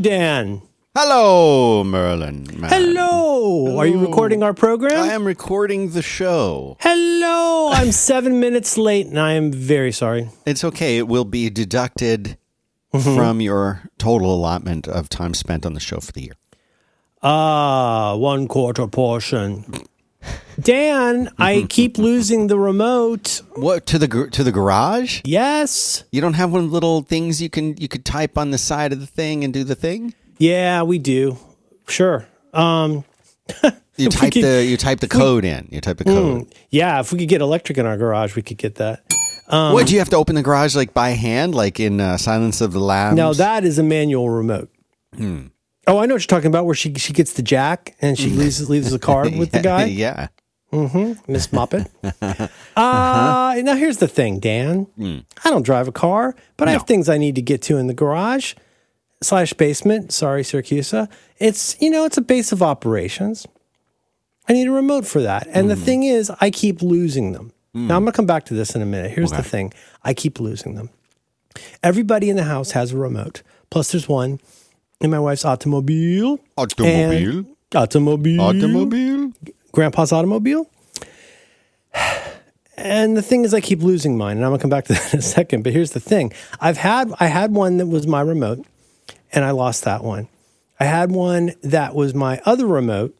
Dan. 0.00 0.62
Hello, 0.96 1.84
Merlin. 1.84 2.48
man. 2.58 2.70
Hello. 2.70 3.78
Are 3.78 3.86
you 3.86 3.98
recording 4.04 4.42
our 4.42 4.52
program? 4.54 5.02
I 5.02 5.12
am 5.12 5.24
recording 5.24 5.90
the 5.90 6.02
show. 6.02 6.76
Hello. 6.80 7.70
I'm 7.72 7.92
seven 7.92 8.40
minutes 8.40 8.76
late 8.76 9.06
and 9.06 9.18
I 9.18 9.32
am 9.34 9.52
very 9.52 9.92
sorry. 9.92 10.28
It's 10.46 10.64
okay. 10.64 10.98
It 10.98 11.06
will 11.08 11.24
be 11.24 11.50
deducted 11.50 12.36
Mm-hmm. 12.92 13.14
from 13.14 13.40
your 13.40 13.82
total 13.98 14.34
allotment 14.34 14.88
of 14.88 15.08
time 15.08 15.32
spent 15.32 15.64
on 15.64 15.74
the 15.74 15.80
show 15.80 16.00
for 16.00 16.10
the 16.10 16.22
year. 16.22 16.32
Ah, 17.22 18.16
one 18.16 18.48
quarter 18.48 18.88
portion. 18.88 19.64
Dan, 20.60 21.30
I 21.38 21.66
keep 21.68 21.96
losing 21.98 22.48
the 22.48 22.58
remote. 22.58 23.40
What 23.54 23.86
to 23.86 23.98
the 23.98 24.28
to 24.30 24.44
the 24.44 24.52
garage? 24.52 25.20
Yes. 25.24 26.04
You 26.12 26.20
don't 26.20 26.34
have 26.34 26.52
one 26.52 26.64
of 26.64 26.68
the 26.70 26.74
little 26.74 27.02
things 27.02 27.40
you 27.40 27.48
can 27.48 27.76
you 27.78 27.88
could 27.88 28.04
type 28.04 28.36
on 28.36 28.50
the 28.50 28.58
side 28.58 28.92
of 28.92 29.00
the 29.00 29.06
thing 29.06 29.44
and 29.44 29.52
do 29.54 29.64
the 29.64 29.74
thing. 29.74 30.14
Yeah, 30.38 30.82
we 30.82 30.98
do. 30.98 31.38
Sure. 31.88 32.26
Um, 32.52 33.04
You 33.96 34.08
type 34.08 34.32
could- 34.32 34.44
the 34.44 34.64
you 34.64 34.78
type 34.78 35.00
the 35.00 35.08
code 35.08 35.44
in. 35.44 35.68
You 35.70 35.80
type 35.82 35.98
the 35.98 36.04
code. 36.04 36.46
yeah, 36.70 37.00
if 37.00 37.12
we 37.12 37.18
could 37.18 37.28
get 37.28 37.42
electric 37.42 37.76
in 37.76 37.84
our 37.84 37.98
garage, 37.98 38.34
we 38.34 38.40
could 38.40 38.56
get 38.56 38.76
that. 38.76 39.02
Um, 39.48 39.74
what 39.74 39.86
do 39.86 39.92
you 39.92 39.98
have 39.98 40.08
to 40.10 40.16
open 40.16 40.36
the 40.36 40.42
garage 40.42 40.74
like 40.74 40.94
by 40.94 41.10
hand, 41.10 41.54
like 41.54 41.78
in 41.80 42.00
uh, 42.00 42.16
Silence 42.16 42.62
of 42.62 42.72
the 42.72 42.78
Lambs? 42.80 43.16
Now 43.16 43.34
that 43.34 43.62
is 43.64 43.78
a 43.78 43.82
manual 43.82 44.30
remote. 44.30 44.70
Oh, 45.90 45.98
I 45.98 46.06
know 46.06 46.14
what 46.14 46.22
you're 46.22 46.28
talking 46.28 46.46
about. 46.46 46.66
Where 46.66 46.74
she 46.76 46.94
she 46.94 47.12
gets 47.12 47.32
the 47.32 47.42
jack 47.42 47.96
and 48.00 48.16
she 48.16 48.30
leaves 48.30 48.70
leaves 48.70 48.92
the 48.92 48.98
card 49.00 49.34
with 49.36 49.50
the 49.50 49.60
guy, 49.60 49.86
yeah. 49.86 50.28
Mm-hmm. 50.72 51.30
Miss 51.30 51.48
Muppet. 51.48 51.88
Uh-huh. 52.22 52.48
Uh, 53.56 53.60
now 53.62 53.74
here's 53.74 53.96
the 53.96 54.06
thing, 54.06 54.38
Dan. 54.38 54.84
Hmm. 54.96 55.18
I 55.44 55.50
don't 55.50 55.64
drive 55.64 55.88
a 55.88 55.92
car, 55.92 56.36
but 56.56 56.68
I 56.68 56.70
have 56.70 56.84
things 56.84 57.08
I 57.08 57.18
need 57.18 57.34
to 57.34 57.42
get 57.42 57.60
to 57.62 57.76
in 57.76 57.88
the 57.88 57.94
garage 57.94 58.54
slash 59.20 59.52
basement. 59.52 60.12
Sorry, 60.12 60.44
Syracuse. 60.44 60.94
It's 61.38 61.80
you 61.82 61.90
know 61.90 62.04
it's 62.04 62.16
a 62.16 62.22
base 62.22 62.52
of 62.52 62.62
operations. 62.62 63.46
I 64.48 64.52
need 64.52 64.68
a 64.68 64.70
remote 64.70 65.06
for 65.06 65.20
that, 65.22 65.48
and 65.50 65.68
the 65.68 65.74
hmm. 65.74 65.82
thing 65.82 66.02
is, 66.04 66.30
I 66.40 66.50
keep 66.50 66.82
losing 66.82 67.32
them. 67.32 67.52
Hmm. 67.74 67.88
Now 67.88 67.96
I'm 67.96 68.04
gonna 68.04 68.12
come 68.12 68.26
back 68.26 68.44
to 68.46 68.54
this 68.54 68.76
in 68.76 68.80
a 68.80 68.86
minute. 68.86 69.10
Here's 69.10 69.32
the 69.32 69.42
thing: 69.42 69.72
I 70.04 70.14
keep 70.14 70.38
losing 70.38 70.76
them. 70.76 70.90
Everybody 71.82 72.30
in 72.30 72.36
the 72.36 72.44
house 72.44 72.70
has 72.70 72.92
a 72.92 72.96
remote. 72.96 73.42
Plus, 73.70 73.90
there's 73.90 74.08
one 74.08 74.38
in 75.00 75.10
my 75.10 75.18
wife's 75.18 75.44
automobile. 75.44 76.38
Automobile. 76.56 77.44
Automobile. 77.74 78.40
Automobile. 78.40 79.32
Grandpa's 79.72 80.12
automobile. 80.12 80.68
And 82.82 83.14
the 83.14 83.20
thing 83.20 83.44
is, 83.44 83.52
I 83.52 83.60
keep 83.60 83.82
losing 83.82 84.16
mine, 84.16 84.38
and 84.38 84.44
I'm 84.46 84.52
gonna 84.52 84.62
come 84.62 84.70
back 84.70 84.86
to 84.86 84.92
that 84.94 85.12
in 85.12 85.18
a 85.18 85.22
second. 85.22 85.64
But 85.64 85.74
here's 85.74 85.90
the 85.90 86.00
thing: 86.00 86.32
I've 86.62 86.78
had 86.78 87.12
I 87.20 87.26
had 87.26 87.52
one 87.52 87.76
that 87.76 87.86
was 87.86 88.06
my 88.06 88.22
remote, 88.22 88.64
and 89.34 89.44
I 89.44 89.50
lost 89.50 89.84
that 89.84 90.02
one. 90.02 90.28
I 90.78 90.84
had 90.84 91.12
one 91.12 91.52
that 91.62 91.94
was 91.94 92.14
my 92.14 92.40
other 92.46 92.66
remote. 92.66 93.14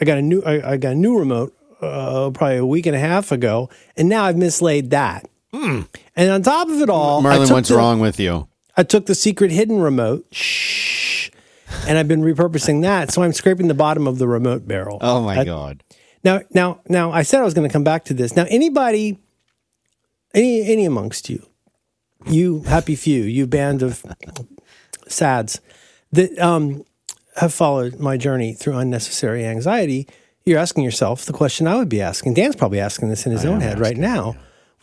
I 0.00 0.04
got 0.04 0.18
a 0.18 0.22
new 0.22 0.42
I, 0.42 0.74
I 0.74 0.76
got 0.76 0.92
a 0.92 0.94
new 0.94 1.18
remote 1.18 1.52
uh, 1.80 2.30
probably 2.32 2.58
a 2.58 2.66
week 2.66 2.86
and 2.86 2.94
a 2.94 3.00
half 3.00 3.32
ago, 3.32 3.68
and 3.96 4.08
now 4.08 4.26
I've 4.26 4.36
mislaid 4.36 4.90
that. 4.90 5.28
And 5.52 5.88
on 6.16 6.42
top 6.42 6.68
of 6.68 6.80
it 6.80 6.88
all, 6.88 7.18
I 7.18 7.22
Merlin, 7.22 7.48
what's 7.48 7.70
the- 7.70 7.76
wrong 7.76 7.98
with 7.98 8.20
you? 8.20 8.46
I 8.76 8.82
took 8.82 9.06
the 9.06 9.14
secret 9.14 9.50
hidden 9.50 9.80
remote. 9.80 10.26
Shh. 10.32 11.30
And 11.86 11.98
I've 11.98 12.08
been 12.08 12.22
repurposing 12.22 12.82
that, 12.82 13.12
so 13.12 13.22
I'm 13.22 13.32
scraping 13.32 13.68
the 13.68 13.74
bottom 13.74 14.06
of 14.06 14.18
the 14.18 14.26
remote 14.28 14.66
barrel. 14.66 14.98
Oh 15.00 15.22
my 15.22 15.40
I- 15.40 15.44
god. 15.44 15.82
Now, 16.22 16.40
now, 16.54 16.80
now, 16.88 17.12
I 17.12 17.22
said 17.22 17.40
I 17.40 17.44
was 17.44 17.52
going 17.52 17.68
to 17.68 17.72
come 17.72 17.84
back 17.84 18.06
to 18.06 18.14
this. 18.14 18.34
Now, 18.34 18.46
anybody, 18.48 19.18
any, 20.32 20.62
any 20.62 20.86
amongst 20.86 21.28
you, 21.28 21.46
you 22.26 22.62
happy 22.62 22.96
few, 22.96 23.22
you 23.24 23.46
band 23.46 23.82
of 23.82 24.02
sads 25.06 25.60
that 26.12 26.38
um, 26.38 26.82
have 27.36 27.52
followed 27.52 27.98
my 28.00 28.16
journey 28.16 28.54
through 28.54 28.78
unnecessary 28.78 29.44
anxiety, 29.44 30.08
you're 30.46 30.58
asking 30.58 30.84
yourself 30.84 31.26
the 31.26 31.34
question 31.34 31.66
I 31.66 31.76
would 31.76 31.90
be 31.90 32.00
asking. 32.00 32.34
Dan's 32.34 32.56
probably 32.56 32.80
asking 32.80 33.10
this 33.10 33.26
in 33.26 33.32
his 33.32 33.44
own 33.44 33.60
head 33.60 33.78
right 33.78 33.96
now, 33.96 34.34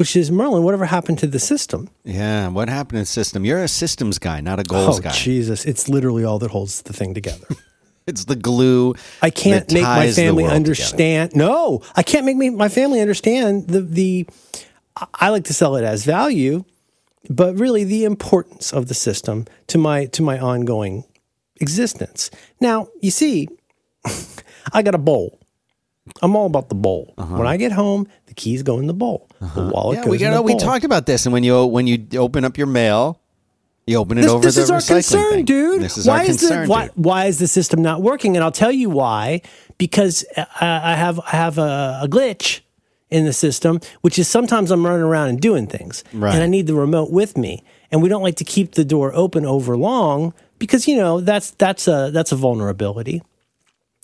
which 0.02 0.16
is 0.16 0.32
Merlin, 0.32 0.64
whatever 0.64 0.86
happened 0.86 1.20
to 1.20 1.28
the 1.28 1.38
system? 1.38 1.88
Yeah, 2.04 2.48
what 2.48 2.70
happened 2.70 2.98
to 2.98 3.02
the 3.02 3.06
system? 3.06 3.46
You're 3.46 3.62
a 3.62 3.68
systems 3.68 4.18
guy, 4.18 4.42
not 4.42 4.60
a 4.60 4.64
goals 4.64 4.98
oh, 4.98 5.04
guy. 5.04 5.12
Jesus. 5.12 5.64
It's 5.64 5.88
literally 5.88 6.24
all 6.24 6.40
that 6.40 6.50
holds 6.50 6.82
the 6.82 6.92
thing 6.92 7.14
together. 7.14 7.46
It's 8.08 8.26
the 8.26 8.36
glue. 8.36 8.96
I 9.22 9.30
can't 9.30 9.72
make 9.72 9.84
my 9.84 10.12
family 10.12 10.46
understand. 10.46 11.36
No, 11.36 11.84
I 11.96 12.02
can't 12.02 12.26
make 12.26 12.36
me, 12.36 12.50
my 12.50 12.68
family 12.68 13.00
understand 13.00 13.68
the 13.68 13.82
the. 13.82 14.28
I 15.14 15.30
like 15.30 15.44
to 15.46 15.54
sell 15.54 15.76
it 15.76 15.84
as 15.84 16.04
value, 16.04 16.66
but 17.30 17.60
really 17.60 17.84
the 17.84 18.04
importance 18.06 18.74
of 18.74 18.88
the 18.88 18.96
system 18.96 19.46
to 19.68 19.78
my 19.78 20.08
to 20.08 20.24
my 20.24 20.40
ongoing 20.40 21.04
existence. 21.58 22.32
Now 22.60 22.88
you 23.02 23.12
see, 23.12 23.48
I 24.74 24.82
got 24.82 24.96
a 24.96 25.04
bowl. 25.12 25.40
I'm 26.22 26.36
all 26.36 26.46
about 26.46 26.70
the 26.70 26.76
bowl. 26.76 27.14
Uh-huh. 27.18 27.38
When 27.38 27.48
I 27.48 27.58
get 27.58 27.72
home, 27.72 28.08
the 28.28 28.34
keys 28.34 28.64
go 28.64 28.80
in 28.80 28.88
the 28.88 28.94
bowl. 28.94 29.28
The 29.40 29.46
uh-huh. 29.46 29.72
wallet 29.74 29.98
Yeah, 29.98 30.06
goes 30.06 30.20
we 30.20 30.26
in 30.26 30.34
the 30.34 30.42
We 30.42 30.54
bowl. 30.54 30.60
talked 30.60 30.84
about 30.86 31.06
this, 31.06 31.26
and 31.26 31.34
when 31.34 31.44
you 31.44 31.66
when 31.66 31.88
you 31.88 32.08
open 32.18 32.46
up 32.46 32.58
your 32.58 32.68
mail, 32.68 33.20
you 33.88 33.98
open 33.98 34.18
it 34.18 34.22
This, 34.22 34.32
over 34.32 34.44
this 34.46 34.56
the 34.56 34.62
is 34.62 34.72
our 34.72 34.80
recycling 34.80 34.94
concern, 34.96 35.32
thing. 35.32 35.46
dude. 35.46 35.82
This 35.82 35.98
is 35.98 36.08
why 36.08 36.20
our 36.20 36.26
is 36.26 36.40
concern. 36.40 36.64
the 36.66 36.70
why, 36.70 36.88
dude. 36.88 37.06
why 37.06 37.26
is 37.26 37.40
the 37.40 37.48
system 37.48 37.82
not 37.82 38.02
working? 38.02 38.36
And 38.38 38.44
I'll 38.44 38.52
tell 38.52 38.72
you 38.72 38.90
why. 38.90 39.42
Because 39.78 40.24
I, 40.38 40.92
I 40.94 40.96
have 40.96 41.20
I 41.20 41.32
have 41.32 41.58
a, 41.58 42.02
a 42.04 42.08
glitch 42.08 42.62
in 43.10 43.26
the 43.26 43.34
system, 43.34 43.80
which 44.02 44.18
is 44.20 44.28
sometimes 44.28 44.70
I'm 44.72 44.86
running 44.86 45.02
around 45.02 45.30
and 45.30 45.42
doing 45.42 45.68
things, 45.68 46.04
Right. 46.14 46.34
and 46.34 46.42
I 46.44 46.46
need 46.48 46.68
the 46.68 46.76
remote 46.76 47.12
with 47.12 47.38
me. 47.38 47.64
And 47.92 48.02
we 48.02 48.08
don't 48.08 48.22
like 48.22 48.36
to 48.38 48.46
keep 48.46 48.76
the 48.76 48.86
door 48.86 49.12
open 49.14 49.46
over 49.46 49.76
long 49.76 50.34
because 50.60 50.88
you 50.88 50.96
know 50.96 51.20
that's 51.20 51.52
that's 51.52 51.88
a 51.88 52.10
that's 52.14 52.32
a 52.32 52.36
vulnerability. 52.38 53.22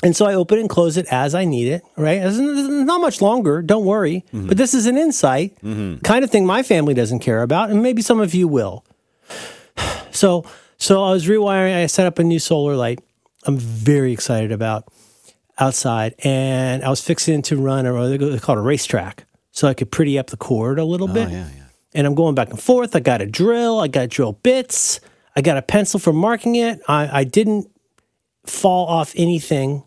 And 0.03 0.16
so 0.16 0.28
I 0.28 0.35
open 0.35 0.59
and 0.59 0.69
close 0.69 0.96
it 0.96 1.08
as 1.09 1.34
I 1.34 1.44
need 1.44 1.68
it, 1.68 1.84
right? 1.96 2.22
It's 2.22 2.38
not 2.38 3.02
much 3.02 3.19
longer, 3.19 3.63
don't 3.63 3.85
worry. 3.85 4.25
Mm-hmm. 4.28 4.47
But 4.47 4.58
this 4.58 4.75
is 4.75 4.85
an 4.85 4.96
insight, 4.96 5.58
kind 6.03 6.24
of 6.24 6.30
thing 6.30 6.46
my 6.46 6.62
family 6.62 6.94
doesn't 6.94 7.19
care 7.19 7.41
about, 7.41 7.72
and 7.72 7.81
maybe 7.81 8.03
some 8.03 8.19
of 8.19 8.34
you 8.34 8.47
will. 8.47 8.85
So, 10.12 10.46
so 10.80 11.03
I 11.03 11.12
was 11.12 11.28
rewiring. 11.28 11.75
I 11.75 11.85
set 11.85 12.08
up 12.08 12.18
a 12.18 12.24
new 12.24 12.40
solar 12.40 12.75
light. 12.75 13.00
I'm 13.46 13.56
very 13.56 14.12
excited 14.12 14.52
about 14.52 14.91
outside, 15.59 16.16
and 16.24 16.84
I 16.84 16.90
was 16.90 17.03
fixing 17.03 17.44
to 17.44 17.56
run 17.56 17.85
a 17.85 18.18
they 18.18 18.40
call 18.40 18.58
it 18.58 18.59
a 18.59 18.64
racetrack, 18.64 19.25
so 19.52 19.68
I 19.68 19.75
could 19.75 19.91
pretty 19.91 20.18
up 20.18 20.31
the 20.31 20.38
cord 20.38 20.79
a 20.79 20.85
little 20.85 21.08
bit. 21.08 21.28
Oh, 21.28 21.31
yeah, 21.31 21.50
yeah. 21.56 21.64
And 21.94 22.08
I'm 22.08 22.16
going 22.16 22.34
back 22.34 22.50
and 22.50 22.59
forth. 22.59 22.96
I 22.96 23.00
got 23.00 23.22
a 23.22 23.28
drill. 23.28 23.79
I 23.79 23.88
got 23.90 24.09
drill 24.09 24.34
bits. 24.34 25.00
I 25.35 25.41
got 25.41 25.56
a 25.56 25.62
pencil 25.62 26.00
for 26.00 26.14
marking 26.14 26.56
it. 26.56 26.79
I, 26.88 27.19
I 27.19 27.24
didn't 27.24 27.69
fall 28.44 28.88
off 28.88 29.14
anything 29.16 29.84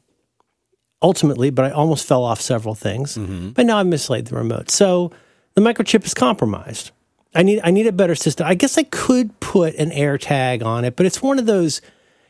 ultimately, 1.02 1.50
but 1.50 1.64
I 1.64 1.70
almost 1.70 2.06
fell 2.06 2.24
off 2.24 2.40
several 2.40 2.74
things. 2.74 3.16
Mm-hmm. 3.16 3.50
But 3.50 3.66
now 3.66 3.78
I've 3.78 3.86
mislaid 3.86 4.26
the 4.26 4.36
remote. 4.36 4.70
So 4.70 5.12
the 5.54 5.60
microchip 5.60 6.04
is 6.04 6.14
compromised. 6.14 6.90
I 7.34 7.42
need 7.42 7.60
I 7.62 7.70
need 7.70 7.86
a 7.86 7.92
better 7.92 8.14
system. 8.14 8.46
I 8.46 8.54
guess 8.54 8.76
I 8.76 8.82
could 8.82 9.38
put 9.40 9.74
an 9.76 9.92
air 9.92 10.18
tag 10.18 10.62
on 10.62 10.84
it, 10.84 10.96
but 10.96 11.06
it's 11.06 11.22
one 11.22 11.38
of 11.38 11.46
those, 11.46 11.80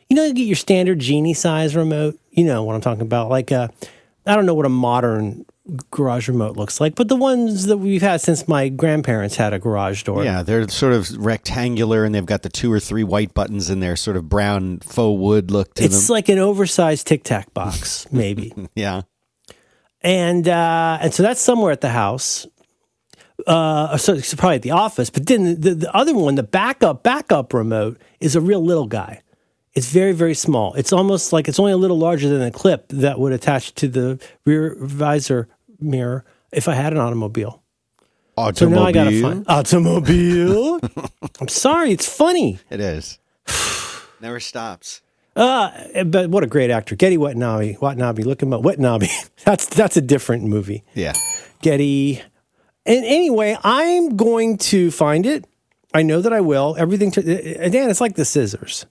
you 0.09 0.15
know, 0.15 0.23
you 0.25 0.33
get 0.33 0.43
your 0.43 0.55
standard 0.55 0.99
genie 0.99 1.33
size 1.33 1.75
remote. 1.75 2.19
You 2.31 2.43
know 2.43 2.63
what 2.63 2.75
I'm 2.75 2.81
talking 2.81 3.01
about. 3.01 3.29
Like 3.29 3.51
a, 3.51 3.71
I 4.25 4.35
don't 4.35 4.45
know 4.45 4.53
what 4.53 4.65
a 4.65 4.69
modern 4.69 5.45
garage 5.91 6.27
remote 6.27 6.57
looks 6.57 6.81
like, 6.81 6.95
but 6.95 7.07
the 7.07 7.15
ones 7.15 7.67
that 7.67 7.77
we've 7.77 8.01
had 8.01 8.19
since 8.21 8.47
my 8.47 8.67
grandparents 8.69 9.35
had 9.35 9.53
a 9.53 9.59
garage 9.59 10.03
door. 10.03 10.23
Yeah, 10.23 10.41
they're 10.43 10.67
sort 10.67 10.93
of 10.93 11.09
rectangular, 11.23 12.03
and 12.03 12.13
they've 12.15 12.25
got 12.25 12.41
the 12.43 12.49
two 12.49 12.71
or 12.71 12.79
three 12.79 13.03
white 13.03 13.33
buttons 13.33 13.69
in 13.69 13.79
there, 13.79 13.95
sort 13.95 14.17
of 14.17 14.27
brown 14.27 14.79
faux 14.79 15.19
wood 15.19 15.51
look 15.51 15.73
to 15.75 15.83
It's 15.83 16.07
them. 16.07 16.13
like 16.13 16.29
an 16.29 16.39
oversized 16.39 17.07
Tic 17.07 17.23
Tac 17.23 17.53
box, 17.53 18.07
maybe. 18.11 18.53
yeah, 18.75 19.01
and 20.01 20.47
uh, 20.47 20.97
and 21.01 21.13
so 21.13 21.21
that's 21.23 21.41
somewhere 21.41 21.71
at 21.71 21.81
the 21.81 21.89
house. 21.89 22.47
Uh, 23.47 23.97
so 23.97 24.13
it's 24.13 24.33
probably 24.35 24.55
at 24.57 24.61
the 24.61 24.71
office. 24.71 25.09
But 25.09 25.25
then 25.25 25.59
the, 25.59 25.73
the 25.73 25.95
other 25.95 26.13
one, 26.15 26.35
the 26.35 26.43
backup 26.43 27.01
backup 27.01 27.53
remote, 27.53 27.99
is 28.19 28.35
a 28.35 28.41
real 28.41 28.63
little 28.63 28.85
guy. 28.87 29.21
It's 29.73 29.89
very 29.89 30.11
very 30.11 30.33
small. 30.33 30.73
It's 30.73 30.91
almost 30.91 31.31
like 31.31 31.47
it's 31.47 31.59
only 31.59 31.71
a 31.71 31.77
little 31.77 31.97
larger 31.97 32.27
than 32.29 32.41
a 32.41 32.51
clip 32.51 32.87
that 32.89 33.19
would 33.19 33.33
attach 33.33 33.73
to 33.75 33.87
the 33.87 34.19
rear 34.45 34.75
visor 34.79 35.47
mirror 35.79 36.25
if 36.51 36.67
I 36.67 36.73
had 36.73 36.93
an 36.93 36.99
automobile. 36.99 37.61
So 38.37 38.43
automobile. 38.43 38.79
now 38.79 38.85
I 38.85 38.91
got 38.91 39.03
to 39.05 39.21
find 39.21 39.45
automobile. 39.47 40.79
I'm 41.39 41.47
sorry, 41.47 41.91
it's 41.91 42.07
funny. 42.07 42.59
It 42.69 42.79
is. 42.79 43.19
Never 44.21 44.39
stops. 44.39 45.01
Uh, 45.35 46.03
but 46.05 46.29
what 46.29 46.43
a 46.43 46.47
great 46.47 46.69
actor, 46.69 46.95
Gedde 46.95 47.17
Watanabe. 47.17 47.77
Watanabe, 47.79 48.23
look 48.23 48.41
him 48.41 48.53
up. 48.53 48.61
Watanabe. 48.63 49.07
That's 49.45 49.65
that's 49.65 49.97
a 49.97 50.01
different 50.01 50.43
movie. 50.43 50.83
Yeah. 50.93 51.13
Gedde. 51.63 52.21
And 52.85 53.05
anyway, 53.05 53.57
I'm 53.63 54.17
going 54.17 54.57
to 54.57 54.91
find 54.91 55.25
it. 55.25 55.45
I 55.93 56.03
know 56.03 56.21
that 56.21 56.31
I 56.31 56.41
will. 56.41 56.75
Everything 56.77 57.11
to 57.11 57.21
Dan, 57.21 57.89
it's 57.89 58.01
like 58.01 58.15
the 58.15 58.25
scissors. 58.25 58.85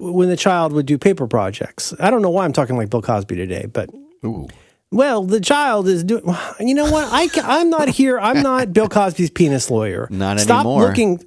When 0.00 0.28
the 0.28 0.36
child 0.36 0.72
would 0.72 0.86
do 0.86 0.96
paper 0.98 1.26
projects. 1.26 1.92
I 2.00 2.10
don't 2.10 2.22
know 2.22 2.30
why 2.30 2.44
I'm 2.46 2.52
talking 2.54 2.76
like 2.76 2.88
Bill 2.88 3.02
Cosby 3.02 3.36
today, 3.36 3.66
but 3.70 3.90
Ooh. 4.24 4.48
well, 4.90 5.24
the 5.24 5.40
child 5.40 5.86
is 5.88 6.02
doing. 6.04 6.24
You 6.58 6.74
know 6.74 6.90
what? 6.90 7.12
I 7.12 7.28
ca- 7.28 7.44
I'm 7.44 7.68
not 7.68 7.88
here. 7.88 8.18
I'm 8.18 8.42
not 8.50 8.72
Bill 8.72 8.88
Cosby's 8.88 9.30
penis 9.30 9.70
lawyer. 9.70 10.08
Not 10.10 10.38
anymore. 10.38 10.38
Stop 10.38 10.66
anymore. 10.66 10.88
looking. 10.88 11.24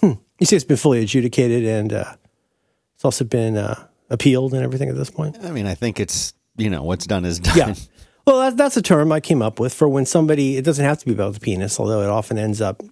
Hmm. 0.00 0.12
You 0.38 0.46
say 0.46 0.56
it's 0.56 0.64
been 0.64 0.76
fully 0.76 1.02
adjudicated 1.02 1.64
and 1.64 1.92
uh, 1.92 2.14
It's 2.94 3.04
also 3.04 3.24
been 3.24 3.56
uh, 3.56 3.74
appealed 4.08 4.54
and 4.54 4.62
everything 4.62 4.88
at 4.88 4.94
this 4.96 5.10
point. 5.10 5.36
I 5.42 5.50
mean, 5.50 5.66
I 5.66 5.74
think 5.74 5.98
it's 5.98 6.34
you 6.56 6.70
know 6.70 6.84
what's 6.84 7.06
done 7.06 7.24
is 7.24 7.40
done. 7.40 7.56
Yeah. 7.56 7.74
Well, 8.26 8.40
that, 8.40 8.56
that's 8.56 8.76
a 8.76 8.82
term 8.82 9.10
I 9.10 9.20
came 9.20 9.40
up 9.42 9.58
with 9.58 9.72
for 9.72 9.88
when 9.88 10.04
somebody, 10.04 10.58
it 10.58 10.64
doesn't 10.64 10.84
have 10.84 10.98
to 10.98 11.06
be 11.06 11.12
about 11.12 11.32
the 11.34 11.40
penis, 11.40 11.80
although 11.80 12.02
it 12.02 12.10
often 12.10 12.36
ends 12.36 12.60
up 12.60 12.82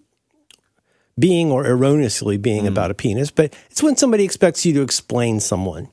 being 1.19 1.51
or 1.51 1.67
erroneously 1.67 2.37
being 2.37 2.63
hmm. 2.63 2.69
about 2.69 2.91
a 2.91 2.95
penis, 2.95 3.31
but 3.31 3.55
it's 3.71 3.83
when 3.83 3.97
somebody 3.97 4.25
expects 4.25 4.67
you 4.67 4.73
to 4.75 4.83
explain 4.83 5.41
someone. 5.41 5.89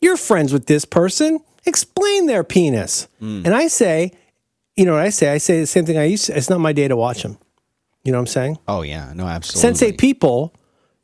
You're 0.00 0.16
friends 0.16 0.52
with 0.52 0.66
this 0.66 0.84
person, 0.84 1.40
explain 1.66 2.26
their 2.26 2.44
penis. 2.44 3.08
Hmm. 3.18 3.42
And 3.44 3.54
I 3.54 3.68
say, 3.68 4.12
you 4.76 4.84
know 4.84 4.92
what 4.92 5.02
I 5.02 5.10
say? 5.10 5.32
I 5.32 5.38
say 5.38 5.60
the 5.60 5.66
same 5.66 5.86
thing 5.86 5.98
I 5.98 6.04
used 6.04 6.26
to, 6.26 6.36
it's 6.36 6.50
not 6.50 6.60
my 6.60 6.72
day 6.72 6.88
to 6.88 6.96
watch 6.96 7.22
them. 7.22 7.38
You 8.04 8.12
know 8.12 8.18
what 8.18 8.22
I'm 8.22 8.26
saying? 8.28 8.58
Oh 8.68 8.82
yeah, 8.82 9.12
no, 9.14 9.26
absolutely. 9.26 9.70
Sensate 9.70 9.98
people, 9.98 10.54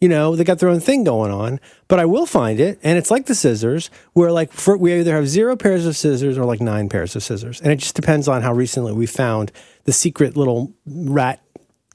you 0.01 0.09
know, 0.09 0.37
they 0.37 0.45
got 0.45 0.59
their 0.59 0.69
own 0.69 0.81
thing 0.81 1.05
going 1.05 1.33
on, 1.33 1.61
but 1.89 1.99
I 1.99 2.05
will 2.05 2.27
find 2.27 2.61
it, 2.61 2.79
and 2.83 2.97
it's 2.97 3.11
like 3.11 3.27
the 3.27 3.35
scissors, 3.35 3.91
where 4.13 4.31
like 4.31 4.53
for, 4.53 4.77
we 4.77 4.93
either 4.95 5.15
have 5.15 5.29
zero 5.29 5.57
pairs 5.57 5.87
of 5.87 5.97
scissors 5.97 6.39
or 6.39 6.45
like 6.45 6.61
nine 6.61 6.89
pairs 6.89 7.17
of 7.17 7.23
scissors, 7.23 7.61
and 7.61 7.73
it 7.73 7.77
just 7.77 7.95
depends 7.95 8.29
on 8.29 8.43
how 8.43 8.53
recently 8.53 8.93
we 8.93 9.07
found 9.07 9.51
the 9.85 9.93
secret 9.93 10.37
little 10.37 10.73
rat 10.87 11.44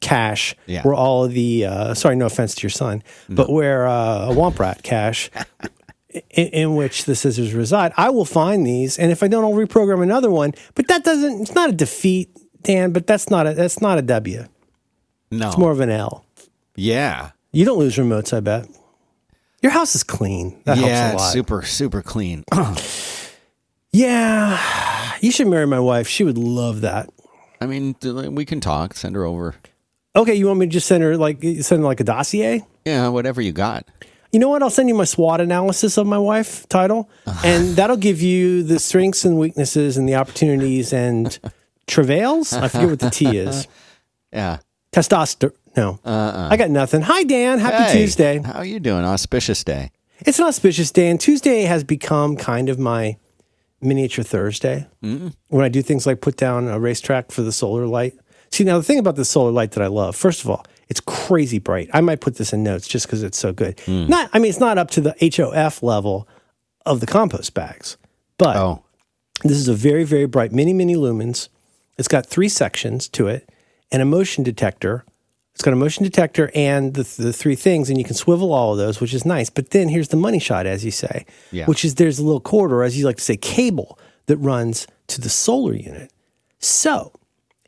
cache 0.02 0.56
Yeah. 0.66 0.82
where 0.84 0.94
all 0.96 1.26
of 1.26 1.34
the 1.34 1.66
uh, 1.66 1.94
sorry, 1.94 2.16
no 2.16 2.26
offense 2.26 2.56
to 2.56 2.64
your 2.64 2.70
son, 2.70 3.04
but 3.30 3.50
where 3.52 3.88
uh, 3.88 4.30
a 4.30 4.34
womp 4.34 4.60
rat 4.60 4.84
cache. 4.84 5.30
In, 6.32 6.48
in 6.48 6.76
which 6.76 7.06
the 7.06 7.16
scissors 7.16 7.54
reside, 7.54 7.94
I 7.96 8.10
will 8.10 8.26
find 8.26 8.66
these, 8.66 8.98
and 8.98 9.12
if 9.12 9.22
I 9.22 9.28
don't, 9.28 9.44
I'll 9.44 9.52
reprogram 9.54 10.02
another 10.02 10.32
one. 10.32 10.54
But 10.74 10.88
that 10.88 11.04
doesn't. 11.04 11.42
It's 11.42 11.54
not 11.54 11.70
a 11.70 11.72
defeat, 11.72 12.36
Dan. 12.64 12.94
But 12.94 13.06
that's 13.06 13.30
not 13.30 13.46
a. 13.46 13.54
That's 13.54 13.80
not 13.80 14.00
a 14.00 14.02
W. 14.02 14.46
no, 15.30 15.48
It's 15.50 15.58
more 15.60 15.70
of 15.72 15.80
an 15.82 15.92
L. 15.92 16.26
yeah, 16.76 17.30
You 17.52 17.64
don't 17.64 17.78
lose 17.78 17.96
remotes, 17.98 18.36
I 18.36 18.40
bet. 18.40 18.66
Your 19.62 19.72
house 19.72 19.94
is 19.94 20.04
clean. 20.04 20.60
That 20.66 20.80
yeah, 20.80 21.10
helps 21.10 21.14
a 21.14 21.26
lot. 21.26 21.32
super 21.32 21.62
super 21.62 22.02
clean. 22.02 22.44
yeah. 23.92 24.60
You 25.22 25.32
should 25.32 25.48
marry 25.48 25.68
my 25.68 25.80
wife. 25.80 26.08
She 26.08 26.24
would 26.24 26.38
love 26.38 26.82
that. 26.82 27.10
I 27.62 27.66
mean, 27.66 27.96
we 28.34 28.46
can 28.46 28.60
talk. 28.62 28.96
Send 28.96 29.16
her 29.16 29.26
over. 29.26 29.56
Okay, 30.16 30.34
you 30.34 30.48
want 30.48 30.60
me 30.60 30.66
to 30.66 30.72
just 30.72 30.88
send 30.88 31.04
her 31.04 31.18
like 31.18 31.42
send 31.42 31.82
her 31.82 31.88
like 31.88 32.00
a 32.00 32.04
dossier? 32.04 32.66
Yeah, 32.86 33.10
whatever 33.10 33.42
you 33.42 33.52
got. 33.52 33.86
You 34.32 34.40
know 34.40 34.50
what? 34.50 34.62
I'll 34.62 34.70
send 34.70 34.90
you 34.90 34.96
my 34.96 35.06
SWOT 35.06 35.42
analysis 35.42 35.98
of 35.98 36.06
my 36.06 36.18
wife 36.18 36.68
title, 36.70 37.10
uh-huh. 37.26 37.48
and 37.48 37.76
that'll 37.76 37.98
give 37.98 38.22
you 38.22 38.64
the 38.64 38.80
strengths 38.80 39.26
and 39.26 39.40
weaknesses 39.40 39.98
and 39.98 40.08
the 40.08 40.16
opportunities 40.16 40.94
and 40.94 41.38
travails. 41.88 42.54
I 42.54 42.68
forget 42.68 42.90
what 42.90 43.00
the 43.00 43.10
T 43.10 43.38
is. 43.38 43.68
Yeah. 44.32 44.60
Testosterone. 44.92 45.56
No, 45.76 46.00
uh-uh. 46.06 46.50
I 46.52 46.58
got 46.58 46.70
nothing. 46.70 47.02
Hi, 47.02 47.24
Dan. 47.24 47.58
Happy 47.58 47.92
Hey, 47.92 47.94
Tuesday. 47.94 48.40
How 48.40 48.60
are 48.60 48.66
you 48.66 48.80
doing? 48.80 49.04
Auspicious 49.04 49.64
day. 49.64 49.90
It's 50.20 50.38
an 50.38 50.46
auspicious 50.46 50.92
day, 50.92 51.10
and 51.10 51.20
Tuesday 51.20 51.64
has 51.64 51.84
become 51.84 52.36
kind 52.36 52.70
of 52.70 52.78
my 52.78 53.18
miniature 53.82 54.24
Thursday 54.24 54.86
when 55.02 55.64
I 55.66 55.70
do 55.70 55.82
things 55.82 56.06
like 56.06 56.22
put 56.22 56.38
down 56.38 56.68
a 56.68 56.80
racetrack 56.80 57.32
for 57.32 57.42
the 57.42 57.52
solar 57.52 57.88
light. 57.88 58.14
See, 58.52 58.64
now 58.64 58.78
the 58.78 58.84
thing 58.84 59.00
about 59.00 59.16
the 59.16 59.26
solar 59.26 59.52
light 59.52 59.72
that 59.72 59.84
I 59.84 59.88
love, 59.88 60.16
first 60.16 60.44
of 60.44 60.50
all, 60.50 60.66
it's 60.90 61.00
crazy 61.00 61.60
bright. 61.60 61.90
I 61.94 62.02
might 62.02 62.20
put 62.20 62.36
this 62.36 62.52
in 62.52 62.64
notes 62.64 62.88
just 62.88 63.06
because 63.06 63.22
it's 63.24 63.38
so 63.38 63.54
good. 63.54 63.80
Hmm. 63.82 64.08
Not, 64.08 64.30
I 64.34 64.40
mean, 64.40 64.50
it's 64.50 64.60
not 64.60 64.78
up 64.78 64.90
to 64.92 65.02
the 65.02 65.16
HOF 65.36 65.84
level 65.84 66.28
of 66.86 67.00
the 67.00 67.06
compost 67.06 67.54
bags, 67.54 67.98
but 68.38 68.56
Oh, 68.56 68.84
this 69.44 69.58
is 69.58 69.68
a 69.68 69.74
very, 69.76 70.04
very 70.04 70.26
bright 70.26 70.52
mini, 70.52 70.74
mini 70.74 70.96
lumens. 70.96 71.50
It's 71.98 72.08
got 72.08 72.26
three 72.26 72.50
sections 72.50 73.08
to 73.10 73.28
it 73.28 73.48
and 73.92 74.02
a 74.02 74.06
motion 74.06 74.44
detector. 74.44 75.06
It's 75.54 75.62
got 75.64 75.74
a 75.74 75.78
motion 75.78 76.04
detector 76.06 76.50
and 76.56 76.94
the, 76.94 77.04
the 77.22 77.34
three 77.34 77.56
things, 77.56 77.90
and 77.90 77.98
you 78.00 78.04
can 78.06 78.16
swivel 78.16 78.54
all 78.54 78.72
of 78.72 78.78
those, 78.78 79.00
which 79.02 79.14
is 79.14 79.26
nice. 79.26 79.50
But 79.50 79.72
then 79.72 79.90
here's 79.90 80.08
the 80.08 80.16
money 80.18 80.40
shot, 80.40 80.66
as 80.66 80.84
you 80.86 80.92
say, 80.92 81.26
Yeah. 81.52 81.66
which 81.66 81.84
is 81.86 81.96
there's 81.96 82.18
a 82.18 82.24
little 82.24 82.40
cord, 82.40 82.72
or 82.72 82.82
as 82.84 82.98
you 82.98 83.06
like 83.06 83.18
to 83.18 83.24
say, 83.24 83.36
cable 83.38 84.00
that 84.28 84.38
runs 84.38 84.88
to 85.08 85.20
the 85.22 85.30
solar 85.30 85.74
unit. 85.74 86.12
So 86.60 87.12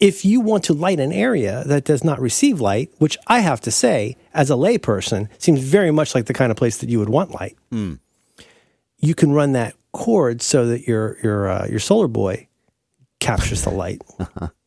if 0.01 0.25
you 0.25 0.41
want 0.41 0.63
to 0.65 0.73
light 0.73 0.99
an 0.99 1.13
area 1.13 1.63
that 1.67 1.85
does 1.85 2.03
not 2.03 2.19
receive 2.19 2.59
light, 2.59 2.91
which 2.97 3.17
I 3.27 3.39
have 3.39 3.61
to 3.61 3.71
say, 3.71 4.17
as 4.33 4.49
a 4.49 4.55
layperson, 4.55 5.29
seems 5.37 5.61
very 5.61 5.91
much 5.91 6.15
like 6.15 6.25
the 6.25 6.33
kind 6.33 6.51
of 6.51 6.57
place 6.57 6.77
that 6.79 6.89
you 6.89 6.99
would 6.99 7.07
want 7.09 7.31
light, 7.31 7.55
you 8.99 9.15
can 9.15 9.31
run 9.31 9.53
that 9.53 9.75
cord 9.93 10.41
so 10.41 10.65
that 10.67 10.87
your 10.87 11.17
your 11.23 11.49
uh, 11.49 11.67
your 11.67 11.79
solar 11.79 12.07
boy 12.07 12.47
captures 13.19 13.63
the 13.63 13.69
light 13.69 14.01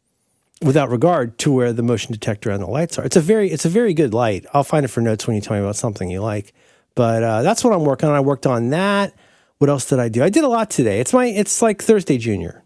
without 0.62 0.88
regard 0.90 1.36
to 1.38 1.52
where 1.52 1.72
the 1.72 1.82
motion 1.82 2.12
detector 2.12 2.50
and 2.50 2.62
the 2.62 2.66
lights 2.66 2.98
are. 2.98 3.04
It's 3.04 3.16
a 3.16 3.20
very 3.20 3.50
it's 3.50 3.64
a 3.64 3.68
very 3.68 3.94
good 3.94 4.14
light. 4.14 4.46
I'll 4.54 4.64
find 4.64 4.84
it 4.84 4.88
for 4.88 5.00
notes 5.00 5.26
when 5.26 5.36
you 5.36 5.42
tell 5.42 5.56
me 5.56 5.62
about 5.62 5.76
something 5.76 6.10
you 6.10 6.22
like. 6.22 6.54
But 6.94 7.22
uh, 7.24 7.42
that's 7.42 7.64
what 7.64 7.72
I'm 7.72 7.84
working 7.84 8.08
on. 8.08 8.14
I 8.14 8.20
worked 8.20 8.46
on 8.46 8.70
that. 8.70 9.14
What 9.58 9.68
else 9.68 9.86
did 9.86 9.98
I 9.98 10.08
do? 10.08 10.22
I 10.22 10.30
did 10.30 10.44
a 10.44 10.48
lot 10.48 10.70
today. 10.70 11.00
It's 11.00 11.12
my 11.12 11.26
it's 11.26 11.60
like 11.60 11.82
Thursday 11.82 12.18
Junior. 12.18 12.63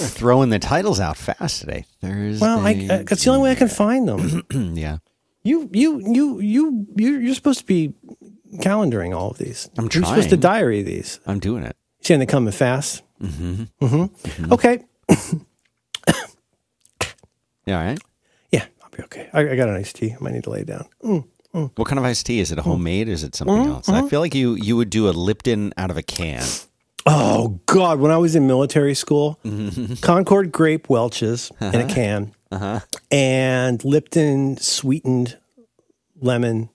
You're 0.00 0.08
throwing 0.08 0.50
the 0.50 0.58
titles 0.58 1.00
out 1.00 1.16
fast 1.16 1.60
today. 1.60 1.84
Thursday. 2.00 2.44
Well, 2.44 2.58
I, 2.66 2.72
uh, 2.90 3.02
that's 3.04 3.24
the 3.24 3.30
only 3.30 3.42
way 3.44 3.50
I 3.52 3.54
can 3.54 3.68
find 3.68 4.08
them. 4.08 4.42
yeah. 4.76 4.98
You 5.44 5.68
you 5.72 6.00
you 6.06 6.40
you 6.40 6.86
you 6.96 7.18
you're 7.18 7.34
supposed 7.34 7.60
to 7.60 7.66
be 7.66 7.94
calendaring 8.58 9.16
all 9.16 9.30
of 9.30 9.38
these. 9.38 9.68
I'm 9.76 9.88
trying. 9.88 10.02
You're 10.04 10.10
supposed 10.14 10.30
to 10.30 10.36
diary 10.36 10.82
these. 10.82 11.18
I'm 11.26 11.40
doing 11.40 11.64
it. 11.64 11.76
Saying 12.02 12.20
they 12.20 12.26
come 12.26 12.46
in 12.46 12.52
fast. 12.52 13.02
Mm-hmm. 13.20 13.64
Mm-hmm. 13.84 14.52
Okay. 14.52 14.84
Yeah, 17.64 17.78
all 17.78 17.84
right. 17.84 17.98
Yeah, 18.50 18.64
I'll 18.82 18.90
be 18.90 19.02
okay. 19.04 19.30
I, 19.32 19.50
I 19.50 19.54
got 19.56 19.68
an 19.68 19.76
iced 19.76 19.94
tea. 19.94 20.12
I 20.12 20.16
might 20.22 20.32
need 20.32 20.42
to 20.44 20.50
lay 20.50 20.64
down. 20.64 20.86
Mm. 21.04 21.24
What 21.76 21.86
kind 21.86 21.98
of 21.98 22.04
iced 22.04 22.26
tea? 22.26 22.40
Is 22.40 22.50
it 22.50 22.58
a 22.58 22.62
homemade? 22.62 23.08
Or 23.08 23.12
is 23.12 23.22
it 23.22 23.36
something 23.36 23.54
Mm-hmm. 23.56 23.70
else? 23.70 23.88
I 23.88 24.08
feel 24.08 24.18
like 24.20 24.34
you 24.34 24.54
you 24.54 24.76
would 24.76 24.90
do 24.90 25.08
a 25.08 25.12
Lipton 25.12 25.72
out 25.76 25.90
of 25.90 25.96
a 25.96 26.02
can. 26.02 26.42
Oh 27.06 27.60
God! 27.66 27.98
When 27.98 28.10
I 28.10 28.16
was 28.16 28.36
in 28.36 28.46
military 28.46 28.94
school, 28.94 29.38
Concord 30.00 30.52
grape 30.52 30.88
Welch's 30.88 31.50
in 31.60 31.74
a 31.74 31.78
uh-huh. 31.78 31.88
can, 31.94 32.34
uh-huh. 32.50 32.80
and 33.10 33.84
Lipton 33.84 34.56
sweetened 34.58 35.38
lemon 36.20 36.68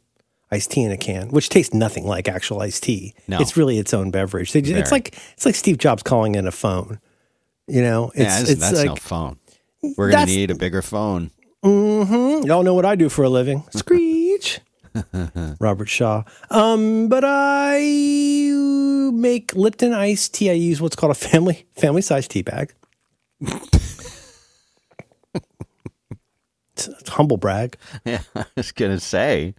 iced 0.51 0.71
tea 0.71 0.83
in 0.83 0.91
a 0.91 0.97
can, 0.97 1.29
which 1.29 1.50
tastes 1.50 1.74
nothing 1.74 2.06
like 2.06 2.27
actual 2.27 2.62
iced 2.62 2.83
tea. 2.83 3.13
No. 3.27 3.39
It's 3.39 3.56
really 3.56 3.77
its 3.77 3.94
own 3.94 4.12
beverage. 4.12 4.51
They, 4.51 4.59
it's 4.59 4.91
like 4.91 5.18
it's 5.33 5.45
like 5.45 5.56
Steve 5.56 5.77
Jobs 5.77 6.03
calling 6.03 6.35
in 6.35 6.47
a 6.47 6.51
phone. 6.51 7.00
You 7.68 7.81
know, 7.81 8.09
it's 8.09 8.19
yeah, 8.19 8.38
that's, 8.39 8.50
it's 8.50 8.62
that's 8.62 8.77
like 8.77 8.85
no 8.88 8.95
phone. 8.95 9.38
We're 9.81 10.09
gonna 10.09 10.21
That's- 10.21 10.35
need 10.35 10.51
a 10.51 10.56
bigger 10.56 10.81
phone. 10.81 11.31
Mm-hmm. 11.63 12.47
Y'all 12.47 12.63
know 12.63 12.74
what 12.74 12.85
I 12.85 12.95
do 12.95 13.09
for 13.09 13.24
a 13.24 13.29
living. 13.29 13.63
Screech. 13.71 14.06
Robert 15.60 15.88
Shaw. 15.90 16.24
Um, 16.50 17.08
but 17.10 17.24
I 17.25 17.80
make 19.13 19.54
Lipton 19.56 19.94
iced 19.94 20.34
tea. 20.34 20.50
I 20.50 20.54
use 20.54 20.82
what's 20.82 20.96
called 20.96 21.12
a 21.12 21.16
family 21.16 21.66
family 21.75 22.01
size 22.01 22.27
tea 22.27 22.42
bag. 22.42 22.74
it's, 26.75 26.88
it's 26.88 27.10
humble 27.10 27.38
brag. 27.38 27.77
Yeah, 28.06 28.22
I 28.36 28.46
was 28.56 28.72
gonna 28.72 29.00
say. 29.00 29.56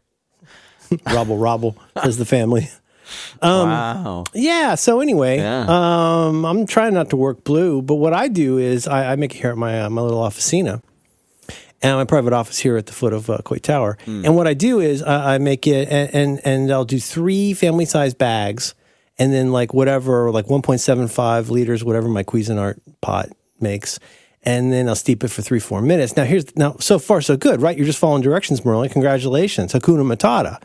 Robble 1.12 1.36
robble 1.36 1.76
says 2.02 2.16
the 2.16 2.24
family. 2.24 2.68
Um, 3.42 3.68
wow. 3.70 4.24
Yeah. 4.34 4.74
So 4.74 5.00
anyway, 5.00 5.38
Yeah. 5.38 5.64
um, 5.68 6.44
I'm 6.44 6.66
trying 6.66 6.94
not 6.94 7.10
to 7.10 7.16
work 7.16 7.44
blue, 7.44 7.82
but 7.82 7.96
what 7.96 8.12
I 8.14 8.28
do 8.28 8.58
is 8.58 8.86
I, 8.86 9.12
I 9.12 9.16
make 9.16 9.34
it 9.34 9.38
here 9.38 9.50
at 9.50 9.56
my 9.58 9.82
uh, 9.82 9.90
my 9.90 10.00
little 10.02 10.20
officina, 10.22 10.82
and 11.82 11.96
my 11.96 12.04
private 12.04 12.32
office 12.32 12.58
here 12.58 12.76
at 12.76 12.86
the 12.86 12.92
foot 12.92 13.12
of 13.12 13.30
uh, 13.30 13.38
Coit 13.44 13.62
Tower. 13.62 13.96
And 14.06 14.34
what 14.36 14.46
I 14.46 14.54
do 14.54 14.80
is 14.80 15.02
I, 15.02 15.34
I 15.34 15.38
make 15.38 15.66
it, 15.66 15.88
and, 15.88 16.14
and 16.14 16.40
and 16.44 16.72
I'll 16.72 16.84
do 16.84 16.98
three 16.98 17.54
family 17.54 17.84
size 17.84 18.14
bags, 18.14 18.74
and 19.18 19.32
then 19.32 19.52
like 19.52 19.72
whatever, 19.74 20.30
like 20.30 20.46
1.75 20.46 21.50
liters, 21.50 21.84
whatever 21.84 22.08
my 22.08 22.24
Cuisinart 22.24 22.80
pot 23.00 23.28
makes. 23.60 23.98
And 24.44 24.72
then 24.72 24.88
I'll 24.88 24.94
steep 24.94 25.24
it 25.24 25.28
for 25.28 25.42
three, 25.42 25.58
four 25.58 25.82
minutes. 25.82 26.16
Now 26.16 26.24
here's 26.24 26.56
now 26.56 26.76
so 26.78 26.98
far 26.98 27.20
so 27.20 27.36
good, 27.36 27.60
right? 27.60 27.76
You're 27.76 27.86
just 27.86 27.98
following 27.98 28.22
directions, 28.22 28.64
Merlin. 28.64 28.88
Congratulations, 28.88 29.72
Hakuna 29.72 30.04
Matata. 30.06 30.62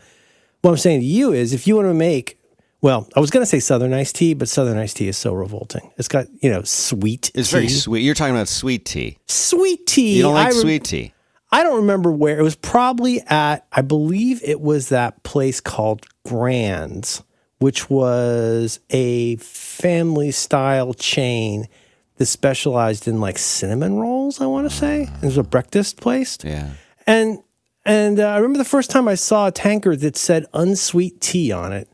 What 0.62 0.70
I'm 0.70 0.76
saying 0.78 1.00
to 1.00 1.06
you 1.06 1.32
is, 1.32 1.52
if 1.52 1.66
you 1.66 1.76
want 1.76 1.88
to 1.88 1.94
make, 1.94 2.38
well, 2.84 3.08
I 3.16 3.20
was 3.20 3.30
going 3.30 3.40
to 3.40 3.46
say 3.46 3.60
Southern 3.60 3.94
iced 3.94 4.16
tea, 4.16 4.34
but 4.34 4.46
Southern 4.46 4.76
iced 4.76 4.98
tea 4.98 5.08
is 5.08 5.16
so 5.16 5.32
revolting. 5.32 5.90
It's 5.96 6.06
got 6.06 6.26
you 6.42 6.50
know 6.50 6.60
sweet. 6.64 7.30
It's 7.34 7.48
tea. 7.48 7.56
very 7.56 7.68
sweet. 7.70 8.00
You're 8.00 8.14
talking 8.14 8.34
about 8.34 8.46
sweet 8.46 8.84
tea. 8.84 9.16
sweet 9.26 9.86
tea. 9.86 10.18
You 10.18 10.24
don't 10.24 10.34
like 10.34 10.48
I 10.48 10.50
rem- 10.50 10.60
sweet 10.60 10.84
tea. 10.84 11.14
I 11.50 11.62
don't 11.62 11.76
remember 11.76 12.12
where 12.12 12.38
it 12.38 12.42
was. 12.42 12.56
Probably 12.56 13.22
at 13.22 13.66
I 13.72 13.80
believe 13.80 14.42
it 14.44 14.60
was 14.60 14.90
that 14.90 15.22
place 15.22 15.62
called 15.62 16.04
Grandy's, 16.26 17.22
which 17.56 17.88
was 17.88 18.80
a 18.90 19.36
family 19.36 20.30
style 20.30 20.92
chain 20.92 21.68
that 22.16 22.26
specialized 22.26 23.08
in 23.08 23.18
like 23.18 23.38
cinnamon 23.38 23.98
rolls. 23.98 24.42
I 24.42 24.46
want 24.46 24.70
to 24.70 24.76
say 24.76 25.08
it 25.22 25.24
was 25.24 25.38
a 25.38 25.42
breakfast 25.42 26.02
place. 26.02 26.36
Yeah. 26.44 26.72
And 27.06 27.38
and 27.86 28.20
uh, 28.20 28.28
I 28.28 28.36
remember 28.36 28.58
the 28.58 28.66
first 28.66 28.90
time 28.90 29.08
I 29.08 29.14
saw 29.14 29.46
a 29.46 29.52
tankard 29.52 30.00
that 30.00 30.18
said 30.18 30.44
unsweet 30.52 31.22
tea 31.22 31.50
on 31.50 31.72
it, 31.72 31.88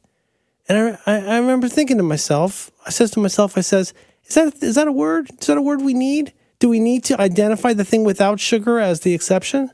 and 0.70 0.98
I, 1.06 1.12
I, 1.12 1.18
I 1.34 1.38
remember 1.38 1.68
thinking 1.68 1.96
to 1.98 2.02
myself, 2.02 2.70
I 2.86 2.90
says 2.90 3.10
to 3.12 3.20
myself, 3.20 3.58
I 3.58 3.60
says, 3.62 3.92
is 4.24 4.34
that 4.36 4.62
is 4.62 4.76
that 4.76 4.86
a 4.88 4.92
word? 4.92 5.28
Is 5.40 5.46
that 5.48 5.56
a 5.58 5.62
word 5.62 5.82
we 5.82 5.92
need? 5.94 6.32
Do 6.60 6.68
we 6.68 6.78
need 6.78 7.04
to 7.04 7.20
identify 7.20 7.72
the 7.72 7.84
thing 7.84 8.04
without 8.04 8.38
sugar 8.38 8.78
as 8.78 9.00
the 9.00 9.12
exception? 9.14 9.70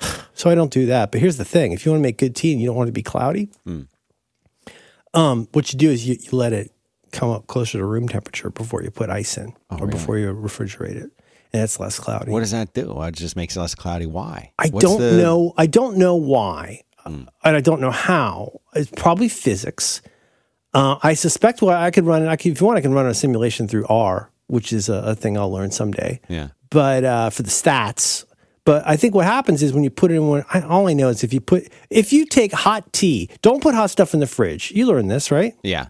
So 0.34 0.50
I 0.50 0.54
don't 0.54 0.72
do 0.72 0.86
that. 0.86 1.12
But 1.12 1.20
here's 1.20 1.36
the 1.36 1.44
thing: 1.44 1.72
if 1.72 1.84
you 1.84 1.92
want 1.92 2.00
to 2.00 2.02
make 2.02 2.16
good 2.18 2.34
tea 2.34 2.52
and 2.52 2.60
you 2.60 2.66
don't 2.66 2.74
want 2.76 2.88
it 2.88 2.90
to 2.90 2.94
be 2.94 3.02
cloudy, 3.02 3.50
um, 5.14 5.46
what 5.52 5.72
you 5.72 5.78
do 5.78 5.90
is 5.90 6.08
you, 6.08 6.16
you 6.20 6.30
let 6.36 6.52
it 6.52 6.72
come 7.12 7.30
up 7.30 7.46
closer 7.46 7.78
to 7.78 7.84
room 7.84 8.08
temperature 8.08 8.50
before 8.50 8.82
you 8.82 8.90
put 8.90 9.10
ice 9.10 9.36
in 9.36 9.52
or 9.70 9.86
before 9.86 10.18
you 10.18 10.32
refrigerate 10.32 10.96
it, 10.96 11.10
and 11.52 11.62
it's 11.62 11.78
less 11.78 11.98
cloudy. 12.00 12.30
What 12.32 12.40
does 12.40 12.50
that 12.52 12.72
do? 12.72 13.00
It 13.02 13.14
just 13.14 13.36
makes 13.36 13.54
it 13.56 13.60
less 13.60 13.74
cloudy. 13.74 14.06
Why? 14.06 14.52
I 14.58 14.68
What's 14.68 14.84
don't 14.84 15.00
the- 15.00 15.18
know. 15.18 15.52
I 15.56 15.66
don't 15.66 15.96
know 15.98 16.16
why, 16.16 16.80
and 17.04 17.28
I 17.42 17.60
don't 17.60 17.80
know 17.80 17.90
how. 17.90 18.60
It's 18.74 18.90
probably 18.90 19.28
physics. 19.28 20.02
Uh, 20.74 20.96
I 21.02 21.14
suspect 21.14 21.60
what 21.62 21.76
I 21.76 21.90
could 21.90 22.04
run. 22.06 22.26
I 22.26 22.36
could, 22.36 22.52
if 22.52 22.60
you 22.60 22.66
want, 22.66 22.78
I 22.78 22.80
can 22.80 22.94
run 22.94 23.06
a 23.06 23.14
simulation 23.14 23.68
through 23.68 23.86
R, 23.88 24.30
which 24.46 24.72
is 24.72 24.88
a, 24.88 24.94
a 24.94 25.14
thing 25.14 25.36
I'll 25.36 25.50
learn 25.52 25.70
someday. 25.70 26.20
Yeah. 26.28 26.48
But 26.70 27.04
uh, 27.04 27.30
for 27.30 27.42
the 27.42 27.50
stats, 27.50 28.24
but 28.64 28.82
I 28.86 28.96
think 28.96 29.14
what 29.14 29.26
happens 29.26 29.62
is 29.62 29.72
when 29.72 29.84
you 29.84 29.90
put 29.90 30.10
it 30.10 30.14
in 30.14 30.28
one. 30.28 30.44
I, 30.52 30.62
all 30.62 30.88
I 30.88 30.94
know 30.94 31.08
is 31.08 31.22
if 31.24 31.34
you 31.34 31.40
put 31.40 31.70
if 31.90 32.12
you 32.12 32.24
take 32.24 32.52
hot 32.52 32.92
tea, 32.92 33.28
don't 33.42 33.62
put 33.62 33.74
hot 33.74 33.90
stuff 33.90 34.14
in 34.14 34.20
the 34.20 34.26
fridge. 34.26 34.70
You 34.70 34.86
learn 34.86 35.08
this, 35.08 35.30
right? 35.30 35.54
Yeah. 35.62 35.88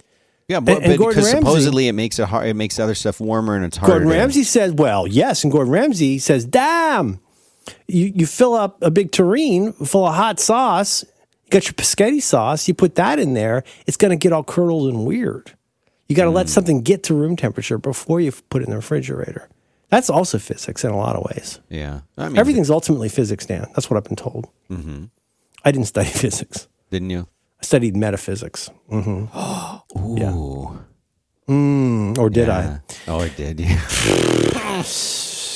Yeah, 0.48 0.60
but, 0.60 0.82
and 0.82 0.98
Gordon 0.98 1.20
because 1.20 1.32
Ramsay- 1.32 1.46
supposedly 1.46 1.88
it 1.88 1.92
makes 1.92 2.18
it 2.18 2.26
hard, 2.26 2.46
it 2.46 2.54
makes 2.54 2.78
other 2.80 2.94
stuff 2.94 3.20
warmer 3.20 3.54
and 3.54 3.64
it's 3.64 3.76
harder. 3.76 3.92
Gordon 3.92 4.08
to- 4.08 4.14
Ramsay 4.14 4.42
says, 4.42 4.72
well, 4.72 5.06
yes. 5.06 5.44
And 5.44 5.52
Gordon 5.52 5.72
Ramsay 5.72 6.18
says, 6.18 6.44
damn, 6.44 7.20
you, 7.88 8.12
you 8.14 8.26
fill 8.26 8.54
up 8.54 8.82
a 8.82 8.90
big 8.90 9.12
tureen 9.12 9.72
full 9.72 10.06
of 10.06 10.14
hot 10.14 10.40
sauce, 10.40 11.04
you 11.44 11.50
got 11.50 11.64
your 11.66 11.74
spaghetti 11.84 12.20
sauce, 12.20 12.66
you 12.68 12.74
put 12.74 12.94
that 12.96 13.18
in 13.18 13.34
there, 13.34 13.64
it's 13.86 13.96
going 13.96 14.10
to 14.10 14.16
get 14.16 14.32
all 14.32 14.42
curdled 14.44 14.88
and 14.92 15.04
weird. 15.06 15.52
You 16.08 16.16
got 16.16 16.24
to 16.24 16.30
let 16.30 16.48
something 16.48 16.82
get 16.82 17.02
to 17.04 17.14
room 17.14 17.36
temperature 17.36 17.78
before 17.78 18.20
you 18.20 18.32
put 18.50 18.60
it 18.62 18.66
in 18.66 18.70
the 18.70 18.76
refrigerator. 18.76 19.48
That's 19.88 20.10
also 20.10 20.38
physics 20.38 20.84
in 20.84 20.90
a 20.90 20.96
lot 20.96 21.16
of 21.16 21.24
ways. 21.24 21.60
Yeah. 21.68 22.00
I 22.18 22.28
mean, 22.28 22.38
Everything's 22.38 22.70
ultimately 22.70 23.08
physics, 23.08 23.46
Dan. 23.46 23.66
That's 23.74 23.88
what 23.90 23.96
I've 23.98 24.04
been 24.04 24.16
told. 24.16 24.48
Mm-hmm. 24.70 25.04
I 25.64 25.70
didn't 25.70 25.86
study 25.86 26.08
physics. 26.24 26.66
didn't 26.90 27.10
you? 27.10 27.28
I 27.60 27.64
studied 27.64 27.96
metaphysics. 27.96 28.68
hmm 28.88 29.26
Oh, 29.34 29.82
Ooh. 31.50 32.14
Or 32.18 32.30
did 32.30 32.48
I? 32.48 32.80
Oh, 33.08 33.20
I 33.20 33.28
did. 33.28 33.60
Yeah. 33.60 33.80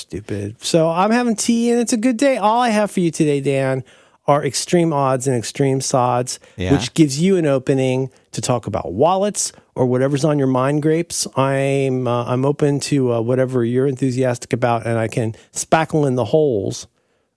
Stupid. 0.08 0.56
So 0.62 0.88
I'm 0.90 1.10
having 1.10 1.36
tea 1.36 1.70
and 1.70 1.80
it's 1.80 1.92
a 1.92 1.96
good 1.96 2.16
day. 2.16 2.36
All 2.36 2.60
I 2.60 2.68
have 2.70 2.90
for 2.90 3.00
you 3.00 3.10
today, 3.10 3.40
Dan, 3.40 3.82
are 4.28 4.44
extreme 4.44 4.92
odds 4.92 5.26
and 5.28 5.36
extreme 5.36 5.80
sods, 5.80 6.38
Yeah. 6.56 6.72
which 6.72 6.94
gives 6.94 7.20
you 7.20 7.36
an 7.36 7.46
opening 7.46 8.10
to 8.32 8.40
talk 8.40 8.66
about 8.66 8.92
wallets 8.92 9.52
or 9.75 9.86
whatever's 9.86 10.25
on 10.25 10.38
your 10.38 10.48
mind 10.48 10.82
grapes. 10.82 11.26
I'm 11.36 12.06
uh, 12.08 12.25
I'm 12.25 12.44
open 12.44 12.80
to 12.80 13.14
uh, 13.14 13.20
whatever 13.20 13.64
you're 13.64 13.86
enthusiastic 13.86 14.52
about, 14.52 14.86
and 14.86 14.98
I 14.98 15.08
can 15.08 15.34
spackle 15.52 16.06
in 16.06 16.16
the 16.16 16.25
holes 16.26 16.86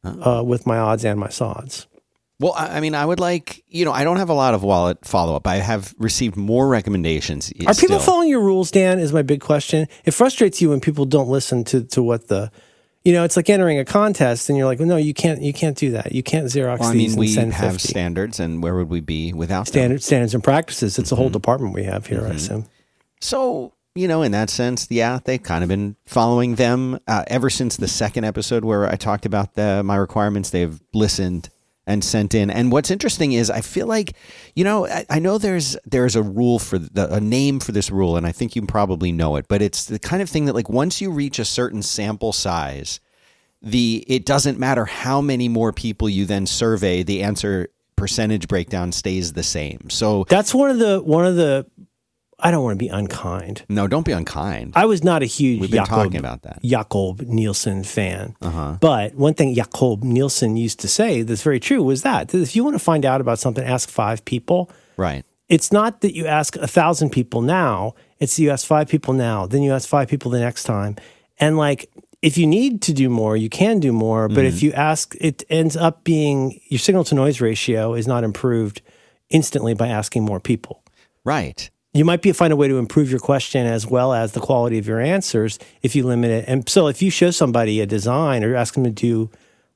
uh, 0.04 0.44
with 0.46 0.66
my 0.66 0.78
odds 0.78 1.06
and 1.06 1.20
my 1.20 1.30
sods. 1.30 1.86
Well, 2.40 2.54
I 2.54 2.78
I 2.78 2.80
mean, 2.80 2.96
I 2.96 3.06
would 3.06 3.20
like, 3.20 3.64
you 3.68 3.84
know, 3.86 3.92
I 3.92 4.04
don't 4.04 4.18
have 4.18 4.30
a 4.30 4.34
lot 4.34 4.54
of 4.54 4.64
wallet 4.64 5.04
follow 5.06 5.36
up. 5.36 5.46
I 5.48 5.58
have 5.58 5.94
received 5.98 6.36
more 6.38 6.68
recommendations. 6.68 7.52
Are 7.68 7.74
people 7.74 8.00
following 8.00 8.30
your 8.30 8.42
rules, 8.42 8.72
Dan? 8.72 9.00
Is 9.00 9.12
my 9.12 9.22
big 9.24 9.42
question. 9.42 9.88
It 10.06 10.12
frustrates 10.12 10.62
you 10.62 10.70
when 10.70 10.80
people 10.80 11.06
don't 11.06 11.30
listen 11.30 11.64
to 11.66 11.84
to 11.84 12.02
what 12.02 12.28
the, 12.30 12.50
you 13.04 13.12
know, 13.14 13.24
it's 13.24 13.36
like 13.36 13.50
entering 13.50 13.78
a 13.80 13.86
contest 13.86 14.50
and 14.50 14.58
you're 14.58 14.68
like, 14.68 14.80
no, 14.80 14.96
you 14.98 15.14
can't, 15.14 15.42
you 15.42 15.52
can't 15.54 15.78
do 15.78 15.92
that. 15.92 16.12
You 16.14 16.22
can't 16.24 16.46
Xerox 16.48 16.80
Well, 16.80 16.90
I 16.90 16.94
mean, 16.94 17.16
we 17.16 17.34
have 17.36 17.74
50. 17.74 17.88
standards, 17.90 18.40
and 18.40 18.62
where 18.64 18.76
would 18.76 18.90
we 18.90 19.00
be 19.02 19.34
without 19.34 19.66
them? 19.66 19.72
standard 19.72 20.04
standards 20.04 20.34
and 20.34 20.44
practices. 20.44 20.98
It's 21.00 21.12
a 21.12 21.16
Mm-hmm. 21.16 21.22
whole 21.22 21.30
department 21.30 21.74
we 21.74 21.84
have 21.84 22.08
here, 22.08 22.26
I 22.26 22.32
assume. 22.32 22.66
So, 23.22 23.74
you 23.96 24.08
know, 24.08 24.22
in 24.22 24.32
that 24.32 24.50
sense, 24.50 24.88
yeah, 24.90 25.20
they've 25.26 25.42
kind 25.42 25.64
of 25.64 25.68
been 25.68 25.96
following 26.06 26.56
them 26.56 27.00
uh, 27.08 27.24
ever 27.28 27.50
since 27.50 27.76
the 27.78 27.88
second 27.88 28.24
episode 28.24 28.64
where 28.64 28.88
I 28.88 28.96
talked 28.96 29.26
about 29.26 29.56
the, 29.56 29.82
my 29.84 29.96
requirements. 29.98 30.52
They've 30.52 30.80
listened 30.94 31.50
and 31.90 32.04
sent 32.04 32.36
in. 32.36 32.50
And 32.52 32.72
what's 32.72 32.92
interesting 32.92 33.34
is 33.34 33.50
I 33.50 33.62
feel 33.62 33.88
like, 33.88 34.14
you 34.56 34.64
know, 34.64 34.86
I, 34.86 35.06
I 35.10 35.20
know 35.20 35.38
there's 35.38 35.76
there's 35.86 36.16
a 36.16 36.24
rule 36.24 36.60
for 36.60 36.78
the, 36.78 37.14
a 37.14 37.20
name 37.20 37.60
for 37.60 37.72
this 37.72 37.90
rule, 37.90 38.16
and 38.16 38.28
I 38.28 38.32
think 38.32 38.56
you 38.56 38.62
probably 38.62 39.12
know 39.12 39.36
it, 39.36 39.48
but 39.48 39.62
it's 39.62 39.86
the 39.86 40.00
kind 40.00 40.22
of 40.22 40.30
thing 40.30 40.46
that 40.46 40.54
like 40.54 40.70
once 40.70 41.02
you 41.02 41.10
reach 41.10 41.40
a 41.40 41.46
certain 41.46 41.82
sample 41.82 42.32
size, 42.32 43.00
the 43.62 44.06
it 44.08 44.26
doesn't 44.26 44.60
matter 44.60 44.86
how 44.86 45.20
many 45.20 45.50
more 45.50 45.74
people 45.74 46.08
you 46.08 46.26
then 46.26 46.46
survey, 46.46 47.02
the 47.02 47.24
answer 47.24 47.70
percentage 47.96 48.48
breakdown 48.48 48.92
stays 48.92 49.34
the 49.34 49.44
same. 49.44 49.90
So 49.90 50.26
That's 50.30 50.54
one 50.54 50.70
of 50.70 50.78
the 50.78 51.02
one 51.02 51.26
of 51.26 51.36
the. 51.36 51.66
I 52.42 52.52
don't 52.52 52.64
want 52.64 52.80
to 52.80 52.84
be 52.86 52.88
unkind. 52.90 53.64
no, 53.70 53.88
don't 53.88 54.06
be 54.06 54.12
unkind. 54.14 54.74
I 54.76 54.86
was 54.86 55.04
not 55.04 55.22
a 55.24 55.26
huge 55.26 55.60
We've 55.62 55.70
been 55.72 55.84
Jakob, 55.84 55.96
talking 55.96 56.16
about 56.18 56.44
that. 56.44 56.62
Jakob 56.64 57.22
Nielsen 57.22 57.84
fan. 57.84 58.36
Uh-huh. 58.42 58.78
But 58.80 59.16
one 59.16 59.34
thing 59.34 59.54
Jakob 59.56 60.04
Nielsen 60.04 60.56
used 60.58 60.80
to 60.80 60.88
say 60.88 61.22
that's 61.22 61.42
very 61.44 61.60
true 61.60 61.84
was 61.84 62.02
that, 62.04 62.30
that 62.30 62.38
if 62.42 62.56
you 62.56 62.64
want 62.64 62.76
to 62.76 62.80
find 62.80 63.06
out 63.06 63.20
about 63.22 63.40
something, 63.40 63.64
ask 63.64 63.90
five 63.90 64.24
people. 64.26 64.70
Right. 64.98 65.26
It's 65.50 65.72
not 65.72 66.02
that 66.02 66.16
you 66.16 66.28
ask 66.28 66.56
a 66.58 66.68
thousand 66.68 67.10
people 67.12 67.42
now. 67.42 67.96
It's 68.20 68.38
you 68.40 68.52
ask 68.52 68.66
five 68.68 68.88
people 68.88 69.14
now, 69.14 69.46
then 69.48 69.62
you 69.64 69.74
ask 69.74 69.88
five 69.90 70.08
people 70.08 70.30
the 70.32 70.40
next 70.40 70.64
time. 70.66 70.96
And 71.40 71.58
like, 71.58 71.90
if 72.22 72.38
you 72.38 72.46
need 72.48 72.82
to 72.84 72.94
do 72.94 73.10
more, 73.10 73.36
you 73.38 73.50
can 73.50 73.80
do 73.80 73.92
more. 73.92 74.28
But 74.28 74.40
Mm-hmm. 74.40 74.46
if 74.48 74.62
you 74.64 74.74
ask, 74.74 75.16
it 75.20 75.44
ends 75.50 75.76
up 75.78 76.04
being 76.04 76.60
your 76.68 76.80
signal 76.80 77.04
to 77.06 77.16
noise 77.16 77.42
ratio 77.42 77.94
is 77.96 78.08
not 78.08 78.24
improved 78.24 78.82
instantly 79.30 79.74
by 79.74 79.88
asking 79.88 80.24
more 80.24 80.40
people. 80.40 80.84
Right. 81.24 81.70
You 81.94 82.06
might 82.06 82.22
be 82.22 82.32
find 82.34 82.54
a 82.54 82.56
way 82.56 82.68
to 82.68 82.78
improve 82.78 83.10
your 83.10 83.20
question 83.20 83.66
as 83.66 83.88
well 83.88 84.14
as 84.14 84.34
the 84.34 84.40
quality 84.40 84.78
of 84.78 84.88
your 84.88 85.00
answers 85.00 85.58
if 85.82 85.96
you 85.96 86.04
limit 86.04 86.30
it. 86.30 86.46
And 86.48 86.70
so, 86.70 86.88
if 86.88 87.02
you 87.02 87.10
show 87.10 87.32
somebody 87.32 87.82
a 87.82 87.88
design 87.88 88.44
or 88.44 88.56
ask 88.56 88.76
them 88.76 88.84
to 88.84 88.92
do 88.92 89.30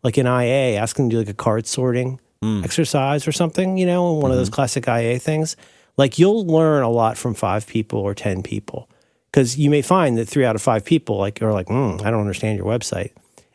like 0.04 0.18
an 0.18 0.28
IA, 0.28 0.78
ask 0.78 0.96
them 0.96 1.10
to 1.10 1.16
do 1.16 1.20
like 1.20 1.30
a 1.30 1.34
card 1.34 1.66
sorting 1.66 2.20
exercise 2.64 3.26
or 3.28 3.32
something, 3.32 3.78
you 3.78 3.86
know, 3.86 4.12
one 4.14 4.30
of 4.30 4.38
those 4.38 4.50
classic 4.50 4.88
IA 4.88 5.18
things, 5.18 5.56
like 5.98 6.20
you'll 6.20 6.46
learn 6.46 6.84
a 6.84 6.90
lot 6.90 7.18
from 7.18 7.34
five 7.34 7.66
people 7.66 8.00
or 8.00 8.14
10 8.14 8.44
people. 8.44 8.90
Because 9.32 9.58
you 9.58 9.70
may 9.70 9.82
find 9.82 10.18
that 10.18 10.28
three 10.28 10.46
out 10.46 10.56
of 10.56 10.62
five 10.62 10.84
people 10.86 11.18
like 11.18 11.42
are 11.42 11.54
like, 11.54 11.68
mm, 11.68 12.04
I 12.04 12.12
don't 12.12 12.20
understand 12.20 12.58
your 12.58 12.68
website. 12.68 13.12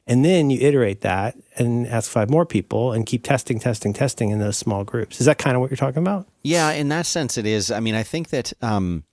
And 0.08 0.24
then 0.24 0.48
you 0.48 0.58
iterate 0.60 1.02
that 1.02 1.36
and 1.56 1.86
ask 1.86 2.10
five 2.10 2.30
more 2.30 2.46
people 2.46 2.92
and 2.92 3.04
keep 3.04 3.22
testing, 3.22 3.60
testing, 3.60 3.92
testing 3.92 4.30
in 4.30 4.38
those 4.38 4.56
small 4.56 4.82
groups. 4.82 5.20
Is 5.20 5.26
that 5.26 5.36
kind 5.36 5.54
of 5.54 5.60
what 5.60 5.70
you're 5.70 5.76
talking 5.76 6.02
about? 6.02 6.26
Yeah, 6.42 6.70
in 6.72 6.88
that 6.88 7.04
sense, 7.04 7.36
it 7.36 7.44
is. 7.44 7.70
I 7.70 7.80
mean, 7.80 7.94
I 7.94 8.02
think 8.02 8.30
that 8.30 8.54
um, 8.62 9.04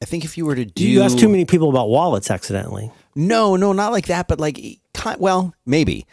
I 0.00 0.04
think 0.04 0.24
if 0.24 0.38
you 0.38 0.46
were 0.46 0.54
to 0.54 0.64
do, 0.64 0.88
You 0.88 1.02
asked 1.02 1.18
too 1.18 1.28
many 1.28 1.44
people 1.44 1.68
about 1.68 1.88
wallets 1.88 2.30
accidentally. 2.30 2.92
No, 3.16 3.56
no, 3.56 3.72
not 3.72 3.90
like 3.90 4.06
that. 4.06 4.28
But 4.28 4.38
like, 4.38 4.58
well, 5.18 5.52
maybe. 5.66 6.06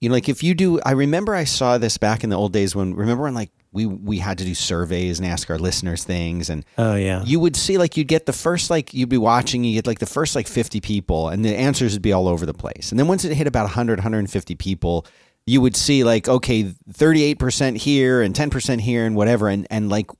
You 0.00 0.08
know, 0.08 0.14
like 0.14 0.28
if 0.28 0.42
you 0.42 0.54
do, 0.54 0.80
I 0.80 0.90
remember 0.90 1.34
I 1.34 1.44
saw 1.44 1.78
this 1.78 1.96
back 1.96 2.24
in 2.24 2.30
the 2.30 2.36
old 2.36 2.52
days 2.52 2.74
when 2.74 2.94
remember 2.94 3.22
when 3.24 3.34
like 3.34 3.50
we 3.76 3.84
we 3.86 4.18
had 4.18 4.38
to 4.38 4.44
do 4.44 4.54
surveys 4.54 5.18
and 5.18 5.28
ask 5.28 5.50
our 5.50 5.58
listeners 5.58 6.02
things, 6.04 6.48
and 6.50 6.64
Oh, 6.78 6.94
yeah. 6.96 7.22
you 7.24 7.38
would 7.38 7.54
see 7.56 7.76
like 7.78 7.96
you'd 7.96 8.08
get 8.08 8.24
the 8.26 8.32
first 8.32 8.70
like 8.70 8.94
you'd 8.94 9.08
be 9.10 9.18
watching, 9.18 9.62
you 9.64 9.74
get 9.74 9.86
like 9.86 9.98
the 9.98 10.06
first 10.06 10.34
like 10.34 10.48
fifty 10.48 10.80
people, 10.80 11.28
and 11.28 11.44
the 11.44 11.54
answers 11.54 11.92
would 11.92 12.02
be 12.02 12.12
all 12.12 12.26
over 12.26 12.46
the 12.46 12.54
place. 12.54 12.90
And 12.90 12.98
then 12.98 13.06
once 13.06 13.24
it 13.24 13.34
hit 13.34 13.46
about 13.46 13.64
100, 13.64 13.98
150 13.98 14.54
people, 14.56 15.06
you 15.46 15.60
would 15.60 15.76
see 15.76 16.02
like 16.04 16.26
okay, 16.28 16.72
thirty 16.92 17.22
eight 17.22 17.38
percent 17.38 17.76
here 17.76 18.22
and 18.22 18.34
ten 18.34 18.50
percent 18.50 18.80
here 18.80 19.04
and 19.04 19.14
whatever, 19.14 19.48
and 19.48 19.66
and 19.70 19.88
like 19.90 20.10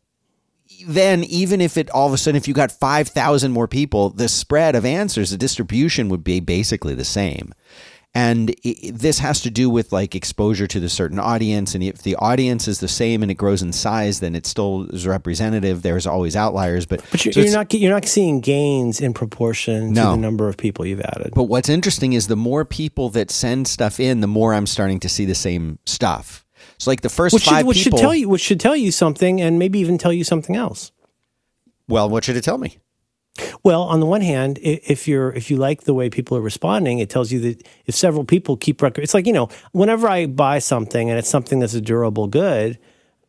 then 0.86 1.24
even 1.24 1.60
if 1.60 1.76
it 1.76 1.88
all 1.90 2.06
of 2.06 2.12
a 2.12 2.18
sudden 2.18 2.36
if 2.36 2.46
you 2.46 2.52
got 2.52 2.70
5000 2.72 3.50
more 3.52 3.68
people 3.68 4.10
the 4.10 4.28
spread 4.28 4.74
of 4.74 4.84
answers 4.84 5.30
the 5.30 5.38
distribution 5.38 6.08
would 6.08 6.22
be 6.24 6.40
basically 6.40 6.94
the 6.94 7.04
same 7.04 7.54
and 8.16 8.54
i 8.64 8.74
this 8.92 9.18
has 9.18 9.42
to 9.42 9.50
do 9.50 9.68
with 9.68 9.92
like 9.92 10.14
exposure 10.14 10.66
to 10.66 10.80
the 10.80 10.88
certain 10.88 11.18
audience 11.18 11.74
and 11.74 11.84
if 11.84 12.02
the 12.02 12.16
audience 12.16 12.66
is 12.66 12.80
the 12.80 12.88
same 12.88 13.22
and 13.22 13.30
it 13.30 13.34
grows 13.34 13.62
in 13.62 13.72
size 13.72 14.20
then 14.20 14.34
it 14.34 14.46
still 14.46 14.86
is 14.90 15.06
representative 15.06 15.82
there's 15.82 16.06
always 16.06 16.34
outliers 16.34 16.86
but 16.86 17.04
But 17.10 17.24
you're, 17.24 17.32
so 17.32 17.40
you're 17.40 17.52
not 17.52 17.72
you're 17.74 17.92
not 17.92 18.06
seeing 18.06 18.40
gains 18.40 19.00
in 19.00 19.12
proportion 19.12 19.94
to 19.94 20.00
the 20.00 20.16
number 20.16 20.48
of 20.48 20.56
people 20.56 20.86
you've 20.86 21.02
added. 21.02 21.32
but 21.34 21.44
what's 21.44 21.68
interesting 21.68 22.14
is 22.14 22.26
the 22.26 22.36
more 22.36 22.64
people 22.64 23.10
that 23.10 23.30
send 23.30 23.68
stuff 23.68 24.00
in 24.00 24.20
the 24.20 24.26
more 24.26 24.54
i'm 24.54 24.66
starting 24.66 24.98
to 25.00 25.08
see 25.08 25.26
the 25.26 25.34
same 25.34 25.78
stuff 25.84 26.44
so 26.78 26.90
like 26.90 27.02
the 27.02 27.08
first 27.08 27.34
which 27.34 27.44
should, 27.44 27.50
five 27.50 27.66
which 27.66 27.84
people 27.84 27.98
should 27.98 28.02
tell 28.02 28.14
you 28.14 28.28
which 28.28 28.40
should 28.42 28.60
tell 28.60 28.76
you 28.76 28.90
something, 28.90 29.40
and 29.40 29.58
maybe 29.58 29.78
even 29.78 29.98
tell 29.98 30.12
you 30.12 30.24
something 30.24 30.56
else. 30.56 30.90
well 31.88 32.08
what 32.08 32.24
should 32.24 32.36
it 32.36 32.44
tell 32.44 32.58
me 32.58 32.78
Well, 33.62 33.82
on 33.82 34.00
the 34.00 34.06
one 34.06 34.20
hand, 34.20 34.58
if 34.62 35.06
you're 35.08 35.32
if 35.32 35.50
you 35.50 35.56
like 35.56 35.82
the 35.82 35.94
way 35.94 36.10
people 36.10 36.36
are 36.36 36.40
responding, 36.40 36.98
it 36.98 37.10
tells 37.10 37.32
you 37.32 37.40
that 37.40 37.66
if 37.86 37.94
several 37.94 38.24
people 38.24 38.56
keep 38.56 38.82
record, 38.82 39.02
it's 39.02 39.14
like 39.14 39.26
you 39.26 39.32
know, 39.32 39.48
whenever 39.72 40.08
I 40.08 40.26
buy 40.26 40.58
something 40.58 41.10
and 41.10 41.18
it's 41.18 41.28
something 41.28 41.58
that's 41.58 41.74
a 41.74 41.80
durable 41.80 42.26
good, 42.26 42.78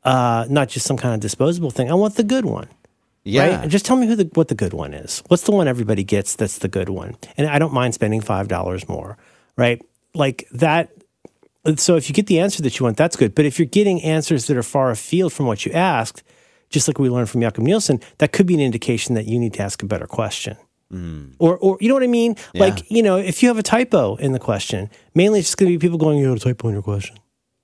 uh, 0.03 0.45
not 0.49 0.69
just 0.69 0.85
some 0.85 0.97
kind 0.97 1.13
of 1.13 1.19
disposable 1.19 1.71
thing, 1.71 1.91
I 1.91 1.95
want 1.95 2.15
the 2.15 2.23
good 2.23 2.45
one. 2.45 2.67
yeah 3.23 3.59
Right? 3.61 3.69
Just 3.69 3.85
tell 3.85 3.95
me 3.97 4.07
who 4.07 4.15
the 4.15 4.29
what 4.33 4.47
the 4.47 4.55
good 4.55 4.73
one 4.73 4.93
is. 4.93 5.23
What's 5.27 5.43
the 5.43 5.51
one 5.51 5.67
everybody 5.67 6.03
gets 6.03 6.35
that's 6.35 6.59
the 6.59 6.67
good 6.67 6.89
one? 6.89 7.17
And 7.37 7.47
I 7.47 7.59
don't 7.59 7.73
mind 7.73 7.93
spending 7.93 8.21
five 8.21 8.47
dollars 8.47 8.87
more, 8.87 9.17
right? 9.55 9.81
Like 10.13 10.47
that. 10.51 10.91
So 11.75 11.97
if 11.97 12.07
you 12.07 12.15
get 12.15 12.27
the 12.27 12.39
answer 12.39 12.63
that 12.63 12.79
you 12.79 12.85
want, 12.85 12.95
that's 12.95 13.17
good. 13.17 13.35
But 13.35 13.45
if 13.45 13.59
you're 13.59 13.65
getting 13.65 14.01
answers 14.01 14.47
that 14.47 14.55
are 14.55 14.63
far 14.63 14.89
afield 14.89 15.33
from 15.33 15.47
what 15.47 15.65
you 15.65 15.73
asked, 15.73 16.23
just 16.69 16.87
like 16.87 16.99
we 16.99 17.09
learned 17.09 17.29
from 17.29 17.41
Jakob 17.41 17.63
Nielsen, 17.63 17.99
that 18.17 18.31
could 18.31 18.45
be 18.47 18.53
an 18.53 18.59
indication 18.59 19.15
that 19.15 19.25
you 19.25 19.39
need 19.39 19.53
to 19.53 19.61
ask 19.61 19.81
a 19.83 19.85
better 19.85 20.07
question. 20.07 20.57
Or, 21.39 21.57
or 21.57 21.77
you 21.81 21.89
know 21.89 21.93
what 21.95 22.03
I 22.03 22.07
mean? 22.07 22.35
Like, 22.53 22.89
you 22.89 23.03
know, 23.03 23.17
if 23.17 23.43
you 23.43 23.49
have 23.49 23.57
a 23.57 23.63
typo 23.63 24.15
in 24.15 24.31
the 24.31 24.39
question, 24.39 24.89
mainly 25.13 25.39
it's 25.39 25.49
just 25.49 25.57
going 25.57 25.69
to 25.71 25.77
be 25.77 25.81
people 25.85 25.97
going, 25.97 26.17
you 26.17 26.27
have 26.29 26.37
a 26.37 26.39
typo 26.39 26.69
in 26.69 26.73
your 26.73 26.81
question. 26.83 27.17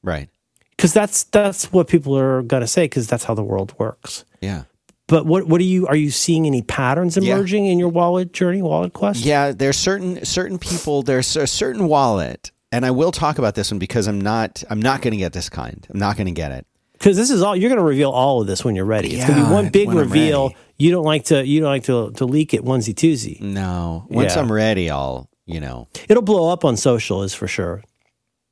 Right. 0.04 0.28
because 0.72 0.92
that's 0.92 1.24
that's 1.26 1.72
what 1.72 1.88
people 1.88 2.18
are 2.18 2.42
gonna 2.42 2.68
say 2.68 2.84
because 2.86 3.08
that's 3.08 3.24
how 3.24 3.34
the 3.34 3.44
world 3.44 3.74
works. 3.80 4.26
Yeah. 4.42 4.64
But 5.08 5.26
what 5.26 5.48
what 5.48 5.62
are 5.62 5.64
you 5.64 5.88
are 5.88 5.96
you 5.96 6.12
seeing 6.12 6.46
any 6.46 6.62
patterns 6.62 7.16
Yeah. 7.16 7.36
emerging 7.36 7.68
in 7.68 7.80
your 7.80 7.88
wallet 7.88 8.34
journey, 8.34 8.62
wallet 8.62 8.92
quest? 8.92 9.24
Yeah, 9.24 9.54
there's 9.54 9.78
certain 9.78 10.26
certain 10.26 10.58
people. 10.60 11.02
There's 11.04 11.38
a 11.38 11.48
certain 11.48 11.88
wallet, 11.88 12.52
and 12.74 12.86
I 12.86 12.92
will 12.92 13.14
talk 13.14 13.38
about 13.38 13.56
this 13.56 13.72
one 13.72 13.80
because 13.80 14.08
I'm 14.08 14.20
not 14.20 14.62
I'm 14.70 14.82
not 14.82 15.02
going 15.02 15.12
to 15.12 15.18
get 15.18 15.32
this 15.32 15.48
kind. 15.48 15.88
I'm 15.90 16.00
not 16.00 16.18
going 16.18 16.28
to 16.28 16.34
get 16.34 16.52
it. 16.52 16.68
Because 17.04 17.18
this 17.18 17.32
is 17.32 17.42
all 17.42 17.54
you're 17.54 17.70
gonna 17.70 17.84
reveal 17.84 18.12
all 18.12 18.40
of 18.40 18.48
this 18.48 18.64
when 18.64 18.78
you're 18.78 18.86
ready. 18.86 19.14
It's 19.14 19.28
gonna 19.28 19.44
be 19.44 19.52
one 19.52 19.68
big 19.68 19.92
reveal. 19.92 20.54
You 20.78 20.90
don't 20.92 21.04
like 21.04 21.26
to 21.26 21.46
you 21.46 21.60
don't 21.60 21.70
like 21.70 21.84
to 21.84 22.12
to 22.12 22.26
leak 22.26 22.54
it 22.54 22.64
onesie 22.64 22.94
twosie. 22.94 23.42
No, 23.42 24.06
once 24.10 24.36
Yeah. 24.36 24.42
I'm 24.42 24.50
ready, 24.50 24.90
I'll 24.90 25.30
you 25.46 25.60
know. 25.60 25.90
It'll 26.08 26.24
blow 26.24 26.50
up 26.50 26.64
on 26.64 26.78
social 26.78 27.24
is 27.24 27.34
for 27.34 27.46
sure. 27.46 27.84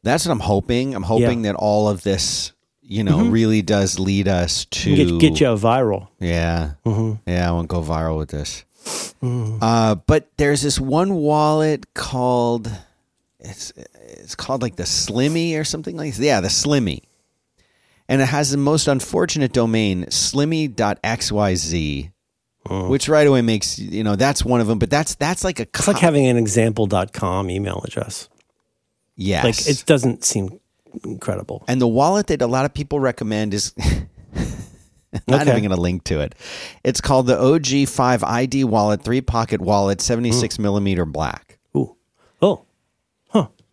That's 0.03 0.25
what 0.25 0.34
I'm 0.34 0.41
hoping. 0.41 0.93
I'm 0.96 1.03
hoping 1.03 1.43
that 1.43 1.55
all 1.55 1.88
of 1.88 2.03
this, 2.03 2.51
you 2.81 3.05
know, 3.05 3.20
mm-hmm. 3.20 3.31
really 3.31 3.62
does 3.62 4.00
lead 4.00 4.27
us 4.27 4.65
to 4.65 4.96
Get 4.98 5.20
get 5.20 5.39
you 5.39 5.48
a 5.48 5.58
viral. 5.58 6.10
Yeah. 6.20 6.72
Mm-hmm. 6.86 7.29
Yeah, 7.31 7.48
I 7.48 7.53
won't 7.53 7.70
go 7.70 7.81
viral 7.81 8.17
with 8.17 8.31
this. 8.31 8.65
Mm-hmm. 9.24 9.60
Uh, 9.63 9.96
but 9.96 10.27
there's 10.36 10.62
this 10.62 10.77
one 10.77 11.13
wallet 11.13 11.93
called 11.93 12.70
it's 13.39 13.72
it's 13.72 14.36
called 14.36 14.62
like 14.62 14.75
the 14.75 14.84
Slimmy 14.84 15.58
or 15.58 15.63
something 15.63 15.96
like 15.96 16.17
yeah, 16.17 16.41
the 16.41 16.50
Slimmy. 16.50 17.03
And 18.11 18.21
it 18.21 18.25
has 18.25 18.51
the 18.51 18.57
most 18.57 18.87
unfortunate 18.87 19.53
domain, 19.53 20.05
slimmy.xyz, 20.05 22.11
oh. 22.69 22.89
which 22.89 23.07
right 23.07 23.25
away 23.25 23.41
makes 23.41 23.79
you 23.79 24.03
know 24.03 24.15
that's 24.15 24.43
one 24.43 24.61
of 24.61 24.67
them. 24.67 24.79
But 24.79 24.89
that's 24.89 25.15
that's 25.15 25.43
like 25.43 25.59
a 25.59 25.63
It's 25.63 25.87
like 25.87 25.97
having 25.97 26.27
an 26.27 26.37
example.com 26.37 27.49
email 27.49 27.81
address. 27.85 28.29
yes. 29.15 29.43
Like 29.43 29.67
it 29.67 29.85
doesn't 29.85 30.23
seem 30.23 30.59
incredible. 31.05 31.63
And 31.67 31.81
the 31.81 31.87
wallet 31.87 32.27
that 32.27 32.41
a 32.41 32.47
lot 32.47 32.65
of 32.65 32.73
people 32.73 32.99
recommend 32.99 33.53
is 33.53 33.73
not 35.27 35.41
Okay. 35.41 35.51
even 35.51 35.63
going 35.63 35.69
to 35.69 35.81
link 35.81 36.03
to 36.05 36.19
it. 36.19 36.35
It's 36.83 37.01
called 37.01 37.27
the 37.27 37.37
OG5 37.37 38.23
ID 38.23 38.63
wallet, 38.65 39.03
three 39.03 39.21
pocket 39.21 39.61
wallet, 39.61 40.01
76 40.01 40.55
hmm. 40.55 40.61
millimeter 40.61 41.05
black. 41.05 41.50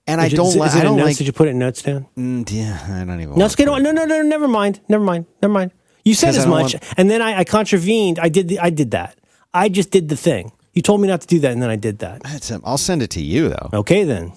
Ooh. 0.09 0.13
And 0.13 0.21
I 0.21 0.27
Is 0.27 0.33
it- 0.33 0.37
don't, 0.37 0.47
is 0.49 0.57
li- 0.57 0.67
is 0.67 0.75
it 0.75 0.79
I 0.79 0.83
don't 0.85 0.97
notes? 0.97 1.07
like. 1.07 1.17
Did 1.19 1.27
you 1.27 1.33
put 1.33 1.49
it 1.49 1.51
in 1.53 1.59
notes, 1.59 1.83
down? 1.83 2.07
Mm, 2.17 2.51
yeah, 2.51 2.81
I 3.01 3.05
don't 3.05 3.21
even. 3.21 3.31
No, 3.35 3.41
want 3.41 3.43
it's 3.45 3.57
good. 3.57 3.67
No, 3.67 3.77
no, 3.79 3.91
no, 3.93 4.05
no. 4.05 4.23
Never 4.23 4.49
mind. 4.49 4.81
Never 4.89 5.05
mind. 5.05 5.27
Never 5.43 5.53
mind. 5.53 5.73
You 6.05 6.15
said 6.15 6.35
as 6.35 6.47
much, 6.47 6.75
want- 6.75 6.95
and 6.97 7.11
then 7.11 7.21
I, 7.21 7.41
I 7.41 7.45
contravened. 7.45 8.19
I 8.19 8.29
did. 8.29 8.49
The, 8.49 8.59
I 8.61 8.71
did 8.71 8.93
that. 8.93 9.17
I 9.53 9.69
just 9.69 9.91
did 9.91 10.09
the 10.09 10.17
thing. 10.17 10.53
You 10.73 10.83
told 10.83 11.01
me 11.01 11.09
not 11.09 11.21
to 11.23 11.27
do 11.27 11.39
that, 11.41 11.53
and 11.53 11.61
then 11.63 11.71
I 11.71 11.77
did 11.77 11.99
that. 11.99 12.23
That's 12.23 12.51
a- 12.51 12.61
I'll 12.65 12.79
send 12.79 13.03
it 13.03 13.11
to 13.11 13.21
you 13.21 13.49
though. 13.51 13.71
Okay, 13.75 14.05
then. 14.05 14.33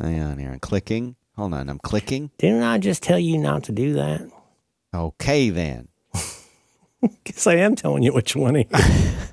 Hang 0.00 0.20
on 0.22 0.38
here. 0.38 0.50
I'm 0.52 0.58
clicking. 0.60 1.16
Hold 1.36 1.54
on. 1.54 1.68
I'm 1.68 1.78
clicking. 1.78 2.30
Didn't 2.38 2.62
I 2.62 2.78
just 2.78 3.02
tell 3.02 3.18
you 3.18 3.38
not 3.38 3.64
to 3.64 3.72
do 3.72 3.94
that? 3.94 4.22
Okay, 4.92 5.50
then. 5.50 5.88
Guess 7.24 7.46
I 7.46 7.56
am 7.56 7.74
telling 7.76 8.02
you 8.02 8.12
which 8.12 8.36
one. 8.36 8.56
it 8.56 8.68
is. 8.72 9.14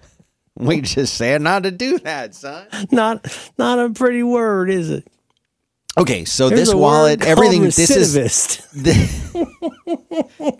We 0.55 0.81
just 0.81 1.15
said 1.15 1.41
not 1.41 1.63
to 1.63 1.71
do 1.71 1.97
that, 1.99 2.35
son. 2.35 2.67
not 2.91 3.25
not 3.57 3.79
a 3.79 3.89
pretty 3.89 4.21
word, 4.21 4.69
is 4.69 4.91
it? 4.91 5.07
Okay, 5.97 6.25
so 6.25 6.47
There's 6.47 6.67
this 6.67 6.73
wallet, 6.73 7.23
everything. 7.23 7.63
This 7.63 7.89
is 7.89 8.15
recidivist. 8.15 8.61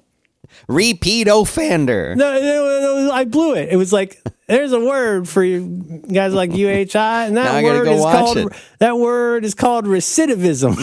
repeat 0.67 1.27
offender. 1.27 2.15
No, 2.15 2.33
no, 2.33 3.05
no, 3.05 3.11
I 3.11 3.25
blew 3.25 3.55
it. 3.55 3.69
It 3.71 3.77
was 3.77 3.93
like 3.93 4.21
there's 4.47 4.73
a 4.73 4.79
word 4.79 5.29
for 5.29 5.43
you 5.43 6.03
guys 6.11 6.33
like 6.33 6.51
UHI, 6.51 7.27
and 7.27 7.37
that 7.37 7.63
word 7.63 7.85
go 7.85 7.93
is 7.93 8.01
called 8.01 8.37
it. 8.37 8.47
that 8.79 8.97
word 8.97 9.45
is 9.45 9.55
called 9.55 9.85
recidivism. 9.85 10.77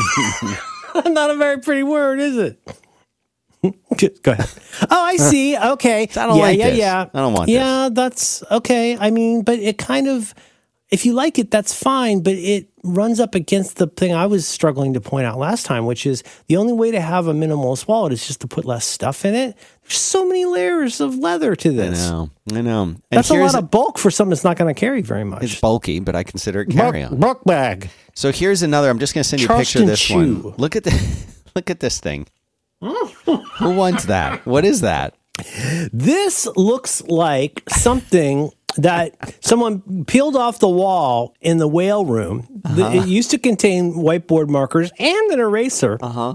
Not 1.12 1.30
a 1.30 1.36
very 1.36 1.60
pretty 1.60 1.82
word, 1.82 2.18
is 2.18 2.36
it? 2.36 2.60
Go 4.22 4.32
ahead. 4.32 4.48
Oh, 4.88 5.04
I 5.04 5.16
see. 5.16 5.56
Okay. 5.56 6.02
I 6.02 6.06
don't 6.06 6.36
yeah, 6.36 6.42
like 6.42 6.58
yeah, 6.58 6.68
this. 6.70 6.78
yeah. 6.78 7.06
I 7.12 7.18
don't 7.18 7.32
want 7.34 7.48
Yeah, 7.48 7.88
that's 7.92 8.42
okay. 8.50 8.96
I 8.96 9.10
mean, 9.10 9.42
but 9.42 9.58
it 9.58 9.78
kind 9.78 10.06
of, 10.08 10.32
if 10.90 11.04
you 11.04 11.12
like 11.12 11.38
it, 11.38 11.50
that's 11.50 11.74
fine. 11.74 12.22
But 12.22 12.34
it 12.34 12.68
runs 12.82 13.20
up 13.20 13.34
against 13.34 13.76
the 13.76 13.86
thing 13.86 14.14
I 14.14 14.26
was 14.26 14.46
struggling 14.46 14.94
to 14.94 15.00
point 15.00 15.26
out 15.26 15.38
last 15.38 15.66
time, 15.66 15.84
which 15.86 16.06
is 16.06 16.22
the 16.46 16.56
only 16.56 16.72
way 16.72 16.90
to 16.90 17.00
have 17.00 17.26
a 17.26 17.32
minimalist 17.32 17.86
wallet 17.86 18.12
is 18.12 18.26
just 18.26 18.40
to 18.40 18.46
put 18.46 18.64
less 18.64 18.86
stuff 18.86 19.24
in 19.24 19.34
it. 19.34 19.56
There's 19.82 19.98
so 19.98 20.26
many 20.26 20.44
layers 20.44 21.00
of 21.00 21.16
leather 21.16 21.54
to 21.56 21.70
this. 21.72 22.06
I 22.06 22.10
know. 22.10 22.30
I 22.52 22.60
know. 22.62 22.82
And 22.82 23.00
That's 23.10 23.30
a 23.30 23.34
lot 23.34 23.54
of 23.54 23.70
bulk 23.70 23.98
for 23.98 24.10
something 24.10 24.30
that's 24.30 24.44
not 24.44 24.56
going 24.56 24.74
to 24.74 24.78
carry 24.78 25.02
very 25.02 25.24
much. 25.24 25.42
It's 25.42 25.60
bulky, 25.60 26.00
but 26.00 26.16
I 26.16 26.22
consider 26.22 26.62
it 26.62 26.70
carry 26.70 27.02
on. 27.02 27.18
Bulk 27.18 27.44
bag. 27.44 27.90
So 28.14 28.32
here's 28.32 28.62
another. 28.62 28.88
I'm 28.88 28.98
just 28.98 29.14
going 29.14 29.22
to 29.22 29.28
send 29.28 29.42
you 29.42 29.48
a 29.48 29.56
picture 29.58 29.80
of 29.80 29.86
this 29.86 30.00
Charleston 30.00 30.42
one. 30.42 30.54
Look 30.56 30.76
at 30.76 30.84
the, 30.84 31.26
look 31.54 31.70
at 31.70 31.80
this 31.80 32.00
thing. 32.00 32.26
Who 32.80 33.74
wants 33.74 34.06
that? 34.06 34.46
What 34.46 34.64
is 34.64 34.80
that? 34.82 35.14
This 35.92 36.46
looks 36.56 37.02
like 37.02 37.62
something 37.68 38.50
that 38.78 39.34
someone 39.44 40.04
peeled 40.06 40.36
off 40.36 40.58
the 40.58 40.68
wall 40.68 41.34
in 41.40 41.58
the 41.58 41.68
whale 41.68 42.04
room. 42.04 42.60
Uh-huh. 42.64 42.90
It 42.94 43.08
used 43.08 43.30
to 43.32 43.38
contain 43.38 43.92
whiteboard 43.94 44.48
markers 44.48 44.90
and 44.98 45.30
an 45.30 45.40
eraser. 45.40 45.98
Uh 46.00 46.08
huh. 46.08 46.34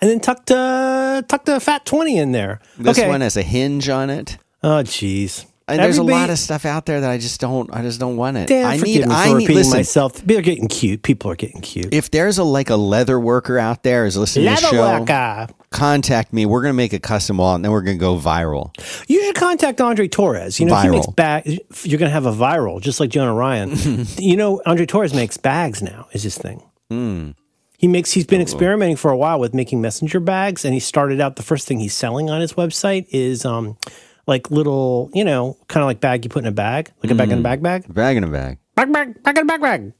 And 0.00 0.10
then 0.10 0.20
tucked 0.20 0.50
a 0.50 1.24
tucked 1.28 1.48
a 1.48 1.60
fat 1.60 1.84
twenty 1.84 2.16
in 2.16 2.32
there. 2.32 2.60
This 2.78 2.98
okay. 2.98 3.08
one 3.08 3.20
has 3.20 3.36
a 3.36 3.42
hinge 3.42 3.88
on 3.88 4.10
it. 4.10 4.38
oh, 4.62 4.82
jeez. 4.82 5.46
And 5.66 5.78
there's 5.78 5.96
a 5.96 6.02
lot 6.02 6.28
of 6.28 6.38
stuff 6.38 6.66
out 6.66 6.84
there 6.84 7.00
that 7.00 7.10
I 7.10 7.16
just 7.16 7.40
don't. 7.40 7.72
I 7.72 7.80
just 7.80 7.98
don't 7.98 8.16
want 8.18 8.36
it. 8.36 8.50
I 8.52 8.76
need. 8.76 9.04
I 9.08 9.32
need. 9.32 9.48
Listen. 9.48 9.78
myself. 9.78 10.20
People 10.20 10.36
are 10.38 10.42
getting 10.42 10.68
cute. 10.68 11.02
People 11.02 11.30
are 11.30 11.36
getting 11.36 11.62
cute. 11.62 11.94
If 11.94 12.10
there's 12.10 12.36
a 12.36 12.44
like 12.44 12.68
a 12.68 12.76
leather 12.76 13.18
worker 13.18 13.58
out 13.58 13.82
there 13.82 14.04
is 14.04 14.14
listening 14.16 14.54
to 14.54 14.60
the 14.60 14.68
show, 14.68 15.00
worker. 15.00 15.46
contact 15.70 16.34
me. 16.34 16.44
We're 16.44 16.60
gonna 16.60 16.74
make 16.74 16.92
a 16.92 16.98
custom 16.98 17.38
wall, 17.38 17.54
and 17.54 17.64
then 17.64 17.72
we're 17.72 17.80
gonna 17.80 17.96
go 17.96 18.18
viral. 18.18 18.72
You 19.08 19.22
should 19.24 19.36
contact 19.36 19.80
Andre 19.80 20.06
Torrez. 20.06 20.60
You 20.60 20.66
know, 20.66 20.74
he 20.76 20.88
makes 20.90 21.06
Viral. 21.06 21.16
bag. 21.16 21.46
You're 21.82 21.98
going 21.98 22.10
to 22.10 22.14
have 22.14 22.26
a 22.26 22.32
viral, 22.32 22.80
just 22.82 23.00
like 23.00 23.08
Jonah 23.08 23.32
Ryan. 23.34 23.74
you 24.18 24.36
know, 24.36 24.60
Andre 24.66 24.84
Torrez 24.84 25.14
makes 25.14 25.38
bags 25.38 25.82
now. 25.82 26.08
Is 26.12 26.22
his 26.24 26.36
thing. 26.36 26.62
Hmm. 26.90 27.30
He 27.78 27.88
makes. 27.88 28.12
He's 28.12 28.24
Oh. 28.26 28.28
been 28.28 28.40
experimenting 28.42 28.96
for 28.96 29.10
a 29.10 29.16
while 29.16 29.40
with 29.40 29.54
making 29.54 29.80
messenger 29.80 30.20
bags, 30.20 30.64
and 30.66 30.74
he 30.74 30.80
started 30.80 31.22
out. 31.22 31.36
The 31.36 31.42
first 31.42 31.66
thing 31.66 31.80
he's 31.80 31.94
selling 31.94 32.28
on 32.28 32.42
his 32.42 32.52
website 32.52 33.06
is 33.10 33.44
um, 33.46 33.78
like 34.26 34.50
little, 34.50 35.10
you 35.12 35.24
know, 35.24 35.56
kind 35.68 35.82
of 35.82 35.86
like 35.86 36.00
bag 36.00 36.24
you 36.24 36.28
put 36.30 36.42
in 36.44 36.48
a 36.48 36.52
bag, 36.52 36.90
like 37.02 37.10
a 37.12 37.14
bag 37.14 37.30
in 37.30 37.38
a 37.38 37.42
bag 37.42 37.62
bag, 37.62 37.92
Bag 37.92 38.16
in 38.16 38.24
a 38.24 38.28
bag. 38.28 38.58
bag 38.74 38.92
bag 38.92 39.22
bag 39.22 39.38
in 39.38 39.42
a 39.42 39.46
bag 39.46 39.60
bag. 39.60 39.92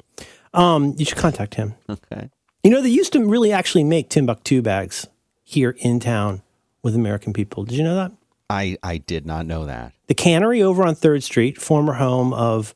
Um, 0.53 0.95
you 0.97 1.05
should 1.05 1.19
contact 1.19 1.55
him. 1.55 1.75
Okay. 1.91 2.31
You 2.63 2.71
know, 2.71 2.81
they 2.81 2.89
used 2.89 3.13
to 3.13 3.25
really 3.27 3.53
actually 3.53 3.85
make 3.85 4.09
Timbuk2 4.09 4.63
bags 4.63 5.07
here 5.43 5.75
in 5.79 6.01
town 6.01 6.43
with 6.83 6.95
American 6.95 7.33
people. 7.33 7.65
Did 7.65 7.77
you 7.77 7.85
know 7.85 7.97
that? 7.97 8.13
I 8.49 8.77
I 8.83 8.99
did 8.99 9.27
not 9.27 9.47
know 9.47 9.67
that. 9.67 9.93
The 10.07 10.15
cannery 10.15 10.63
over 10.63 10.85
on 10.85 10.95
Third 10.95 11.23
Street, 11.23 11.61
former 11.61 11.95
home 11.95 12.33
of 12.33 12.75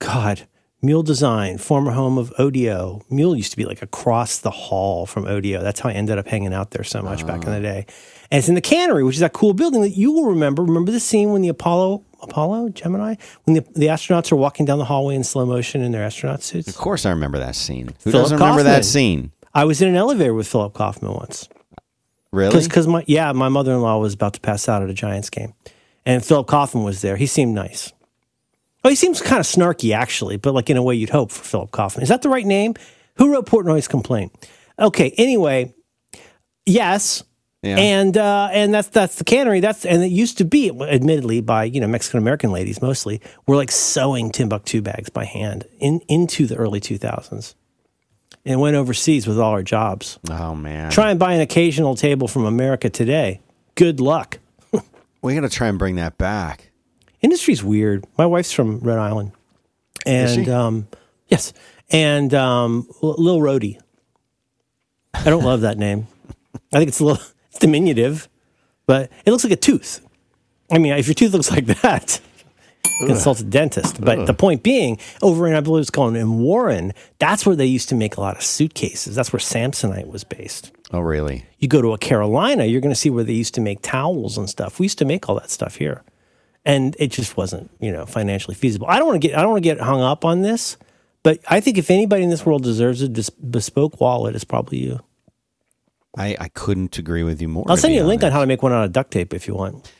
God, 0.00 0.46
Mule 0.84 1.02
Design, 1.02 1.56
former 1.58 1.92
home 1.92 2.18
of 2.18 2.30
Odeo. 2.38 3.02
Mule 3.10 3.34
used 3.34 3.50
to 3.52 3.56
be 3.56 3.64
like 3.64 3.80
across 3.80 4.38
the 4.38 4.50
hall 4.50 5.06
from 5.06 5.24
Odeo. 5.24 5.62
That's 5.62 5.80
how 5.80 5.88
I 5.88 5.92
ended 5.92 6.18
up 6.18 6.28
hanging 6.28 6.52
out 6.52 6.72
there 6.72 6.84
so 6.84 7.00
much 7.00 7.26
back 7.26 7.44
in 7.44 7.50
the 7.50 7.56
ah. 7.56 7.60
day. 7.60 7.86
And 8.30 8.38
it's 8.38 8.48
in 8.48 8.54
the 8.54 8.60
cannery, 8.60 9.02
which 9.02 9.16
is 9.16 9.20
that 9.20 9.32
cool 9.32 9.54
building 9.54 9.80
that 9.80 9.96
you 9.96 10.12
will 10.12 10.26
remember. 10.26 10.62
Remember 10.62 10.92
the 10.92 11.00
scene 11.00 11.32
when 11.32 11.40
the 11.40 11.48
Apollo, 11.48 12.04
Apollo, 12.20 12.70
Gemini, 12.70 13.14
when 13.44 13.54
the, 13.54 13.60
the 13.72 13.86
astronauts 13.86 14.30
are 14.30 14.36
walking 14.36 14.66
down 14.66 14.78
the 14.78 14.84
hallway 14.84 15.14
in 15.14 15.24
slow 15.24 15.46
motion 15.46 15.80
in 15.80 15.92
their 15.92 16.04
astronaut 16.04 16.42
suits? 16.42 16.68
Of 16.68 16.76
course, 16.76 17.06
I 17.06 17.10
remember 17.10 17.38
that 17.38 17.56
scene. 17.56 17.86
Who 18.04 18.10
Philip 18.10 18.24
doesn't 18.24 18.38
remember 18.38 18.58
Kaufman. 18.58 18.72
that 18.72 18.84
scene? 18.84 19.32
I 19.54 19.64
was 19.64 19.80
in 19.80 19.88
an 19.88 19.96
elevator 19.96 20.34
with 20.34 20.46
Philip 20.48 20.74
Kaufman 20.74 21.14
once. 21.14 21.48
Really? 22.30 22.60
Because 22.62 22.86
my 22.86 23.04
yeah, 23.06 23.32
my 23.32 23.48
mother 23.48 23.72
in 23.72 23.80
law 23.80 23.98
was 23.98 24.12
about 24.12 24.34
to 24.34 24.40
pass 24.40 24.68
out 24.68 24.82
at 24.82 24.90
a 24.90 24.94
Giants 24.94 25.30
game, 25.30 25.54
and 26.04 26.22
Philip 26.22 26.48
Kaufman 26.48 26.82
was 26.82 27.00
there. 27.00 27.16
He 27.16 27.26
seemed 27.26 27.54
nice. 27.54 27.92
Oh, 28.84 28.90
he 28.90 28.94
seems 28.94 29.22
kind 29.22 29.40
of 29.40 29.46
snarky 29.46 29.94
actually, 29.94 30.36
but 30.36 30.52
like 30.54 30.68
in 30.68 30.76
a 30.76 30.82
way 30.82 30.94
you'd 30.94 31.10
hope 31.10 31.32
for 31.32 31.42
Philip 31.42 31.70
Kaufman. 31.70 32.02
Is 32.02 32.10
that 32.10 32.22
the 32.22 32.28
right 32.28 32.44
name? 32.44 32.74
Who 33.16 33.32
wrote 33.32 33.46
Portnoy's 33.46 33.88
complaint? 33.88 34.32
Okay. 34.78 35.14
Anyway, 35.16 35.74
yes. 36.66 37.22
Yeah. 37.62 37.78
And 37.78 38.14
uh, 38.18 38.50
and 38.52 38.74
that's 38.74 38.88
that's 38.88 39.16
the 39.16 39.24
cannery. 39.24 39.60
That's 39.60 39.86
and 39.86 40.02
it 40.02 40.10
used 40.10 40.36
to 40.36 40.44
be, 40.44 40.68
admittedly, 40.68 41.40
by 41.40 41.64
you 41.64 41.80
know 41.80 41.86
Mexican 41.86 42.18
American 42.18 42.52
ladies 42.52 42.82
mostly, 42.82 43.22
were 43.46 43.56
like 43.56 43.70
sewing 43.70 44.30
Timbuk2 44.30 44.82
bags 44.82 45.08
by 45.08 45.24
hand 45.24 45.64
in 45.78 46.00
into 46.06 46.46
the 46.46 46.56
early 46.56 46.78
two 46.78 46.98
thousands, 46.98 47.54
and 48.44 48.60
went 48.60 48.76
overseas 48.76 49.26
with 49.26 49.38
all 49.38 49.52
our 49.52 49.62
jobs. 49.62 50.18
oh 50.30 50.54
man. 50.54 50.90
Try 50.90 51.10
and 51.10 51.18
buy 51.18 51.32
an 51.32 51.40
occasional 51.40 51.94
table 51.94 52.28
from 52.28 52.44
America 52.44 52.90
today. 52.90 53.40
Good 53.76 53.98
luck. 53.98 54.40
we 55.22 55.34
got 55.34 55.40
to 55.40 55.48
try 55.48 55.68
and 55.68 55.78
bring 55.78 55.96
that 55.96 56.18
back. 56.18 56.70
Industry's 57.24 57.64
weird. 57.64 58.04
My 58.18 58.26
wife's 58.26 58.52
from 58.52 58.80
Rhode 58.80 59.00
Island, 59.00 59.32
and 60.04 60.48
um, 60.48 60.88
yes, 61.28 61.54
and 61.90 62.32
um, 62.34 62.86
Lil 63.00 63.40
Rhody. 63.40 63.80
I 65.14 65.30
don't 65.30 65.44
love 65.44 65.62
that 65.62 65.78
name. 65.78 66.06
I 66.72 66.78
think 66.78 66.88
it's 66.88 67.00
a 67.00 67.04
little 67.04 67.22
it's 67.48 67.58
diminutive, 67.58 68.28
but 68.86 69.10
it 69.24 69.30
looks 69.30 69.44
like 69.44 69.52
a 69.52 69.56
tooth. 69.56 70.06
I 70.70 70.78
mean, 70.78 70.92
if 70.92 71.06
your 71.06 71.14
tooth 71.14 71.32
looks 71.32 71.50
like 71.50 71.66
that, 71.66 72.20
consult 73.06 73.40
a 73.40 73.44
dentist. 73.44 74.00
But 74.00 74.26
the 74.26 74.34
point 74.34 74.62
being, 74.62 74.98
over 75.22 75.46
in 75.46 75.54
I 75.54 75.60
believe 75.60 75.82
it's 75.82 75.90
called 75.90 76.16
in 76.16 76.40
Warren, 76.40 76.92
that's 77.18 77.46
where 77.46 77.56
they 77.56 77.66
used 77.66 77.88
to 77.90 77.94
make 77.94 78.16
a 78.16 78.20
lot 78.20 78.36
of 78.36 78.42
suitcases. 78.42 79.14
That's 79.14 79.32
where 79.32 79.40
Samsonite 79.40 80.08
was 80.08 80.24
based. 80.24 80.72
Oh, 80.92 81.00
really? 81.00 81.46
You 81.58 81.68
go 81.68 81.80
to 81.80 81.92
a 81.92 81.98
Carolina, 81.98 82.64
you're 82.66 82.80
going 82.80 82.94
to 82.94 83.00
see 83.00 83.10
where 83.10 83.24
they 83.24 83.32
used 83.32 83.54
to 83.54 83.60
make 83.60 83.80
towels 83.82 84.36
and 84.36 84.48
stuff. 84.48 84.78
We 84.78 84.84
used 84.84 84.98
to 84.98 85.04
make 85.04 85.28
all 85.28 85.36
that 85.36 85.50
stuff 85.50 85.76
here, 85.76 86.02
and 86.64 86.96
it 86.98 87.10
just 87.10 87.36
wasn't, 87.36 87.70
you 87.80 87.92
know, 87.92 88.06
financially 88.06 88.54
feasible. 88.54 88.86
I 88.88 88.98
don't 88.98 89.06
want 89.06 89.20
to 89.20 89.28
get 89.28 89.36
I 89.36 89.42
don't 89.42 89.52
want 89.52 89.62
to 89.62 89.68
get 89.68 89.80
hung 89.80 90.02
up 90.02 90.24
on 90.24 90.42
this, 90.42 90.76
but 91.22 91.40
I 91.48 91.60
think 91.60 91.78
if 91.78 91.90
anybody 91.90 92.22
in 92.22 92.30
this 92.30 92.44
world 92.46 92.62
deserves 92.62 93.02
a 93.02 93.08
dis- 93.08 93.30
bespoke 93.30 94.00
wallet, 94.00 94.34
it's 94.34 94.44
probably 94.44 94.78
you. 94.78 95.00
I, 96.16 96.36
I 96.38 96.48
couldn't 96.48 96.96
agree 96.96 97.24
with 97.24 97.42
you 97.42 97.48
more. 97.48 97.64
I'll 97.68 97.76
send 97.76 97.94
you 97.94 98.02
a 98.02 98.04
link 98.04 98.22
on 98.22 98.30
how 98.30 98.40
to 98.40 98.46
make 98.46 98.62
one 98.62 98.72
out 98.72 98.84
of 98.84 98.92
duct 98.92 99.10
tape 99.10 99.34
if 99.34 99.48
you 99.48 99.54
want. 99.54 99.90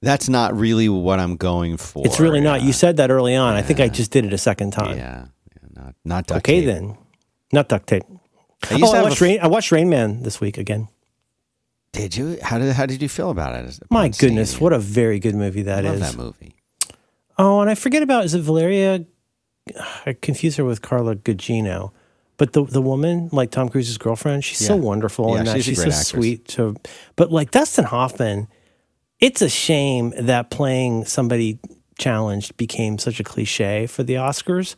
That's 0.00 0.28
not 0.28 0.56
really 0.56 0.88
what 0.88 1.18
I'm 1.18 1.36
going 1.36 1.76
for. 1.76 2.06
It's 2.06 2.20
really 2.20 2.40
not. 2.40 2.60
Yeah. 2.60 2.68
You 2.68 2.72
said 2.72 2.98
that 2.98 3.10
early 3.10 3.34
on. 3.34 3.54
I 3.54 3.62
think 3.62 3.80
I 3.80 3.88
just 3.88 4.12
did 4.12 4.24
it 4.24 4.32
a 4.32 4.38
second 4.38 4.72
time. 4.72 4.96
Yeah, 4.96 5.26
yeah 5.52 5.68
not 5.72 5.94
not 6.04 6.26
duct 6.26 6.44
tape. 6.44 6.54
okay 6.54 6.66
tape. 6.66 6.74
then, 6.74 6.98
not 7.52 7.68
duct 7.68 7.86
tape. 7.88 8.04
I 8.70 8.78
Oh, 8.82 8.94
I 8.94 9.02
watched, 9.02 9.20
Rain, 9.20 9.38
I 9.42 9.48
watched 9.48 9.72
Rain 9.72 9.88
Man 9.88 10.22
this 10.22 10.40
week 10.40 10.58
again. 10.58 10.88
Did 11.96 12.16
you? 12.16 12.38
How 12.42 12.58
did 12.58 12.72
how 12.74 12.86
did 12.86 13.00
you 13.02 13.08
feel 13.08 13.30
about 13.30 13.54
it? 13.56 13.78
My 13.90 14.08
goodness, 14.08 14.54
it? 14.54 14.60
what 14.60 14.72
a 14.72 14.78
very 14.78 15.18
good 15.18 15.34
movie 15.34 15.62
that 15.62 15.84
is. 15.84 15.90
I 15.90 15.94
that 15.94 16.00
love 16.00 16.08
is. 16.08 16.16
that 16.16 16.22
movie. 16.22 16.54
Oh, 17.38 17.60
and 17.60 17.70
I 17.70 17.74
forget 17.74 18.02
about 18.02 18.24
is 18.24 18.34
it 18.34 18.40
Valeria? 18.42 19.04
I 20.04 20.12
confuse 20.12 20.56
her 20.56 20.64
with 20.64 20.82
Carla 20.82 21.16
Gugino, 21.16 21.92
but 22.36 22.52
the 22.52 22.64
the 22.64 22.82
woman 22.82 23.28
like 23.32 23.50
Tom 23.50 23.68
Cruise's 23.68 23.98
girlfriend, 23.98 24.44
she's 24.44 24.58
so 24.58 24.76
wonderful 24.76 25.32
Yeah, 25.32 25.38
and 25.38 25.48
that 25.48 25.56
she's 25.56 25.64
she's, 25.64 25.76
so 25.78 25.82
actress. 25.84 26.06
sweet. 26.08 26.48
To, 26.48 26.76
but 27.16 27.32
like 27.32 27.50
Dustin 27.50 27.86
Hoffman, 27.86 28.48
it's 29.18 29.42
a 29.42 29.48
shame 29.48 30.12
that 30.18 30.50
playing 30.50 31.06
somebody 31.06 31.58
challenged 31.98 32.56
became 32.56 32.98
such 32.98 33.20
a 33.20 33.24
cliche 33.24 33.86
for 33.86 34.02
the 34.02 34.14
Oscars. 34.14 34.76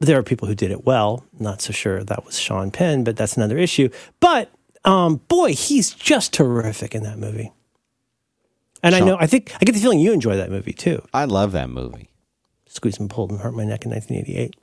There 0.00 0.16
are 0.16 0.22
people 0.22 0.46
who 0.46 0.54
did 0.54 0.70
it 0.70 0.86
well. 0.86 1.24
Not 1.38 1.60
so 1.60 1.72
sure 1.72 2.04
that 2.04 2.24
was 2.24 2.38
Sean 2.38 2.70
Penn, 2.70 3.02
but 3.02 3.16
that's 3.16 3.36
another 3.36 3.58
issue. 3.58 3.88
But 4.20 4.50
um, 4.84 5.16
boy, 5.28 5.54
he's 5.54 5.90
just 5.90 6.32
terrific 6.32 6.94
in 6.94 7.02
that 7.02 7.18
movie. 7.18 7.52
And 8.82 8.94
I 8.94 9.00
know, 9.00 9.16
I 9.18 9.26
think 9.26 9.52
I 9.60 9.64
get 9.64 9.72
the 9.72 9.80
feeling 9.80 9.98
you 9.98 10.12
enjoy 10.12 10.36
that 10.36 10.50
movie 10.50 10.72
too. 10.72 11.02
I 11.12 11.24
love 11.24 11.52
that 11.52 11.68
movie. 11.68 12.10
Squeezed 12.68 13.00
and 13.00 13.10
pulled 13.10 13.30
and 13.30 13.40
hurt 13.40 13.54
my 13.54 13.64
neck 13.64 13.84
in 13.84 13.90
1988. 13.90 14.54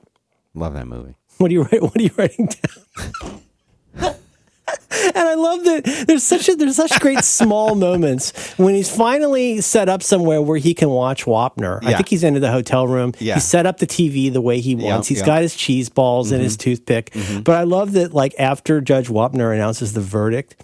Love 0.54 0.72
that 0.74 0.86
movie. 0.86 1.16
What 1.38 1.50
are 1.50 1.52
you 1.52 1.62
write, 1.64 1.82
What 1.82 1.96
are 1.96 2.02
you 2.02 2.10
writing 2.16 2.48
down? 2.48 4.14
and 4.90 5.16
I 5.16 5.34
love 5.34 5.64
that 5.64 6.04
there's 6.06 6.24
such 6.24 6.48
a, 6.48 6.56
there's 6.56 6.76
such 6.76 6.98
great 7.00 7.18
small 7.24 7.74
moments 7.74 8.32
when 8.58 8.74
he's 8.74 8.94
finally 8.94 9.60
set 9.60 9.88
up 9.88 10.02
somewhere 10.02 10.42
where 10.42 10.58
he 10.58 10.74
can 10.74 10.90
watch 10.90 11.24
Wapner. 11.24 11.78
I 11.84 11.94
think 11.94 12.08
he's 12.08 12.24
into 12.24 12.40
the 12.40 12.50
hotel 12.50 12.86
room. 12.86 13.12
Yeah. 13.18 13.34
He 13.34 13.40
set 13.40 13.66
up 13.66 13.78
the 13.78 13.86
TV 13.86 14.32
the 14.32 14.40
way 14.40 14.60
he 14.60 14.74
wants. 14.74 15.08
He's 15.08 15.20
yeah. 15.20 15.26
got 15.26 15.42
his 15.42 15.54
cheese 15.54 15.88
balls 15.88 16.32
and 16.32 16.42
his 16.42 16.56
mm-hmm. 16.56 16.70
toothpick. 16.70 17.10
Mm-hmm. 17.10 17.40
But 17.42 17.56
I 17.56 17.62
love 17.62 17.92
that 17.92 18.12
like 18.12 18.34
after 18.38 18.80
Judge 18.80 19.08
Wapner 19.08 19.54
announces 19.54 19.92
the 19.92 20.00
verdict, 20.00 20.56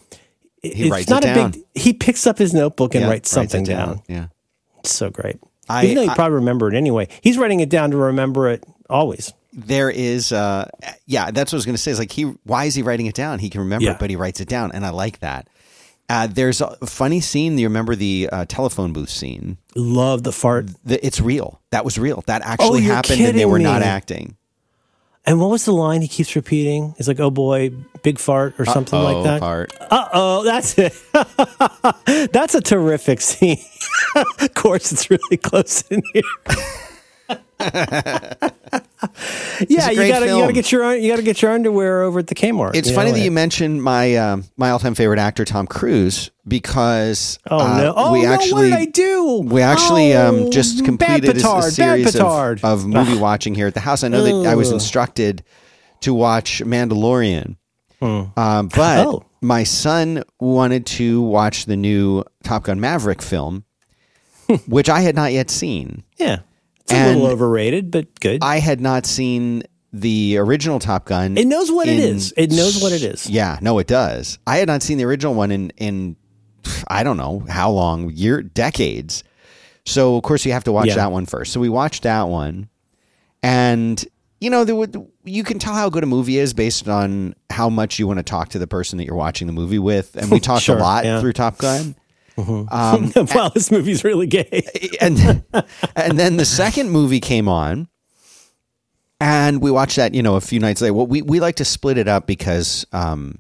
He 0.63 0.69
it's 0.69 0.91
writes 0.91 1.09
not 1.09 1.25
it 1.25 1.31
a 1.31 1.35
down. 1.35 1.51
big. 1.53 1.63
He 1.75 1.93
picks 1.93 2.27
up 2.27 2.39
his 2.39 2.53
notebook 2.53 2.95
and 2.95 3.03
Yeah, 3.03 3.11
writes 3.11 3.31
something 3.31 3.63
it 3.63 3.67
down. 3.69 4.03
Yeah. 4.09 4.27
It's 4.81 4.91
so 4.91 5.11
great. 5.11 5.37
I- 5.69 5.85
Even 5.85 5.95
though 5.97 6.03
he 6.03 6.09
I- 6.09 6.15
probably 6.15 6.37
remember 6.37 6.69
it 6.69 6.75
anyway, 6.75 7.09
he's 7.21 7.39
writing 7.39 7.61
it 7.61 7.69
down 7.69 7.93
to 7.93 7.97
remember 7.97 8.49
it 8.49 8.65
always. 8.91 9.33
There 9.53 9.91
is, 9.91 10.33
uh, 10.33 10.69
yeah, 11.07 11.31
that's 11.31 11.53
what 11.53 11.57
I 11.57 11.59
was 11.59 11.67
going 11.67 11.75
to 11.77 11.81
say. 11.83 11.91
Is 11.91 11.99
like 11.99 12.11
he, 12.13 12.23
why 12.45 12.65
is 12.65 12.75
he 12.75 12.83
writing 12.83 13.07
it 13.07 13.15
down? 13.15 13.39
He 13.39 13.51
can 13.51 13.61
remember 13.61 13.85
Yeah. 13.85 13.93
it, 13.93 13.99
but 13.99 14.09
he 14.11 14.17
writes 14.17 14.41
it 14.41 14.49
down, 14.49 14.73
and 14.73 14.85
I 14.87 14.91
like 14.91 15.19
that. 15.21 15.47
Uh, 16.09 16.27
there's 16.27 16.61
a 16.61 16.75
funny 16.87 17.21
scene. 17.21 17.57
You 17.59 17.67
remember 17.69 17.95
the 17.95 18.29
uh, 18.33 18.45
telephone 18.47 18.93
booth 18.93 19.09
scene? 19.11 19.59
Love 19.77 20.23
the 20.25 20.33
fart. 20.33 20.69
The, 20.85 21.05
it's 21.07 21.21
real. 21.21 21.61
That 21.71 21.85
was 21.85 21.99
real. 21.99 22.23
That 22.27 22.43
actually 22.43 22.81
Oh, 22.81 22.95
happened, 22.95 23.21
and 23.21 23.39
they 23.39 23.47
were 23.47 23.59
not 23.59 23.83
acting. 23.83 24.37
And 25.25 25.39
what 25.41 25.51
was 25.51 25.65
the 25.65 25.73
line 25.73 26.03
he 26.03 26.09
keeps 26.09 26.35
repeating? 26.35 26.95
It's 26.99 27.07
like, 27.07 27.21
"Oh 27.21 27.31
boy, 27.31 27.71
big 28.03 28.19
fart" 28.19 28.55
or 28.59 28.65
something 28.67 28.99
like 28.99 29.17
Oh, 29.17 29.23
that. 29.23 29.39
Fart. 29.41 29.73
Uh 29.81 30.09
oh, 30.13 30.43
that's 30.45 30.77
it. 30.77 30.93
that's 32.33 32.57
a 32.57 32.61
terrific 32.61 33.21
scene. 33.21 33.63
of 34.41 34.53
course, 34.55 34.91
it's 34.91 35.09
really 35.11 35.37
close 35.37 35.83
in 35.83 36.03
here. 36.13 36.23
yeah, 39.69 39.91
you 39.91 40.09
gotta 40.09 40.27
you 40.27 40.39
gotta 40.41 40.53
get 40.53 40.71
your 40.73 40.95
you 40.95 41.11
gotta 41.11 41.23
get 41.23 41.43
your 41.43 41.51
underwear 41.53 42.03
over 42.03 42.19
at 42.21 42.27
the 42.27 42.35
Kmart. 42.35 42.75
It's 42.75 42.91
funny 42.91 43.11
know, 43.11 43.17
that 43.19 43.23
you 43.25 43.31
mentioned 43.31 43.83
my 43.83 44.17
um, 44.17 44.45
my 44.57 44.71
all 44.71 44.79
time 44.79 44.95
favorite 44.95 45.19
actor 45.19 45.45
Tom 45.45 45.67
Cruise 45.67 46.31
because 46.47 47.39
Oh 47.51 47.59
uh, 47.59 47.77
no! 47.79 47.95
Oh 47.97 48.13
we 48.13 48.23
no! 48.23 48.33
actually 48.33 48.71
what 48.71 48.79
did 48.79 48.89
I 48.89 48.91
do? 48.91 49.41
we 49.45 49.63
actually 49.63 50.15
Oh, 50.15 50.45
um, 50.47 50.51
just 50.51 50.85
completed 50.85 51.37
a- 51.43 51.57
a, 51.57 51.63
series 51.63 52.15
of, 52.17 52.65
of 52.65 52.87
movie 52.87 53.17
watching 53.19 53.55
here 53.55 53.67
at 53.67 53.75
the 53.75 53.81
house. 53.81 54.03
I 54.05 54.09
know 54.09 54.23
that 54.43 54.49
I 54.51 54.55
was 54.55 54.71
instructed 54.73 55.43
to 56.01 56.13
watch 56.15 56.61
Mandalorian, 56.65 57.57
um, 58.01 58.69
but 58.69 59.07
Oh. 59.07 59.23
my 59.41 59.63
son 59.65 60.25
wanted 60.41 60.87
to 60.87 61.21
watch 61.23 61.67
the 61.67 61.77
new 61.77 62.25
Top 62.43 62.65
Gun 62.65 62.81
Maverick 62.81 63.23
film, 63.23 63.65
which 64.67 64.89
I 64.89 65.01
had 65.01 65.15
not 65.15 65.33
yet 65.33 65.51
seen. 65.51 66.03
Yeah, 66.19 66.41
it's 66.85 66.93
a 66.93 67.07
little 67.09 67.27
overrated, 67.27 67.91
but 67.91 68.19
good. 68.21 68.43
I 68.43 68.59
had 68.59 68.81
not 68.81 69.07
seen 69.07 69.63
the 69.93 70.39
original 70.39 70.79
Top 70.79 71.05
Gun. 71.05 71.37
it 71.37 71.47
knows 71.47 71.71
what 71.71 71.87
it 71.89 72.01
in- 72.01 72.17
is. 72.17 72.33
It 72.37 72.51
knows 72.51 72.83
what 72.83 72.93
it 72.93 73.03
is. 73.03 73.29
Yeah, 73.29 73.59
no, 73.61 73.79
it 73.79 73.87
does. 73.87 74.39
I 74.47 74.57
had 74.59 74.67
not 74.69 74.83
seen 74.83 74.99
the 74.99 75.05
original 75.05 75.35
one 75.35 75.51
in 75.51 75.71
in 75.77 76.17
I 76.89 77.03
don't 77.03 77.17
know 77.17 77.45
how 77.49 77.71
long, 77.71 78.11
year 78.11 78.43
decades. 78.43 79.25
So 79.85 80.17
of 80.17 80.23
course 80.23 80.47
you 80.47 80.53
have 80.53 80.65
to 80.65 80.73
watch 80.73 80.87
Yeah. 80.89 80.95
that 80.97 81.13
one 81.13 81.27
first. 81.27 81.53
So 81.53 81.61
we 81.61 81.69
watched 81.69 82.05
that 82.05 82.29
one, 82.29 82.69
and 83.43 84.05
you 84.41 84.51
know 84.51 84.65
there 84.65 84.75
would 84.75 84.97
you 85.25 85.45
can 85.45 85.59
tell 85.59 85.75
how 85.75 85.89
good 85.89 86.03
a 86.03 86.07
movie 86.07 86.39
is 86.39 86.53
based 86.55 86.89
on 86.89 87.35
how 87.51 87.69
much 87.69 87.99
you 87.99 88.07
want 88.07 88.19
to 88.19 88.23
talk 88.23 88.49
to 88.51 88.59
the 88.59 88.67
person 88.67 88.99
that 88.99 89.05
you're 89.05 89.15
watching 89.17 89.47
the 89.47 89.53
movie 89.53 89.79
with. 89.79 90.17
And 90.17 90.31
we 90.31 90.41
talked 90.41 90.63
Sure, 90.65 90.79
a 90.79 90.81
lot 90.81 91.05
yeah. 91.05 91.21
through 91.21 91.33
Top 91.35 91.59
Gun. 91.59 91.95
wow, 93.35 93.49
this 93.55 93.71
movie's 93.71 94.05
really 94.05 94.27
gay. 94.27 94.63
and 95.01 95.45
and 95.97 96.19
then 96.19 96.37
the 96.37 96.45
second 96.45 96.91
movie 96.91 97.21
came 97.21 97.49
on 97.49 97.89
and 99.21 99.61
we 99.63 99.71
watched 99.71 99.97
that 99.97 100.15
you 100.15 100.23
know 100.23 100.37
a 100.37 100.41
few 100.41 100.59
nights 100.59 100.81
later 100.81 100.95
well 100.95 101.07
we, 101.07 101.23
we 101.23 101.41
like 101.41 101.57
to 101.57 101.65
split 101.65 101.99
it 101.99 102.09
up 102.09 102.27
because 102.27 102.87
um, 102.93 103.39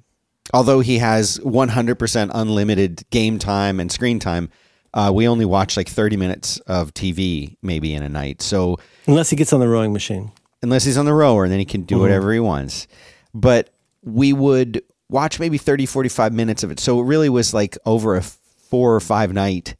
although 0.54 0.80
he 0.80 0.98
has 0.98 1.38
100% 1.40 2.30
unlimited 2.34 3.02
game 3.10 3.38
time 3.38 3.80
and 3.80 3.90
screen 3.90 4.18
time 4.18 4.48
uh, 4.94 5.10
we 5.14 5.26
only 5.26 5.44
watch 5.46 5.76
like 5.76 5.88
30 5.88 6.16
minutes 6.16 6.58
of 6.60 6.92
tv 6.94 7.56
maybe 7.62 7.94
in 7.94 8.02
a 8.02 8.08
night 8.08 8.42
so 8.42 8.76
Unless 9.06 9.30
he 9.30 9.36
gets 9.36 9.52
on 9.52 9.60
the 9.60 9.68
rowing 9.68 9.92
machine. 9.92 10.30
unless 10.62 10.84
he's 10.84 10.96
on 10.98 11.06
the 11.06 11.14
rower 11.14 11.44
and 11.44 11.52
then 11.52 11.58
he 11.58 11.64
can 11.64 11.80
Mm-hmm. 11.82 11.86
do 11.96 11.98
whatever 11.98 12.32
he 12.32 12.40
wants 12.40 12.86
but 13.34 13.70
we 14.04 14.32
would 14.32 14.82
watch 15.08 15.40
maybe 15.40 15.58
30 15.58 15.86
45 15.86 16.32
minutes 16.32 16.62
of 16.62 16.70
it 16.70 16.78
so 16.78 17.00
it 17.00 17.04
really 17.04 17.28
was 17.28 17.52
like 17.54 17.76
over 17.86 18.16
a 18.16 18.22
four 18.72 18.94
or 18.94 19.00
five 19.00 19.32
night 19.34 19.76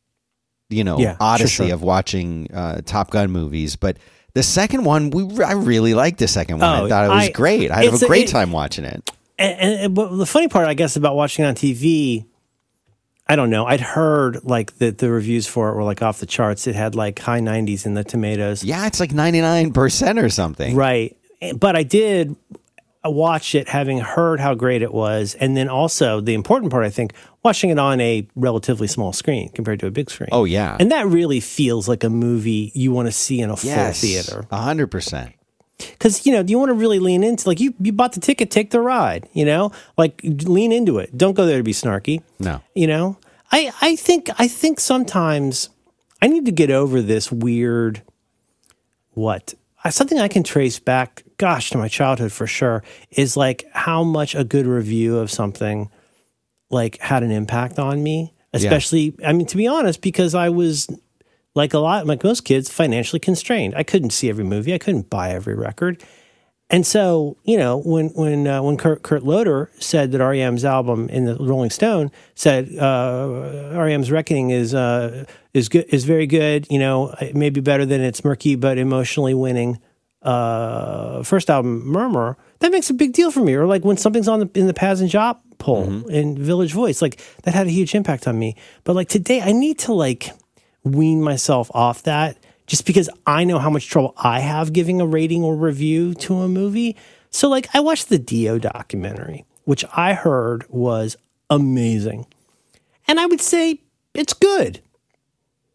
you 0.68 0.84
know 0.84 0.98
Yeah, 0.98 1.16
odyssey 1.18 1.66
sure. 1.68 1.74
of 1.74 1.82
watching 1.82 2.48
uh, 2.52 2.82
top 2.84 3.10
gun 3.10 3.30
movies 3.30 3.74
but 3.76 3.96
the 4.34 4.42
second 4.42 4.84
one 4.84 5.08
we 5.10 5.42
i 5.42 5.52
really 5.52 5.94
liked 5.94 6.18
the 6.18 6.28
second 6.28 6.58
one 6.58 6.68
Oh, 6.68 6.84
i 6.84 6.88
thought 6.90 7.04
it 7.06 7.14
was 7.14 7.28
I- 7.28 7.32
great 7.32 7.70
i 7.70 7.84
had 7.84 7.94
a 7.94 8.06
great 8.06 8.28
it- 8.28 8.32
time 8.32 8.52
watching 8.52 8.84
it 8.84 9.10
And, 9.38 9.58
and, 9.60 9.80
and 9.86 9.94
but 9.94 10.14
the 10.16 10.26
funny 10.26 10.48
part, 10.48 10.68
I 10.68 10.74
guess, 10.74 10.94
about 10.96 11.16
watching 11.16 11.44
on 11.46 11.54
TV, 11.54 12.26
I 13.26 13.34
don't 13.34 13.48
know. 13.50 13.64
I'd 13.66 13.80
heard 13.80 14.44
like 14.44 14.76
that 14.78 14.98
the 14.98 15.10
reviews 15.10 15.46
for 15.46 15.70
it 15.70 15.74
were 15.74 15.82
like 15.84 16.02
off 16.02 16.20
the 16.20 16.26
charts. 16.26 16.66
It 16.66 16.74
had 16.76 16.94
like 16.94 17.18
high 17.18 17.40
90s 17.40 17.86
in 17.86 17.94
the 17.94 18.04
tomatoes. 18.04 18.62
yeah 18.62 18.86
it's 18.86 19.00
like 19.00 19.10
99% 19.10 20.22
or 20.22 20.28
something 20.28 20.76
Right. 20.76 21.16
But 21.56 21.74
I 21.76 21.82
did 21.82 22.36
watch 23.10 23.54
it 23.54 23.68
having 23.68 23.98
heard 23.98 24.40
how 24.40 24.54
great 24.54 24.82
it 24.82 24.92
was. 24.92 25.34
And 25.34 25.56
then 25.56 25.68
also 25.68 26.20
the 26.20 26.34
important 26.34 26.70
part, 26.70 26.84
I 26.84 26.90
think, 26.90 27.12
watching 27.42 27.70
it 27.70 27.78
on 27.78 28.00
a 28.00 28.26
relatively 28.36 28.86
small 28.86 29.12
screen 29.12 29.48
compared 29.50 29.80
to 29.80 29.86
a 29.86 29.90
big 29.90 30.10
screen. 30.10 30.28
oh 30.32 30.44
yeah. 30.44 30.76
And 30.78 30.90
that 30.92 31.06
really 31.06 31.40
feels 31.40 31.88
like 31.88 32.04
a 32.04 32.10
movie 32.10 32.70
you 32.74 32.92
want 32.92 33.08
to 33.08 33.12
see 33.12 33.40
in 33.40 33.50
a 33.50 33.56
full 33.56 33.70
yes. 33.70 34.00
theater. 34.00 34.46
100% 34.50 35.32
because 35.78 36.24
you 36.24 36.32
know 36.32 36.44
you 36.46 36.58
want 36.58 36.68
to 36.68 36.74
really 36.74 37.00
lean 37.00 37.24
into 37.24 37.48
like 37.48 37.58
you 37.58 37.74
you 37.80 37.92
bought 37.92 38.12
the 38.12 38.20
ticket 38.20 38.52
take 38.52 38.70
the 38.70 38.80
ride 38.80 39.28
you 39.32 39.44
know? 39.44 39.72
Like 39.96 40.20
lean 40.22 40.70
into 40.70 40.98
it. 40.98 41.16
Don't 41.16 41.34
go 41.34 41.44
there 41.44 41.58
to 41.58 41.64
be 41.64 41.72
snarky. 41.72 42.22
No. 42.38 42.60
You 42.74 42.86
know? 42.86 43.18
I 43.50 43.72
i 43.80 43.96
think 43.96 44.30
i 44.38 44.48
think 44.48 44.80
sometimes 44.80 45.68
i 46.22 46.26
need 46.26 46.46
to 46.46 46.52
get 46.52 46.70
over 46.70 47.02
this 47.02 47.30
weird 47.30 48.02
what 49.12 49.54
something 49.90 50.18
i 50.18 50.28
can 50.28 50.42
trace 50.42 50.78
back 50.78 51.24
gosh 51.38 51.70
to 51.70 51.78
my 51.78 51.88
childhood 51.88 52.32
for 52.32 52.46
sure 52.46 52.82
is 53.10 53.36
like 53.36 53.64
how 53.72 54.02
much 54.02 54.34
a 54.34 54.44
good 54.44 54.66
review 54.66 55.18
of 55.18 55.30
something 55.30 55.90
like 56.70 56.98
had 56.98 57.22
an 57.22 57.30
impact 57.30 57.78
on 57.78 58.02
me 58.02 58.32
especially 58.52 59.14
i 59.26 59.32
mean 59.32 59.46
to 59.46 59.56
be 59.56 59.66
honest 59.66 60.00
because 60.00 60.34
i 60.34 60.48
was 60.48 60.88
like 61.54 61.74
a 61.74 61.78
lot 61.78 62.06
like 62.06 62.24
most 62.24 62.44
kids 62.44 62.70
financially 62.70 63.20
constrained. 63.20 63.74
I 63.76 63.82
couldn't 63.82 64.10
see 64.10 64.28
every 64.28 64.44
movie. 64.44 64.74
I 64.74 64.78
couldn't 64.78 65.10
buy 65.10 65.30
every 65.30 65.54
record 65.54 66.02
and 66.72 66.86
so 66.86 67.36
you 67.44 67.56
know 67.56 67.78
when 67.78 68.08
when 68.08 68.48
uh, 68.48 68.62
when 68.62 68.76
Kurt, 68.76 69.02
Kurt 69.02 69.22
Loder 69.22 69.70
said 69.78 70.10
that 70.12 70.18
REM's 70.18 70.64
album 70.64 71.08
in 71.08 71.26
the 71.26 71.36
Rolling 71.36 71.70
Stone 71.70 72.10
said 72.34 72.74
uh, 72.76 73.72
REM's 73.76 74.10
Reckoning 74.10 74.50
is 74.50 74.74
uh, 74.74 75.24
is 75.54 75.68
good 75.68 75.84
is 75.90 76.04
very 76.04 76.26
good 76.26 76.66
you 76.70 76.78
know 76.78 77.14
it 77.20 77.36
may 77.36 77.50
be 77.50 77.60
better 77.60 77.86
than 77.86 78.00
its 78.00 78.24
murky 78.24 78.56
but 78.56 78.78
emotionally 78.78 79.34
winning 79.34 79.78
uh, 80.22 81.22
first 81.22 81.50
album 81.50 81.86
Murmur 81.86 82.36
that 82.60 82.72
makes 82.72 82.90
a 82.90 82.94
big 82.94 83.12
deal 83.12 83.30
for 83.30 83.40
me 83.40 83.54
or 83.54 83.66
like 83.66 83.84
when 83.84 83.96
something's 83.96 84.28
on 84.28 84.40
the 84.40 84.50
in 84.54 84.66
the 84.66 84.74
Pazz 84.74 85.00
and 85.00 85.10
Jop 85.10 85.38
poll 85.62 86.08
in 86.08 86.36
Village 86.36 86.72
Voice. 86.72 87.00
Like 87.00 87.20
that 87.44 87.54
had 87.54 87.66
a 87.66 87.70
huge 87.70 87.94
impact 87.94 88.26
on 88.26 88.38
me. 88.38 88.56
But 88.84 88.96
like 88.96 89.08
today, 89.08 89.40
I 89.40 89.52
need 89.52 89.78
to 89.80 89.94
like 89.94 90.30
wean 90.84 91.22
myself 91.22 91.70
off 91.72 92.02
that 92.02 92.36
just 92.72 92.86
because 92.86 93.10
I 93.26 93.44
know 93.44 93.58
how 93.58 93.68
much 93.68 93.86
trouble 93.86 94.14
I 94.16 94.40
have 94.40 94.72
giving 94.72 94.98
a 94.98 95.06
rating 95.06 95.44
or 95.44 95.54
review 95.54 96.14
to 96.14 96.38
a 96.38 96.48
movie. 96.48 96.96
So 97.28 97.50
like 97.50 97.68
I 97.74 97.80
watched 97.80 98.08
the 98.08 98.18
Dio 98.18 98.58
documentary, 98.58 99.44
which 99.64 99.84
I 99.94 100.14
heard 100.14 100.64
was 100.70 101.18
amazing. 101.50 102.24
And 103.06 103.20
I 103.20 103.26
would 103.26 103.42
say 103.42 103.82
it's 104.14 104.32
good. 104.32 104.80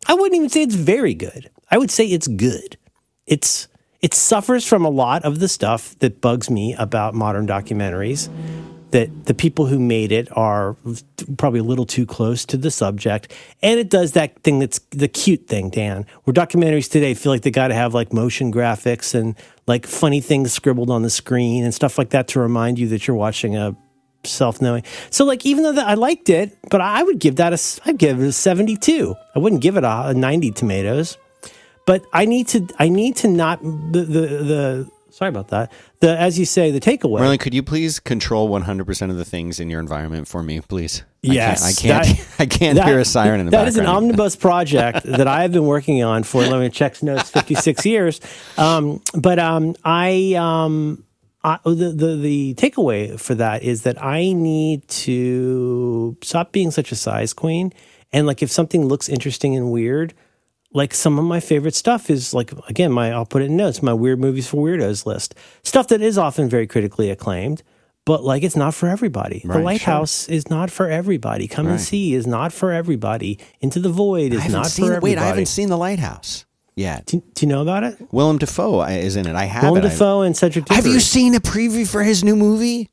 I 0.07 0.15
wouldn't 0.15 0.33
even 0.33 0.49
say 0.49 0.63
it's 0.63 0.73
very 0.73 1.13
good. 1.13 1.51
I 1.69 1.77
would 1.77 1.91
say 1.91 2.07
it's 2.07 2.27
good. 2.27 2.79
It's 3.27 3.67
it 4.01 4.15
suffers 4.15 4.65
from 4.65 4.83
a 4.83 4.89
lot 4.89 5.23
of 5.23 5.37
the 5.37 5.47
stuff 5.47 5.95
that 5.99 6.19
bugs 6.19 6.49
me 6.49 6.73
about 6.79 7.13
modern 7.13 7.45
documentaries. 7.45 8.27
That 8.91 9.25
the 9.25 9.33
people 9.33 9.65
who 9.65 9.79
made 9.79 10.13
it 10.13 10.29
are 10.31 10.77
probably 11.37 11.59
a 11.59 11.63
little 11.63 11.85
too 11.85 12.05
close 12.05 12.45
to 12.45 12.57
the 12.57 12.71
subject, 12.71 13.33
and 13.61 13.79
it 13.79 13.89
does 13.89 14.13
that 14.13 14.41
thing 14.43 14.59
that's 14.59 14.79
the 14.91 15.09
cute 15.09 15.47
thing, 15.47 15.69
Dan. 15.69 16.05
Where 16.23 16.33
documentaries 16.33 16.89
today 16.89 17.13
feel 17.13 17.33
like 17.33 17.41
they 17.41 17.51
got 17.51 17.67
to 17.67 17.73
have 17.73 17.93
like 17.93 18.13
motion 18.13 18.51
graphics 18.51 19.13
and 19.13 19.35
like 19.67 19.85
funny 19.85 20.21
things 20.21 20.53
scribbled 20.53 20.89
on 20.89 21.01
the 21.01 21.09
screen 21.09 21.65
and 21.65 21.73
stuff 21.73 21.97
like 21.97 22.11
that 22.11 22.29
to 22.29 22.39
remind 22.39 22.79
you 22.79 22.87
that 22.87 23.07
you're 23.07 23.17
watching 23.17 23.57
a 23.57 23.75
self-knowing. 24.23 24.83
So 25.09 25.25
like 25.25 25.45
even 25.45 25.63
though 25.63 25.73
that 25.73 25.87
I 25.87 25.95
liked 25.95 26.29
it, 26.29 26.57
but 26.69 26.81
I 26.81 27.03
would 27.03 27.19
give 27.19 27.37
that 27.37 27.53
a 27.53 27.81
I'd 27.85 27.97
give 27.97 28.21
it 28.21 28.27
a 28.27 28.31
72. 28.31 29.15
I 29.35 29.39
wouldn't 29.39 29.61
give 29.61 29.77
it 29.77 29.83
a, 29.83 30.07
a 30.07 30.13
90 30.13 30.51
tomatoes. 30.51 31.17
But 31.85 32.05
I 32.11 32.25
need 32.25 32.47
to 32.49 32.67
I 32.79 32.89
need 32.89 33.15
to 33.17 33.27
not 33.27 33.61
the 33.61 34.01
the, 34.01 34.21
the 34.21 34.91
sorry 35.17 35.29
about 35.29 35.47
that. 35.49 35.71
The 35.99 36.17
as 36.17 36.37
you 36.37 36.45
say 36.45 36.69
the 36.71 36.79
takeaway. 36.79 37.19
Merlin, 37.19 37.37
could 37.39 37.53
you 37.53 37.63
please 37.63 37.99
control 37.99 38.49
100% 38.49 39.09
of 39.09 39.17
the 39.17 39.25
things 39.25 39.59
in 39.59 39.69
your 39.69 39.79
environment 39.79 40.27
for 40.27 40.43
me, 40.43 40.61
please? 40.61 41.03
Yes, 41.23 41.63
I 41.63 41.73
can't. 41.81 42.05
I 42.05 42.05
can't, 42.05 42.17
that- 42.17 42.35
I 42.39 42.45
can't 42.45 42.75
That- 42.77 42.87
hear 42.87 42.99
a 42.99 43.05
siren 43.05 43.39
in 43.39 43.45
the 43.47 43.51
That 43.51 43.65
background. 43.65 43.69
is 43.69 43.77
an 43.77 43.85
omnibus 43.87 44.35
project 44.47 45.03
that 45.05 45.27
I 45.27 45.41
have 45.41 45.51
been 45.51 45.65
working 45.65 46.03
on 46.03 46.23
for 46.23 46.41
let 46.43 46.59
me 46.59 46.69
check 46.69 47.01
notes 47.01 47.31
fifty 47.31 47.55
six 47.55 47.85
years. 47.85 48.21
Um, 48.57 49.01
but 49.15 49.39
um, 49.39 49.75
I 49.83 50.35
um, 50.37 51.03
I, 51.43 51.59
the, 51.65 51.91
the 51.95 52.15
the 52.15 52.53
takeaway 52.55 53.19
for 53.19 53.35
that 53.35 53.63
is 53.63 53.83
that 53.83 54.01
I 54.03 54.33
need 54.33 54.87
to 54.89 56.15
stop 56.21 56.51
being 56.51 56.71
such 56.71 56.91
a 56.91 56.95
size 56.95 57.33
queen. 57.33 57.73
And 58.13 58.25
like 58.27 58.41
if 58.41 58.51
something 58.51 58.85
looks 58.87 59.09
interesting 59.09 59.55
and 59.55 59.71
weird, 59.71 60.13
like 60.73 60.93
some 60.93 61.17
of 61.17 61.25
my 61.25 61.39
favorite 61.39 61.75
stuff 61.75 62.09
is 62.09 62.33
like 62.33 62.51
again 62.69 62.91
my 62.91 63.11
I'll 63.11 63.25
put 63.25 63.41
it 63.41 63.45
in 63.45 63.57
notes 63.57 63.81
my 63.81 63.93
weird 63.93 64.19
movies 64.19 64.47
for 64.47 64.57
weirdos 64.65 65.05
list 65.05 65.35
stuff 65.63 65.87
that 65.89 66.01
is 66.01 66.17
often 66.17 66.49
very 66.49 66.67
critically 66.67 67.09
acclaimed 67.09 67.63
but 68.05 68.23
like 68.23 68.43
it's 68.43 68.55
not 68.55 68.73
for 68.73 68.87
everybody 68.89 69.39
the 69.43 69.49
Right, 69.49 69.63
lighthouse 69.63 70.27
is 70.29 70.49
not 70.49 70.69
for 70.71 70.89
everybody 70.89 71.47
come 71.47 71.67
and 71.67 71.79
see 71.79 72.13
is 72.13 72.27
not 72.27 72.51
for 72.53 72.71
everybody 72.71 73.39
into 73.61 73.79
the 73.79 73.89
void 73.89 74.33
is 74.33 74.41
haven't 74.43 74.65
seen, 74.65 74.85
for 74.87 74.93
everybody 74.93 75.15
wait, 75.15 75.21
I 75.21 75.27
haven't 75.27 75.45
seen 75.47 75.69
The 75.69 75.77
Lighthouse 75.77 76.45
yet. 76.75 77.05
do, 77.07 77.23
do 77.33 77.45
you 77.45 77.49
know 77.51 77.61
about 77.61 77.83
it 77.83 77.97
Willem 78.11 78.37
Dafoe 78.37 78.81
uh, 78.81 78.87
is 78.89 79.15
in 79.15 79.25
it. 79.27 79.35
I 79.35 79.45
have 79.45 79.63
Willem 79.63 79.77
it. 79.83 79.85
I- 79.87 79.89
Dafoe 79.89 80.21
and 80.21 80.35
Cedric 80.37 80.67
Have 80.69 80.85
you 80.85 80.99
seen 80.99 81.33
a 81.35 81.39
preview 81.39 81.87
for 81.89 82.03
his 82.03 82.23
new 82.23 82.35
movie? 82.35 82.89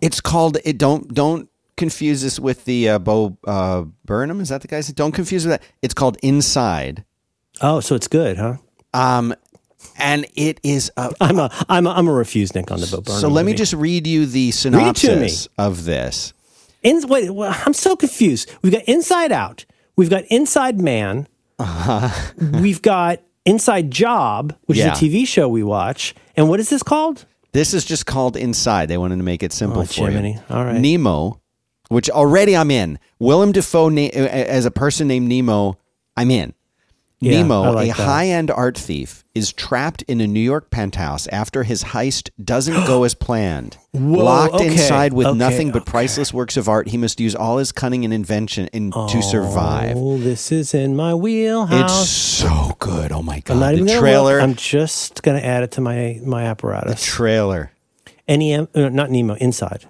It's 0.00 0.20
called. 0.20 0.58
It 0.64 0.76
don't 0.76 1.12
don't 1.14 1.48
confuse 1.76 2.22
this 2.22 2.38
with 2.40 2.64
the 2.64 2.90
uh, 2.90 2.98
Bo 2.98 3.36
uh, 3.46 3.84
Burnham. 4.04 4.40
Is 4.40 4.48
that 4.50 4.62
the 4.62 4.68
guy's? 4.68 4.88
Don't 4.88 5.12
confuse 5.12 5.46
with 5.46 5.60
that. 5.60 5.62
It's 5.82 5.94
called 5.94 6.16
Inside. 6.22 7.04
oh 7.60 7.80
so 7.80 7.94
it's 7.94 8.08
good 8.08 8.36
huh 8.38 8.56
Um, 8.94 9.34
and 9.98 10.26
it 10.34 10.60
is 10.62 10.90
a. 10.96 11.10
I'm 11.20 11.38
a 11.38 11.50
I'm 11.68 11.86
a, 11.86 11.90
I'm 11.90 12.08
a 12.08 12.12
refusenik 12.12 12.70
on 12.70 12.80
the 12.80 12.86
Bo 12.86 13.00
Burnham 13.00 13.20
so 13.20 13.28
let 13.28 13.44
me 13.44 13.54
just 13.54 13.72
read 13.74 14.06
you 14.06 14.26
the 14.26 14.50
synopsis 14.52 15.48
of 15.58 15.84
this. 15.84 16.32
In, 16.82 17.06
wait, 17.08 17.30
well, 17.30 17.54
I'm 17.64 17.74
so 17.74 17.94
confused. 17.94 18.50
We've 18.62 18.72
got 18.72 18.82
Inside 18.84 19.30
Out. 19.30 19.64
We've 19.96 20.10
got 20.10 20.24
Inside 20.30 20.80
Man. 20.80 21.28
We've 22.60 22.82
got 22.82 23.20
Inside 23.44 23.90
Job, 23.90 24.56
which 24.66 24.78
Uh-huh. 24.78 24.86
Yeah. 24.88 24.92
is 24.94 25.02
a 25.02 25.04
TV 25.04 25.26
show 25.28 25.48
we 25.48 25.62
watch. 25.62 26.14
And 26.36 26.48
what 26.48 26.58
is 26.60 26.70
this 26.70 26.82
called? 26.82 27.24
This 27.52 27.74
is 27.74 27.84
just 27.84 28.06
called 28.06 28.36
Inside. 28.36 28.86
They 28.88 28.98
wanted 28.98 29.16
to 29.16 29.22
make 29.22 29.42
it 29.42 29.52
simple 29.52 29.82
Oh, 29.82 29.84
for 29.84 30.08
Jiminy. 30.08 30.34
you. 30.34 30.40
All 30.56 30.64
right. 30.64 30.80
Nemo, 30.80 31.40
which 31.92 32.10
already 32.10 32.56
I'm 32.56 32.70
in. 32.70 32.98
Willem 33.18 33.52
Dafoe 33.52 33.88
na- 33.88 34.08
as 34.08 34.64
a 34.64 34.70
person 34.70 35.06
named 35.08 35.28
Nemo, 35.28 35.78
I'm 36.16 36.30
in. 36.30 36.54
Yeah, 37.20 37.42
Nemo, 37.42 37.70
like 37.70 37.84
a 37.84 37.96
that. 37.96 38.02
high-end 38.02 38.50
art 38.50 38.76
thief, 38.76 39.22
is 39.32 39.52
trapped 39.52 40.02
in 40.02 40.20
a 40.20 40.26
New 40.26 40.40
York 40.40 40.70
penthouse 40.72 41.28
after 41.28 41.62
his 41.62 41.84
heist 41.84 42.30
doesn't 42.42 42.84
go 42.84 43.04
as 43.04 43.14
planned. 43.14 43.78
Whoa, 43.92 44.24
Locked 44.24 44.54
okay, 44.56 44.72
inside 44.72 45.12
with 45.12 45.28
okay, 45.28 45.38
nothing 45.38 45.70
but 45.70 45.82
okay. 45.82 45.90
priceless 45.92 46.34
works 46.34 46.56
of 46.56 46.68
art, 46.68 46.88
he 46.88 46.96
must 46.96 47.20
use 47.20 47.36
all 47.36 47.58
his 47.58 47.70
cunning 47.70 48.04
and 48.04 48.12
invention 48.12 48.66
in, 48.72 48.90
to 48.90 49.22
survive. 49.22 49.96
Oh, 49.96 50.18
this 50.18 50.50
is 50.50 50.74
in 50.74 50.96
my 50.96 51.14
wheelhouse. 51.14 51.92
It's 52.02 52.10
so 52.10 52.76
good. 52.80 53.12
Oh 53.12 53.22
my 53.22 53.38
god! 53.38 53.54
I'm 53.54 53.60
not 53.60 53.86
the 53.86 53.98
trailer. 54.00 54.38
Look. 54.38 54.42
I'm 54.42 54.54
just 54.56 55.22
gonna 55.22 55.38
add 55.38 55.62
it 55.62 55.70
to 55.72 55.80
my 55.80 56.20
my 56.24 56.42
apparatus. 56.46 57.04
trailer. 57.06 57.70
NEM, 58.28 58.66
uh, 58.74 58.88
not 58.88 59.10
Nemo. 59.12 59.34
Inside. 59.34 59.88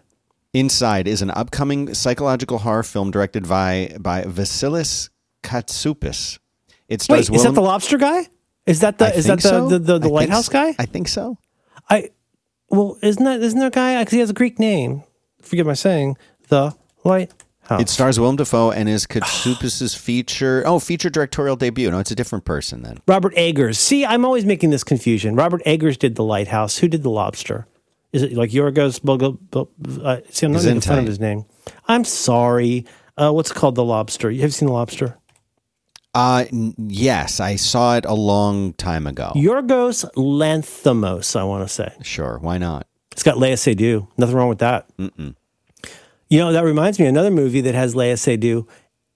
Inside 0.55 1.09
is 1.09 1.23
an 1.23 1.31
upcoming 1.31 1.95
psychological 1.95 2.59
horror 2.59 2.83
film 2.83 3.11
directed 3.11 3.49
by 3.49 3.97
by 3.99 4.23
Vasilis 4.23 5.09
Katsoupis. 5.43 6.39
It 6.89 7.01
Wait, 7.09 7.25
stars 7.25 7.31
is 7.31 7.43
that 7.45 7.55
the 7.55 7.63
lobster 7.63 7.97
guy? 7.97 8.29
Is 8.67 8.81
that 8.81 8.99
the 8.99 9.07
I 9.07 9.11
is 9.11 9.25
that 9.27 9.37
the 9.41 9.49
so. 9.49 9.69
the, 9.69 9.79
the, 9.79 9.99
the 9.99 10.09
lighthouse 10.09 10.49
s- 10.49 10.49
guy? 10.51 10.75
I 10.79 10.85
think 10.85 11.09
so. 11.09 11.39
I 11.89 12.11
well, 12.69 12.99
isn't 13.03 13.25
that 13.25 13.41
isn't 13.41 13.59
there 13.59 13.69
a 13.69 13.71
guy? 13.71 13.99
Because 14.01 14.13
he 14.13 14.19
has 14.21 14.29
a 14.31 14.35
Greek 14.35 14.59
name. 14.59 15.05
Forgive 15.41 15.67
my 15.67 15.73
saying. 15.75 16.17
The 16.49 16.77
lighthouse. 17.03 17.81
It 17.81 17.89
stars 17.89 18.21
Willem 18.21 18.37
Dafoe 18.37 18.73
and 18.73 18.91
is 18.91 19.07
Katsoupis's 19.07 19.95
feature. 20.09 20.63
Oh, 20.67 20.79
feature 20.79 21.09
directorial 21.09 21.57
debut. 21.57 21.91
No, 21.91 21.99
it's 21.99 22.11
a 22.11 22.15
different 22.15 22.45
person 22.45 22.83
then. 22.83 22.99
Robert 23.09 23.33
Eggers. 23.37 23.79
See, 23.79 24.05
I'm 24.05 24.27
always 24.27 24.45
making 24.45 24.69
this 24.69 24.85
confusion. 24.85 25.35
Robert 25.35 25.63
Eggers 25.65 25.97
did 25.97 26.17
the 26.17 26.25
lighthouse. 26.25 26.79
Who 26.79 26.89
did 26.89 27.03
the 27.03 27.11
lobster? 27.11 27.67
Is 28.13 28.23
it 28.23 28.33
like 28.35 28.51
Yorgos? 28.51 29.01
Bogo, 29.01 29.39
Bo, 29.51 29.69
uh, 30.03 30.19
see, 30.31 30.47
I'm 30.47 30.53
not 30.53 30.65
making 30.65 30.81
fun 30.83 30.99
of 30.99 31.07
his 31.07 31.19
name. 31.21 31.45
I'm 31.89 32.05
sorry. 32.05 32.85
Uh, 33.17 33.33
what's 33.33 33.51
it 33.51 33.55
called? 33.55 33.75
The 33.75 33.85
lobster. 33.85 34.31
You 34.31 34.43
have 34.43 34.55
seen 34.55 34.67
the 34.67 34.73
lobster? 34.73 35.19
Uh 36.15 36.45
n- 36.53 36.75
yes, 36.77 37.41
I 37.41 37.57
saw 37.57 37.97
it 37.97 38.05
a 38.05 38.13
long 38.15 38.75
time 38.75 39.07
ago. 39.07 39.33
Yorgos 39.35 40.05
Lanthimos. 40.15 41.37
I 41.37 41.45
want 41.45 41.67
to 41.67 41.73
say 41.73 41.91
sure, 42.03 42.39
why 42.41 42.59
not? 42.59 42.87
it's 43.13 43.23
got 43.23 43.37
Léa 43.37 43.55
Seydoux. 43.55 44.07
Nothing 44.19 44.37
wrong 44.37 44.49
with 44.51 44.59
that. 44.59 44.87
Mm-mm. 44.99 45.35
You 46.29 46.39
know 46.39 46.53
that 46.53 46.65
reminds 46.65 46.99
me. 46.99 47.07
Another 47.07 47.31
movie 47.31 47.63
that 47.63 47.75
has 47.75 47.95
Léa 47.95 48.15
Seydoux 48.15 48.67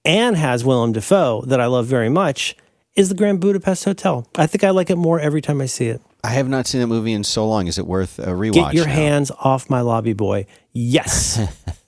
and 0.05 0.35
has 0.37 0.65
Willem 0.65 0.91
Dafoe 0.91 1.41
that 1.45 1.61
I 1.61 1.67
love 1.67 1.85
very 1.85 2.09
much 2.09 2.55
is 2.95 3.09
the 3.09 3.15
Grand 3.15 3.39
Budapest 3.41 3.85
Hotel. 3.85 4.27
I 4.35 4.47
think 4.47 4.63
I 4.63 4.71
like 4.71 4.89
it 4.89 4.95
more 4.97 5.19
every 5.19 5.41
time 5.41 5.61
I 5.61 5.67
see 5.67 5.87
it. 5.87 6.01
I 6.27 6.31
have 6.31 6.49
not 6.49 6.67
seen 6.67 6.81
that 6.81 6.87
movie 6.87 7.13
in 7.13 7.23
so 7.23 7.47
long. 7.47 7.67
Is 7.67 7.77
it 7.77 7.87
worth 7.87 8.19
a 8.19 8.27
rewatch? 8.27 8.53
Get 8.53 8.73
your 8.73 8.85
now? 8.85 8.91
hands 8.93 9.31
off 9.39 9.69
my 9.69 9.81
lobby 9.81 10.13
boy. 10.13 10.45
Yes. 10.73 11.39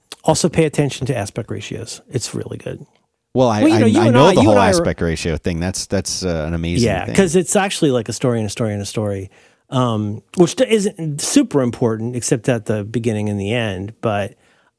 also, 0.24 0.48
pay 0.48 0.66
attention 0.66 1.06
to 1.08 1.18
aspect 1.18 1.52
ratios. 1.52 2.02
It's 2.10 2.34
really 2.34 2.58
good. 2.58 2.86
Well, 3.34 3.50
I 3.50 3.62
Well, 3.64 3.70
you 3.70 3.80
know, 3.80 3.86
I, 3.86 3.90
you 3.90 4.00
I 4.02 4.10
know 4.10 4.26
I- 4.28 4.36
the 4.36 4.42
whole 4.42 4.58
I 4.58 4.68
are- 4.68 4.70
aspect 4.70 5.02
ratio 5.02 5.36
thing. 5.38 5.60
That's 5.60 5.86
that's 5.88 6.24
uh, 6.24 6.46
an 6.48 6.54
amazing. 6.54 6.88
Thing. 6.88 6.96
Yeah, 6.96 7.06
because 7.06 7.36
it's 7.36 7.56
actually 7.56 7.92
like 7.92 8.08
a 8.10 8.14
story 8.14 8.40
and 8.40 8.48
a 8.48 8.50
story 8.50 8.74
and 8.74 8.82
a 8.82 8.86
story, 8.86 9.30
um, 9.70 10.24
which 10.38 10.60
isn't 10.62 11.22
super 11.22 11.62
important 11.62 12.16
except 12.16 12.48
at 12.50 12.66
the 12.66 12.84
beginning 12.86 13.30
and 13.30 13.40
the 13.40 13.54
end. 13.54 13.94
But 14.02 14.36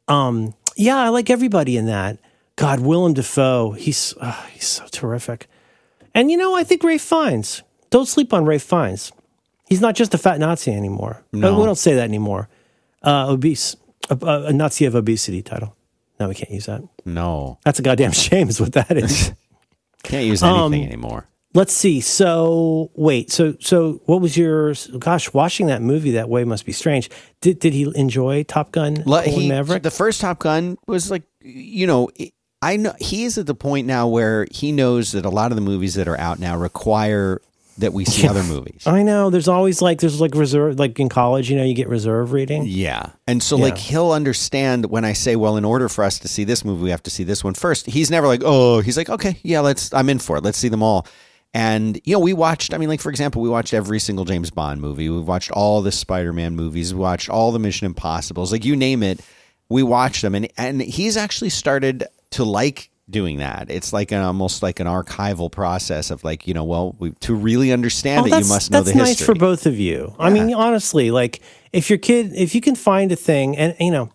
um, 0.09 0.55
yeah, 0.77 0.97
I 0.97 1.09
like 1.11 1.29
everybody 1.31 1.77
in 1.77 1.87
that. 1.87 2.19
God, 2.57 2.81
Willem 2.81 3.15
Dafoe, 3.15 3.73
he's 3.73 4.15
uh, 4.21 4.33
he's 4.53 4.67
so 4.67 4.87
terrific. 4.91 5.47
And 6.15 6.31
you 6.31 6.37
know, 6.37 6.57
I 6.57 6.65
think 6.65 6.83
Ralph 6.83 7.03
Fiennes. 7.03 7.63
Don't 7.91 8.07
sleep 8.07 8.33
on 8.33 8.45
Ralph 8.45 8.63
Fiennes. 8.63 9.13
He's 9.71 9.81
not 9.81 9.95
just 9.95 10.13
a 10.13 10.19
fat 10.19 10.39
Nazi 10.41 10.73
anymore. 10.73 11.23
No. 11.33 11.59
We 11.59 11.65
don't 11.65 11.77
say 11.79 11.95
that 11.95 12.05
anymore. 12.05 12.49
Uh, 13.03 13.27
obese, 13.31 13.77
a, 14.11 14.19
a 14.21 14.43
a 14.49 14.53
Nazi 14.53 14.85
of 14.85 14.95
obesity 14.95 15.41
title. 15.43 15.75
No, 16.19 16.29
we 16.29 16.35
can't 16.35 16.51
use 16.51 16.67
that. 16.67 16.83
no, 17.07 17.59
That's 17.65 17.79
a 17.79 17.83
goddamn 17.83 18.13
shame, 18.27 18.49
is 18.51 18.61
what 18.61 18.73
that 18.75 18.91
is. 18.91 19.33
can't 20.03 20.27
use 20.27 20.43
Um, 20.43 20.75
anything 20.75 20.89
anymore. 20.93 21.27
Let's 21.55 21.73
see. 21.73 22.01
So 22.01 22.91
wait. 22.95 23.31
So 23.33 23.57
so 23.59 24.03
what 24.07 24.21
was 24.21 24.37
your? 24.37 24.75
Gosh, 24.99 25.33
watching 25.33 25.67
that 25.69 25.83
movie 25.83 26.13
that 26.13 26.29
way 26.29 26.45
must 26.45 26.65
be 26.67 26.73
strange. 26.73 27.09
Did 27.41 27.59
did 27.59 27.73
he 27.73 27.91
enjoy 27.97 28.43
Top 28.45 28.71
Gun? 28.71 29.03
Le- 29.07 29.23
he, 29.23 29.49
Maverick. 29.49 29.83
The 29.83 29.91
first 29.91 30.21
Top 30.21 30.39
Gun 30.41 30.77
was 30.87 31.11
like, 31.11 31.23
you 31.41 31.87
know, 31.89 32.09
I 32.63 32.77
know 32.77 32.93
he 33.01 33.25
is 33.25 33.37
at 33.39 33.47
the 33.47 33.55
point 33.57 33.87
now 33.89 34.07
where 34.07 34.47
he 34.53 34.71
knows 34.71 35.11
that 35.13 35.25
a 35.25 35.31
lot 35.31 35.51
of 35.51 35.57
the 35.57 35.63
movies 35.63 35.95
that 35.95 36.07
are 36.07 36.19
out 36.21 36.39
now 36.39 36.57
require 36.57 37.41
that 37.81 37.93
we 37.93 38.05
see 38.05 38.27
other 38.29 38.43
movies. 38.45 38.87
I 38.87 39.03
know. 39.03 39.29
There's 39.31 39.49
always 39.49 39.83
like 39.83 40.01
there's 40.01 40.21
like 40.21 40.35
reserve 40.35 40.79
like 40.79 40.99
in 40.99 41.09
college. 41.09 41.51
You 41.51 41.57
know, 41.57 41.65
you 41.65 41.75
get 41.75 41.89
reserve 41.89 42.33
reading. 42.33 42.65
Yeah. 42.67 43.11
And 43.27 43.43
so, 43.43 43.57
like, 43.57 43.79
he'll 43.79 44.13
understand 44.13 44.87
when 44.87 45.05
I 45.05 45.13
say, 45.13 45.37
well, 45.37 45.57
in 45.57 45.65
order 45.65 45.89
for 45.89 46.05
us 46.05 46.19
to 46.21 46.29
see 46.29 46.45
this 46.45 46.65
movie, 46.65 46.85
we 46.85 46.91
have 46.91 47.03
to 47.05 47.11
see 47.11 47.25
this 47.25 47.45
one 47.45 47.55
first. 47.55 47.87
He's 47.87 48.11
never 48.11 48.27
like, 48.27 48.43
oh, 48.45 48.81
he's 48.81 48.97
like, 48.97 49.09
okay, 49.09 49.39
yeah, 49.43 49.61
let's, 49.61 49.93
I'm 49.95 50.09
in 50.09 50.19
for 50.19 50.37
it. 50.37 50.45
Let's 50.45 50.59
see 50.59 50.69
them 50.69 50.83
all. 50.83 51.07
And, 51.53 52.01
you 52.05 52.13
know, 52.13 52.21
we 52.21 52.33
watched, 52.33 52.73
I 52.75 52.79
mean, 52.79 52.89
like, 52.89 53.01
for 53.01 53.11
example, 53.11 53.43
we 53.43 53.49
watched 53.49 53.75
every 53.75 53.99
single 53.99 54.25
James 54.25 54.51
Bond 54.51 54.81
movie. 54.81 55.09
We've 55.11 55.27
watched 55.27 55.51
all 55.51 55.83
the 55.83 55.93
Spider 55.93 56.33
Man 56.33 56.57
movies. 56.57 56.95
We 56.95 57.01
watched 57.01 57.29
all 57.29 57.53
the 57.53 57.59
Mission 57.59 57.87
Impossibles. 57.87 58.53
Like, 58.53 58.65
you 58.65 58.77
name 58.77 59.03
it. 59.03 59.21
we 59.71 59.83
watched 59.83 60.21
them, 60.21 60.35
and 60.35 60.49
and 60.59 60.83
he's 60.83 61.17
actually 61.17 61.49
started 61.49 62.05
to 62.33 62.45
like 62.45 62.90
doing 63.11 63.39
that. 63.39 63.71
It's 63.71 63.93
like 63.93 64.13
an 64.13 64.21
almost 64.23 64.63
like 64.63 64.81
an 64.81 64.87
archival 64.87 65.51
process 65.51 66.11
of 66.11 66.23
like 66.25 66.47
you 66.47 66.55
know, 66.55 66.65
well, 66.65 66.95
we, 66.99 67.11
to 67.21 67.35
really 67.35 67.73
understand 67.73 68.23
Oh, 68.23 68.27
it, 68.37 68.43
you 68.43 68.49
must 68.49 68.71
know 68.71 68.83
the 68.83 68.93
history. 68.93 68.99
that's 69.05 69.21
nice 69.21 69.27
for 69.27 69.35
both 69.35 69.67
of 69.67 69.79
you. 69.79 70.15
I 70.19 70.31
mean, 70.31 70.53
honestly, 70.55 71.11
like 71.11 71.41
if 71.73 71.91
your 71.91 71.99
kid, 71.99 72.33
if 72.35 72.55
you 72.55 72.61
can 72.61 72.75
find 72.75 73.13
a 73.13 73.17
thing, 73.17 73.57
and 73.57 73.75
you 73.81 73.91
know, 73.91 74.11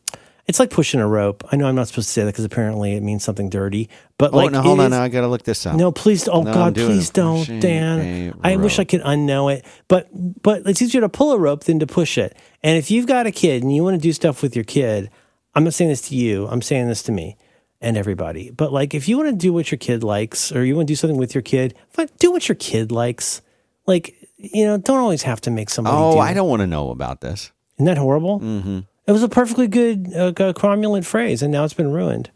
it's 0.48 0.60
like 0.60 0.70
pushing 0.70 1.00
a 1.00 1.08
rope. 1.08 1.44
I 1.52 1.56
know 1.56 1.68
I'm 1.68 1.76
not 1.76 1.88
supposed 1.88 2.08
to 2.10 2.14
say 2.14 2.22
that 2.24 2.32
because 2.32 2.46
apparently 2.46 2.94
it 2.96 3.02
means 3.02 3.24
something 3.24 3.50
dirty. 3.50 3.90
But 4.18 4.34
Oh 4.34 4.38
like, 4.38 4.52
no, 4.52 4.62
hold 4.62 4.80
on, 4.80 4.86
is- 4.88 4.92
now 4.92 5.02
I 5.02 5.10
gotta 5.10 5.28
look 5.28 5.44
this 5.44 5.66
up. 5.66 5.76
No, 5.76 5.92
please. 5.92 6.28
Oh 6.28 6.44
No, 6.44 6.54
God, 6.54 6.76
please 6.76 7.10
don't, 7.10 7.46
Dan. 7.60 8.34
I 8.44 8.56
wish 8.58 8.80
I 8.80 8.84
could 8.84 9.02
unknow 9.02 9.54
it, 9.54 9.66
but 9.88 10.08
but 10.44 10.62
it's 10.68 10.82
easier 10.82 11.02
to 11.02 11.10
pull 11.10 11.32
a 11.32 11.40
rope 11.40 11.64
than 11.64 11.80
to 11.80 11.88
push 11.88 12.18
it. 12.18 12.38
And 12.64 12.78
if 12.78 12.92
you've 12.92 13.08
got 13.08 13.26
a 13.28 13.32
kid 13.32 13.64
and 13.64 13.76
you 13.76 13.84
want 13.84 13.96
to 13.96 14.02
do 14.02 14.14
stuff 14.14 14.42
with 14.42 14.56
your 14.56 14.66
kid, 14.66 15.10
I'm 15.56 15.64
not 15.64 15.74
saying 15.74 15.90
this 15.90 16.02
to 16.10 16.16
you. 16.16 16.48
I'm 16.48 16.62
saying 16.62 16.88
this 16.90 17.02
to 17.04 17.12
me 17.12 17.38
and 17.86 17.98
everybody. 17.98 18.50
But 18.50 18.74
like, 18.74 18.94
if 18.94 19.08
you 19.08 19.16
want 19.18 19.30
to 19.30 19.36
do 19.36 19.54
what 19.54 19.72
your 19.72 19.78
kid 19.78 20.04
likes, 20.04 20.52
or 20.52 20.66
you 20.66 20.76
want 20.76 20.88
to 20.88 20.92
do 20.92 20.96
something 20.96 21.18
with 21.18 21.36
your 21.36 21.44
kid, 21.44 21.76
do 22.20 22.32
what 22.32 22.50
your 22.50 22.56
kid 22.56 22.92
likes. 22.92 23.42
Like, 23.86 24.16
you 24.38 24.66
know, 24.66 24.78
don't 24.78 24.98
always 24.98 25.22
have 25.24 25.40
to 25.42 25.52
make 25.52 25.70
somebody. 25.70 25.96
oh, 25.96 26.14
do 26.14 26.20
I 26.20 26.34
don't 26.34 26.50
want 26.50 26.62
to 26.62 26.68
know 26.68 26.90
about 26.90 27.22
this. 27.22 27.52
Isn't 27.78 27.86
that 27.86 27.98
horrible? 27.98 28.40
Mm-hmm. 28.40 28.80
It 29.08 29.12
was 29.12 29.22
a 29.22 29.30
perfectly 29.30 29.68
good 29.68 30.08
uh, 30.16 30.32
cromulent 30.34 31.06
phrase, 31.06 31.44
and 31.44 31.52
now 31.52 31.64
it's 31.64 31.76
been 31.76 31.92
ruined. 31.92 32.32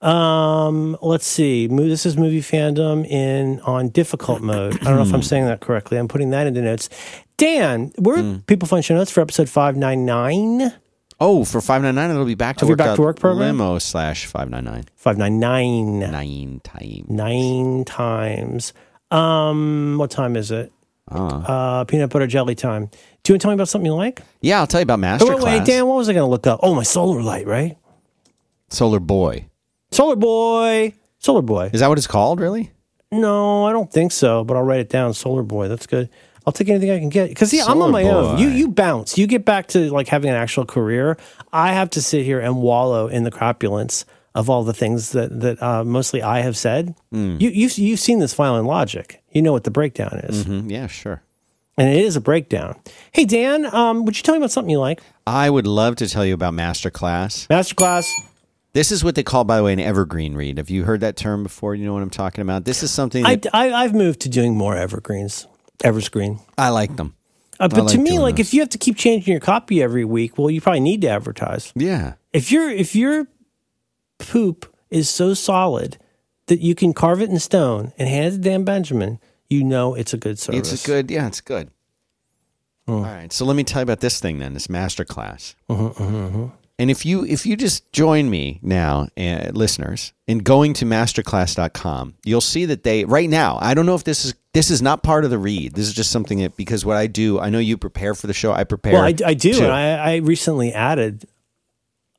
Um, 0.00 0.96
let's 1.02 1.26
see. 1.26 1.66
This 1.66 2.06
is 2.06 2.16
movie 2.16 2.40
fandom 2.40 3.04
in 3.04 3.58
on 3.62 3.88
difficult 3.88 4.40
mode. 4.40 4.74
I 4.80 4.84
don't 4.84 4.96
know 4.96 5.02
if 5.02 5.12
I'm 5.12 5.22
saying 5.32 5.46
that 5.46 5.58
correctly. 5.60 5.98
I'm 5.98 6.06
putting 6.06 6.30
that 6.30 6.46
into 6.46 6.62
notes. 6.62 6.88
Dan, 7.36 7.92
where 7.98 8.22
do 8.22 8.38
people 8.46 8.68
find 8.68 8.84
show 8.84 8.94
notes 8.94 9.10
for 9.10 9.20
episode 9.20 9.48
five 9.48 9.76
nine 9.76 10.06
nine 10.06 10.72
Oh, 11.20 11.44
for 11.44 11.60
five 11.60 11.82
nine 11.82 11.94
nine, 11.96 12.10
it'll 12.10 12.24
be 12.24 12.34
back 12.36 12.58
to 12.58 12.66
work. 12.66 12.78
Back 12.78 12.96
to 12.96 13.02
Work 13.02 13.18
program? 13.18 13.58
Limo 13.58 13.78
slash 13.78 14.26
five 14.26 14.48
nine 14.50 14.64
nine 14.64 14.84
five 14.96 15.18
nine 15.18 15.40
nine 15.40 15.98
nine 15.98 16.60
time. 16.62 17.04
nine 17.08 17.84
times. 17.84 18.72
Um, 19.10 19.96
what 19.98 20.10
time 20.10 20.36
is 20.36 20.50
it? 20.50 20.72
Uh, 21.10 21.84
peanut 21.84 22.10
butter 22.10 22.26
jelly 22.26 22.54
time. 22.54 22.86
Do 23.22 23.32
you 23.32 23.34
want 23.34 23.40
to 23.40 23.44
tell 23.44 23.50
me 23.50 23.54
about 23.54 23.68
something 23.68 23.86
you 23.86 23.94
like? 23.94 24.20
Yeah, 24.42 24.60
I'll 24.60 24.66
tell 24.66 24.80
you 24.80 24.84
about 24.84 24.98
Oh, 24.98 25.02
Masterclass. 25.02 25.42
wait, 25.42 25.58
wait, 25.60 25.64
Dan, 25.64 25.86
what 25.86 25.96
was 25.96 26.08
I 26.08 26.12
going 26.12 26.24
to 26.26 26.30
look 26.30 26.46
up? 26.46 26.60
Oh, 26.62 26.74
my 26.74 26.82
solar 26.82 27.22
light, 27.22 27.46
right? 27.46 27.76
Solar 28.68 29.00
Boy. 29.00 29.46
Solar 29.90 30.16
boy, 30.16 30.92
solar 31.18 31.40
boy. 31.40 31.70
Is 31.72 31.80
that 31.80 31.88
what 31.88 31.96
it's 31.96 32.06
called? 32.06 32.40
Really? 32.40 32.70
No, 33.10 33.64
I 33.64 33.72
don't 33.72 33.90
think 33.90 34.12
so, 34.12 34.44
but 34.44 34.54
I'll 34.58 34.62
write 34.62 34.80
it 34.80 34.90
down. 34.90 35.14
Solar 35.14 35.42
Boy, 35.42 35.66
that's 35.68 35.86
good. 35.86 36.10
I'll 36.48 36.52
take 36.52 36.68
anything 36.70 36.90
I 36.90 36.98
can 36.98 37.10
get 37.10 37.28
because 37.28 37.50
see, 37.50 37.60
I'm 37.60 37.82
on 37.82 37.90
my 37.92 38.04
own. 38.04 38.38
You 38.38 38.48
you 38.48 38.68
bounce. 38.68 39.18
You 39.18 39.26
get 39.26 39.44
back 39.44 39.66
to 39.68 39.90
like 39.92 40.08
having 40.08 40.30
an 40.30 40.36
actual 40.36 40.64
career. 40.64 41.18
I 41.52 41.72
have 41.74 41.90
to 41.90 42.00
sit 42.02 42.24
here 42.24 42.40
and 42.40 42.56
wallow 42.56 43.06
in 43.08 43.24
the 43.24 43.30
crapulence 43.30 44.04
of 44.34 44.48
all 44.48 44.64
the 44.64 44.72
things 44.72 45.12
that 45.12 45.40
that 45.40 45.62
uh, 45.62 45.84
mostly 45.84 46.22
I 46.22 46.40
have 46.40 46.56
said. 46.56 46.94
Hmm. 47.12 47.36
You 47.38 47.50
you've 47.50 47.76
you've 47.76 48.00
seen 48.00 48.18
this 48.18 48.32
file 48.32 48.56
in 48.58 48.64
Logic. 48.64 49.22
You 49.32 49.42
know 49.42 49.52
what 49.52 49.64
the 49.64 49.70
breakdown 49.70 50.20
is, 50.24 50.46
Mm, 50.46 50.70
yeah, 50.70 50.86
sure. 50.86 51.22
and 51.76 51.88
it 51.88 52.02
is 52.02 52.16
a 52.16 52.20
breakdown. 52.20 52.76
Hey 53.12 53.26
Dan, 53.26 53.66
um, 53.74 54.04
would 54.06 54.16
you 54.16 54.22
tell 54.22 54.34
me 54.34 54.38
about 54.38 54.50
something 54.50 54.70
you 54.70 54.80
like? 54.80 55.02
I 55.26 55.50
would 55.50 55.66
love 55.66 55.96
to 55.96 56.08
tell 56.08 56.24
you 56.24 56.32
about 56.34 56.54
Masterclass. 56.54 57.46
Masterclass. 57.48 58.08
This 58.72 58.92
is 58.92 59.02
what 59.02 59.14
they 59.16 59.22
call, 59.22 59.44
by 59.44 59.56
the 59.56 59.64
way, 59.64 59.72
an 59.72 59.80
evergreen 59.80 60.34
read. 60.34 60.58
Have 60.58 60.70
you 60.70 60.84
heard 60.84 61.00
that 61.00 61.16
term 61.16 61.42
before? 61.42 61.74
You 61.74 61.84
know 61.86 61.94
what 61.94 62.02
I'm 62.02 62.10
talking 62.10 62.42
about. 62.42 62.64
This 62.64 62.82
is 62.82 62.90
something 62.90 63.24
I, 63.26 63.40
I 63.52 63.72
I've 63.72 63.94
moved 63.94 64.20
to 64.20 64.28
doing 64.28 64.56
more 64.56 64.76
evergreens, 64.76 65.46
everscreen. 65.80 66.40
I, 66.56 66.70
like 66.70 66.96
them. 66.96 67.14
Uh, 67.60 67.68
but 67.68 67.84
like 67.84 67.92
to 67.92 67.98
me, 67.98 68.18
like 68.18 68.36
this. 68.36 68.48
if 68.48 68.54
you 68.54 68.60
have 68.60 68.68
to 68.70 68.78
keep 68.78 68.96
changing 68.96 69.30
your 69.32 69.40
copy 69.40 69.82
every 69.82 70.04
week, 70.04 70.38
well, 70.38 70.50
you 70.50 70.60
probably 70.60 70.80
need 70.80 71.00
to 71.02 71.08
advertise. 71.08 71.72
Yeah. 71.74 72.14
if 72.32 72.52
your 72.52 72.68
if 72.70 72.94
your 72.94 73.26
poop 74.18 74.72
is 74.90 75.08
so 75.08 75.34
solid 75.34 75.98
that 76.46 76.60
you 76.60 76.74
can 76.74 76.92
carve 76.92 77.20
it 77.20 77.30
in 77.30 77.38
stone 77.38 77.92
and 77.98 78.08
hand 78.08 78.26
it 78.26 78.30
to 78.30 78.38
Dan 78.38 78.64
Benjamin, 78.64 79.20
you 79.48 79.64
know 79.64 79.94
it's 79.94 80.12
a 80.12 80.16
good 80.16 80.38
service. 80.38 80.72
It's 80.72 80.84
a 80.84 80.86
good, 80.86 81.10
yeah, 81.10 81.26
it's 81.26 81.40
good. 81.40 81.70
Hmm. 82.86 82.92
All 82.92 83.02
right, 83.02 83.32
so 83.32 83.44
let 83.44 83.56
me 83.56 83.64
tell 83.64 83.80
you 83.80 83.84
about 83.84 84.00
this 84.00 84.18
thing 84.20 84.38
then, 84.38 84.54
this 84.54 84.70
master 84.70 85.04
class. 85.04 85.54
Mm-hmm, 85.68 86.46
And 86.80 86.92
if 86.92 87.04
you 87.04 87.24
if 87.24 87.44
you 87.44 87.56
just 87.56 87.90
join 87.92 88.30
me 88.30 88.60
now, 88.62 89.08
uh, 89.16 89.50
listeners, 89.52 90.12
in 90.28 90.38
going 90.38 90.74
to 90.74 90.84
masterclass.com, 90.84 92.14
you'll 92.24 92.40
see 92.40 92.66
that 92.66 92.84
they 92.84 93.04
right 93.04 93.28
now. 93.28 93.58
I 93.60 93.74
don't 93.74 93.84
know 93.84 93.96
if 93.96 94.04
this 94.04 94.24
is 94.24 94.34
this 94.52 94.70
is 94.70 94.80
not 94.80 95.02
part 95.02 95.24
of 95.24 95.30
the 95.30 95.38
read. 95.38 95.74
This 95.74 95.88
is 95.88 95.92
just 95.94 96.12
something 96.12 96.38
that 96.38 96.56
because 96.56 96.84
what 96.84 96.96
I 96.96 97.08
do, 97.08 97.40
I 97.40 97.50
know 97.50 97.58
you 97.58 97.76
prepare 97.76 98.14
for 98.14 98.28
the 98.28 98.32
show. 98.32 98.52
I 98.52 98.62
prepare. 98.62 98.92
Well, 98.92 99.02
I, 99.02 99.14
I 99.26 99.34
do, 99.34 99.54
too. 99.54 99.64
and 99.64 99.72
I, 99.72 100.12
I 100.12 100.16
recently 100.16 100.72
added 100.72 101.26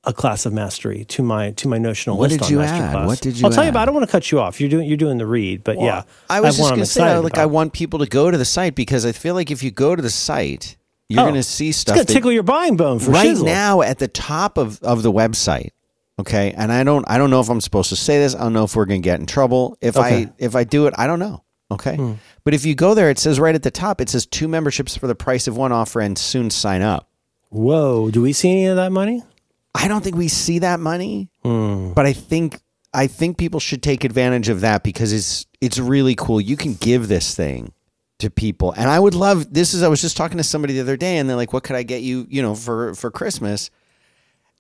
a 0.04 0.14
class 0.14 0.46
of 0.46 0.54
mastery 0.54 1.06
to 1.06 1.22
my 1.24 1.52
to 1.52 1.68
my 1.68 1.78
notional 1.78 2.18
What 2.18 2.32
list 2.32 2.40
did 2.40 2.46
on 2.46 2.52
you 2.52 2.58
Master 2.60 2.84
add? 2.84 2.92
Class. 2.92 3.08
What 3.08 3.22
did 3.22 3.40
you 3.40 3.46
I'll 3.46 3.52
tell 3.52 3.64
you 3.64 3.68
add? 3.68 3.74
about. 3.74 3.82
I 3.82 3.86
don't 3.86 3.96
want 3.96 4.08
to 4.08 4.12
cut 4.12 4.32
you 4.32 4.40
off. 4.40 4.60
You're 4.60 4.70
doing 4.70 4.88
you're 4.88 4.98
doing 4.98 5.18
the 5.18 5.26
read, 5.26 5.64
but 5.64 5.80
yeah, 5.80 6.04
I 6.30 6.42
was 6.42 6.60
one 6.60 6.70
just 6.70 6.70
going 6.70 6.80
to 6.80 6.86
say, 6.86 7.18
like, 7.20 7.34
about. 7.34 7.42
I 7.42 7.46
want 7.46 7.74
people 7.74 8.00
to 8.00 8.08
go 8.08 8.30
to 8.30 8.38
the 8.38 8.46
site 8.46 8.76
because 8.76 9.06
I 9.06 9.12
feel 9.12 9.36
like 9.36 9.52
if 9.52 9.64
you 9.64 9.72
go 9.72 9.96
to 9.96 10.02
the 10.02 10.10
site, 10.10 10.78
you're 11.10 11.20
Oh, 11.22 11.24
going 11.24 11.36
to 11.36 11.44
see 11.44 11.72
stuff. 11.72 11.96
it's 11.96 12.04
stuff. 12.04 12.08
gonna 12.08 12.16
tickle 12.20 12.32
your 12.32 12.44
buying 12.44 12.78
bone 12.78 13.00
for 13.00 13.12
right 13.12 13.28
shizzle. 13.36 13.46
now 13.46 13.82
at 13.82 13.98
the 14.00 14.08
top 14.08 14.58
of, 14.58 14.82
of 14.84 15.04
the 15.04 15.12
website. 15.12 15.70
Okay, 16.20 16.52
and 16.52 16.72
I 16.72 16.84
don't 16.84 17.06
I 17.10 17.18
don't 17.18 17.30
know 17.30 17.40
if 17.40 17.50
I'm 17.50 17.62
supposed 17.62 17.90
to 17.90 17.96
say 17.96 18.20
this. 18.20 18.36
I 18.36 18.40
don't 18.40 18.52
know 18.54 18.66
if 18.66 18.76
we're 18.76 18.86
going 18.86 19.02
to 19.02 19.06
get 19.06 19.20
in 19.22 19.26
trouble. 19.26 19.78
If 19.82 19.96
Okay. 19.98 20.26
I 20.26 20.32
if 20.38 20.56
I 20.56 20.64
do 20.66 20.86
it, 20.88 20.94
I 20.98 21.08
don't 21.08 21.20
know. 21.20 21.44
Okay, 21.72 21.96
Hmm. 21.98 22.14
but 22.44 22.54
if 22.54 22.66
you 22.66 22.74
go 22.76 22.94
there, 22.96 23.10
it 23.10 23.20
says 23.20 23.40
right 23.40 23.54
at 23.56 23.62
the 23.64 23.70
top, 23.72 24.02
it 24.02 24.10
says 24.10 24.26
two 24.26 24.48
memberships 24.48 24.98
for 24.98 25.06
the 25.08 25.14
price 25.16 25.48
of 25.48 25.56
one 25.56 25.72
offer 25.72 26.00
and 26.02 26.18
soon 26.18 26.50
sign 26.50 26.82
up. 26.82 27.08
Whoa, 27.50 28.10
do 28.12 28.22
we 28.22 28.34
see 28.34 28.50
any 28.52 28.66
of 28.66 28.76
that 28.76 28.92
money? 28.92 29.24
I 29.76 29.88
don't 29.88 30.04
think 30.04 30.16
we 30.16 30.28
see 30.28 30.60
that 30.60 30.80
money, 30.80 31.30
Hmm. 31.44 31.94
but 31.94 32.06
I 32.06 32.14
think 32.14 32.60
I 32.94 33.06
think 33.08 33.38
people 33.38 33.60
should 33.60 33.84
take 33.84 34.04
advantage 34.04 34.50
of 34.50 34.62
that 34.62 34.84
because 34.84 35.14
it's 35.14 35.46
it's 35.62 35.78
really 35.80 36.16
cool. 36.16 36.42
You 36.42 36.58
can 36.58 36.74
give 36.74 37.08
this 37.08 37.34
thing 37.36 37.72
to 38.20 38.30
people, 38.30 38.72
and 38.74 38.90
I 38.90 39.00
would 39.00 39.16
love 39.16 39.54
this. 39.54 39.74
Is 39.74 39.84
I 39.84 39.88
was 39.88 40.02
just 40.02 40.16
talking 40.16 40.38
to 40.38 40.44
somebody 40.44 40.74
the 40.74 40.82
other 40.82 40.98
day, 40.98 41.18
and 41.18 41.30
they're 41.30 41.38
like, 41.38 41.54
"What 41.54 41.64
could 41.64 41.76
I 41.76 41.84
get 41.84 42.02
you? 42.02 42.28
You 42.30 42.42
know, 42.42 42.56
for 42.56 42.94
for 42.94 43.12
Christmas?" 43.12 43.70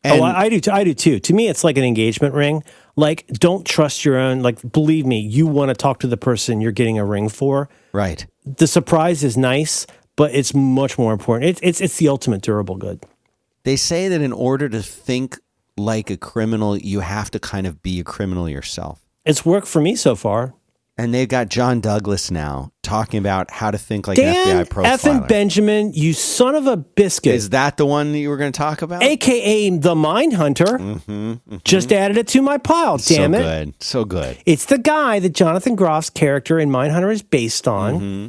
Oh, 0.05 0.09
and 0.09 0.21
oh, 0.21 0.25
I, 0.25 0.43
I 0.43 0.49
do. 0.49 0.59
Too, 0.59 0.71
I 0.71 0.83
do 0.83 0.93
too. 0.93 1.19
To 1.19 1.33
me, 1.33 1.49
it's 1.49 1.63
like 1.63 1.77
an 1.77 1.83
engagement 1.83 2.33
ring. 2.33 2.63
Like, 2.95 3.27
don't 3.27 3.65
trust 3.65 4.05
your 4.05 4.17
own. 4.17 4.41
Like, 4.41 4.71
believe 4.71 5.05
me, 5.05 5.19
you 5.19 5.45
want 5.45 5.69
to 5.69 5.75
talk 5.75 5.99
to 5.99 6.07
the 6.07 6.17
person 6.17 6.61
you're 6.61 6.71
getting 6.71 6.97
a 6.97 7.05
ring 7.05 7.29
for. 7.29 7.69
right. 7.91 8.25
The 8.45 8.65
surprise 8.65 9.23
is 9.23 9.37
nice, 9.37 9.85
but 10.15 10.33
it's 10.33 10.55
much 10.55 10.97
more 10.97 11.13
important. 11.13 11.49
It's 11.49 11.59
it's 11.61 11.81
it's 11.81 11.97
the 11.97 12.07
ultimate 12.07 12.41
durable 12.41 12.77
good. 12.77 13.03
They 13.63 13.75
say 13.75 14.07
that 14.07 14.21
in 14.21 14.33
order 14.33 14.69
to 14.69 14.81
think 14.81 15.37
like 15.77 16.09
a 16.09 16.17
criminal, 16.17 16.77
you 16.77 17.01
have 17.01 17.29
to 17.31 17.39
kind 17.39 17.67
of 17.67 17.81
be 17.81 17.99
a 17.99 18.03
criminal 18.03 18.49
yourself. 18.49 19.05
It's 19.25 19.45
worked 19.45 19.67
for 19.67 19.81
me 19.81 19.95
so 19.95 20.15
far. 20.15 20.55
And 20.99 21.13
they've 21.13 21.29
got 21.29 21.47
John 21.47 21.79
Douglas 21.79 22.29
now 22.29 22.73
talking 22.83 23.19
about 23.19 23.49
how 23.51 23.71
to 23.71 23.77
think 23.77 24.05
like 24.05 24.17
Dan 24.17 24.57
an 24.57 24.65
FBI 24.65 24.83
effing 24.83 25.19
profiler. 25.21 25.27
Benjamin, 25.29 25.93
you 25.93 26.11
son 26.11 26.55
of 26.55 26.67
a 26.67 26.75
biscuit, 26.75 27.35
Is 27.35 27.51
that 27.51 27.77
the 27.77 27.85
one 27.85 28.11
that 28.11 28.19
you 28.19 28.27
were 28.27 28.35
going 28.35 28.51
to 28.51 28.57
talk 28.57 28.81
about? 28.81 29.01
aka 29.01 29.69
the 29.69 29.95
Mind 29.95 30.33
Hunter, 30.33 30.99
just 31.63 31.93
added 31.93 32.17
it 32.17 32.27
to 32.29 32.41
my 32.41 32.57
pile. 32.57 32.97
Damn 32.97 33.31
Mm-hmm, 33.31 33.33
so 33.33 33.39
it! 33.39 33.43
good. 33.43 33.83
So 33.83 34.05
good. 34.05 34.37
It's 34.45 34.65
the 34.65 34.77
guy 34.77 35.19
that 35.19 35.29
Jonathan 35.29 35.77
Groff's 35.77 36.09
character 36.09 36.59
in 36.59 36.69
Mindhunter 36.69 37.13
is 37.13 37.21
based 37.21 37.65
on. 37.65 37.93
Mm-hmm. 37.95 38.27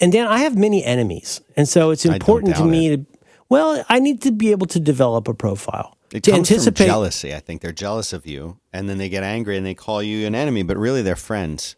And 0.00 0.12
Dan, 0.12 0.26
I 0.26 0.38
have 0.38 0.56
many 0.56 0.82
enemies. 0.82 1.42
And 1.56 1.68
so 1.68 1.90
it's 1.90 2.06
important 2.06 2.56
to 2.56 2.64
me 2.64 2.96
to, 2.96 3.06
well, 3.48 3.84
I 3.88 3.98
need 3.98 4.22
to 4.22 4.32
be 4.32 4.50
able 4.52 4.66
to 4.68 4.80
develop 4.80 5.28
a 5.28 5.34
profile. 5.34 5.93
It 6.14 6.22
to 6.22 6.30
comes 6.30 6.48
anticipate. 6.50 6.84
from 6.84 6.86
jealousy. 6.86 7.34
I 7.34 7.40
think 7.40 7.60
they're 7.60 7.72
jealous 7.72 8.12
of 8.12 8.24
you, 8.24 8.58
and 8.72 8.88
then 8.88 8.98
they 8.98 9.08
get 9.08 9.24
angry 9.24 9.56
and 9.56 9.66
they 9.66 9.74
call 9.74 10.00
you 10.02 10.26
an 10.26 10.34
enemy, 10.34 10.62
but 10.62 10.76
really 10.76 11.02
they're 11.02 11.16
friends. 11.16 11.74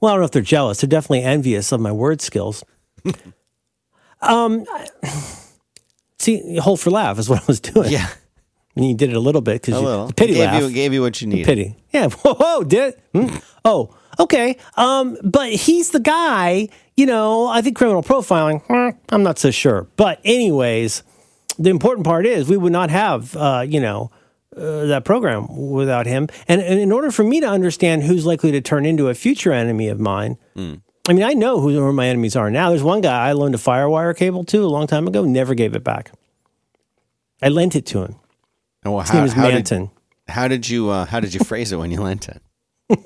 Well, 0.00 0.10
I 0.10 0.14
don't 0.14 0.22
know 0.22 0.24
if 0.26 0.32
they're 0.32 0.42
jealous. 0.42 0.80
They're 0.80 0.88
definitely 0.88 1.22
envious 1.22 1.70
of 1.72 1.80
my 1.80 1.92
word 1.92 2.20
skills. 2.20 2.64
um, 4.20 4.64
see, 6.18 6.56
hold 6.58 6.80
for 6.80 6.90
laugh 6.90 7.18
is 7.18 7.28
what 7.28 7.40
I 7.42 7.44
was 7.46 7.60
doing. 7.60 7.90
Yeah, 7.90 8.08
And 8.74 8.86
you 8.88 8.94
did 8.96 9.10
it 9.10 9.16
a 9.16 9.20
little 9.20 9.40
bit 9.40 9.62
because 9.62 9.80
you 9.80 10.12
pity 10.14 10.34
gave 10.34 10.44
laugh. 10.50 10.62
you 10.62 10.70
gave 10.72 10.92
you 10.92 11.00
what 11.02 11.20
you 11.22 11.28
needed. 11.28 11.46
pity. 11.46 11.76
Yeah. 11.92 12.08
Whoa, 12.08 12.34
whoa 12.38 12.64
did 12.64 12.94
hmm? 13.12 13.28
Oh, 13.64 13.94
okay. 14.18 14.56
Um, 14.76 15.16
but 15.22 15.50
he's 15.52 15.90
the 15.90 16.00
guy, 16.00 16.68
you 16.96 17.06
know, 17.06 17.46
I 17.46 17.62
think 17.62 17.76
criminal 17.76 18.02
profiling, 18.02 18.62
hmm, 18.62 18.98
I'm 19.10 19.22
not 19.22 19.38
so 19.38 19.50
sure. 19.50 19.86
But 19.96 20.20
anyways, 20.24 21.02
the 21.58 21.70
important 21.70 22.04
part 22.06 22.26
is 22.26 22.48
we 22.48 22.56
would 22.56 22.72
not 22.72 22.90
have 22.90 23.36
uh, 23.36 23.64
you 23.66 23.80
know, 23.80 24.10
uh, 24.56 24.86
that 24.86 25.04
program 25.04 25.46
without 25.70 26.06
him. 26.06 26.28
And, 26.48 26.60
and 26.60 26.80
in 26.80 26.92
order 26.92 27.10
for 27.10 27.22
me 27.24 27.40
to 27.40 27.46
understand 27.48 28.04
who's 28.04 28.24
likely 28.24 28.52
to 28.52 28.60
turn 28.60 28.86
into 28.86 29.08
a 29.08 29.14
future 29.14 29.52
enemy 29.52 29.88
of 29.88 30.00
mine, 30.00 30.38
I 30.56 31.12
mean, 31.12 31.22
I 31.22 31.34
know 31.34 31.60
who, 31.60 31.70
who 31.70 31.92
my 31.92 32.06
enemies 32.08 32.36
are 32.36 32.50
now. 32.50 32.70
There's 32.70 32.82
one 32.82 33.00
guy 33.00 33.28
I 33.28 33.32
loaned 33.32 33.54
a 33.54 33.58
Firewire 33.58 34.16
cable 34.16 34.44
to 34.44 34.64
a 34.64 34.66
long 34.66 34.86
time 34.86 35.06
ago, 35.06 35.24
never 35.24 35.54
gave 35.54 35.74
it 35.76 35.84
back. 35.84 36.10
I 37.42 37.48
lent 37.48 37.76
it 37.76 37.86
to 37.86 38.02
him. 38.02 38.16
Oh, 38.84 38.92
well, 38.92 39.00
His 39.02 39.12
name 39.12 39.24
is 39.24 39.32
how, 39.34 39.46
did, 39.46 39.54
Manton. 39.54 39.90
how 40.28 40.48
did 40.48 40.68
you 40.68 40.88
uh, 40.90 41.04
how 41.06 41.20
did 41.20 41.34
you 41.34 41.40
phrase 41.40 41.72
it 41.72 41.76
when 41.76 41.90
you 41.90 42.00
lent 42.00 42.28
it? 42.28 42.40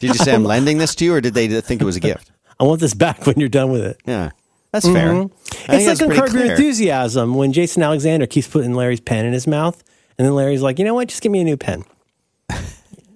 did 0.00 0.02
you 0.02 0.14
say 0.14 0.34
I'm 0.34 0.44
lending 0.44 0.78
this 0.78 0.94
to 0.96 1.04
you, 1.04 1.14
or 1.14 1.20
did 1.20 1.34
they 1.34 1.48
think 1.60 1.80
it 1.80 1.84
was 1.84 1.96
a 1.96 2.00
gift? 2.00 2.30
I 2.60 2.64
want 2.64 2.80
this 2.80 2.94
back 2.94 3.26
when 3.26 3.40
you're 3.40 3.48
done 3.48 3.72
with 3.72 3.82
it. 3.82 3.96
Yeah, 4.06 4.30
that's 4.72 4.86
fair. 4.86 5.10
I 5.10 5.14
Mm-hmm. 5.14 5.72
It's 5.74 6.00
like 6.00 6.10
on 6.10 6.16
Curb 6.16 6.34
Your. 6.34 6.50
Enthusiasm 6.52 7.34
when 7.34 7.52
Jason 7.52 7.82
Alexander 7.82 8.26
keeps 8.26 8.48
putting 8.48 8.74
Larry's 8.74 9.00
pen 9.00 9.24
in 9.26 9.32
his 9.32 9.46
mouth. 9.46 9.82
And 10.18 10.26
then 10.26 10.34
Larry's 10.34 10.62
like, 10.62 10.78
you 10.78 10.84
know 10.84 10.94
what? 10.94 11.08
Just 11.08 11.22
give 11.22 11.30
me 11.32 11.40
a 11.40 11.44
new 11.44 11.56
pen. 11.56 11.84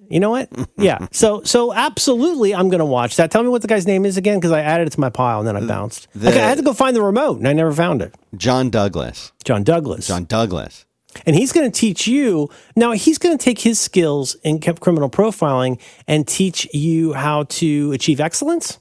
You 0.09 0.21
know 0.21 0.29
what? 0.29 0.47
Yeah. 0.77 1.05
So 1.11 1.43
so 1.43 1.73
absolutely, 1.73 2.55
I'm 2.55 2.69
going 2.69 2.79
to 2.79 2.85
watch 2.85 3.17
that. 3.17 3.29
Tell 3.29 3.43
me 3.43 3.49
what 3.49 3.61
the 3.61 3.67
guy's 3.67 3.85
name 3.85 4.05
is 4.05 4.15
again, 4.15 4.37
because 4.39 4.53
I 4.53 4.61
added 4.61 4.87
it 4.87 4.91
to 4.91 5.01
my 5.01 5.09
pile 5.09 5.39
and 5.39 5.45
then 5.47 5.57
I 5.57 5.67
bounced. 5.67 6.07
the- 6.15 6.29
Okay, 6.29 6.39
I 6.41 6.47
had 6.47 6.57
to 6.59 6.63
go 6.63 6.71
find 6.71 6.95
the 6.95 7.01
remote, 7.01 7.39
and 7.39 7.45
I 7.47 7.51
never 7.51 7.73
found 7.73 8.01
it. 8.01 8.15
John 8.33 8.69
Douglas. 8.69 9.33
John 9.43 9.65
Douglas. 9.65 10.07
John 10.07 10.23
Douglas. 10.23 10.85
And 11.25 11.35
he's 11.35 11.51
going 11.51 11.69
to 11.69 11.77
teach 11.77 12.07
you. 12.07 12.49
Now, 12.73 12.93
he's 12.93 13.17
going 13.17 13.37
to 13.37 13.43
take 13.43 13.59
his 13.59 13.81
skills 13.81 14.35
in 14.45 14.61
criminal 14.61 15.09
profiling 15.09 15.77
and 16.07 16.25
teach 16.25 16.73
you 16.73 17.11
how 17.11 17.43
to 17.43 17.91
achieve 17.91 18.21
excellence. 18.21 18.79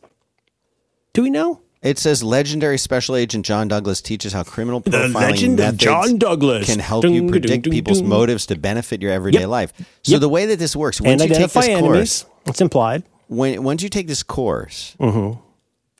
Do 1.12 1.22
we 1.22 1.30
know? 1.30 1.60
It 1.86 1.98
says 1.98 2.22
legendary 2.24 2.78
special 2.78 3.14
agent 3.14 3.46
John 3.46 3.68
Douglas 3.68 4.00
teaches 4.02 4.32
how 4.32 4.42
criminal 4.42 4.80
profiling 4.80 5.56
methods 5.56 5.78
John 5.78 6.18
Douglas 6.18 6.66
can 6.66 6.80
help 6.80 7.04
you 7.04 7.28
predict 7.28 7.70
people's 7.70 8.02
motives 8.02 8.46
to 8.46 8.56
benefit 8.56 9.00
your 9.00 9.12
everyday 9.12 9.40
Yep. 9.40 9.48
life. 9.48 9.72
So 10.02 10.12
Yep. 10.12 10.20
the 10.20 10.28
way 10.28 10.46
that 10.46 10.58
this 10.58 10.74
works, 10.74 10.98
and 10.98 11.06
once 11.06 11.22
you 11.22 11.28
take 11.28 11.36
identify 11.36 11.60
this 11.60 11.68
enemies. 11.68 12.22
course, 12.22 12.24
It's 12.46 12.60
implied. 12.60 13.04
when 13.28 13.62
once 13.62 13.82
you 13.84 13.88
take 13.88 14.08
this 14.08 14.22
course, 14.24 14.96
Mm-hmm. 15.00 15.38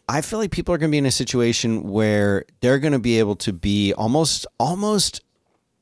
I 0.09 0.20
feel 0.22 0.39
like 0.39 0.51
people 0.53 0.72
are 0.74 0.78
going 0.78 0.91
to 0.91 0.95
be 0.95 0.99
in 0.99 1.07
a 1.07 1.11
situation 1.11 1.82
where 1.91 2.45
they're 2.61 2.78
going 2.78 2.93
to 2.93 2.99
be 3.01 3.18
able 3.18 3.34
to 3.37 3.53
be 3.53 3.93
almost 3.95 4.47
almost 4.61 5.20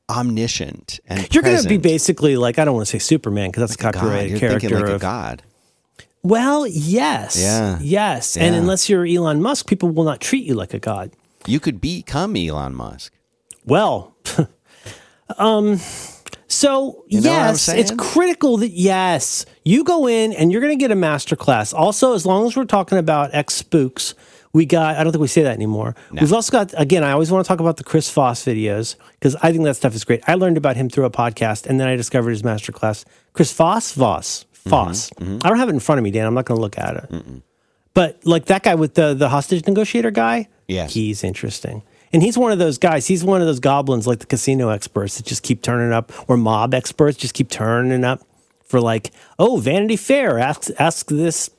omniscient 0.09 0.99
and 1.07 1.27
You're 1.33 1.41
going 1.43 1.57
to 1.57 1.63
be 1.63 1.77
present. 1.77 1.83
basically 1.83 2.37
like 2.37 2.59
I 2.59 2.65
don't 2.65 2.75
want 2.75 2.85
to 2.87 2.91
say 2.91 2.99
Superman 2.99 3.49
because 3.49 3.61
that's 3.69 3.75
a 3.79 3.83
God, 3.83 3.93
copyrighted 3.95 4.31
you're 4.31 4.39
character 4.39 4.59
thinking 4.69 4.79
like 4.79 4.89
a 4.91 4.95
of 4.95 5.01
god. 5.01 5.41
Well, 6.25 6.65
yes. 6.65 7.39
Yeah. 7.39 7.77
Yes. 7.79 8.35
And 8.35 8.55
unless 8.55 8.89
you're 8.89 9.05
Elon 9.05 9.43
Musk, 9.43 9.67
people 9.67 9.91
will 9.91 10.05
not 10.05 10.19
treat 10.19 10.43
you 10.43 10.55
like 10.55 10.73
a 10.73 10.79
god. 10.79 11.11
You 11.45 11.59
could 11.59 11.79
become 11.79 12.35
Elon 12.35 12.73
Musk. 12.73 13.13
Well, 13.63 14.15
um, 15.37 15.79
so 16.47 17.03
You 17.09 17.21
know 17.21 17.29
yes, 17.29 17.69
it's 17.69 17.91
critical 17.95 18.57
that 18.57 18.71
yes, 18.71 19.45
you 19.63 19.83
go 19.83 20.07
in 20.07 20.33
and 20.33 20.51
you're 20.51 20.61
going 20.61 20.75
to 20.75 20.81
get 20.81 20.89
a 20.89 20.95
master 20.95 21.35
class. 21.35 21.73
Also, 21.73 22.15
as 22.15 22.25
long 22.25 22.47
as 22.47 22.57
we're 22.57 22.65
talking 22.65 22.97
about 22.97 23.31
X 23.35 23.53
spooks, 23.53 24.15
we 24.51 24.65
got. 24.65 24.95
I 24.95 25.03
don't 25.03 25.11
think 25.11 25.21
we 25.21 25.27
say 25.27 25.43
that 25.43 25.53
anymore. 25.53 25.95
We've 26.11 26.33
also 26.33 26.51
got. 26.51 26.73
Again, 26.75 27.03
I 27.03 27.11
always 27.11 27.31
want 27.31 27.45
to 27.45 27.47
talk 27.47 27.59
about 27.59 27.77
the 27.77 27.83
Chris 27.83 28.09
Foss 28.09 28.43
videos 28.43 28.95
because 29.19 29.35
I 29.43 29.51
think 29.51 29.63
that 29.65 29.75
stuff 29.75 29.93
is 29.93 30.03
great. 30.03 30.23
I 30.27 30.33
learned 30.33 30.57
about 30.57 30.75
him 30.75 30.89
through 30.89 31.05
a 31.05 31.11
podcast, 31.11 31.67
and 31.67 31.79
then 31.79 31.87
I 31.87 31.95
discovered 31.95 32.31
his 32.31 32.43
master 32.43 32.71
class. 32.71 33.05
Chris 33.33 33.51
Foss, 33.51 33.91
Voss, 33.91 34.45
Foss. 34.67 35.09
Mm-hmm, 35.11 35.39
I 35.43 35.49
don't 35.49 35.57
have 35.59 35.69
it 35.69 35.73
in 35.73 35.79
front 35.79 35.99
of 35.99 36.03
me, 36.03 36.11
Dan. 36.11 36.25
I'm 36.27 36.33
not 36.33 36.45
going 36.45 36.57
to 36.57 36.61
look 36.61 36.77
at 36.77 36.95
it. 36.95 37.23
But 37.93 38.19
like 38.25 38.45
that 38.45 38.63
guy 38.63 38.75
with 38.75 38.95
the 38.95 39.13
the 39.13 39.29
hostage 39.29 39.65
negotiator 39.67 40.11
guy, 40.11 40.47
Yes. 40.67 40.93
he's 40.93 41.23
interesting. 41.23 41.83
And 42.13 42.21
he's 42.23 42.37
one 42.37 42.51
of 42.51 42.59
those 42.59 42.77
guys. 42.77 43.07
He's 43.07 43.23
one 43.23 43.41
of 43.41 43.47
those 43.47 43.59
goblins, 43.59 44.07
like 44.07 44.19
the 44.19 44.25
casino 44.25 44.69
experts 44.69 45.17
that 45.17 45.25
just 45.25 45.43
keep 45.43 45.61
turning 45.61 45.91
up, 45.93 46.11
or 46.29 46.37
mob 46.37 46.73
experts 46.73 47.17
just 47.17 47.33
keep 47.33 47.49
turning 47.49 48.03
up 48.03 48.21
for 48.63 48.79
like, 48.81 49.11
oh, 49.39 49.57
Vanity 49.57 49.95
Fair 49.97 50.39
asks 50.39 50.71
ask 50.79 51.07
this, 51.09 51.49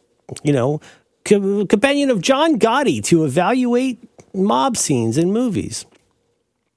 you 0.42 0.52
know, 0.52 0.80
co- 1.24 1.64
companion 1.66 2.10
of 2.10 2.20
John 2.20 2.58
Gotti 2.58 3.02
to 3.04 3.24
evaluate 3.24 4.02
mob 4.34 4.76
scenes 4.76 5.16
in 5.18 5.32
movies. 5.32 5.86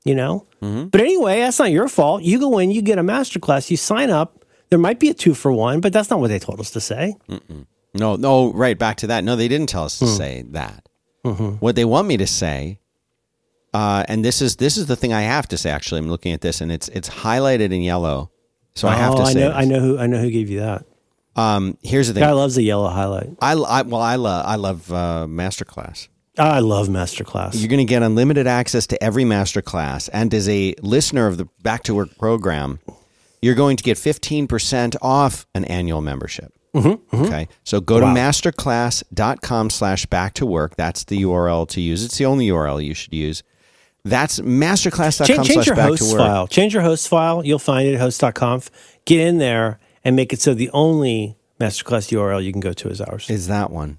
You 0.06 0.16
know, 0.16 0.46
but 0.62 1.02
anyway, 1.02 1.40
that's 1.42 1.60
not 1.60 1.72
your 1.72 1.88
fault. 1.90 2.24
You 2.24 2.40
go 2.40 2.58
in, 2.60 2.72
you 2.72 2.82
get 2.82 2.98
a 2.98 3.04
master 3.04 3.40
class, 3.40 3.70
you 3.70 3.78
sign 3.78 4.10
up. 4.10 4.39
There 4.70 4.80
might 4.80 5.00
be 5.00 5.10
a 5.10 5.14
two 5.14 5.34
for 5.34 5.52
one, 5.52 5.82
but 5.82 5.94
that's 5.94 6.10
not 6.10 6.20
what 6.20 6.30
they 6.30 6.40
told 6.40 6.60
us 6.60 6.72
to 6.72 6.82
say. 6.82 7.16
No, 7.94 8.16
no, 8.16 8.54
right 8.54 8.78
back 8.78 8.98
to 8.98 9.08
that. 9.08 9.24
No, 9.24 9.36
they 9.36 9.48
didn't 9.48 9.70
tell 9.70 9.84
us 9.84 9.98
to 10.00 10.08
say 10.08 10.44
that. 10.50 10.88
Mm-hmm. 11.26 11.56
What 11.58 11.76
they 11.76 11.86
want 11.86 12.08
me 12.08 12.18
to 12.18 12.28
say, 12.28 12.80
uh, 13.74 14.04
and 14.08 14.24
this 14.24 14.42
is 14.42 14.58
this 14.58 14.78
is 14.78 14.86
the 14.86 14.96
thing 14.96 15.12
I 15.12 15.22
have 15.22 15.48
to 15.50 15.58
say. 15.58 15.70
Actually, 15.70 16.00
I'm 16.00 16.10
looking 16.10 16.32
at 16.32 16.42
this, 16.42 16.62
and 16.62 16.72
it's 16.72 16.88
it's 16.90 17.10
highlighted 17.10 17.74
in 17.74 17.82
yellow, 17.82 18.32
so 18.76 18.88
I 18.88 18.96
have 18.96 19.14
oh, 19.14 19.18
to 19.18 19.22
I 19.24 19.34
say. 19.34 19.40
know. 19.40 19.52
I 19.52 19.66
know 19.66 19.80
who, 19.80 19.98
I 19.98 20.08
know 20.08 20.20
who 20.20 20.30
gave 20.30 20.50
you 20.50 20.60
that. 20.60 20.86
Um, 21.36 21.78
here's 21.82 22.08
the 22.08 22.14
thing. 22.14 22.22
Guy 22.22 22.32
loves 22.32 22.56
the 22.56 22.64
yellow 22.64 22.90
highlight. 22.90 23.30
I, 23.42 23.54
I 23.54 23.82
well, 23.82 24.02
I 24.02 24.16
love 24.16 24.46
I 24.46 24.56
love 24.56 24.92
uh, 24.92 25.26
masterclass. 25.28 26.08
I 26.38 26.60
love 26.60 26.88
masterclass. 26.88 27.60
You're 27.60 27.68
going 27.68 27.80
to 27.80 27.86
get 27.86 28.02
unlimited 28.02 28.48
access 28.48 28.88
to 28.88 29.04
every 29.04 29.24
masterclass, 29.24 30.10
and 30.14 30.34
as 30.34 30.48
a 30.48 30.74
listener 30.82 31.28
of 31.28 31.38
the 31.38 31.46
Back 31.64 31.84
to 31.84 31.94
Work 31.94 32.18
program, 32.18 32.80
you're 33.42 33.56
going 33.56 33.78
to 33.78 33.84
get 33.84 33.98
15% 33.98 34.96
off 35.02 35.46
an 35.56 35.66
annual 35.66 36.02
membership. 36.02 36.54
Okay, 36.76 37.48
so 37.64 37.82
go 37.82 37.96
Mm-hmm, 37.96 38.04
Wow. 38.06 38.14
to 38.14 38.20
masterclass.com 38.20 39.70
slash 39.70 40.06
back 40.06 40.34
to 40.36 40.46
work. 40.46 40.76
That's 40.76 41.04
the 41.06 41.22
URL 41.24 41.68
to 41.70 41.82
use. 41.82 42.04
It's 42.06 42.18
the 42.18 42.26
only 42.26 42.48
URL 42.50 42.84
you 42.84 42.94
should 42.94 43.14
use. 43.14 43.44
That's 44.06 44.40
masterclass.com 44.40 45.28
change, 45.28 45.48
change 45.48 45.54
slash 45.56 45.68
your 45.68 45.76
back 45.76 45.90
host 45.90 46.04
to 46.04 46.10
work. 46.18 46.20
file. 46.20 46.48
Change 46.48 46.74
your 46.74 46.84
host 46.84 47.08
file. 47.08 47.44
You'll 47.46 47.60
find 47.60 47.88
it 47.88 47.96
at 47.96 48.00
host.conf. 48.00 48.70
Get 49.06 49.20
in 49.20 49.40
there 49.40 49.80
and 50.04 50.16
make 50.16 50.32
it 50.32 50.42
so 50.42 50.54
the 50.54 50.70
only 50.72 51.36
masterclass 51.60 52.10
URL 52.12 52.44
you 52.44 52.52
can 52.52 52.62
go 52.62 52.72
to 52.74 52.88
is 52.90 53.02
ours. 53.02 53.30
Is 53.30 53.48
that 53.48 53.72
one? 53.72 53.98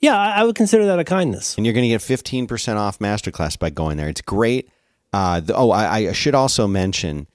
Yeah, 0.00 0.16
I, 0.16 0.40
I 0.40 0.44
would 0.44 0.54
consider 0.54 0.86
that 0.86 0.98
a 1.00 1.04
kindness. 1.04 1.56
and 1.56 1.66
you're 1.66 1.72
going 1.74 1.82
to 1.82 1.88
get 1.88 2.00
15% 2.00 2.76
off 2.76 2.98
masterclass 3.00 3.58
by 3.58 3.70
going 3.70 3.96
there 3.96 4.08
it's 4.08 4.20
great 4.20 4.68
uh, 5.12 5.40
the, 5.40 5.54
oh 5.56 5.70
I, 5.70 5.96
I 6.08 6.12
should 6.12 6.36
also 6.36 6.68
mention 6.68 7.26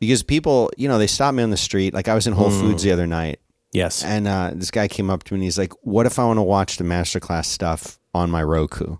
because 0.00 0.22
people 0.22 0.70
you 0.76 0.88
know 0.88 0.98
they 0.98 1.06
stop 1.06 1.34
me 1.34 1.42
on 1.42 1.50
the 1.50 1.56
street. 1.56 1.94
Like 1.94 2.08
i 2.08 2.14
was 2.14 2.26
in 2.26 2.32
whole 2.32 2.50
foods 2.50 2.82
Mm. 2.82 2.84
the 2.86 2.92
other 2.92 3.06
night. 3.06 3.40
Yes. 3.72 4.04
and 4.04 4.28
uh, 4.28 4.52
this 4.54 4.70
guy 4.70 4.86
came 4.86 5.10
up 5.10 5.24
to 5.24 5.34
me 5.34 5.38
and 5.38 5.42
he's 5.44 5.58
like 5.58 5.72
what 5.82 6.06
if 6.06 6.18
i 6.20 6.24
want 6.24 6.36
to 6.38 6.42
watch 6.42 6.76
the 6.76 6.84
masterclass 6.84 7.46
stuff 7.46 7.98
on 8.14 8.30
my 8.30 8.42
roku? 8.42 8.96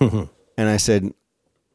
And 0.00 0.68
i 0.68 0.76
said 0.76 1.12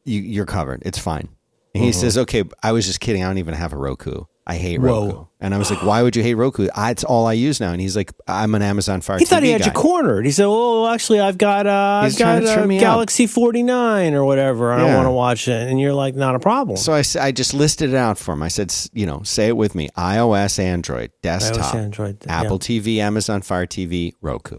you, 0.04 0.20
you're 0.20 0.46
covered. 0.46 0.82
It's 0.86 0.98
fine. 0.98 1.28
And 1.74 1.84
he 1.84 1.92
says 1.92 2.16
okay 2.18 2.44
i 2.62 2.72
was 2.72 2.86
just 2.86 3.00
kidding. 3.00 3.22
I 3.22 3.26
don't 3.28 3.38
even 3.38 3.54
have 3.54 3.72
a 3.72 3.76
roku 3.76 4.24
i 4.50 4.56
hate 4.56 4.78
Whoa. 4.78 5.06
roku 5.06 5.24
and 5.40 5.54
i 5.54 5.58
was 5.58 5.70
like 5.70 5.82
why 5.82 6.02
would 6.02 6.16
you 6.16 6.22
hate 6.22 6.34
roku 6.34 6.68
I, 6.74 6.90
it's 6.90 7.04
all 7.04 7.26
i 7.26 7.32
use 7.32 7.60
now 7.60 7.72
and 7.72 7.80
he's 7.80 7.96
like 7.96 8.12
i'm 8.26 8.54
an 8.54 8.62
amazon 8.62 9.00
fire 9.00 9.18
he 9.18 9.24
thought 9.24 9.42
he 9.42 9.50
had 9.50 9.60
guy. 9.60 9.66
you 9.68 9.72
cornered. 9.72 10.24
He 10.24 10.32
said, 10.32 10.46
"Oh, 10.46 10.86
actually, 10.88 11.20
I've 11.20 11.38
got 11.38 11.66
uh, 11.66 12.02
I've 12.04 12.18
got 12.18 12.44
uh, 12.44 12.66
me 12.66 12.78
up. 12.78 12.80
Galaxy 12.80 13.26
49 13.26 14.14
or 14.14 14.24
whatever. 14.24 14.72
I 14.72 14.78
don't 14.78 14.94
want 14.94 15.06
to 15.06 15.12
watch 15.12 15.48
it." 15.48 15.68
And 15.68 15.80
you're 15.80 15.94
like, 15.94 16.14
"Not 16.14 16.34
a 16.34 16.38
problem." 16.38 16.76
So 16.76 16.92
I, 16.92 17.02
I 17.20 17.32
just 17.32 17.54
listed 17.54 17.90
it 17.90 17.96
out 17.96 18.18
for 18.18 18.32
him. 18.32 18.42
I 18.42 18.48
said, 18.48 18.74
you 18.92 19.06
know, 19.06 19.22
say 19.22 19.48
it 19.48 19.56
with 19.56 19.74
me: 19.74 19.88
iOS, 19.96 20.58
Android, 20.58 21.12
desktop, 21.22 21.74
Android, 21.74 22.24
yeah. 22.26 22.40
Apple 22.40 22.58
TV, 22.58 22.98
Amazon 22.98 23.42
Fire 23.42 23.66
TV, 23.66 24.14
Roku. 24.20 24.58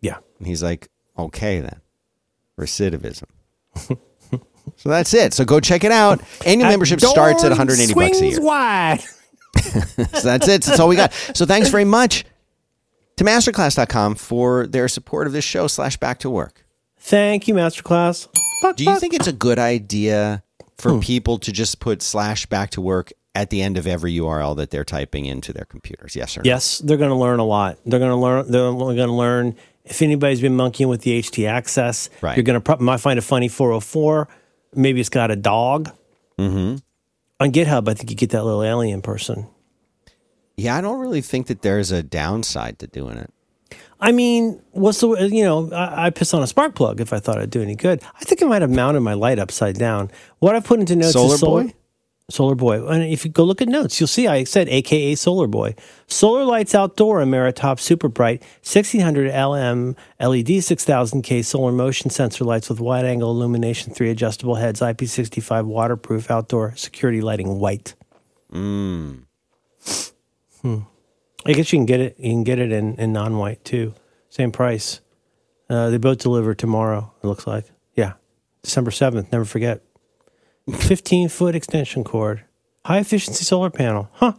yeah. 0.00 0.18
And 0.38 0.46
he's 0.46 0.62
like, 0.62 0.88
okay 1.18 1.60
then, 1.60 1.80
recidivism. 2.58 3.24
so 4.76 4.88
that's 4.88 5.14
it. 5.14 5.32
So 5.34 5.44
go 5.44 5.60
check 5.60 5.84
it 5.84 5.92
out. 5.92 6.20
Annual 6.46 6.68
membership 6.68 7.00
starts 7.00 7.44
at 7.44 7.50
180 7.50 7.94
bucks 7.94 8.20
a 8.20 8.26
year. 8.26 8.40
wide. 8.40 9.00
So 9.58 10.20
that's 10.22 10.46
it. 10.48 10.62
That's 10.62 10.78
all 10.78 10.88
we 10.88 10.96
got. 10.96 11.12
So 11.34 11.44
thanks 11.46 11.68
very 11.68 11.84
much 11.84 12.24
to 13.16 13.24
masterclass.com 13.24 14.14
for 14.14 14.66
their 14.66 14.86
support 14.88 15.26
of 15.26 15.32
this 15.32 15.44
show 15.44 15.66
slash 15.66 15.96
back 15.96 16.18
to 16.20 16.30
work. 16.30 16.64
Thank 16.98 17.48
you, 17.48 17.54
Masterclass. 17.54 18.28
Do 18.76 18.84
you 18.84 18.98
think 18.98 19.14
it's 19.14 19.26
a 19.26 19.32
good 19.32 19.58
idea 19.58 20.42
for 20.78 20.92
Hmm. 20.94 21.00
people 21.00 21.38
to 21.38 21.52
just 21.52 21.80
put 21.80 22.02
slash 22.02 22.46
back 22.46 22.70
to 22.70 22.80
work 22.80 23.12
at 23.34 23.50
the 23.50 23.62
end 23.62 23.78
of 23.78 23.86
every 23.86 24.12
URL 24.12 24.54
that 24.56 24.70
they're 24.70 24.84
typing 24.84 25.26
into 25.26 25.52
their 25.52 25.64
computers? 25.64 26.14
Yes 26.14 26.36
or 26.36 26.42
no? 26.42 26.48
Yes, 26.48 26.78
they're 26.78 26.96
going 26.96 27.10
to 27.10 27.16
learn 27.16 27.38
a 27.40 27.44
lot. 27.44 27.78
They're 27.86 27.98
going 28.00 28.10
to 28.10 28.16
learn. 28.16 28.50
They're 28.50 28.70
going 28.72 28.96
to 28.96 29.12
learn 29.12 29.56
if 29.84 30.02
anybody's 30.02 30.40
been 30.40 30.56
monkeying 30.56 30.88
with 30.88 31.02
the 31.02 31.18
HT 31.18 31.48
access. 31.48 32.10
Right. 32.20 32.36
You're 32.36 32.44
going 32.44 32.54
to 32.54 32.60
pro- 32.60 32.76
might 32.84 32.98
find 33.00 33.18
a 33.18 33.22
funny 33.22 33.48
404. 33.48 34.28
Maybe 34.74 35.00
it's 35.00 35.08
got 35.08 35.30
a 35.30 35.36
dog. 35.36 35.90
Mm-hmm. 36.38 36.76
On 37.40 37.52
GitHub, 37.52 37.88
I 37.88 37.94
think 37.94 38.10
you 38.10 38.16
get 38.16 38.30
that 38.30 38.44
little 38.44 38.62
alien 38.62 39.02
person. 39.02 39.46
Yeah, 40.56 40.76
I 40.76 40.80
don't 40.80 40.98
really 40.98 41.20
think 41.20 41.46
that 41.46 41.62
there's 41.62 41.92
a 41.92 42.02
downside 42.02 42.80
to 42.80 42.88
doing 42.88 43.16
it. 43.16 43.32
I 44.00 44.12
mean, 44.12 44.60
what's 44.72 45.00
the 45.00 45.08
you 45.30 45.44
know? 45.44 45.72
I, 45.72 46.06
I 46.06 46.10
piss 46.10 46.32
on 46.34 46.42
a 46.42 46.46
spark 46.46 46.74
plug 46.74 47.00
if 47.00 47.12
I 47.12 47.18
thought 47.18 47.38
it'd 47.38 47.50
do 47.50 47.62
any 47.62 47.74
good. 47.74 48.02
I 48.14 48.24
think 48.24 48.42
I 48.42 48.46
might 48.46 48.62
have 48.62 48.70
mounted 48.70 49.00
my 49.00 49.14
light 49.14 49.38
upside 49.38 49.76
down. 49.76 50.10
What 50.38 50.54
I 50.54 50.60
put 50.60 50.80
into 50.80 50.96
notes 50.96 51.12
Solar 51.12 51.34
is 51.34 51.40
solar 51.40 51.64
Boy? 51.64 51.74
Solar 52.30 52.54
Boy. 52.54 52.86
And 52.86 53.02
if 53.02 53.24
you 53.24 53.30
go 53.30 53.42
look 53.42 53.62
at 53.62 53.68
notes, 53.68 53.98
you'll 53.98 54.06
see 54.06 54.26
I 54.26 54.44
said 54.44 54.68
AKA 54.68 55.14
Solar 55.14 55.46
Boy. 55.46 55.74
Solar 56.06 56.44
lights 56.44 56.74
outdoor 56.74 57.20
Ameritop 57.20 57.80
Super 57.80 58.08
Bright 58.08 58.42
1600 58.62 59.28
LM 59.28 59.96
LED 60.20 60.60
6000K 60.60 61.42
solar 61.42 61.72
motion 61.72 62.10
sensor 62.10 62.44
lights 62.44 62.68
with 62.68 62.80
wide 62.80 63.06
angle 63.06 63.30
illumination, 63.30 63.94
three 63.94 64.10
adjustable 64.10 64.56
heads, 64.56 64.80
IP65 64.80 65.64
waterproof 65.64 66.30
outdoor 66.30 66.76
security 66.76 67.22
lighting 67.22 67.58
white. 67.58 67.94
Hmm. 68.50 69.20
I 71.46 71.52
guess 71.52 71.72
you 71.72 71.78
can 71.78 71.86
get 71.86 72.00
it. 72.00 72.16
You 72.18 72.32
can 72.32 72.44
get 72.44 72.58
it 72.58 72.72
in, 72.72 72.96
in 72.96 73.12
non 73.12 73.38
white 73.38 73.64
too. 73.64 73.94
Same 74.28 74.52
price. 74.52 75.00
Uh, 75.70 75.88
they 75.88 75.96
both 75.96 76.18
deliver 76.18 76.54
tomorrow. 76.54 77.10
It 77.22 77.26
looks 77.26 77.46
like. 77.46 77.64
Yeah, 77.94 78.14
December 78.62 78.90
seventh. 78.90 79.32
Never 79.32 79.46
forget. 79.46 79.82
Fifteen 80.74 81.28
foot 81.28 81.54
extension 81.54 82.04
cord, 82.04 82.44
high 82.84 82.98
efficiency 82.98 83.44
solar 83.44 83.70
panel. 83.70 84.08
Huh. 84.12 84.34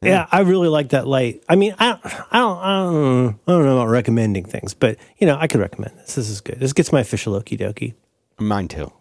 Yeah, 0.00 0.26
I 0.30 0.40
really 0.40 0.68
like 0.68 0.90
that 0.90 1.08
light. 1.08 1.42
I 1.48 1.56
mean, 1.56 1.74
I, 1.78 1.98
I 2.30 2.38
don't, 2.38 2.58
I 2.58 2.82
don't, 2.84 3.38
I 3.48 3.52
don't 3.52 3.64
know 3.64 3.76
about 3.78 3.88
recommending 3.88 4.44
things, 4.44 4.72
but 4.72 4.96
you 5.18 5.26
know, 5.26 5.36
I 5.36 5.48
could 5.48 5.60
recommend 5.60 5.98
this. 5.98 6.14
This 6.14 6.28
is 6.28 6.40
good. 6.40 6.60
This 6.60 6.72
gets 6.72 6.92
my 6.92 7.00
official 7.00 7.32
okie 7.34 7.58
dokie. 7.58 7.94
Mine 8.38 8.68
too, 8.68 8.92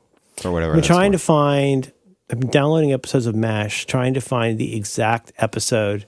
or 0.44 0.52
whatever. 0.52 0.74
I'm 0.74 0.82
trying 0.82 1.12
to 1.12 1.20
find 1.20 1.92
I've 2.30 2.40
been 2.40 2.50
downloading 2.50 2.92
episodes 2.92 3.26
of 3.26 3.36
MASH, 3.36 3.86
trying 3.86 4.14
to 4.16 4.22
find 4.22 4.58
the 4.58 4.76
exact 4.76 5.32
episode. 5.38 6.06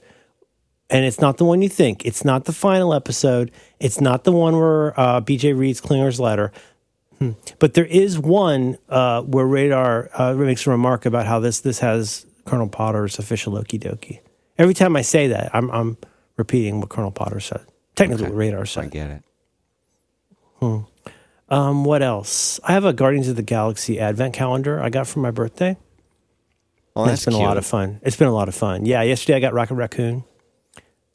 And 0.90 1.04
it's 1.04 1.20
not 1.20 1.38
the 1.38 1.44
one 1.44 1.62
you 1.62 1.68
think. 1.68 2.04
It's 2.04 2.24
not 2.24 2.44
the 2.44 2.52
final 2.52 2.92
episode. 2.92 3.52
It's 3.78 4.00
not 4.00 4.24
the 4.24 4.32
one 4.32 4.56
where 4.58 4.98
uh, 4.98 5.20
BJ 5.20 5.56
reads 5.56 5.80
Klinger's 5.80 6.18
letter. 6.18 6.52
Hmm. 7.20 7.32
But 7.58 7.74
there 7.74 7.84
is 7.84 8.18
one 8.18 8.78
uh, 8.88 9.22
where 9.22 9.46
Radar 9.46 10.10
uh, 10.14 10.34
makes 10.34 10.66
a 10.66 10.70
remark 10.70 11.04
about 11.04 11.26
how 11.26 11.38
this 11.38 11.60
this 11.60 11.80
has 11.80 12.26
Colonel 12.46 12.68
Potter's 12.68 13.18
official 13.18 13.52
Loki 13.52 13.78
Doki. 13.78 14.20
Every 14.58 14.74
time 14.74 14.96
I 14.96 15.02
say 15.02 15.28
that, 15.28 15.54
I'm, 15.54 15.70
I'm 15.70 15.96
repeating 16.36 16.80
what 16.80 16.88
Colonel 16.88 17.10
Potter 17.10 17.40
said. 17.40 17.60
Technically, 17.94 18.24
what 18.24 18.34
Radar 18.34 18.66
said. 18.66 18.84
I 18.84 18.88
get 18.88 19.10
it. 19.10 19.22
Um, 21.48 21.84
what 21.84 22.02
else? 22.02 22.60
I 22.64 22.72
have 22.72 22.84
a 22.84 22.92
Guardians 22.92 23.28
of 23.28 23.36
the 23.36 23.42
Galaxy 23.42 23.98
advent 23.98 24.34
calendar 24.34 24.80
I 24.80 24.88
got 24.88 25.06
for 25.06 25.18
my 25.20 25.30
birthday. 25.30 25.76
And 26.96 27.08
that's 27.08 27.20
it's 27.20 27.24
been 27.26 27.34
cute. 27.34 27.44
a 27.44 27.48
lot 27.48 27.56
of 27.56 27.66
fun. 27.66 28.00
It's 28.02 28.16
been 28.16 28.28
a 28.28 28.34
lot 28.34 28.48
of 28.48 28.54
fun. 28.54 28.84
Yeah, 28.86 29.02
yesterday 29.02 29.36
I 29.36 29.40
got 29.40 29.52
Rocket 29.52 29.74
Raccoon. 29.74 30.24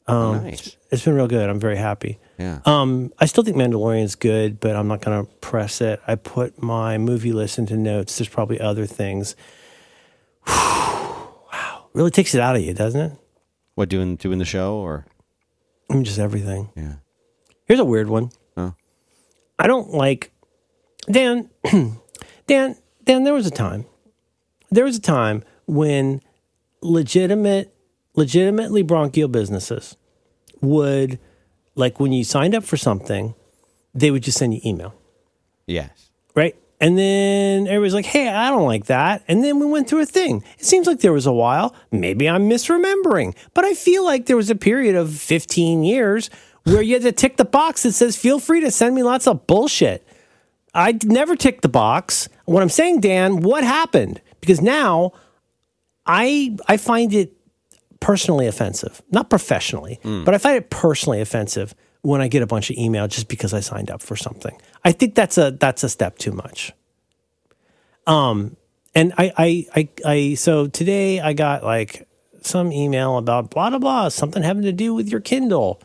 Oh, 0.08 0.34
nice. 0.34 0.76
It's 0.90 1.04
been 1.04 1.14
real 1.14 1.26
good. 1.26 1.48
I'm 1.48 1.60
very 1.60 1.76
happy. 1.76 2.18
Yeah. 2.38 2.60
Um, 2.66 3.12
I 3.18 3.26
still 3.26 3.44
think 3.44 3.56
Mandalorian 3.56 4.02
is 4.02 4.14
good, 4.14 4.60
but 4.60 4.76
I'm 4.76 4.88
not 4.88 5.00
going 5.00 5.24
to 5.24 5.32
press 5.36 5.80
it. 5.80 6.00
I 6.06 6.16
put 6.16 6.62
my 6.62 6.98
movie 6.98 7.32
list 7.32 7.58
into 7.58 7.76
notes. 7.76 8.18
There's 8.18 8.28
probably 8.28 8.60
other 8.60 8.84
things. 8.86 9.36
wow, 10.46 11.88
really 11.94 12.10
takes 12.10 12.34
it 12.34 12.40
out 12.40 12.56
of 12.56 12.62
you, 12.62 12.74
doesn't 12.74 13.00
it? 13.00 13.12
what 13.76 13.90
doing 13.90 14.16
doing 14.16 14.38
the 14.38 14.44
show 14.44 14.74
or 14.74 15.06
I 15.88 15.94
mean, 15.94 16.04
just 16.04 16.18
everything. 16.18 16.70
yeah? 16.74 16.94
Here's 17.66 17.78
a 17.78 17.84
weird 17.84 18.08
one. 18.08 18.30
Oh. 18.56 18.74
I 19.58 19.66
don't 19.68 19.90
like 19.90 20.32
Dan. 21.10 21.50
Dan. 22.46 22.76
Dan. 23.04 23.24
There 23.24 23.34
was 23.34 23.46
a 23.46 23.50
time. 23.50 23.84
There 24.70 24.84
was 24.84 24.96
a 24.96 25.00
time 25.00 25.44
when 25.66 26.20
legitimate, 26.80 27.74
legitimately 28.14 28.82
bronchial 28.82 29.28
businesses 29.28 29.96
would, 30.60 31.20
like, 31.76 32.00
when 32.00 32.12
you 32.12 32.24
signed 32.24 32.54
up 32.54 32.64
for 32.64 32.76
something, 32.76 33.34
they 33.94 34.10
would 34.10 34.22
just 34.24 34.38
send 34.38 34.52
you 34.54 34.60
email, 34.64 34.94
Yes. 35.66 36.10
right? 36.34 36.56
And 36.80 36.98
then 36.98 37.66
everybody's 37.68 37.94
like, 37.94 38.04
"Hey, 38.04 38.28
I 38.28 38.50
don't 38.50 38.66
like 38.66 38.84
that." 38.86 39.22
And 39.28 39.42
then 39.42 39.58
we 39.58 39.64
went 39.64 39.88
through 39.88 40.02
a 40.02 40.06
thing. 40.06 40.44
It 40.58 40.64
seems 40.66 40.86
like 40.86 41.00
there 41.00 41.12
was 41.12 41.24
a 41.26 41.32
while. 41.32 41.74
Maybe 41.90 42.28
I'm 42.28 42.50
misremembering, 42.50 43.34
but 43.54 43.64
I 43.64 43.72
feel 43.72 44.04
like 44.04 44.26
there 44.26 44.36
was 44.36 44.50
a 44.50 44.54
period 44.54 44.94
of 44.94 45.14
15 45.14 45.84
years 45.84 46.28
where 46.64 46.82
you 46.82 46.92
had 46.94 47.02
to 47.04 47.12
tick 47.12 47.38
the 47.38 47.46
box 47.46 47.84
that 47.84 47.92
says, 47.92 48.14
"Feel 48.16 48.38
free 48.38 48.60
to 48.60 48.70
send 48.70 48.94
me 48.94 49.02
lots 49.02 49.26
of 49.26 49.46
bullshit." 49.46 50.06
I 50.74 50.98
never 51.04 51.34
ticked 51.34 51.62
the 51.62 51.68
box. 51.70 52.28
What 52.44 52.62
I'm 52.62 52.68
saying, 52.68 53.00
Dan, 53.00 53.40
what 53.40 53.64
happened? 53.64 54.20
Because 54.42 54.60
now 54.60 55.12
I 56.04 56.56
I 56.68 56.76
find 56.76 57.14
it 57.14 57.32
personally 58.00 58.46
offensive, 58.46 59.02
not 59.10 59.30
professionally, 59.30 59.98
but 60.02 60.34
I 60.34 60.38
find 60.38 60.56
it 60.56 60.70
personally 60.70 61.20
offensive 61.20 61.74
when 62.02 62.20
I 62.20 62.28
get 62.28 62.42
a 62.42 62.46
bunch 62.46 62.70
of 62.70 62.76
email 62.76 63.08
just 63.08 63.28
because 63.28 63.52
I 63.52 63.60
signed 63.60 63.90
up 63.90 64.00
for 64.02 64.16
something. 64.16 64.56
I 64.84 64.92
think 64.92 65.14
that's 65.14 65.38
a 65.38 65.50
that's 65.50 65.82
a 65.82 65.88
step 65.88 66.18
too 66.18 66.32
much. 66.32 66.72
Um, 68.06 68.56
and 68.94 69.12
I 69.18 69.32
I 69.36 69.66
I, 69.74 69.88
I 70.04 70.34
so 70.34 70.68
today 70.68 71.20
I 71.20 71.32
got 71.32 71.64
like 71.64 72.06
some 72.42 72.70
email 72.72 73.18
about 73.18 73.50
blah 73.50 73.70
blah 73.70 73.78
blah 73.78 74.08
something 74.08 74.42
having 74.42 74.62
to 74.62 74.72
do 74.72 74.94
with 74.94 75.08
your 75.08 75.20
Kindle. 75.20 75.80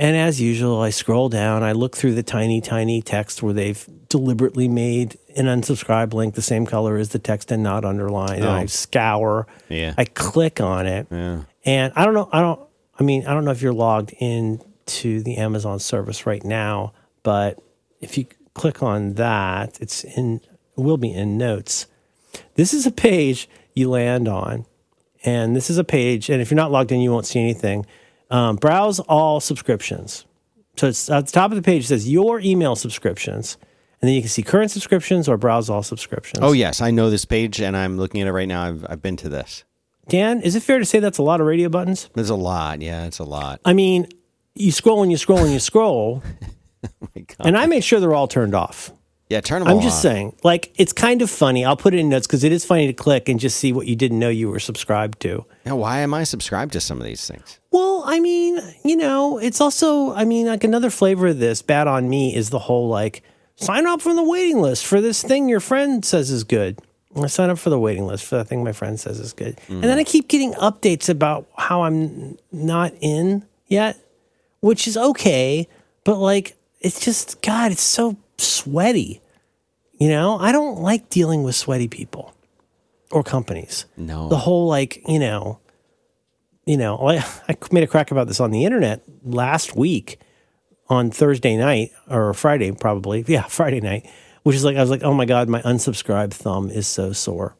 And 0.00 0.16
as 0.16 0.40
usual, 0.40 0.80
I 0.80 0.90
scroll 0.90 1.28
down, 1.28 1.64
I 1.64 1.72
look 1.72 1.96
through 1.96 2.14
the 2.14 2.22
tiny, 2.22 2.60
tiny 2.60 3.02
text 3.02 3.42
where 3.42 3.52
they've 3.52 3.84
deliberately 4.08 4.68
made 4.68 5.18
an 5.36 5.46
unsubscribe 5.46 6.14
link 6.14 6.34
the 6.34 6.42
same 6.42 6.66
color 6.66 6.96
as 6.98 7.08
the 7.08 7.18
text 7.18 7.50
and 7.50 7.62
not 7.64 7.84
underlined. 7.84 8.42
And 8.44 8.48
I 8.48 8.62
Oh. 8.62 8.66
scour. 8.66 9.48
Yeah. 9.68 9.94
I 9.98 10.04
click 10.04 10.60
on 10.60 10.86
it. 10.86 11.08
Yeah. 11.10 11.40
And 11.64 11.92
I 11.96 12.04
don't 12.04 12.14
know, 12.14 12.28
I 12.32 12.40
don't 12.40 12.60
I 13.00 13.04
mean, 13.04 13.26
I 13.26 13.32
don't 13.34 13.44
know 13.44 13.52
if 13.52 13.62
you're 13.62 13.72
logged 13.72 14.12
in 14.18 14.60
to 14.86 15.22
the 15.22 15.36
Amazon 15.36 15.78
service 15.78 16.26
right 16.26 16.42
now, 16.44 16.92
but 17.22 17.58
if 18.00 18.18
you 18.18 18.26
click 18.54 18.82
on 18.82 19.14
that, 19.14 19.78
it's 19.80 20.02
in 20.04 20.40
it 20.76 20.80
will 20.80 20.96
be 20.96 21.12
in 21.12 21.36
notes. 21.38 21.86
This 22.54 22.72
is 22.74 22.86
a 22.86 22.90
page 22.90 23.48
you 23.74 23.88
land 23.90 24.26
on, 24.28 24.64
and 25.24 25.54
this 25.54 25.70
is 25.70 25.78
a 25.78 25.84
page, 25.84 26.28
and 26.28 26.40
if 26.42 26.50
you're 26.50 26.56
not 26.56 26.70
logged 26.72 26.90
in, 26.92 27.00
you 27.00 27.12
won't 27.12 27.26
see 27.26 27.38
anything. 27.40 27.84
Um, 28.30 28.56
browse 28.56 29.00
all 29.00 29.40
subscriptions. 29.40 30.26
So 30.76 30.88
it's 30.88 31.08
at 31.10 31.26
the 31.26 31.32
top 31.32 31.50
of 31.50 31.56
the 31.56 31.62
page 31.62 31.84
it 31.84 31.86
says 31.88 32.08
your 32.10 32.40
email 32.40 32.76
subscriptions, 32.76 33.56
and 34.00 34.08
then 34.08 34.14
you 34.14 34.20
can 34.20 34.28
see 34.28 34.42
current 34.42 34.70
subscriptions 34.70 35.28
or 35.28 35.36
browse 35.36 35.68
all 35.70 35.82
subscriptions. 35.82 36.40
Oh 36.42 36.52
yes, 36.52 36.80
I 36.80 36.90
know 36.90 37.10
this 37.10 37.24
page, 37.24 37.60
and 37.60 37.76
I'm 37.76 37.96
looking 37.96 38.20
at 38.20 38.28
it 38.28 38.32
right 38.32 38.46
now. 38.48 38.62
I've 38.64 38.86
I've 38.88 39.02
been 39.02 39.16
to 39.16 39.28
this. 39.28 39.64
Dan, 40.08 40.40
is 40.40 40.54
it 40.56 40.62
fair 40.62 40.78
to 40.78 40.84
say 40.84 41.00
that's 41.00 41.18
a 41.18 41.22
lot 41.22 41.40
of 41.40 41.46
radio 41.46 41.68
buttons? 41.68 42.08
There's 42.14 42.30
a 42.30 42.34
lot. 42.36 42.80
Yeah, 42.80 43.04
it's 43.06 43.18
a 43.18 43.24
lot. 43.24 43.60
I 43.64 43.72
mean, 43.74 44.06
you 44.54 44.72
scroll 44.72 45.02
and 45.02 45.10
you 45.10 45.18
scroll 45.18 45.40
and 45.40 45.52
you 45.52 45.58
scroll, 45.58 46.22
oh 46.84 46.88
My 47.14 47.22
God. 47.22 47.36
and 47.46 47.58
I 47.58 47.66
make 47.66 47.82
sure 47.84 47.98
they're 48.00 48.14
all 48.14 48.28
turned 48.28 48.54
off. 48.54 48.90
Yeah, 49.28 49.42
turn 49.42 49.60
them 49.60 49.68
I'm 49.68 49.82
just 49.82 50.00
saying, 50.00 50.34
like, 50.42 50.72
it's 50.76 50.92
kind 50.92 51.20
of 51.20 51.30
funny. 51.30 51.64
I'll 51.64 51.76
put 51.76 51.92
it 51.92 51.98
in 51.98 52.08
notes 52.08 52.26
because 52.26 52.44
it 52.44 52.52
is 52.52 52.64
funny 52.64 52.86
to 52.86 52.94
click 52.94 53.28
and 53.28 53.38
just 53.38 53.58
see 53.58 53.74
what 53.74 53.86
you 53.86 53.94
didn't 53.94 54.18
know 54.18 54.30
you 54.30 54.48
were 54.48 54.58
subscribed 54.58 55.20
to. 55.20 55.44
Yeah, 55.66 55.72
why 55.72 55.98
am 56.00 56.14
I 56.14 56.24
subscribed 56.24 56.72
to 56.72 56.80
some 56.80 56.98
of 56.98 57.04
these 57.04 57.26
things? 57.26 57.60
Well, 57.70 58.04
I 58.06 58.20
mean, 58.20 58.58
you 58.84 58.96
know, 58.96 59.36
it's 59.38 59.60
also, 59.60 60.14
I 60.14 60.24
mean, 60.24 60.46
like 60.46 60.64
another 60.64 60.88
flavor 60.88 61.28
of 61.28 61.38
this, 61.38 61.60
bad 61.60 61.86
on 61.86 62.08
me, 62.08 62.34
is 62.34 62.48
the 62.48 62.58
whole 62.58 62.88
like, 62.88 63.22
sign 63.56 63.86
up 63.86 64.00
for 64.00 64.14
the 64.14 64.22
waiting 64.22 64.62
list 64.62 64.86
for 64.86 65.00
this 65.00 65.22
thing 65.22 65.48
your 65.48 65.60
friend 65.60 66.04
says 66.04 66.30
is 66.30 66.44
good. 66.44 66.78
I 67.16 67.26
sign 67.26 67.50
up 67.50 67.58
for 67.58 67.70
the 67.70 67.78
waiting 67.78 68.06
list 68.06 68.24
for 68.24 68.36
that 68.36 68.46
thing 68.46 68.62
my 68.62 68.72
friend 68.72 68.98
says 68.98 69.18
is 69.18 69.32
good. 69.32 69.58
And 69.68 69.82
then 69.82 69.98
I 69.98 70.04
mm. 70.04 70.06
keep 70.06 70.28
getting 70.28 70.52
updates 70.54 71.08
about 71.08 71.46
how 71.56 71.82
I'm 71.82 72.38
not 72.52 72.94
in 73.00 73.44
yet, 73.66 73.98
which 74.60 74.86
is 74.86 74.96
okay. 74.96 75.68
But 76.04 76.18
like, 76.18 76.56
it's 76.80 77.00
just, 77.00 77.42
God, 77.42 77.72
it's 77.72 77.82
so 77.82 78.16
sweaty. 78.38 79.20
You 79.98 80.08
know, 80.08 80.38
I 80.38 80.52
don't 80.52 80.80
like 80.80 81.08
dealing 81.10 81.42
with 81.42 81.54
sweaty 81.56 81.88
people 81.88 82.32
or 83.10 83.22
companies 83.22 83.86
No. 83.96 84.28
the 84.28 84.36
whole 84.36 84.66
like 84.66 85.02
you 85.08 85.18
know 85.18 85.60
you 86.66 86.76
know 86.76 86.98
I, 86.98 87.24
I 87.48 87.56
made 87.72 87.82
a 87.84 87.86
crack 87.86 88.10
about 88.10 88.28
this 88.28 88.40
on 88.40 88.50
the 88.50 88.64
internet 88.64 89.02
last 89.22 89.74
week 89.74 90.20
on 90.88 91.10
thursday 91.10 91.56
night 91.56 91.92
or 92.08 92.34
friday 92.34 92.70
probably 92.72 93.24
yeah 93.26 93.44
friday 93.44 93.80
night 93.80 94.08
which 94.42 94.56
is 94.56 94.64
like 94.64 94.76
i 94.76 94.80
was 94.80 94.90
like 94.90 95.02
oh 95.02 95.14
my 95.14 95.24
god 95.24 95.48
my 95.48 95.62
unsubscribed 95.62 96.34
thumb 96.34 96.70
is 96.70 96.86
so 96.86 97.12
sore 97.12 97.56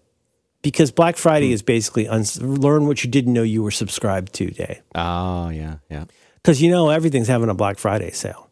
because 0.62 0.90
black 0.90 1.16
friday 1.16 1.48
hmm. 1.48 1.54
is 1.54 1.62
basically 1.62 2.06
uns- 2.06 2.40
learn 2.42 2.86
what 2.86 3.02
you 3.02 3.10
didn't 3.10 3.32
know 3.32 3.42
you 3.42 3.62
were 3.62 3.70
subscribed 3.70 4.32
to 4.34 4.50
day 4.50 4.82
oh 4.94 5.48
yeah, 5.48 5.76
yeah. 5.90 6.04
because 6.34 6.60
you 6.60 6.70
know 6.70 6.90
everything's 6.90 7.28
having 7.28 7.48
a 7.48 7.54
black 7.54 7.78
friday 7.78 8.10
sale 8.10 8.48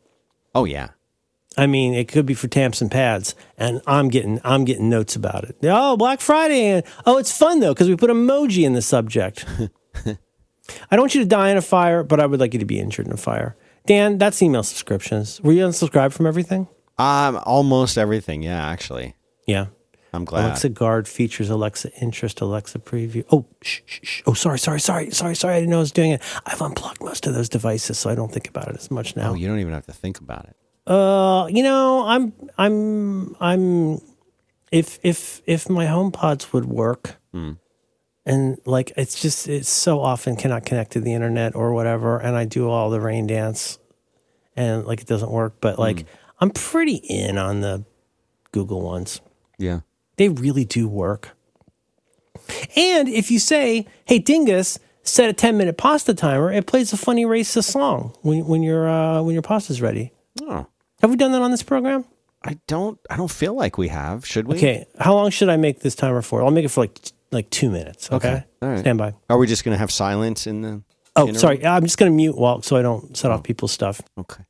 Oh 0.56 0.64
yeah. 0.64 0.88
I 1.56 1.66
mean, 1.66 1.94
it 1.94 2.08
could 2.08 2.26
be 2.26 2.34
for 2.34 2.48
tamps 2.48 2.82
and 2.82 2.90
pads, 2.90 3.34
and 3.56 3.80
I'm 3.86 4.08
getting 4.08 4.40
I'm 4.44 4.64
getting 4.64 4.90
notes 4.90 5.16
about 5.16 5.44
it. 5.44 5.56
Oh, 5.62 5.96
Black 5.96 6.20
Friday, 6.20 6.66
and 6.66 6.84
oh, 7.06 7.16
it's 7.18 7.36
fun 7.36 7.60
though 7.60 7.72
because 7.72 7.88
we 7.88 7.96
put 7.96 8.10
emoji 8.10 8.64
in 8.64 8.74
the 8.74 8.82
subject. 8.82 9.46
I 10.90 10.96
don't 10.96 11.00
want 11.02 11.14
you 11.14 11.20
to 11.22 11.26
die 11.28 11.50
in 11.50 11.56
a 11.56 11.62
fire, 11.62 12.02
but 12.02 12.20
I 12.20 12.26
would 12.26 12.40
like 12.40 12.52
you 12.52 12.58
to 12.60 12.66
be 12.66 12.80
injured 12.80 13.06
in 13.06 13.12
a 13.12 13.16
fire. 13.16 13.56
Dan, 13.86 14.18
that's 14.18 14.42
email 14.42 14.62
subscriptions. 14.64 15.40
Were 15.40 15.52
you 15.52 15.64
unsubscribed 15.66 16.12
from 16.12 16.26
everything? 16.26 16.66
Um, 16.98 17.38
almost 17.44 17.96
everything. 17.96 18.42
Yeah, 18.42 18.66
actually, 18.66 19.14
Yeah. 19.46 19.66
I'm 20.12 20.24
glad. 20.24 20.46
Alexa 20.46 20.70
Guard 20.70 21.06
features 21.08 21.50
Alexa 21.50 21.92
Interest, 22.00 22.40
Alexa 22.40 22.78
Preview. 22.78 23.22
Oh, 23.30 23.44
shh, 23.60 23.80
shh, 23.84 23.98
shh. 24.02 24.22
Oh, 24.26 24.32
sorry, 24.32 24.58
sorry, 24.58 24.80
sorry, 24.80 25.10
sorry, 25.10 25.36
sorry. 25.36 25.54
I 25.54 25.60
didn't 25.60 25.70
know 25.70 25.76
I 25.76 25.80
was 25.80 25.92
doing 25.92 26.12
it. 26.12 26.22
I've 26.46 26.62
unplugged 26.62 27.02
most 27.02 27.26
of 27.26 27.34
those 27.34 27.50
devices, 27.50 27.98
so 27.98 28.08
I 28.08 28.14
don't 28.14 28.32
think 28.32 28.48
about 28.48 28.68
it 28.68 28.76
as 28.76 28.90
much 28.90 29.14
now. 29.14 29.32
oh, 29.32 29.34
you 29.34 29.46
don't 29.46 29.58
even 29.58 29.74
have 29.74 29.84
to 29.86 29.92
think 29.92 30.18
about 30.18 30.46
it. 30.46 30.56
Uh, 30.86 31.46
you 31.50 31.62
know, 31.62 32.06
I'm, 32.06 32.32
I'm, 32.58 33.36
I'm. 33.40 34.00
If 34.72 34.98
if 35.02 35.42
if 35.46 35.68
my 35.70 35.86
home 35.86 36.10
pods 36.12 36.52
would 36.52 36.64
work, 36.66 37.16
and 38.26 38.58
like 38.66 38.92
it's 38.96 39.20
just 39.20 39.48
it's 39.48 39.68
so 39.68 40.00
often 40.00 40.36
cannot 40.36 40.64
connect 40.66 40.92
to 40.92 41.00
the 41.00 41.12
internet 41.14 41.54
or 41.54 41.72
whatever, 41.72 42.18
and 42.18 42.36
I 42.36 42.44
do 42.44 42.68
all 42.68 42.90
the 42.90 43.00
rain 43.00 43.26
dance, 43.26 43.78
and 44.56 44.84
like 44.84 45.00
it 45.00 45.06
doesn't 45.06 45.30
work. 45.30 45.54
But 45.60 45.78
like 45.78 46.04
I'm 46.40 46.50
pretty 46.50 46.96
in 46.96 47.38
on 47.38 47.60
the 47.60 47.84
Google 48.52 48.82
ones. 48.82 49.20
Yeah. 49.58 49.80
They 50.16 50.28
really 50.28 50.64
do 50.64 50.88
work. 50.88 51.36
And 52.76 53.08
if 53.08 53.30
you 53.30 53.38
say, 53.38 53.86
"Hey, 54.04 54.18
Dingus," 54.18 54.78
set 55.04 55.30
a 55.30 55.32
ten 55.32 55.56
minute 55.56 55.76
pasta 55.78 56.12
timer, 56.14 56.52
it 56.52 56.66
plays 56.66 56.92
a 56.92 56.96
funny 56.96 57.24
racist 57.24 57.70
song 57.70 58.14
when 58.22 58.46
when 58.46 58.62
your 58.62 58.88
uh, 58.88 59.22
when 59.22 59.32
your 59.32 59.42
pasta's 59.42 59.80
ready. 59.80 60.12
Oh, 60.42 60.66
Have 61.00 61.10
we 61.10 61.16
done 61.16 61.32
that 61.32 61.42
on 61.42 61.50
this 61.50 61.62
program? 61.62 62.04
I 62.44 62.58
don't. 62.66 62.98
I 63.10 63.16
don't 63.16 63.30
feel 63.30 63.54
like 63.54 63.76
we 63.76 63.88
have. 63.88 64.24
Should 64.24 64.46
we? 64.46 64.56
Okay, 64.56 64.86
how 64.98 65.14
long 65.14 65.30
should 65.30 65.48
I 65.48 65.56
make 65.56 65.80
this 65.80 65.94
timer 65.94 66.22
for? 66.22 66.42
I'll 66.42 66.50
make 66.50 66.64
it 66.64 66.68
for 66.68 66.82
like 66.82 66.98
like 67.32 67.50
two 67.50 67.70
minutes. 67.70 68.10
Okay, 68.10 68.28
Okay, 68.28 68.44
all 68.62 68.68
right. 68.68 68.78
stand 68.78 68.98
by. 68.98 69.14
Are 69.28 69.38
we 69.38 69.46
just 69.46 69.64
gonna 69.64 69.76
have 69.76 69.90
silence 69.90 70.46
in 70.46 70.62
the? 70.62 70.82
Oh, 71.16 71.22
interim? 71.22 71.40
sorry, 71.40 71.66
I'm 71.66 71.82
just 71.82 71.98
gonna 71.98 72.10
mute 72.10 72.36
while 72.36 72.62
so 72.62 72.76
I 72.76 72.82
don't 72.82 73.16
set 73.16 73.30
off 73.30 73.40
oh. 73.40 73.42
people's 73.42 73.72
stuff. 73.72 74.00
Okay. 74.18 74.44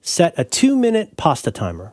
Set 0.00 0.34
a 0.36 0.44
two 0.44 0.76
minute 0.76 1.16
pasta 1.16 1.50
timer. 1.50 1.92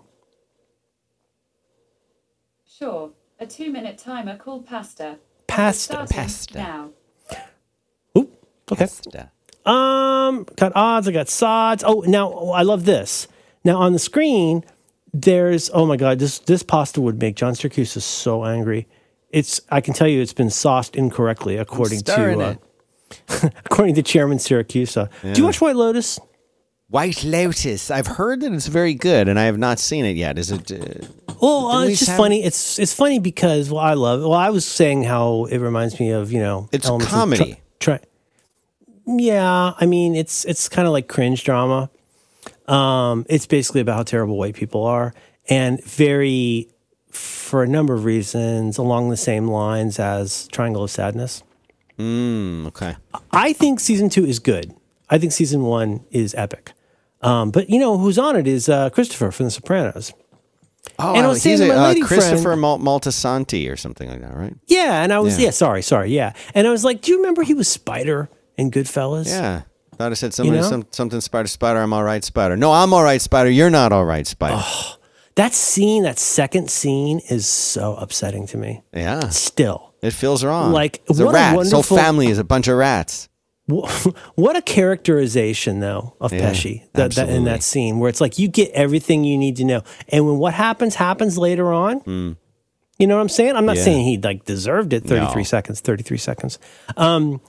Sure. 2.68 3.12
A 3.40 3.46
two 3.46 3.72
minute 3.72 3.98
timer 3.98 4.38
called 4.38 4.66
pasta. 4.66 5.18
Pasta. 5.48 6.06
Pasta. 6.10 6.58
Now. 6.58 6.90
Oop. 8.18 8.46
Okay. 8.72 8.86
Pasta. 8.86 9.32
Um, 9.66 10.46
got 10.56 10.72
odds. 10.76 11.08
I 11.08 11.12
got 11.12 11.30
sods. 11.30 11.84
Oh, 11.86 12.04
now 12.08 12.32
I 12.50 12.62
love 12.62 12.86
this. 12.86 13.28
Now 13.64 13.78
on 13.78 13.94
the 13.94 14.00
screen, 14.00 14.64
there's 15.14 15.70
oh 15.74 15.86
my 15.86 15.98
god, 15.98 16.20
this 16.20 16.40
this 16.40 16.64
pasta 16.64 17.02
would 17.02 17.20
make 17.20 17.36
John 17.36 17.54
Siracusa 17.54 18.02
so 18.02 18.46
angry. 18.46 18.88
It's 19.30 19.62
I 19.70 19.82
can 19.82 19.94
tell 19.94 20.08
you 20.08 20.22
it's 20.22 20.34
been 20.34 20.50
sauced 20.50 20.96
incorrectly 20.96 21.58
according 21.58 22.02
to 22.02 22.40
uh, 22.40 22.56
according 23.66 23.96
to 23.96 24.04
Chairman 24.04 24.38
Siracusa. 24.38 25.10
Do 25.22 25.40
you 25.40 25.46
watch 25.46 25.62
White 25.62 25.76
Lotus? 25.76 26.20
White 26.90 27.24
Lotus. 27.24 27.90
I've 27.90 28.08
heard 28.08 28.42
that 28.42 28.54
it's 28.54 28.68
very 28.68 28.94
good, 28.94 29.28
and 29.28 29.40
I 29.40 29.46
have 29.46 29.58
not 29.58 29.80
seen 29.80 30.06
it 30.06 30.16
yet. 30.16 30.38
Is 30.38 30.52
it? 30.52 30.72
Uh, 30.72 31.08
Well, 31.42 31.68
uh, 31.68 31.86
it's 31.86 32.00
just 32.00 32.12
have- 32.12 32.18
funny. 32.18 32.44
It's 32.44 32.78
it's 32.78 32.94
funny 32.94 33.20
because 33.20 33.72
well, 33.72 33.82
I 33.82 33.94
love. 33.96 34.22
Well, 34.22 34.34
I 34.34 34.52
was 34.52 34.66
saying 34.66 35.04
how 35.04 35.46
it 35.46 35.58
reminds 35.58 36.00
me 36.00 36.12
of 36.12 36.32
you 36.32 36.40
know 36.40 36.70
It's 36.72 36.88
of 36.88 37.02
comedy. 37.02 37.60
Try, 37.80 37.98
try, 37.98 38.00
yeah, 39.06 39.74
I 39.80 39.86
mean 39.86 40.16
it's 40.16 40.46
it's 40.46 40.68
kind 40.70 40.88
of 40.88 40.92
like 40.94 41.08
cringe 41.08 41.44
drama. 41.44 41.90
Um, 42.68 43.26
it's 43.30 43.46
basically 43.46 43.82
about 43.82 43.96
how 43.98 44.04
terrible 44.04 44.38
white 44.38 44.56
people 44.56 44.84
are, 44.86 45.14
and 45.50 45.84
very 45.84 46.70
for 47.12 47.64
a 47.64 47.68
number 47.68 47.94
of 47.94 48.04
reasons 48.06 48.78
along 48.78 49.10
the 49.10 49.18
same 49.18 49.48
lines 49.48 50.00
as 50.00 50.48
Triangle 50.50 50.84
of 50.84 50.92
Sadness. 50.92 51.44
mm, 51.98 52.68
okay. 52.68 52.96
I 53.32 53.54
think 53.54 53.80
season 53.80 54.10
two 54.10 54.26
is 54.26 54.40
good. 54.40 54.74
I 55.10 55.18
think 55.20 55.32
season 55.32 55.62
one 55.64 56.04
is 56.12 56.34
epic. 56.36 56.74
Um, 57.22 57.52
but 57.52 57.70
you 57.70 57.80
know 57.80 57.98
who's 57.98 58.18
on 58.20 58.36
it 58.36 58.48
is 58.48 58.68
uh, 58.68 58.90
Christopher 58.90 59.32
from 59.32 59.46
The 59.46 59.52
Sopranos. 59.52 60.12
Oh, 61.00 61.16
And 61.16 61.26
I 61.26 61.30
was 61.30 61.44
he's 61.44 61.62
a, 61.62 61.72
uh, 61.74 61.94
Christopher 62.06 62.38
friend- 62.42 62.62
Mal- 62.62 62.80
Maltasanti 62.80 63.72
or 63.72 63.76
something 63.78 64.08
like 64.10 64.22
that, 64.22 64.36
right? 64.36 64.54
Yeah, 64.68 65.02
and 65.04 65.12
I 65.14 65.20
was 65.20 65.38
Yeah. 65.40 65.46
yeah. 65.46 65.52
sorry, 65.52 65.82
sorry, 65.82 66.12
yeah, 66.12 66.34
and 66.54 66.68
I 66.68 66.72
was 66.72 66.84
like, 66.84 67.02
do 67.02 67.12
you 67.12 67.18
remember 67.18 67.42
he 67.44 67.54
was 67.54 67.68
Spider 67.68 68.30
in 68.58 68.72
Goodfellas? 68.72 69.28
Yeah. 69.28 69.64
Thought 69.98 70.12
I 70.12 70.16
said 70.16 70.34
somebody, 70.34 70.60
know? 70.60 70.70
some, 70.70 70.86
something 70.92 71.22
Spider 71.22 71.48
Spider. 71.48 71.80
I'm 71.80 71.94
all 71.94 72.04
right, 72.04 72.24
Spider. 72.24 72.58
No, 72.58 72.74
I'm 72.74 72.94
all 72.94 73.04
right, 73.04 73.22
Spider. 73.22 73.50
You're 73.50 73.70
not 73.70 73.94
all 73.94 74.04
right, 74.04 74.28
Spider. 74.28 74.62
That 75.36 75.54
scene, 75.54 76.04
that 76.04 76.20
second 76.20 76.70
scene, 76.70 77.20
is 77.30 77.48
so 77.48 77.96
upsetting 77.96 78.48
to 78.48 78.58
me. 78.58 78.84
Yeah, 78.94 79.30
Still, 79.30 79.94
it 80.02 80.12
feels 80.12 80.44
wrong. 80.44 80.72
Like, 80.72 81.02
it's 81.10 81.20
a 81.20 81.26
what 81.26 81.32
a 81.32 81.36
rat. 81.36 81.60
His 81.60 81.72
whole 81.72 81.84
family 81.84 82.28
is 82.28 82.38
a 82.38 82.44
bunch 82.44 82.68
of 82.68 82.78
rats. 82.78 83.30
what 83.68 84.56
a 84.56 84.62
characterization 84.62 85.80
though 85.80 86.16
of 86.22 86.32
Yeah, 86.32 86.52
Pesci 86.52 86.84
that, 86.94 87.14
that 87.14 87.30
in 87.30 87.46
that 87.46 87.64
scene 87.64 87.98
where 87.98 88.10
it's 88.10 88.22
like 88.22 88.38
you 88.38 88.48
get 88.48 88.70
everything 88.72 89.24
you 89.24 89.38
need 89.40 89.56
to 89.56 89.64
know, 89.64 89.82
and 90.10 90.26
when 90.28 90.38
what 90.38 90.54
happens 90.54 90.96
happens 90.96 91.38
later 91.38 91.74
on. 91.74 92.38
You 92.98 93.08
know 93.08 93.16
what 93.16 93.22
I'm 93.22 93.30
saying? 93.30 93.56
I'm 93.56 93.66
not. 93.66 93.76
Yeah. 93.76 93.84
saying 93.84 94.06
he 94.06 94.18
like 94.20 94.46
deserved 94.46 94.94
it. 94.94 95.04
33 95.04 95.42
No. 95.42 95.44
seconds. 95.44 95.82
33 95.82 96.18
seconds. 96.18 96.60
Um, 96.96 97.42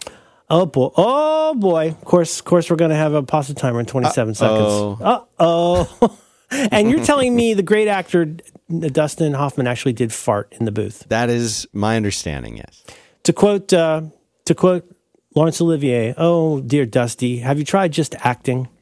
oh 0.50 0.66
boy. 0.66 0.90
Oh 0.96 1.54
boy. 1.54 1.88
Of 1.90 2.04
course. 2.04 2.38
Of 2.38 2.44
course, 2.44 2.70
we're 2.70 2.76
gonna 2.76 2.94
have 2.96 3.14
a 3.14 3.22
pasta 3.22 3.54
timer 3.54 3.80
in 3.80 3.86
27 3.86 4.34
seconds. 4.34 5.00
Uh 5.00 5.20
oh. 5.38 6.18
and 6.50 6.90
you're 6.90 7.04
telling 7.04 7.34
me 7.34 7.54
the 7.54 7.62
great 7.62 7.88
actor 7.88 8.36
Dustin 8.68 9.32
Hoffman 9.32 9.66
actually 9.66 9.92
did 9.92 10.12
fart 10.12 10.52
in 10.58 10.64
the 10.64 10.72
booth. 10.72 11.04
That 11.08 11.30
is 11.30 11.66
my 11.72 11.96
understanding. 11.96 12.56
Yes. 12.56 12.84
To 13.24 13.32
quote 13.32 13.72
uh, 13.72 14.02
to 14.44 14.54
quote 14.54 14.88
Laurence 15.34 15.60
Olivier, 15.60 16.14
"Oh 16.16 16.60
dear 16.60 16.86
Dusty, 16.86 17.38
have 17.38 17.58
you 17.58 17.64
tried 17.64 17.92
just 17.92 18.14
acting?" 18.20 18.68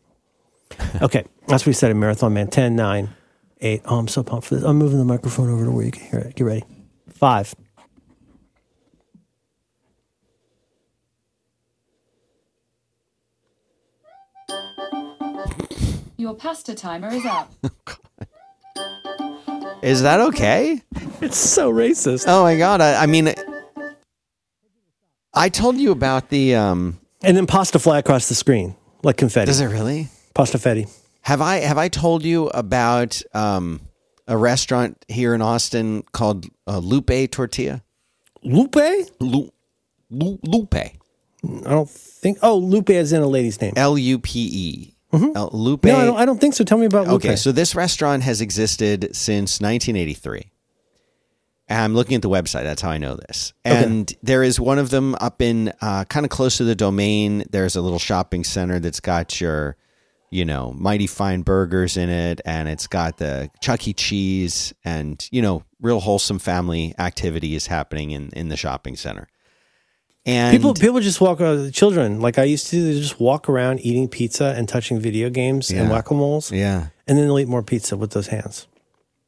Okay, 1.03 1.25
that's 1.47 1.63
what 1.63 1.69
we 1.69 1.73
said 1.73 1.91
in 1.91 2.01
Marathon 2.01 2.33
Man. 2.35 2.49
10, 2.49 2.75
9, 2.75 3.09
8. 3.61 3.83
Oh, 3.85 3.99
I'm 3.99 4.09
so 4.09 4.23
pumped 4.23 4.49
for 4.49 4.57
this. 4.57 4.65
I'm 4.65 4.77
moving 4.77 4.99
the 4.99 5.05
microphone 5.05 5.51
over 5.51 5.65
to 5.67 5.71
where 5.71 5.85
you 5.85 5.93
can 5.93 6.03
hear 6.03 6.19
it. 6.21 6.35
Get 6.35 6.45
ready. 6.45 6.65
Five. 7.13 7.55
Your 16.25 16.35
pasta 16.35 16.75
timer 16.75 17.13
is 17.13 17.27
up. 17.27 17.53
Is 19.83 20.01
that 20.01 20.21
okay? 20.21 20.81
It's 21.21 21.37
so 21.37 21.71
racist. 21.71 22.25
Oh 22.27 22.45
my 22.45 22.57
god! 22.57 22.81
I, 22.81 23.03
I 23.03 23.07
mean, 23.07 23.35
I 25.35 25.51
told 25.51 25.77
you 25.77 25.93
about 25.93 26.31
the. 26.31 26.55
um 26.55 26.99
And 27.23 27.37
then 27.37 27.47
pasta 27.47 27.79
fly 27.79 27.99
across 27.99 28.31
the 28.31 28.35
screen 28.35 28.75
like 29.03 29.19
confetti. 29.19 29.45
Does 29.45 29.61
it 29.61 29.67
really? 29.67 30.09
Pasta 30.33 30.57
fetti. 30.57 30.91
Have 31.21 31.43
I 31.43 31.57
have 31.57 31.77
I 31.77 31.89
told 31.89 32.25
you 32.25 32.47
about 32.55 33.21
um 33.35 33.83
a 34.27 34.39
restaurant 34.39 35.05
here 35.09 35.35
in 35.35 35.43
Austin 35.43 36.05
called 36.13 36.47
uh, 36.67 36.79
Lupe 36.79 37.31
Tortilla? 37.31 37.83
Lupe? 38.43 38.79
I 38.79 39.05
Lu, 39.21 39.53
Lu, 40.09 40.39
Lupe. 40.43 40.75
I 40.75 41.71
don't 41.71 41.91
think. 41.91 42.39
Oh, 42.41 42.57
Lupe 42.57 42.89
is 42.89 43.13
in 43.13 43.21
a 43.21 43.27
lady's 43.27 43.61
name. 43.61 43.75
L 43.77 43.99
U 43.99 44.19
P 44.19 44.49
E. 44.51 44.94
L- 45.35 45.51
Lupe. 45.53 45.83
Mm-hmm. 45.83 45.89
No, 45.89 46.01
I 46.01 46.05
don't, 46.07 46.17
I 46.19 46.25
don't 46.27 46.41
think 46.41 46.55
so. 46.55 46.65
Tell 46.65 46.79
me 46.79 46.87
about 46.87 47.07
Lupe. 47.07 47.25
Okay, 47.25 47.37
so 47.37 47.53
this 47.53 47.75
restaurant 47.75 48.23
has 48.23 48.41
existed 48.41 49.15
since 49.15 49.61
1983. 49.61 50.51
And 51.67 51.79
I'm 51.81 51.95
looking 51.95 52.15
at 52.17 52.23
the 52.23 52.29
website. 52.29 52.65
That's 52.65 52.83
how 52.83 52.91
I 52.91 52.99
know 52.99 53.17
this. 53.17 53.55
And 53.65 54.13
there 54.23 54.43
is 54.43 54.61
one 54.61 54.79
of 54.79 54.91
them 54.91 55.15
up 55.21 55.41
in 55.41 55.73
uh, 55.81 56.05
kind 56.05 56.27
of 56.27 56.31
close 56.31 56.59
to 56.59 56.65
the 56.65 56.75
domain. 56.75 57.45
There's 57.51 57.75
a 57.75 57.81
little 57.81 57.99
shopping 57.99 58.45
center 58.45 58.79
that's 58.81 59.01
got 59.01 59.41
your, 59.41 59.77
you 60.31 60.45
know, 60.45 60.73
mighty 60.77 61.07
fine 61.07 61.41
burgers 61.41 61.97
in 61.97 62.11
it, 62.11 62.43
and 62.45 62.69
it's 62.69 62.87
got 62.87 63.17
the 63.17 63.51
Chuck 63.61 63.89
E. 63.89 63.95
Cheese, 63.95 64.75
and 64.85 65.27
you 65.33 65.41
know, 65.41 65.65
real 65.81 66.01
wholesome 66.01 66.39
family 66.39 66.95
activities 66.99 67.67
happening 67.69 68.11
in 68.11 68.29
in 68.35 68.49
the 68.51 68.57
shopping 68.59 68.95
center. 68.97 69.27
And 70.27 70.57
People 70.57 70.73
people 70.73 71.01
just 71.01 71.21
walk 71.21 71.41
uh, 71.43 71.71
children 71.71 72.21
like 72.21 72.39
I 72.39 72.45
used 72.45 72.69
to 72.69 72.83
they 72.83 72.99
just 72.99 73.21
walk 73.21 73.47
around 73.49 73.81
eating 73.81 74.09
pizza 74.09 74.55
and 74.57 74.67
touching 74.69 74.99
video 74.99 75.29
games 75.29 75.71
and 75.71 75.81
Yeah. 75.81 75.91
whack-a-moles 75.91 76.51
yeah, 76.51 76.87
and 77.07 77.19
then 77.19 77.27
they'll 77.27 77.39
eat 77.39 77.49
more 77.49 77.63
pizza 77.63 77.97
with 77.97 78.13
those 78.13 78.29
hands. 78.29 78.67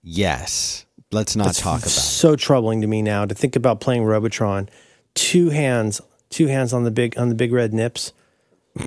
yes. 0.02 0.84
Let's 1.12 1.36
not 1.36 1.54
talk 1.54 1.78
about. 1.80 1.86
it. 1.86 1.90
So 1.90 2.34
troubling 2.34 2.80
to 2.80 2.86
me 2.88 3.00
now 3.00 3.24
to 3.26 3.34
think 3.34 3.54
about 3.54 3.80
playing 3.80 4.02
Robotron, 4.04 4.68
two 5.14 5.50
hands, 5.50 6.00
two 6.30 6.48
hands 6.48 6.72
on 6.72 6.82
the 6.82 6.90
big 6.90 7.16
on 7.16 7.28
the 7.28 7.36
big 7.36 7.52
red 7.52 7.72
nips, 7.72 8.12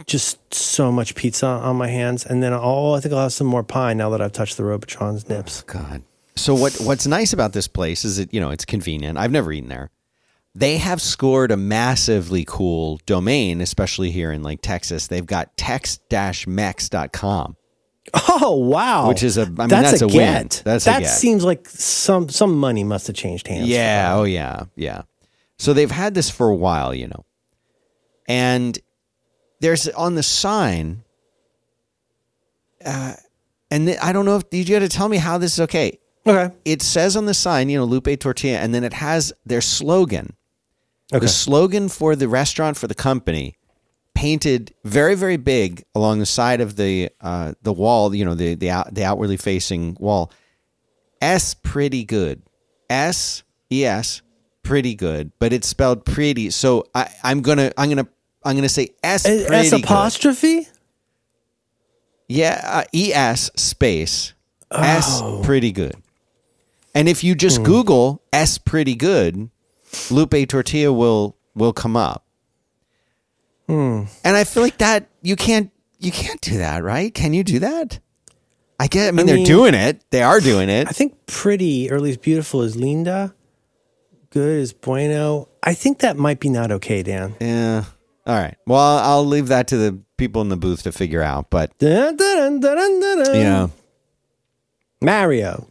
just 0.06 0.54
so 0.54 0.92
much 0.92 1.16
pizza 1.16 1.48
on 1.48 1.78
my 1.78 1.88
hands, 1.88 2.26
and 2.26 2.44
then 2.44 2.52
oh, 2.54 2.92
I 2.94 3.00
think 3.00 3.14
I'll 3.14 3.22
have 3.22 3.34
some 3.34 3.48
more 3.48 3.64
pie 3.64 3.94
now 3.94 4.10
that 4.10 4.20
I've 4.22 4.34
touched 4.34 4.58
the 4.58 4.64
Robotron's 4.66 5.30
nips. 5.30 5.62
God. 5.62 6.04
So 6.36 6.54
what 6.54 6.74
what's 6.82 7.08
nice 7.08 7.32
about 7.32 7.54
this 7.54 7.68
place 7.70 8.04
is 8.04 8.18
that 8.18 8.34
you 8.34 8.42
know 8.42 8.50
it's 8.50 8.66
convenient. 8.66 9.18
I've 9.18 9.32
never 9.32 9.54
eaten 9.54 9.70
there. 9.70 9.90
They 10.60 10.78
have 10.78 11.02
scored 11.02 11.52
a 11.52 11.58
massively 11.58 12.44
cool 12.46 13.00
domain, 13.06 13.62
especially 13.62 14.12
here 14.12 14.34
in 14.34 14.44
like 14.44 14.60
Texas. 14.62 15.08
They've 15.08 15.26
got 15.26 15.56
text-mex.com. 15.56 17.56
Oh 18.28 18.58
wow! 18.58 19.08
Which 19.08 19.24
is 19.24 19.38
a- 19.38 19.44
I 19.44 19.46
mean, 19.46 19.68
that's 19.70 20.02
a 20.02 20.08
win. 20.08 20.16
get. 20.16 20.62
That's 20.66 20.86
a 20.88 20.92
that 20.92 21.06
seems 21.08 21.46
like 21.46 21.68
some 21.70 22.28
some 22.28 22.58
money 22.58 22.84
must 22.84 23.08
have 23.08 23.16
changed 23.16 23.48
hands. 23.48 23.68
Yeah, 23.68 24.14
oh 24.16 24.24
yeah, 24.24 24.64
yeah. 24.76 25.04
So 25.58 25.74
they've 25.74 25.92
had 25.92 26.14
this 26.16 26.30
for 26.30 26.50
a 26.50 26.56
while, 26.56 26.94
you 26.94 27.08
know. 27.08 27.24
And 28.28 28.78
there's 29.62 29.88
on 29.90 30.16
the 30.16 30.24
sign 30.24 31.04
uh 32.84 33.14
and 33.70 33.88
th- 33.88 34.00
I 34.02 34.12
don't 34.12 34.26
know 34.26 34.38
if 34.38 34.44
you 34.52 34.66
got 34.66 34.80
to 34.80 34.90
tell 34.90 35.08
me 35.10 35.18
how 35.18 35.38
this 35.38 35.54
is 35.54 35.60
okay. 35.62 36.00
Okay. 36.26 36.54
It 36.66 36.82
says 36.82 37.16
on 37.16 37.28
the 37.28 37.34
sign, 37.36 37.70
you 37.70 37.78
know, 37.78 37.86
Lupe 37.86 38.20
Tortilla, 38.20 38.58
and 38.58 38.74
then 38.74 38.84
it 38.84 38.94
has 38.94 39.32
their 39.46 39.62
slogan. 39.62 40.34
Okay. 41.12 41.20
The 41.26 41.28
slogan 41.28 41.90
for 41.90 42.16
the 42.16 42.28
restaurant 42.28 42.78
for 42.78 42.88
the 42.88 42.96
company 42.96 43.56
painted 44.14 44.74
very 44.84 45.16
very 45.16 45.38
big 45.38 45.84
along 45.96 46.20
the 46.20 46.26
side 46.26 46.62
of 46.62 46.76
the 46.76 47.10
uh, 47.22 47.54
the 47.62 47.74
wall. 47.74 48.14
You 48.14 48.26
know, 48.26 48.36
the 48.36 48.56
the 48.56 48.70
out, 48.70 48.94
the 48.94 49.04
outwardly 49.04 49.38
facing 49.38 49.98
wall. 50.00 50.32
S 51.22 51.54
pretty 51.54 52.04
good. 52.06 52.44
S 52.90 53.44
E 53.72 53.86
S 53.86 54.22
pretty 54.64 54.94
good, 54.96 55.32
but 55.40 55.52
it's 55.52 55.68
spelled 55.68 56.06
pretty. 56.06 56.50
So 56.52 56.86
I, 56.94 57.10
I'm 57.24 57.42
gonna 57.42 57.72
I'm 57.78 57.90
gonna 57.90 58.08
I'm 58.44 58.56
gonna 58.56 58.70
say 58.70 58.90
S 59.04 59.26
S 59.26 59.48
pretty 59.48 59.70
good. 59.70 59.84
apostrophe. 59.84 60.68
Yeah, 62.28 62.62
uh, 62.64 62.84
E 62.94 63.12
S 63.14 63.50
space 63.56 64.34
S 64.72 65.22
pretty 65.44 65.72
good. 65.72 65.96
And 66.94 67.10
if 67.10 67.24
you 67.24 67.36
just 67.36 67.64
Google 67.64 68.22
S 68.32 68.58
pretty 68.58 68.96
good, 68.96 69.50
Lupe 70.12 70.48
Tortilla 70.48 70.92
will 70.94 71.36
will 71.56 71.74
come 71.74 71.96
up. 71.98 72.26
And 73.68 74.08
I 74.24 74.44
feel 74.46 74.64
like 74.64 74.80
that 74.80 75.10
you 75.22 75.36
can't 75.36 75.72
you 76.00 76.12
can't 76.12 76.42
do 76.42 76.58
that, 76.58 76.84
right? 76.84 77.14
Can 77.14 77.34
you 77.34 77.44
do 77.44 77.60
that? 77.60 78.00
I 78.80 78.88
get. 78.88 79.10
I 79.10 79.12
mean, 79.12 79.26
they're 79.26 79.36
mean- 79.36 79.46
doing 79.46 79.74
it. 79.74 80.04
They 80.10 80.24
are 80.24 80.40
doing 80.40 80.70
it. 80.70 80.88
I 80.88 80.92
think 80.92 81.26
pretty 81.28 81.92
or 81.92 81.96
at 81.96 82.02
least 82.02 82.22
beautiful 82.22 82.62
is 82.64 82.76
linda. 82.76 83.36
Good 84.32 84.60
is 84.62 84.74
bueno. 84.74 85.50
I 85.64 85.74
think 85.74 86.00
that 86.00 86.18
might 86.18 86.40
be 86.40 86.50
not 86.50 86.72
okay, 86.72 87.04
Dan. 87.04 87.36
Yeah. 87.42 87.86
All 88.26 88.36
right. 88.36 88.56
Well, 88.66 88.80
I'll 88.80 89.00
I'll 89.00 89.26
leave 89.26 89.48
that 89.48 89.68
to 89.70 89.78
the 89.78 90.00
people 90.18 90.42
in 90.42 90.50
the 90.50 90.58
booth 90.58 90.84
to 90.84 90.92
figure 90.92 91.22
out. 91.22 91.50
But 91.50 91.78
dun, 91.80 92.16
dun, 92.16 92.60
dun. 92.60 93.36
yeah, 93.36 93.68
Mario. 95.02 95.68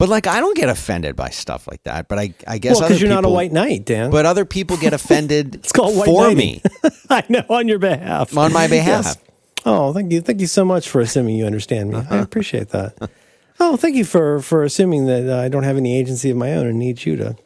But 0.00 0.08
like, 0.08 0.26
I 0.26 0.40
don't 0.40 0.56
get 0.56 0.70
offended 0.70 1.14
by 1.14 1.28
stuff 1.28 1.68
like 1.68 1.82
that. 1.82 2.08
But 2.08 2.18
I, 2.18 2.32
I 2.48 2.56
guess 2.56 2.80
Well, 2.80 2.88
because 2.88 3.02
you're 3.02 3.10
not 3.10 3.26
a 3.26 3.28
white 3.28 3.52
knight, 3.52 3.84
Dan. 3.84 4.10
But 4.10 4.24
other 4.24 4.46
people 4.46 4.78
get 4.78 4.94
offended 4.94 5.54
it's 5.56 5.72
called 5.72 5.94
white 5.94 6.06
for 6.06 6.22
knighting. 6.28 6.36
me 6.36 6.62
I 7.10 7.22
know 7.28 7.44
on 7.50 7.68
your 7.68 7.78
behalf. 7.78 8.34
on 8.34 8.50
my 8.50 8.66
behalf. 8.66 9.04
Yes. 9.04 9.18
Oh, 9.66 9.92
thank 9.92 10.10
you. 10.10 10.22
Thank 10.22 10.40
you 10.40 10.46
so 10.46 10.64
much 10.64 10.88
for 10.88 11.02
assuming 11.02 11.36
you 11.36 11.44
understand 11.44 11.90
me. 11.90 12.02
I 12.08 12.16
appreciate 12.16 12.70
that. 12.70 13.10
Oh, 13.62 13.76
thank 13.76 13.94
you 13.94 14.06
for 14.06 14.40
for 14.40 14.64
assuming 14.64 15.04
that 15.04 15.28
uh, 15.28 15.42
I 15.42 15.50
don't 15.50 15.64
have 15.64 15.76
any 15.76 15.94
agency 15.98 16.30
of 16.30 16.36
my 16.38 16.54
own 16.54 16.66
and 16.66 16.78
need 16.78 17.04
you 17.04 17.16
to 17.16 17.36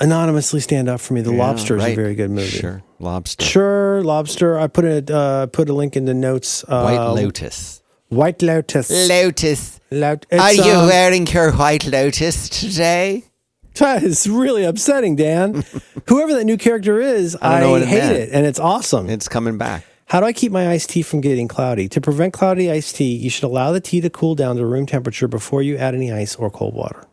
anonymously 0.00 0.60
stand 0.60 0.88
up 0.88 1.00
for 1.00 1.14
me. 1.14 1.22
The 1.22 1.32
Lobster 1.32 1.76
is 1.76 1.82
right. 1.82 1.92
a 1.92 1.96
very 1.96 2.14
good 2.14 2.30
movie. 2.30 2.46
Sure, 2.58 2.84
lobster, 3.00 3.44
Sure, 3.44 4.02
Lobster. 4.04 4.56
I 4.56 4.68
put 4.68 4.84
a 4.84 5.12
uh, 5.12 5.46
put 5.46 5.68
a 5.68 5.72
link 5.72 5.96
in 5.96 6.04
the 6.04 6.14
notes. 6.14 6.62
Uh, 6.68 6.82
white 6.82 7.04
lotus, 7.04 7.82
White 8.08 8.42
Lotus. 8.42 8.90
lotus. 9.08 9.80
Lot- 9.90 10.26
Are 10.32 10.52
you 10.52 10.62
um, 10.72 10.86
wearing 10.86 11.26
your 11.26 11.52
white 11.52 11.86
lotus 11.86 12.48
today? 12.48 13.24
It's 13.78 14.26
really 14.26 14.64
upsetting, 14.64 15.16
Dan. 15.16 15.62
Whoever 16.08 16.32
that 16.34 16.44
new 16.44 16.56
character 16.56 16.98
is, 16.98 17.36
I, 17.42 17.66
what 17.66 17.82
it 17.82 17.88
hate 17.88 17.98
meant. 17.98 18.12
it, 18.16 18.28
and 18.32 18.46
it's 18.46 18.58
awesome. 18.58 19.10
It's 19.10 19.28
coming 19.28 19.58
back. 19.58 19.84
How 20.06 20.20
do 20.20 20.24
I 20.24 20.32
keep 20.32 20.50
my 20.50 20.68
iced 20.70 20.88
tea 20.88 21.02
from 21.02 21.20
getting 21.20 21.46
cloudy? 21.46 21.86
To 21.90 22.00
prevent 22.00 22.32
cloudy 22.32 22.70
iced 22.70 22.96
tea, 22.96 23.14
you 23.14 23.28
should 23.28 23.44
allow 23.44 23.72
the 23.72 23.80
tea 23.80 24.00
to 24.00 24.08
cool 24.08 24.34
down 24.34 24.56
to 24.56 24.64
room 24.64 24.86
temperature 24.86 25.28
before 25.28 25.60
you 25.60 25.76
add 25.76 25.94
any 25.94 26.10
ice 26.10 26.34
or 26.36 26.48
cold 26.50 26.72
water. 26.74 27.04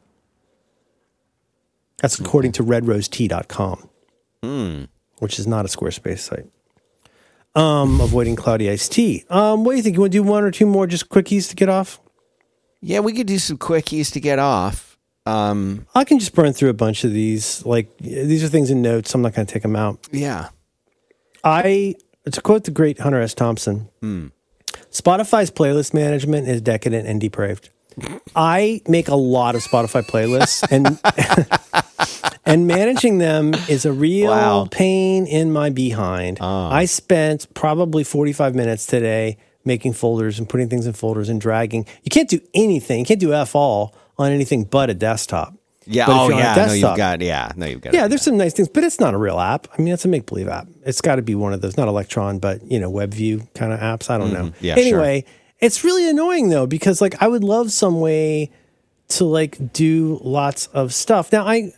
That's 1.98 2.18
according 2.18 2.54
to 2.54 2.64
redrosetea.com, 2.64 3.90
which 5.20 5.40
is 5.40 5.46
not 5.48 5.66
a 5.66 5.68
Squarespace 5.68 6.20
site. 6.20 6.46
Um, 7.56 8.02
avoiding 8.02 8.36
cloudy 8.36 8.70
iced 8.70 8.92
tea. 8.92 9.26
Um, 9.30 9.64
what 9.64 9.72
do 9.74 9.78
you 9.78 9.84
think? 9.84 9.96
You 9.96 10.02
want 10.02 10.12
to 10.12 10.18
do 10.18 10.24
one 10.24 10.44
or 10.44 10.52
two 10.52 10.66
more 10.66 10.88
just 10.88 11.10
quickies 11.10 11.50
to 11.50 11.56
get 11.56 11.70
off? 11.70 12.00
Yeah, 12.82 13.00
we 13.00 13.14
could 13.14 13.28
do 13.28 13.38
some 13.38 13.58
quickies 13.58 14.12
to 14.14 14.20
get 14.20 14.40
off. 14.40 14.98
Um, 15.26 15.88
I 15.96 16.04
can 16.04 16.20
just 16.20 16.34
burn 16.36 16.52
through 16.52 16.70
a 16.70 16.74
bunch 16.74 17.04
of 17.04 17.12
these. 17.12 17.66
Like 17.66 17.96
these 18.00 18.44
are 18.44 18.48
things 18.50 18.70
in 18.72 18.82
notes. 18.82 19.14
I'm 19.14 19.22
not 19.22 19.34
going 19.34 19.46
to 19.46 19.54
take 19.54 19.62
them 19.64 19.76
out. 19.76 20.08
yeah. 20.12 20.50
I 21.46 21.96
to 22.32 22.42
quote 22.42 22.64
the 22.64 22.72
great 22.72 23.00
Hunter 23.00 23.20
S. 23.20 23.34
Thompson, 23.34 23.90
Spotify's 24.92 25.52
playlist 25.52 25.94
management 25.94 26.48
is 26.48 26.62
decadent 26.62 27.08
and 27.08 27.20
depraved. 27.20 27.70
I 28.36 28.82
make 28.88 29.08
a 29.10 29.16
lot 29.16 29.56
of 29.56 29.62
Spotify 29.62 30.04
playlists 30.04 30.64
and 30.72 30.98
and 32.46 32.68
managing 32.68 33.18
them 33.20 33.54
is 33.70 33.86
a 33.86 33.92
real 33.94 34.32
Wow. 34.32 34.68
pain 34.70 35.26
in 35.26 35.52
my 35.52 35.70
behind. 35.70 36.38
I 36.42 36.86
spent 36.86 37.54
probably 37.54 38.04
45 38.04 38.56
minutes 38.56 38.86
today 38.86 39.38
making 39.66 39.94
folders 39.94 40.40
and 40.40 40.50
putting 40.50 40.68
things 40.70 40.86
in 40.86 40.94
folders 40.94 41.30
and 41.30 41.40
dragging. 41.40 41.86
You 42.04 42.10
can't 42.10 42.30
do 42.30 42.42
anything. 42.54 43.00
You 43.00 43.06
can't 43.06 43.20
do 43.20 43.34
F 43.34 43.56
all 43.56 43.96
on 44.18 44.32
anything 44.32 44.66
but 44.66 44.90
a 44.90 44.94
desktop. 44.94 45.54
Yeah. 45.86 46.06
But 46.06 46.14
oh, 46.14 46.24
you're 46.30 46.34
on 46.36 46.42
a 46.42 46.44
yeah. 46.44 46.66
No, 46.66 46.74
you've 46.74 46.98
got. 46.98 47.22
Yeah. 47.22 47.52
No, 47.56 47.66
you've 47.66 47.82
got. 47.82 47.94
yeah, 47.94 48.08
there's 48.08 48.22
some 48.22 48.38
nice 48.38 48.54
things, 48.54 48.68
but 48.70 48.84
it's 48.84 49.00
not 49.00 49.14
a 49.14 49.18
real 49.18 49.40
app. 49.40 49.68
I 49.78 49.82
mean, 49.82 49.94
it's 49.94 50.06
a 50.06 50.08
make 50.08 50.26
believe 50.26 50.48
app. 50.48 50.68
It's 50.86 51.02
got 51.02 51.16
to 51.16 51.22
be 51.22 51.36
one 51.36 51.54
of 51.54 51.62
those, 51.62 51.78
not 51.78 51.88
Electron, 51.88 52.40
but 52.40 52.62
you 52.70 52.80
know, 52.80 52.92
WebView 52.92 53.54
kind 53.54 53.74
of 53.74 53.80
apps. 53.80 54.10
I 54.10 54.18
don't 54.18 54.32
know. 54.34 54.46
Mm-hmm. 54.46 54.66
Yeah, 54.66 54.76
Anyway, 54.78 55.26
it's 55.60 55.84
really 55.84 56.10
annoying 56.10 56.50
though 56.50 56.68
because 56.68 57.02
like 57.02 57.22
I 57.22 57.28
would 57.28 57.44
love 57.44 57.72
some 57.72 58.00
way 58.00 58.52
to 59.10 59.26
like 59.26 59.74
do 59.74 60.20
lots 60.24 60.68
of 60.68 60.94
stuff. 60.94 61.32
Now 61.32 61.46
I. 61.48 61.72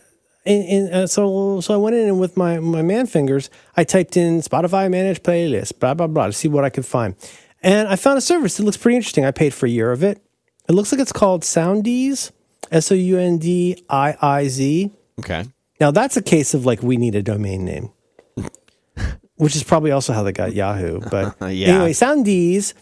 And, 0.46 0.64
and 0.68 0.94
uh, 0.94 1.06
so, 1.08 1.60
so 1.60 1.74
I 1.74 1.76
went 1.76 1.96
in 1.96 2.06
and 2.08 2.20
with 2.20 2.36
my 2.36 2.58
my 2.60 2.82
man 2.82 3.06
fingers, 3.06 3.50
I 3.76 3.82
typed 3.84 4.16
in 4.16 4.40
Spotify 4.40 4.88
managed 4.90 5.22
playlist, 5.24 5.80
blah 5.80 5.94
blah 5.94 6.06
blah, 6.06 6.26
to 6.26 6.32
see 6.32 6.48
what 6.48 6.64
I 6.64 6.70
could 6.70 6.86
find, 6.86 7.14
and 7.62 7.88
I 7.88 7.96
found 7.96 8.16
a 8.18 8.20
service 8.20 8.56
that 8.56 8.62
looks 8.64 8.76
pretty 8.76 8.96
interesting. 8.96 9.24
I 9.24 9.32
paid 9.32 9.52
for 9.52 9.66
a 9.66 9.68
year 9.68 9.90
of 9.92 10.04
it. 10.04 10.22
It 10.68 10.72
looks 10.72 10.92
like 10.92 11.00
it's 11.00 11.12
called 11.12 11.42
Soundiiz, 11.42 12.30
S 12.70 12.92
O 12.92 12.94
U 12.94 13.18
N 13.18 13.38
D 13.38 13.82
I 13.90 14.16
I 14.22 14.48
Z. 14.48 14.90
Okay. 15.18 15.44
Now 15.80 15.90
that's 15.90 16.16
a 16.16 16.22
case 16.22 16.54
of 16.54 16.64
like 16.64 16.82
we 16.82 16.96
need 16.96 17.14
a 17.16 17.22
domain 17.22 17.64
name, 17.64 17.90
which 19.36 19.56
is 19.56 19.62
probably 19.64 19.90
also 19.90 20.12
how 20.12 20.22
they 20.22 20.32
got 20.32 20.54
Yahoo. 20.54 21.00
But 21.10 21.36
Yeah. 21.52 21.74
anyway, 21.74 21.92
Soundiiz, 21.92 22.72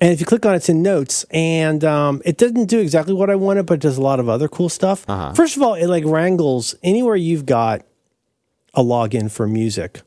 and 0.00 0.12
if 0.12 0.20
you 0.20 0.26
click 0.26 0.46
on 0.46 0.54
it, 0.54 0.58
it's 0.58 0.68
in 0.68 0.82
notes, 0.82 1.24
and 1.30 1.82
um, 1.84 2.22
it 2.24 2.38
doesn't 2.38 2.66
do 2.66 2.78
exactly 2.78 3.14
what 3.14 3.30
I 3.30 3.34
wanted, 3.34 3.66
but 3.66 3.74
it 3.74 3.80
does 3.80 3.98
a 3.98 4.02
lot 4.02 4.20
of 4.20 4.28
other 4.28 4.48
cool 4.48 4.68
stuff. 4.68 5.04
First 5.34 5.56
of 5.56 5.62
all, 5.62 5.74
it 5.74 5.86
like 5.88 6.04
wrangles 6.04 6.74
anywhere 6.82 7.16
you've 7.16 7.46
got 7.46 7.82
a 8.74 8.82
login 8.82 9.30
for 9.30 9.46
music, 9.48 10.02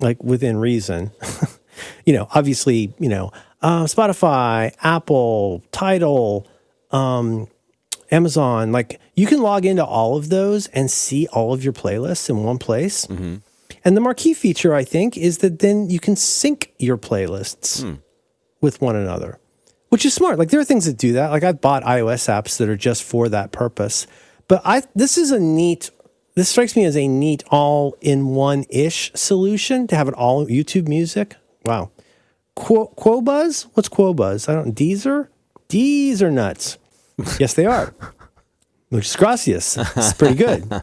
like 0.00 0.22
within 0.22 0.58
reason. 0.58 1.12
you 2.04 2.12
know, 2.12 2.28
obviously, 2.34 2.92
you 2.98 3.08
know, 3.08 3.32
uh, 3.62 3.84
Spotify, 3.84 4.74
Apple, 4.82 5.62
Tidal, 5.72 6.46
Amazon, 8.10 8.72
like 8.72 9.00
you 9.14 9.26
can 9.26 9.40
log 9.40 9.64
into 9.64 9.84
all 9.84 10.16
of 10.16 10.28
those 10.28 10.66
and 10.68 10.90
see 10.90 11.26
all 11.28 11.54
of 11.54 11.62
your 11.64 11.72
playlists 11.72 12.28
in 12.28 12.42
one 12.42 12.58
place. 12.58 13.06
And 13.84 13.96
the 13.96 14.00
marquee 14.00 14.34
feature, 14.34 14.74
I 14.74 14.84
think, 14.84 15.16
is 15.16 15.38
that 15.38 15.60
then 15.60 15.88
you 15.88 16.00
can 16.00 16.16
sync 16.16 16.72
your 16.78 16.98
playlists 16.98 17.82
with 18.60 18.80
one 18.80 18.96
another, 18.96 19.38
which 19.88 20.04
is 20.04 20.14
smart. 20.14 20.38
Like 20.38 20.50
there 20.50 20.60
are 20.60 20.64
things 20.64 20.86
that 20.86 20.96
do 20.96 21.12
that. 21.12 21.30
Like 21.30 21.44
I've 21.44 21.60
bought 21.60 21.82
iOS 21.84 22.28
apps 22.28 22.58
that 22.58 22.68
are 22.68 22.76
just 22.76 23.02
for 23.02 23.28
that 23.28 23.52
purpose. 23.52 24.06
But 24.48 24.62
I 24.64 24.82
this 24.94 25.16
is 25.16 25.30
a 25.30 25.40
neat 25.40 25.90
this 26.34 26.48
strikes 26.48 26.76
me 26.76 26.84
as 26.84 26.96
a 26.96 27.08
neat 27.08 27.42
all 27.50 27.96
in 28.00 28.28
one 28.28 28.64
ish 28.70 29.10
solution 29.14 29.86
to 29.88 29.96
have 29.96 30.08
it 30.08 30.14
all 30.14 30.46
YouTube 30.46 30.88
music. 30.88 31.36
Wow. 31.64 31.90
Quo, 32.54 32.92
Qobuz? 32.96 33.66
What's 33.74 33.88
Qobuz? 33.88 34.48
I 34.48 34.54
don't 34.54 34.74
Deezer? 34.74 35.28
These 35.68 36.22
are 36.22 36.30
nuts. 36.30 36.78
yes, 37.38 37.54
they 37.54 37.66
are. 37.66 37.94
Muchas 38.90 39.16
gracias. 39.16 39.76
It's 39.96 40.12
pretty 40.14 40.34
good. 40.34 40.82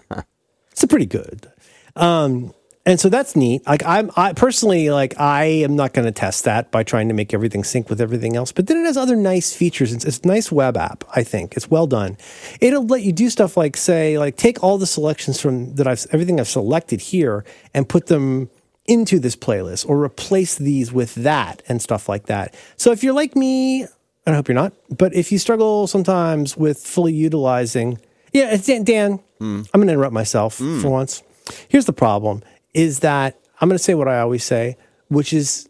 It's 0.71 0.83
a 0.83 0.87
pretty 0.87 1.07
good. 1.07 1.51
Um, 1.95 2.53
and 2.87 3.01
so 3.01 3.09
that's 3.09 3.35
neat. 3.35 3.67
Like 3.67 3.83
I'm, 3.85 4.09
I 4.15 4.31
personally, 4.31 4.89
like 4.89 5.19
I 5.19 5.43
am 5.43 5.75
not 5.75 5.93
going 5.93 6.05
to 6.05 6.11
test 6.13 6.45
that 6.45 6.71
by 6.71 6.83
trying 6.83 7.09
to 7.09 7.13
make 7.13 7.33
everything 7.33 7.65
sync 7.65 7.89
with 7.89 7.99
everything 7.99 8.37
else. 8.37 8.53
But 8.53 8.67
then 8.67 8.77
it 8.77 8.85
has 8.85 8.95
other 8.95 9.17
nice 9.17 9.53
features. 9.53 9.91
It's, 9.91 10.05
it's 10.05 10.19
a 10.19 10.27
nice 10.27 10.53
web 10.53 10.77
app. 10.77 11.03
I 11.13 11.23
think 11.23 11.57
it's 11.57 11.69
well 11.69 11.85
done. 11.85 12.15
It'll 12.61 12.85
let 12.85 13.01
you 13.03 13.11
do 13.11 13.29
stuff 13.29 13.57
like 13.57 13.75
say, 13.75 14.17
like 14.17 14.37
take 14.37 14.63
all 14.63 14.77
the 14.77 14.87
selections 14.87 15.41
from 15.41 15.75
that 15.75 15.85
I've 15.85 16.07
everything 16.13 16.39
I've 16.39 16.47
selected 16.47 17.01
here 17.01 17.43
and 17.73 17.89
put 17.89 18.07
them 18.07 18.49
into 18.85 19.19
this 19.19 19.35
playlist 19.35 19.85
or 19.89 20.01
replace 20.01 20.55
these 20.55 20.93
with 20.93 21.13
that 21.15 21.61
and 21.67 21.81
stuff 21.81 22.07
like 22.07 22.27
that. 22.27 22.55
So 22.77 22.93
if 22.93 23.03
you're 23.03 23.13
like 23.13 23.35
me, 23.35 23.81
and 23.81 24.33
I 24.33 24.35
hope 24.35 24.47
you're 24.47 24.55
not, 24.55 24.71
but 24.97 25.13
if 25.13 25.29
you 25.29 25.39
struggle 25.39 25.87
sometimes 25.87 26.55
with 26.55 26.79
fully 26.79 27.11
utilizing, 27.11 27.99
yeah, 28.31 28.53
it's 28.53 28.65
Dan, 28.65 28.85
Dan 28.85 29.19
hmm. 29.39 29.63
I'm 29.73 29.81
going 29.81 29.87
to 29.87 29.93
interrupt 29.93 30.13
myself 30.13 30.59
hmm. 30.59 30.79
for 30.79 30.87
once. 30.87 31.21
Here's 31.67 31.85
the 31.85 31.93
problem 31.93 32.43
is 32.77 32.99
that 32.99 33.37
I'm 33.59 33.67
going 33.67 33.77
to 33.77 33.83
say 33.83 33.95
what 33.95 34.07
I 34.07 34.19
always 34.19 34.43
say, 34.43 34.77
which 35.09 35.33
is 35.33 35.67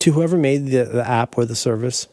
to 0.00 0.12
whoever 0.12 0.36
made 0.36 0.66
the, 0.66 0.84
the 0.84 1.08
app 1.08 1.38
or 1.38 1.44
the 1.44 1.56
service, 1.56 2.08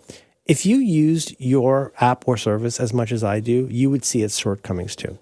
if 0.45 0.65
you 0.65 0.77
used 0.77 1.35
your 1.39 1.91
app 1.99 2.27
or 2.27 2.37
service 2.37 2.79
as 2.79 2.93
much 2.93 3.11
as 3.11 3.23
I 3.23 3.39
do, 3.39 3.67
you 3.71 3.89
would 3.89 4.05
see 4.05 4.21
its 4.21 4.37
shortcomings 4.37 4.95
too 4.95 5.17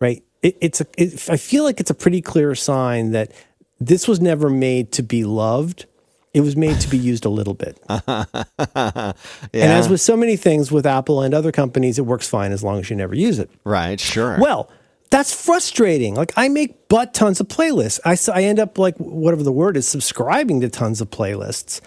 right? 0.00 0.22
It, 0.42 0.56
it's 0.60 0.80
a, 0.80 0.86
it, 0.96 1.28
I 1.30 1.36
feel 1.36 1.64
like 1.64 1.80
it's 1.80 1.90
a 1.90 1.94
pretty 1.94 2.20
clear 2.20 2.54
sign 2.54 3.12
that 3.12 3.32
this 3.80 4.06
was 4.06 4.20
never 4.20 4.48
made 4.48 4.92
to 4.92 5.02
be 5.02 5.24
loved. 5.24 5.86
It 6.34 6.42
was 6.42 6.56
made 6.56 6.80
to 6.80 6.88
be 6.88 6.98
used 6.98 7.24
a 7.24 7.30
little 7.30 7.54
bit. 7.54 7.82
And 9.54 9.72
as 9.72 9.88
with 9.88 10.00
so 10.00 10.16
many 10.16 10.36
things 10.36 10.70
with 10.70 10.86
Apple 10.86 11.22
and 11.22 11.32
other 11.32 11.50
companies, 11.50 11.98
it 11.98 12.02
works 12.02 12.28
fine 12.28 12.52
as 12.52 12.62
long 12.62 12.78
as 12.80 12.90
you 12.90 12.96
never 12.96 13.14
use 13.14 13.38
it. 13.38 13.50
Right. 13.64 13.98
Sure. 13.98 14.38
Well, 14.38 14.70
that's 15.10 15.32
frustrating. 15.32 16.14
Like 16.14 16.32
I 16.36 16.48
make 16.48 16.88
but 16.88 17.14
tons 17.14 17.40
of 17.40 17.48
playlists. 17.48 18.00
I, 18.04 18.16
I 18.32 18.44
end 18.44 18.58
up 18.58 18.78
like 18.78 18.96
whatever 18.96 19.42
the 19.42 19.52
word 19.52 19.76
is, 19.76 19.86
subscribing 19.88 20.60
to 20.60 20.68
tons 20.68 21.00
of 21.00 21.10
playlists. 21.10 21.80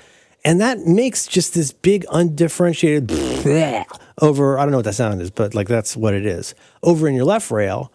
And 0.46 0.62
that 0.62 0.80
makes 0.80 1.28
just 1.28 1.54
this 1.54 1.72
big 1.72 2.06
undifferentiated 2.12 3.12
over, 4.22 4.58
I 4.58 4.64
don't 4.64 4.72
know 4.72 4.78
what 4.78 4.86
that 4.86 4.96
sound 4.96 5.22
is, 5.22 5.32
but 5.32 5.54
like 5.54 5.68
that's 5.68 5.98
what 5.98 6.14
it 6.14 6.26
is, 6.26 6.56
over 6.82 7.08
in 7.08 7.16
your 7.16 7.26
left 7.26 7.52
rail. 7.52 7.92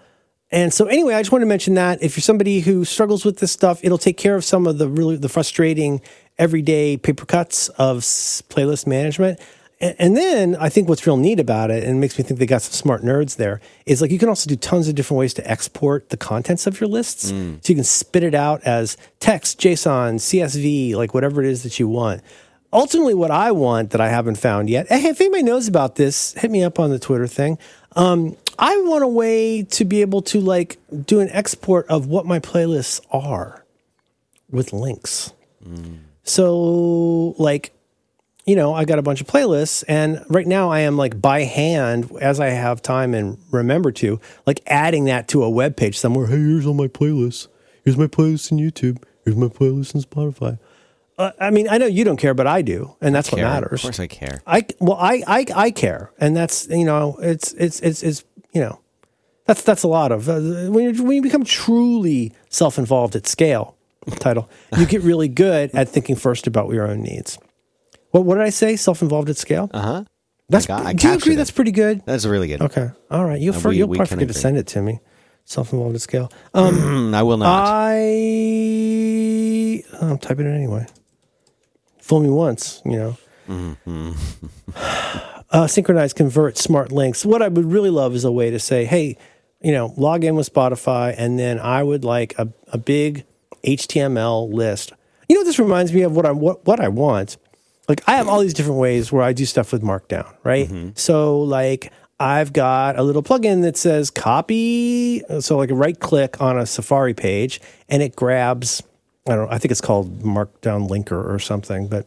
And 0.50 0.72
so 0.72 0.86
anyway, 0.86 1.14
I 1.14 1.20
just 1.20 1.32
want 1.32 1.42
to 1.42 1.46
mention 1.46 1.74
that 1.74 2.02
if 2.02 2.16
you're 2.16 2.22
somebody 2.22 2.60
who 2.60 2.84
struggles 2.84 3.24
with 3.24 3.38
this 3.38 3.50
stuff, 3.50 3.80
it'll 3.82 3.98
take 3.98 4.16
care 4.16 4.36
of 4.36 4.44
some 4.44 4.66
of 4.66 4.78
the 4.78 4.88
really 4.88 5.16
the 5.16 5.28
frustrating 5.28 6.00
everyday 6.38 6.96
paper 6.96 7.24
cuts 7.24 7.70
of 7.70 8.00
playlist 8.00 8.86
management. 8.86 9.40
And, 9.80 9.96
and 9.98 10.16
then 10.16 10.56
I 10.56 10.68
think 10.68 10.88
what's 10.88 11.06
real 11.06 11.16
neat 11.16 11.40
about 11.40 11.70
it, 11.70 11.84
and 11.84 12.00
makes 12.00 12.16
me 12.18 12.24
think 12.24 12.38
they 12.40 12.46
got 12.46 12.62
some 12.62 12.72
smart 12.72 13.02
nerds 13.02 13.36
there, 13.36 13.60
is 13.86 14.00
like 14.00 14.10
you 14.10 14.18
can 14.18 14.28
also 14.28 14.48
do 14.48 14.56
tons 14.56 14.88
of 14.88 14.94
different 14.94 15.18
ways 15.18 15.34
to 15.34 15.50
export 15.50 16.10
the 16.10 16.16
contents 16.16 16.66
of 16.66 16.80
your 16.80 16.88
lists. 16.88 17.28
So 17.28 17.70
you 17.70 17.74
can 17.74 17.84
spit 17.84 18.22
it 18.22 18.34
out 18.34 18.62
as 18.64 18.96
text, 19.20 19.60
JSON, 19.60 20.14
CSV, 20.16 20.94
like 20.94 21.14
whatever 21.14 21.42
it 21.42 21.48
is 21.48 21.62
that 21.64 21.78
you 21.78 21.88
want. 21.88 22.22
Ultimately, 22.72 23.14
what 23.14 23.30
I 23.30 23.52
want 23.52 23.90
that 23.90 24.00
I 24.00 24.08
haven't 24.08 24.36
found 24.36 24.68
yet, 24.68 24.88
hey, 24.88 25.06
if 25.10 25.20
anybody 25.20 25.44
knows 25.44 25.68
about 25.68 25.94
this, 25.94 26.32
hit 26.34 26.50
me 26.50 26.64
up 26.64 26.80
on 26.80 26.90
the 26.90 26.98
Twitter 26.98 27.28
thing. 27.28 27.56
Um, 27.94 28.36
I 28.58 28.76
want 28.78 29.04
a 29.04 29.08
way 29.08 29.62
to 29.62 29.84
be 29.84 30.00
able 30.00 30.22
to 30.22 30.40
like 30.40 30.78
do 31.04 31.20
an 31.20 31.28
export 31.30 31.86
of 31.88 32.06
what 32.06 32.26
my 32.26 32.40
playlists 32.40 33.00
are 33.12 33.64
with 34.50 34.72
links. 34.72 35.32
So, 36.24 37.34
like, 37.38 37.72
you 38.44 38.56
know, 38.56 38.74
I 38.74 38.84
got 38.84 38.98
a 38.98 39.02
bunch 39.02 39.20
of 39.20 39.26
playlists, 39.26 39.84
and 39.88 40.24
right 40.28 40.46
now 40.46 40.70
I 40.70 40.80
am 40.80 40.96
like 40.96 41.20
by 41.20 41.44
hand, 41.44 42.10
as 42.20 42.40
I 42.40 42.48
have 42.48 42.82
time 42.82 43.14
and 43.14 43.38
remember 43.50 43.90
to, 43.92 44.20
like 44.46 44.60
adding 44.66 45.04
that 45.06 45.28
to 45.28 45.42
a 45.42 45.50
web 45.50 45.76
page 45.76 45.98
somewhere. 45.98 46.26
Hey, 46.26 46.36
here's 46.36 46.66
all 46.66 46.74
my 46.74 46.88
playlists. 46.88 47.48
Here's 47.84 47.96
my 47.96 48.06
playlist 48.06 48.52
in 48.52 48.58
YouTube. 48.58 49.02
Here's 49.24 49.36
my 49.36 49.46
playlist 49.46 49.94
in 49.94 50.02
Spotify. 50.02 50.58
Uh, 51.16 51.30
I 51.40 51.50
mean, 51.50 51.68
I 51.68 51.78
know 51.78 51.86
you 51.86 52.04
don't 52.04 52.16
care, 52.16 52.34
but 52.34 52.46
I 52.46 52.60
do, 52.62 52.96
and 53.00 53.14
that's 53.14 53.30
what 53.30 53.40
matters. 53.40 53.80
Of 53.80 53.82
course, 53.82 54.00
I 54.00 54.08
care. 54.08 54.42
I 54.46 54.66
well, 54.80 54.98
I, 54.98 55.22
I 55.26 55.46
I 55.54 55.70
care, 55.70 56.10
and 56.18 56.36
that's 56.36 56.66
you 56.68 56.84
know, 56.84 57.16
it's 57.20 57.52
it's 57.52 57.80
it's 57.80 58.02
it's 58.02 58.24
you 58.52 58.60
know, 58.60 58.80
that's 59.46 59.62
that's 59.62 59.84
a 59.84 59.88
lot 59.88 60.10
of 60.10 60.28
uh, 60.28 60.40
when 60.70 60.92
you 60.92 61.04
when 61.04 61.16
you 61.16 61.22
become 61.22 61.44
truly 61.44 62.32
self 62.48 62.78
involved 62.78 63.14
at 63.16 63.26
scale. 63.26 63.76
Title, 64.18 64.50
you 64.76 64.84
get 64.84 65.00
really 65.00 65.28
good 65.28 65.70
at 65.72 65.88
thinking 65.88 66.16
first 66.16 66.46
about 66.46 66.70
your 66.72 66.86
own 66.86 67.00
needs. 67.00 67.38
What 68.14 68.24
what 68.26 68.36
did 68.36 68.44
I 68.44 68.50
say? 68.50 68.76
Self 68.76 69.02
involved 69.02 69.28
at 69.28 69.36
scale. 69.36 69.68
Uh 69.74 69.80
huh. 69.80 70.04
That's 70.48 70.66
got- 70.66 70.86
I 70.86 70.92
do 70.92 71.08
you 71.08 71.14
agree? 71.14 71.32
it. 71.32 71.36
That's 71.36 71.50
pretty 71.50 71.72
good. 71.72 72.00
That's 72.06 72.24
really 72.24 72.46
good. 72.46 72.62
Okay, 72.62 72.90
all 73.10 73.24
right. 73.24 73.40
You'll 73.40 73.54
for, 73.54 73.70
we- 73.70 73.78
you'll 73.78 73.88
we 73.88 73.96
probably 73.96 74.14
forget 74.14 74.28
to 74.28 74.34
send 74.34 74.56
it 74.56 74.68
to 74.68 74.80
me. 74.82 75.00
Self 75.44 75.72
involved 75.72 75.96
at 75.96 76.00
scale. 76.00 76.30
Um, 76.54 77.12
I 77.14 77.24
will 77.24 77.38
not. 77.38 77.48
I 77.66 78.04
oh, 80.00 80.10
I'm 80.12 80.18
typing 80.18 80.46
it 80.46 80.54
anyway. 80.54 80.86
Fool 81.98 82.20
me 82.20 82.28
once, 82.28 82.82
you 82.84 82.92
know. 82.92 83.18
Mm-hmm. 83.48 84.12
uh, 85.50 85.66
synchronize, 85.66 86.12
convert, 86.12 86.56
smart 86.56 86.92
links. 86.92 87.26
What 87.26 87.42
I 87.42 87.48
would 87.48 87.64
really 87.64 87.90
love 87.90 88.14
is 88.14 88.22
a 88.24 88.30
way 88.30 88.50
to 88.50 88.60
say, 88.60 88.84
hey, 88.84 89.16
you 89.60 89.72
know, 89.72 89.92
log 89.96 90.22
in 90.22 90.36
with 90.36 90.52
Spotify, 90.52 91.16
and 91.18 91.36
then 91.36 91.58
I 91.58 91.82
would 91.82 92.04
like 92.04 92.38
a, 92.38 92.52
a 92.68 92.78
big 92.78 93.24
HTML 93.64 94.52
list. 94.52 94.92
You 95.28 95.34
know, 95.34 95.42
this 95.42 95.58
reminds 95.58 95.92
me 95.92 96.02
of 96.02 96.14
what 96.14 96.26
I 96.26 96.30
what, 96.30 96.64
what 96.64 96.78
I 96.78 96.86
want. 96.86 97.38
Like 97.88 98.02
I 98.06 98.16
have 98.16 98.28
all 98.28 98.40
these 98.40 98.54
different 98.54 98.78
ways 98.78 99.12
where 99.12 99.22
I 99.22 99.32
do 99.32 99.44
stuff 99.44 99.72
with 99.72 99.82
Markdown, 99.82 100.32
right? 100.42 100.66
Mm-hmm. 100.68 100.90
So 100.94 101.40
like 101.40 101.92
I've 102.18 102.52
got 102.52 102.98
a 102.98 103.02
little 103.02 103.22
plugin 103.22 103.62
that 103.62 103.76
says 103.76 104.10
copy. 104.10 105.24
Uh, 105.26 105.40
so 105.40 105.56
like 105.58 105.70
a 105.70 105.74
right 105.74 105.98
click 105.98 106.40
on 106.40 106.58
a 106.58 106.66
Safari 106.66 107.14
page 107.14 107.60
and 107.88 108.02
it 108.02 108.16
grabs, 108.16 108.82
I 109.28 109.34
don't 109.34 109.46
know, 109.46 109.54
I 109.54 109.58
think 109.58 109.72
it's 109.72 109.80
called 109.80 110.22
Markdown 110.22 110.88
Linker 110.88 111.22
or 111.28 111.38
something, 111.38 111.88
but 111.88 112.06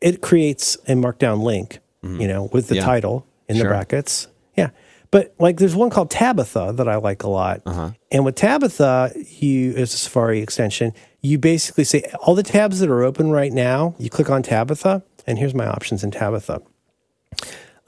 it 0.00 0.22
creates 0.22 0.76
a 0.88 0.92
Markdown 0.92 1.42
link, 1.42 1.78
mm-hmm. 2.02 2.20
you 2.20 2.28
know, 2.28 2.48
with 2.52 2.68
the 2.68 2.76
Yeah. 2.76 2.84
title 2.84 3.26
in 3.48 3.58
the 3.58 3.64
brackets. 3.64 4.28
Yeah. 4.56 4.70
But 5.12 5.34
like 5.38 5.58
there's 5.58 5.76
one 5.76 5.90
called 5.90 6.10
Tabitha 6.10 6.72
that 6.76 6.88
I 6.88 6.96
like 6.96 7.22
a 7.22 7.28
lot. 7.28 7.62
Uh-huh. 7.64 7.92
And 8.10 8.24
with 8.24 8.34
Tabitha, 8.34 9.12
you 9.38 9.72
it's 9.76 9.94
a 9.94 9.98
Safari 9.98 10.40
extension, 10.40 10.92
you 11.20 11.38
basically 11.38 11.84
say 11.84 12.02
all 12.20 12.34
the 12.34 12.42
tabs 12.42 12.80
that 12.80 12.90
are 12.90 13.02
open 13.02 13.30
right 13.30 13.52
now, 13.52 13.94
you 13.98 14.10
click 14.10 14.30
on 14.30 14.42
Tabitha, 14.42 15.02
and 15.26 15.38
here's 15.38 15.54
my 15.54 15.66
options 15.66 16.04
in 16.04 16.10
Tabitha. 16.10 16.62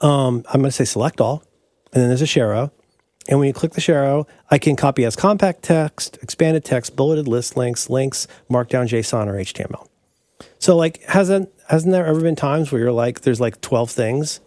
Um, 0.01 0.43
I'm 0.47 0.61
going 0.61 0.65
to 0.65 0.71
say 0.71 0.85
select 0.85 1.21
all, 1.21 1.43
and 1.93 2.01
then 2.01 2.09
there's 2.09 2.21
a 2.21 2.27
share 2.27 2.47
arrow. 2.53 2.71
And 3.27 3.37
when 3.37 3.47
you 3.47 3.53
click 3.53 3.73
the 3.73 3.81
share 3.81 4.03
arrow, 4.03 4.27
I 4.49 4.57
can 4.57 4.75
copy 4.75 5.05
as 5.05 5.15
compact 5.15 5.61
text, 5.61 6.17
expanded 6.21 6.65
text, 6.65 6.95
bulleted 6.95 7.27
list 7.27 7.55
links, 7.55 7.89
links, 7.89 8.27
markdown 8.49 8.87
JSON 8.87 9.27
or 9.27 9.33
HTML. 9.33 9.87
So 10.57 10.75
like 10.75 11.03
hasn't 11.03 11.49
hasn't 11.67 11.91
there 11.91 12.05
ever 12.05 12.21
been 12.21 12.35
times 12.35 12.71
where 12.71 12.81
you're 12.81 12.91
like 12.91 13.21
there's 13.21 13.39
like 13.39 13.61
12 13.61 13.91
things? 13.91 14.39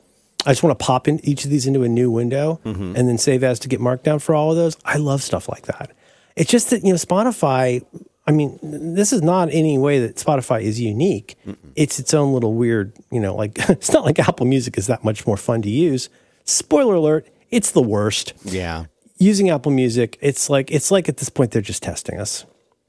I 0.44 0.50
just 0.50 0.62
want 0.64 0.76
to 0.76 0.84
pop 0.84 1.06
in 1.06 1.24
each 1.24 1.44
of 1.44 1.50
these 1.50 1.66
into 1.66 1.84
a 1.84 1.88
new 1.88 2.10
window 2.10 2.60
and 2.96 3.08
then 3.08 3.18
save 3.18 3.44
as 3.44 3.60
to 3.60 3.68
get 3.68 3.78
markdown 3.80 4.20
for 4.20 4.34
all 4.34 4.50
of 4.50 4.56
those. 4.56 4.76
I 4.84 4.96
love 4.96 5.22
stuff 5.22 5.48
like 5.48 5.66
that. 5.66 5.92
It's 6.34 6.50
just 6.50 6.70
that, 6.70 6.82
you 6.82 6.90
know, 6.90 6.96
Spotify, 6.96 7.84
I 8.26 8.30
mean, 8.32 8.58
this 8.62 9.12
is 9.12 9.20
not 9.22 9.48
any 9.50 9.78
way 9.78 9.98
that 10.00 10.16
Spotify 10.16 10.62
is 10.62 10.80
unique. 10.80 11.36
It's 11.74 11.98
its 11.98 12.14
own 12.14 12.32
little 12.32 12.54
weird, 12.54 12.92
you 13.10 13.18
know, 13.20 13.34
like 13.34 13.58
it's 13.68 13.92
not 13.92 14.04
like 14.04 14.18
Apple 14.20 14.46
Music 14.46 14.78
is 14.78 14.86
that 14.86 15.02
much 15.04 15.26
more 15.26 15.36
fun 15.36 15.60
to 15.62 15.70
use. 15.70 16.08
Spoiler 16.44 16.94
alert, 16.94 17.26
it's 17.50 17.72
the 17.72 17.82
worst. 17.82 18.32
yeah. 18.44 18.84
Using 19.18 19.50
Apple 19.50 19.70
Music, 19.72 20.18
it's 20.20 20.50
like 20.50 20.70
it's 20.72 20.90
like 20.90 21.08
at 21.08 21.16
this 21.18 21.28
point 21.28 21.52
they're 21.52 21.62
just 21.62 21.82
testing 21.82 22.18
us. 22.20 22.44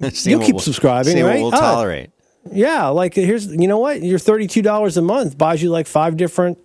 You'll 0.00 0.40
keep 0.40 0.54
we'll- 0.56 0.58
subscribing, 0.60 1.22
right? 1.24 1.36
We'll 1.40 1.48
Oh. 1.54 1.58
tolerate. 1.60 2.10
Yeah, 2.52 2.88
like 2.88 3.14
here's 3.14 3.46
you 3.46 3.66
know 3.68 3.78
what? 3.78 4.02
Your 4.02 4.18
thirty-two 4.18 4.62
dollars 4.62 4.96
a 4.96 5.02
month 5.02 5.36
buys 5.38 5.62
you 5.62 5.70
like 5.70 5.86
five 5.86 6.16
different 6.16 6.58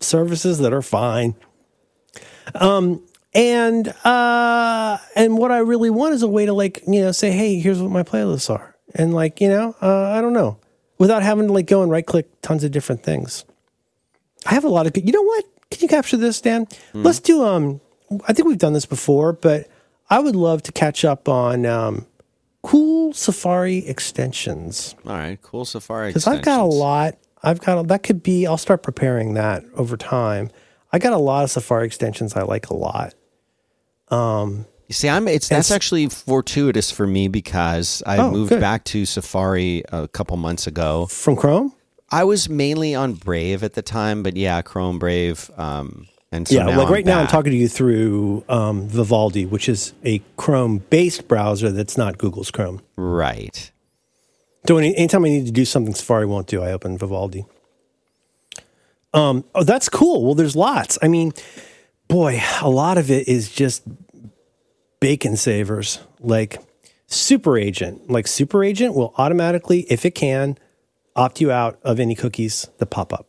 services 0.00 0.58
that 0.58 0.72
are 0.72 0.82
fine. 0.82 1.34
Um 2.54 3.02
and 3.34 3.88
uh 4.04 4.98
and 5.16 5.38
what 5.38 5.50
I 5.50 5.58
really 5.58 5.90
want 5.90 6.14
is 6.14 6.22
a 6.22 6.28
way 6.28 6.46
to 6.46 6.52
like, 6.52 6.82
you 6.86 7.00
know, 7.00 7.12
say, 7.12 7.30
hey, 7.30 7.58
here's 7.58 7.80
what 7.80 7.90
my 7.90 8.02
playlists 8.02 8.50
are. 8.50 8.76
And 8.94 9.14
like, 9.14 9.40
you 9.40 9.48
know, 9.48 9.74
uh, 9.80 10.10
I 10.10 10.20
don't 10.20 10.32
know. 10.34 10.58
Without 10.98 11.22
having 11.22 11.46
to 11.46 11.52
like 11.52 11.66
go 11.66 11.82
and 11.82 11.90
right 11.90 12.06
click 12.06 12.28
tons 12.42 12.62
of 12.62 12.70
different 12.70 13.02
things. 13.02 13.44
I 14.46 14.54
have 14.54 14.64
a 14.64 14.68
lot 14.68 14.86
of 14.86 14.92
good 14.92 15.06
you 15.06 15.12
know 15.12 15.22
what? 15.22 15.44
Can 15.70 15.80
you 15.80 15.88
capture 15.88 16.16
this, 16.16 16.40
Dan? 16.40 16.66
Let's 16.92 17.20
do 17.20 17.42
um 17.44 17.80
I 18.26 18.32
think 18.32 18.46
we've 18.46 18.58
done 18.58 18.74
this 18.74 18.86
before, 18.86 19.32
but 19.32 19.68
I 20.10 20.18
would 20.18 20.36
love 20.36 20.62
to 20.64 20.72
catch 20.72 21.04
up 21.04 21.28
on 21.28 21.64
um 21.64 22.06
cool 22.62 23.12
Safari 23.12 23.78
extensions 23.88 24.94
All 25.06 25.12
right. 25.12 25.40
Cool 25.42 25.64
Safari. 25.64 26.10
because 26.10 26.26
I've 26.26 26.42
got 26.42 26.60
a 26.60 26.64
lot. 26.64 27.16
I've 27.42 27.60
got 27.60 27.78
a, 27.78 27.82
that 27.88 28.02
could 28.04 28.22
be. 28.22 28.46
I'll 28.46 28.56
start 28.58 28.82
preparing 28.82 29.34
that 29.34 29.64
over 29.74 29.96
time. 29.96 30.50
I 30.92 30.98
got 30.98 31.12
a 31.12 31.18
lot 31.18 31.42
of 31.44 31.50
Safari 31.50 31.86
extensions 31.86 32.36
I 32.36 32.42
like 32.42 32.68
a 32.68 32.74
lot. 32.74 33.14
You 34.12 34.94
see, 34.94 35.08
I'm. 35.08 35.26
It's 35.26 35.48
that's 35.48 35.70
actually 35.70 36.08
fortuitous 36.08 36.90
for 36.90 37.06
me 37.06 37.28
because 37.28 38.02
I 38.06 38.18
Oh, 38.18 38.30
moved 38.30 38.50
good. 38.50 38.60
back 38.60 38.84
to 38.84 39.06
Safari 39.06 39.82
a 39.90 40.06
couple 40.08 40.36
months 40.36 40.66
ago. 40.66 41.06
From 41.06 41.34
Chrome, 41.36 41.72
I 42.10 42.24
was 42.24 42.48
mainly 42.48 42.94
on 42.94 43.14
Brave 43.14 43.62
at 43.64 43.72
the 43.72 43.80
time, 43.82 44.22
but 44.22 44.36
yeah, 44.36 44.60
Chrome, 44.60 44.98
Brave, 44.98 45.50
um, 45.56 46.08
and 46.30 46.46
so 46.46 46.56
yeah. 46.56 46.64
now 46.64 46.76
like 46.78 46.88
I'm 46.88 46.92
right 46.92 47.04
now, 47.06 47.20
I'm 47.20 47.26
talking 47.26 47.52
to 47.52 47.56
you 47.56 47.68
through 47.68 48.44
um, 48.50 48.86
Vivaldi, 48.88 49.46
which 49.46 49.66
is 49.68 49.94
a 50.04 50.20
Chrome-based 50.36 51.26
browser 51.26 51.70
that's 51.70 51.96
not 51.96 52.18
Google's 52.18 52.50
Chrome. 52.50 52.82
Right. 52.96 53.70
So 54.68 54.76
any, 54.76 54.94
anytime 54.96 55.24
I 55.24 55.28
need 55.28 55.46
to 55.46 55.52
do 55.52 55.64
something 55.64 55.94
Safari 55.94 56.26
won't 56.26 56.48
do, 56.48 56.62
I 56.62 56.70
open 56.72 56.98
Vivaldi. 56.98 57.46
Um, 59.14 59.44
oh, 59.54 59.64
that's 59.64 59.88
cool. 59.88 60.24
Well, 60.24 60.34
there's 60.34 60.56
lots. 60.56 60.98
I 61.02 61.08
mean, 61.08 61.32
boy, 62.08 62.40
a 62.60 62.68
lot 62.70 62.98
of 62.98 63.10
it 63.10 63.26
is 63.28 63.50
just 63.50 63.82
bacon 65.02 65.36
savers. 65.36 65.98
Like 66.20 66.62
Super 67.06 67.58
Agent, 67.58 68.08
like 68.08 68.26
Super 68.26 68.62
Agent 68.62 68.94
will 68.94 69.12
automatically, 69.18 69.80
if 69.90 70.06
it 70.06 70.12
can, 70.12 70.56
opt 71.16 71.40
you 71.40 71.50
out 71.50 71.78
of 71.82 72.00
any 72.00 72.14
cookies 72.14 72.68
that 72.78 72.86
pop 72.86 73.12
up. 73.12 73.26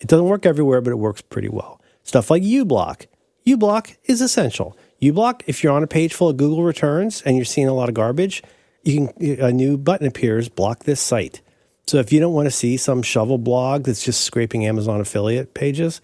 It 0.00 0.08
doesn't 0.08 0.26
work 0.26 0.44
everywhere, 0.44 0.80
but 0.82 0.90
it 0.90 0.98
works 0.98 1.22
pretty 1.22 1.48
well. 1.48 1.80
Stuff 2.02 2.30
like 2.30 2.42
uBlock. 2.42 3.06
uBlock 3.46 3.96
is 4.04 4.20
essential. 4.20 4.76
uBlock, 5.00 5.42
if 5.46 5.62
you're 5.62 5.72
on 5.72 5.82
a 5.84 5.86
page 5.86 6.12
full 6.12 6.28
of 6.28 6.36
Google 6.36 6.64
returns 6.64 7.22
and 7.22 7.36
you're 7.36 7.44
seeing 7.44 7.68
a 7.68 7.72
lot 7.72 7.88
of 7.88 7.94
garbage, 7.94 8.42
you 8.82 9.08
can 9.08 9.40
a 9.40 9.52
new 9.52 9.78
button 9.78 10.06
appears, 10.06 10.48
block 10.48 10.84
this 10.84 11.00
site. 11.00 11.40
So 11.86 11.98
if 11.98 12.12
you 12.12 12.18
don't 12.18 12.34
want 12.34 12.46
to 12.46 12.50
see 12.50 12.76
some 12.76 13.02
shovel 13.02 13.38
blog 13.38 13.84
that's 13.84 14.04
just 14.04 14.22
scraping 14.22 14.66
Amazon 14.66 15.00
affiliate 15.00 15.54
pages, 15.54 16.00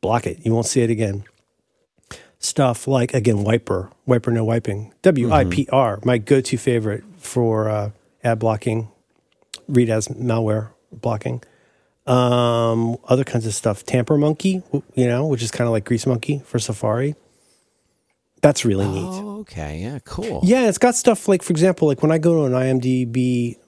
block 0.00 0.26
it. 0.26 0.44
You 0.44 0.54
won't 0.54 0.66
see 0.66 0.80
it 0.80 0.90
again. 0.90 1.24
Stuff 2.42 2.88
like 2.88 3.12
again 3.12 3.44
Wipr, 3.44 3.92
Wiper 4.06 4.30
no 4.30 4.44
wiping, 4.44 4.94
W 5.02 5.30
I 5.30 5.44
P 5.44 5.68
R, 5.70 6.00
my 6.04 6.16
go-to 6.16 6.56
favorite 6.56 7.04
for 7.18 7.68
uh, 7.68 7.90
ad 8.24 8.38
blocking, 8.38 8.88
read 9.68 9.90
as 9.90 10.08
malware 10.08 10.70
blocking 10.90 11.42
um, 12.06 12.96
other 13.04 13.24
kinds 13.24 13.44
of 13.44 13.54
stuff. 13.54 13.84
Tampermonkey, 13.84 14.62
you 14.94 15.06
know, 15.06 15.26
which 15.26 15.42
is 15.42 15.50
kind 15.50 15.68
of 15.68 15.72
like 15.72 15.84
Greasemonkey 15.84 16.42
for 16.42 16.58
Safari. 16.58 17.14
That's 18.40 18.64
really 18.64 18.88
neat. 18.88 19.04
Oh, 19.04 19.40
okay. 19.40 19.80
Yeah. 19.80 19.98
Cool. 20.06 20.40
Yeah, 20.42 20.66
it's 20.66 20.78
got 20.78 20.94
stuff 20.94 21.28
like, 21.28 21.42
for 21.42 21.52
example, 21.52 21.88
like 21.88 22.02
when 22.02 22.10
I 22.10 22.16
go 22.16 22.48
to 22.48 22.56
an 22.56 22.80
IMDb 22.80 23.58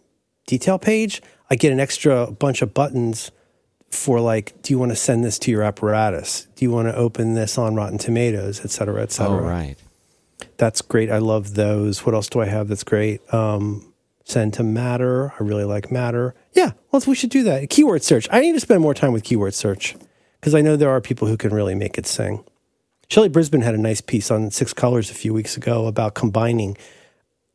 detail 0.47 0.79
page, 0.79 1.21
I 1.51 1.57
get 1.57 1.73
an 1.73 1.79
extra 1.79 2.33
bunch 2.33 2.63
of 2.63 2.73
buttons 2.73 3.31
for 3.93 4.21
like, 4.21 4.61
do 4.63 4.73
you 4.73 4.79
want 4.79 4.91
to 4.91 4.97
send 4.97 5.23
this 5.25 5.39
to 5.41 5.51
your 5.51 5.63
apparatus? 5.63 6.47
Do 6.57 6.65
you 6.65 6.71
want 6.71 6.89
to 6.89 6.97
open 6.97 7.35
this 7.35 7.59
on 7.59 7.75
Rotten 7.75 7.99
Tomatoes, 7.99 8.65
et 8.65 8.71
cetera, 8.71 9.03
et 9.03 9.11
Oh, 9.11 9.13
cetera? 9.13 9.43
right. 9.43 9.77
That's 10.57 10.83
great. 10.83 11.11
I 11.11 11.19
love 11.19 11.55
those. 11.55 12.05
What 12.05 12.15
else 12.15 12.29
do 12.29 12.41
I 12.41 12.47
have 12.47 12.69
that's 12.69 12.85
great? 12.85 13.21
Um, 13.33 13.93
send 14.25 14.55
to 14.55 14.63
Matter. 14.63 15.33
I 15.39 15.43
really 15.43 15.65
like 15.65 15.91
Matter. 15.93 16.35
Yeah, 16.53 16.73
well, 16.91 17.03
we 17.07 17.15
should 17.15 17.31
do 17.31 17.43
that. 17.45 17.69
Keyword 17.71 18.03
search. 18.03 18.29
I 18.31 18.41
need 18.41 18.53
to 18.53 18.61
spend 18.61 18.81
more 18.81 18.95
time 18.95 19.13
with 19.13 19.25
keyword 19.25 19.55
search 19.55 19.95
because 20.41 20.55
I 20.55 20.61
know 20.61 20.77
there 20.77 20.91
are 20.91 21.01
people 21.01 21.29
who 21.29 21.37
can 21.37 21.53
really 21.53 21.75
make 21.75 21.99
it 21.99 22.07
sing. 22.07 22.45
Shelly 23.09 23.29
Brisbane 23.29 23.61
had 23.61 23.75
a 23.75 23.79
nice 23.79 24.01
piece 24.01 24.31
on 24.31 24.51
Six 24.51 24.73
Colors 24.73 25.11
a 25.11 25.15
few 25.15 25.35
weeks 25.35 25.57
ago 25.57 25.87
about 25.87 26.15
combining 26.15 26.77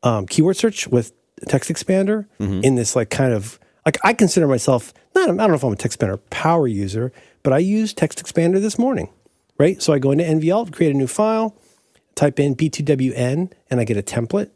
um, 0.04 0.28
keyword 0.28 0.56
search 0.58 0.88
with 0.88 1.14
text 1.48 1.70
expander 1.70 2.26
in 2.40 2.76
this 2.76 2.96
like 2.96 3.10
kind 3.10 3.34
of 3.34 3.60
like 3.86 3.98
I 4.04 4.14
consider 4.14 4.48
myself 4.48 4.94
I 5.24 5.26
don't 5.28 5.38
know 5.38 5.54
if 5.54 5.64
I'm 5.64 5.74
a 5.74 5.76
text 5.76 6.00
expander 6.00 6.20
power 6.30 6.68
user, 6.68 7.12
but 7.44 7.54
I 7.54 7.60
used 7.60 7.98
text 7.98 8.24
expander 8.24 8.62
this 8.62 8.78
morning, 8.78 9.10
right? 9.58 9.82
So 9.82 9.94
I 9.94 10.00
go 10.00 10.12
into 10.12 10.24
NVAlt, 10.24 10.72
create 10.74 10.94
a 10.94 10.98
new 10.98 11.08
file, 11.08 11.56
type 12.16 12.40
in 12.40 12.56
B2WN, 12.56 13.52
and 13.70 13.80
I 13.80 13.84
get 13.84 13.98
a 13.98 14.02
template 14.04 14.52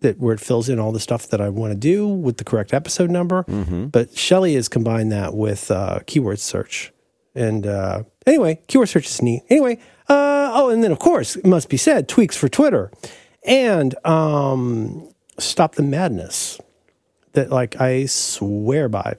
that 0.00 0.18
where 0.18 0.34
it 0.34 0.40
fills 0.40 0.68
in 0.68 0.78
all 0.78 0.92
the 0.92 1.00
stuff 1.00 1.28
that 1.28 1.40
I 1.40 1.50
want 1.50 1.72
to 1.72 1.78
do 1.78 2.08
with 2.08 2.38
the 2.38 2.44
correct 2.44 2.72
episode 2.72 3.10
number. 3.10 3.42
But 3.88 4.16
Shelly 4.16 4.54
has 4.54 4.68
combined 4.68 5.12
that 5.12 5.34
with 5.34 5.70
uh, 5.70 6.00
keyword 6.06 6.38
search. 6.38 6.92
And 7.34 7.66
uh, 7.66 8.04
anyway, 8.26 8.60
keyword 8.66 8.88
search 8.88 9.06
is 9.06 9.20
neat. 9.22 9.42
Anyway, 9.50 9.78
uh, 10.08 10.52
oh, 10.54 10.70
and 10.70 10.82
then 10.82 10.90
of 10.90 10.98
course, 10.98 11.36
it 11.36 11.46
must 11.46 11.68
be 11.68 11.76
said, 11.76 12.08
tweaks 12.08 12.36
for 12.36 12.48
Twitter 12.48 12.90
and 13.44 13.94
um, 14.06 15.08
stop 15.38 15.74
the 15.74 15.82
madness 15.82 16.58
that 17.32 17.50
like 17.50 17.80
I 17.80 18.06
swear 18.06 18.88
by. 18.88 19.16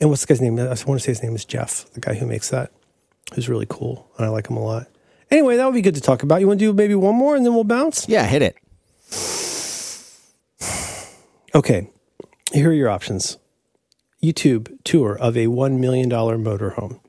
And 0.00 0.10
what's 0.10 0.22
the 0.22 0.26
guy's 0.28 0.40
name? 0.40 0.58
I 0.58 0.66
want 0.66 0.78
to 0.78 0.98
say 0.98 1.12
his 1.12 1.22
name 1.22 1.34
is 1.34 1.44
Jeff, 1.44 1.90
the 1.92 2.00
guy 2.00 2.14
who 2.14 2.26
makes 2.26 2.50
that, 2.50 2.70
who's 3.34 3.48
really 3.48 3.66
cool, 3.68 4.10
and 4.16 4.26
I 4.26 4.28
like 4.28 4.48
him 4.48 4.56
a 4.56 4.64
lot. 4.64 4.88
Anyway, 5.30 5.56
that 5.56 5.64
would 5.64 5.74
be 5.74 5.82
good 5.82 5.94
to 5.94 6.00
talk 6.00 6.22
about. 6.22 6.40
You 6.40 6.46
want 6.46 6.60
to 6.60 6.66
do 6.66 6.72
maybe 6.72 6.94
one 6.94 7.16
more, 7.16 7.34
and 7.34 7.44
then 7.44 7.54
we'll 7.54 7.64
bounce. 7.64 8.08
Yeah, 8.08 8.26
hit 8.26 8.42
it. 8.42 8.56
Okay, 11.54 11.88
here 12.52 12.68
are 12.68 12.72
your 12.74 12.90
options. 12.90 13.38
YouTube 14.22 14.76
tour 14.84 15.16
of 15.16 15.38
a 15.38 15.46
$1 15.46 15.78
million 15.78 16.10
motorhome. 16.10 17.00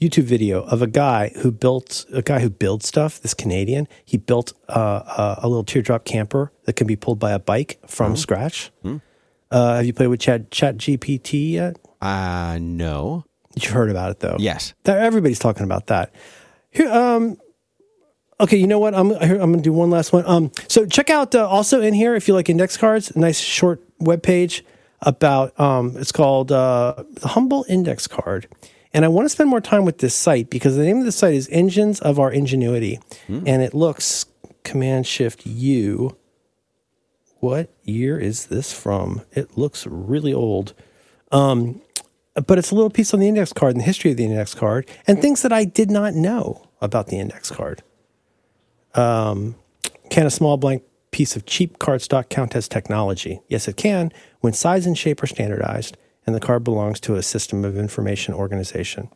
YouTube 0.00 0.24
video 0.24 0.62
of 0.64 0.82
a 0.82 0.86
guy 0.86 1.32
who 1.38 1.50
built 1.50 2.04
a 2.12 2.22
guy 2.22 2.40
who 2.40 2.50
builds 2.50 2.86
stuff. 2.86 3.20
This 3.20 3.34
Canadian, 3.34 3.88
he 4.04 4.16
built 4.16 4.52
uh, 4.68 5.36
a, 5.40 5.46
a 5.46 5.48
little 5.48 5.64
teardrop 5.64 6.04
camper 6.04 6.52
that 6.64 6.74
can 6.74 6.86
be 6.86 6.96
pulled 6.96 7.18
by 7.18 7.32
a 7.32 7.38
bike 7.38 7.78
from 7.86 8.12
mm-hmm. 8.12 8.16
scratch. 8.16 8.70
Mm-hmm. 8.84 8.98
Uh, 9.52 9.76
have 9.76 9.86
you 9.86 9.92
played 9.92 10.08
with 10.08 10.20
Chat 10.20 10.50
Chat 10.50 10.78
GPT 10.78 11.52
yet? 11.52 11.76
Uh, 12.00 12.58
no. 12.60 13.24
You've 13.54 13.72
heard 13.72 13.90
about 13.90 14.10
it 14.10 14.20
though. 14.20 14.36
Yes. 14.38 14.74
That- 14.84 14.98
everybody's 14.98 15.38
talking 15.38 15.64
about 15.64 15.88
that. 15.88 16.14
Here, 16.70 16.88
um, 16.90 17.36
okay, 18.40 18.56
you 18.56 18.66
know 18.66 18.78
what? 18.78 18.94
I'm 18.94 19.10
here, 19.20 19.38
I'm 19.38 19.52
gonna 19.52 19.60
do 19.62 19.72
one 19.72 19.90
last 19.90 20.12
one. 20.12 20.24
Um, 20.26 20.50
so 20.68 20.86
check 20.86 21.10
out 21.10 21.34
uh, 21.34 21.46
also 21.46 21.82
in 21.82 21.92
here 21.94 22.14
if 22.14 22.26
you 22.28 22.34
like 22.34 22.48
index 22.48 22.76
cards, 22.78 23.10
a 23.10 23.18
nice 23.18 23.38
short 23.38 23.82
web 24.00 24.22
page 24.22 24.64
about 25.02 25.58
um, 25.60 25.96
it's 25.98 26.12
called 26.12 26.50
uh, 26.50 26.94
the 27.10 27.28
Humble 27.28 27.66
Index 27.68 28.06
Card. 28.06 28.48
And 28.94 29.04
I 29.04 29.08
want 29.08 29.24
to 29.26 29.30
spend 29.30 29.48
more 29.50 29.60
time 29.60 29.84
with 29.84 29.98
this 29.98 30.14
site 30.14 30.48
because 30.50 30.76
the 30.76 30.82
name 30.84 30.98
of 30.98 31.04
the 31.04 31.12
site 31.12 31.34
is 31.34 31.48
Engines 31.50 32.00
of 32.00 32.18
Our 32.18 32.30
Ingenuity, 32.30 33.00
and 33.26 33.62
it 33.62 33.72
looks 33.74 34.26
Command 34.64 35.06
Shift 35.06 35.46
U. 35.46 36.16
What 37.42 37.74
year 37.82 38.20
is 38.20 38.46
this 38.46 38.72
from? 38.72 39.22
It 39.32 39.58
looks 39.58 39.84
really 39.84 40.32
old 40.32 40.74
but 42.46 42.56
it's 42.56 42.70
a 42.70 42.74
little 42.74 42.88
piece 42.88 43.12
on 43.12 43.18
the 43.18 43.26
index 43.26 43.52
card 43.52 43.72
and 43.72 43.80
the 43.80 43.84
history 43.84 44.12
of 44.12 44.16
the 44.16 44.24
index 44.24 44.54
card 44.54 44.88
and 45.08 45.20
things 45.20 45.42
that 45.42 45.52
I 45.52 45.64
did 45.64 45.90
not 45.90 46.14
know 46.14 46.68
about 46.80 47.08
the 47.08 47.18
index 47.18 47.50
card. 47.50 47.82
Um, 48.94 49.56
can 50.08 50.24
a 50.24 50.30
small 50.30 50.56
blank 50.56 50.84
piece 51.10 51.34
of 51.34 51.44
cheap 51.44 51.78
cardstock 51.78 52.28
count 52.28 52.54
as 52.54 52.68
technology? 52.68 53.40
Yes, 53.48 53.66
it 53.66 53.76
can 53.76 54.12
when 54.40 54.52
size 54.52 54.86
and 54.86 54.96
shape 54.96 55.20
are 55.20 55.26
standardized 55.26 55.96
and 56.24 56.36
the 56.36 56.40
card 56.40 56.62
belongs 56.62 57.00
to 57.00 57.16
a 57.16 57.24
system 57.24 57.64
of 57.64 57.76
information 57.76 58.34
organization. 58.34 59.08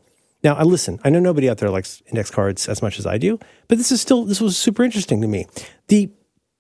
Now, 0.43 0.55
I 0.55 0.65
listen. 0.65 0.99
I 1.05 1.11
know 1.11 1.21
nobody 1.21 1.49
out 1.49 1.59
there 1.59 1.71
likes 1.71 2.03
index 2.09 2.31
cards 2.31 2.69
as 2.69 2.83
much 2.83 2.99
as 2.99 3.07
I 3.07 3.19
do, 3.19 3.39
but 3.69 3.79
this 3.79 3.93
is 3.93 4.01
still 4.01 4.25
this 4.25 4.41
was 4.41 4.57
super 4.57 4.83
interesting 4.83 5.21
to 5.21 5.29
me. 5.29 5.47
The 5.89 6.11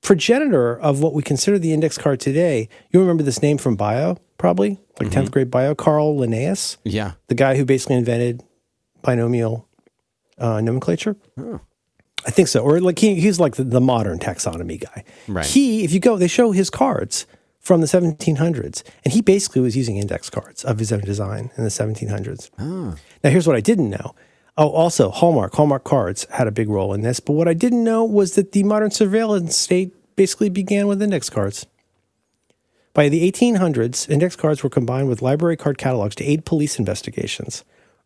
progenitor 0.07 0.78
of 0.78 1.00
what 1.02 1.12
we 1.12 1.22
consider 1.22 1.59
the 1.59 1.72
index 1.72 1.98
card 1.98 2.20
today. 2.20 2.68
You 2.90 3.00
remember 3.00 3.24
this 3.24 3.42
name 3.42 3.59
from 3.59 3.74
bio, 3.74 4.16
probably 4.38 4.78
like 5.00 5.11
10th 5.11 5.32
grade 5.32 5.50
bio, 5.50 5.74
Carl 5.74 6.16
Linnaeus 6.16 6.78
Yeah. 6.84 7.12
the 7.26 7.34
guy 7.34 7.57
who 7.57 7.64
basically 7.64 7.96
invented 7.96 8.42
binomial 9.02 9.68
uh, 10.38 10.61
nomenclature. 10.61 11.16
I 12.24 12.30
think 12.30 12.46
so. 12.48 12.61
Or 12.62 12.80
like 12.80 13.00
he, 13.00 13.16
he's 13.20 13.40
like 13.40 13.57
the, 13.57 13.64
the 13.64 13.80
modern 13.80 14.18
taxonomy 14.20 14.80
guy. 14.80 15.02
Right. 15.26 15.44
He, 15.44 15.82
if 15.84 15.92
you 15.92 15.98
go, 16.00 16.16
they 16.16 16.28
show 16.28 16.52
his 16.52 16.70
cards 16.70 17.26
from 17.61 17.80
the 17.80 17.86
1700s, 17.88 18.84
and 19.04 19.12
he 19.12 19.20
basically 19.20 19.61
was 19.61 19.76
using 19.76 19.96
index 19.96 20.30
cards 20.30 20.64
of 20.64 20.78
his 20.78 20.92
own 20.92 21.00
design 21.00 21.50
in 21.57 21.64
the 21.64 21.70
1700s. 21.70 22.50
Now, 22.61 22.94
here's 23.30 23.46
what 23.48 23.57
I 23.57 23.61
didn't 23.61 23.90
know. 23.90 24.14
Oh, 24.59 24.70
also 24.70 25.11
Hallmark. 25.11 25.54
Hallmark 25.54 25.84
cards 25.84 26.26
had 26.30 26.46
a 26.46 26.52
big 26.52 26.70
role 26.70 26.94
in 26.94 27.02
this, 27.02 27.20
but 27.20 27.34
what 27.34 27.48
I 27.48 27.52
didn't 27.52 27.84
know 27.84 28.04
was 28.04 28.36
that 28.36 28.52
the 28.52 28.62
modern 28.62 28.90
surveillance 28.90 29.54
state 29.54 29.94
basically 30.16 30.48
began 30.48 30.86
with 30.86 31.02
index 31.02 31.28
cards. 31.28 31.66
By 32.94 33.11
the 33.11 33.30
1800s, 33.30 34.09
index 34.09 34.34
cards 34.34 34.62
were 34.62 34.70
combined 34.70 35.09
with 35.09 35.20
library 35.20 35.59
card 35.59 35.76
catalogs 35.76 36.14
to 36.16 36.24
aid 36.24 36.46
police 36.46 36.78
investigations. 36.78 37.62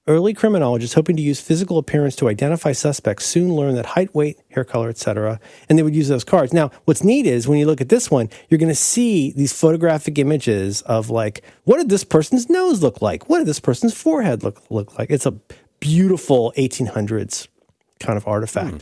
Early 0.09 0.35
criminologists 0.35 0.95
hoping 0.95 1.15
to 1.17 1.23
use 1.23 1.41
physical 1.41 1.79
appearance 1.79 2.17
to 2.17 2.29
identify 2.29 2.73
suspects 2.73 3.27
soon 3.27 3.55
learned 3.55 3.77
that 3.77 3.87
height, 3.87 4.13
weight, 4.13 4.39
hair 4.49 4.65
color, 4.65 4.89
etc., 4.89 5.39
and 5.69 5.79
they 5.79 5.85
would 5.85 5.95
use 5.95 6.09
those 6.09 6.25
cards. 6.25 6.53
Now, 6.53 6.73
what's 6.85 7.05
neat 7.05 7.27
is 7.27 7.47
when 7.47 7.61
you 7.61 7.67
look 7.67 7.81
at 7.81 7.91
this 7.91 8.11
one, 8.11 8.29
you're 8.49 8.59
going 8.59 8.71
to 8.71 8.75
see 8.75 9.31
these 9.31 9.53
photographic 9.53 10.19
images 10.19 10.83
of 10.83 11.11
like, 11.11 11.45
what 11.63 11.77
did 11.77 11.91
this 11.91 12.03
person's 12.03 12.51
nose 12.51 12.83
look 12.83 13.01
like? 13.01 13.29
What 13.29 13.39
did 13.39 13.47
this 13.47 13.61
person's 13.61 13.95
forehead 13.95 14.43
look 14.43 14.61
look 14.71 14.99
like? 14.99 15.11
It's 15.11 15.27
a 15.27 15.39
beautiful 15.81 16.53
1800s 16.57 17.49
kind 17.99 18.17
of 18.17 18.27
artifact. 18.27 18.71
Hmm. 18.71 18.79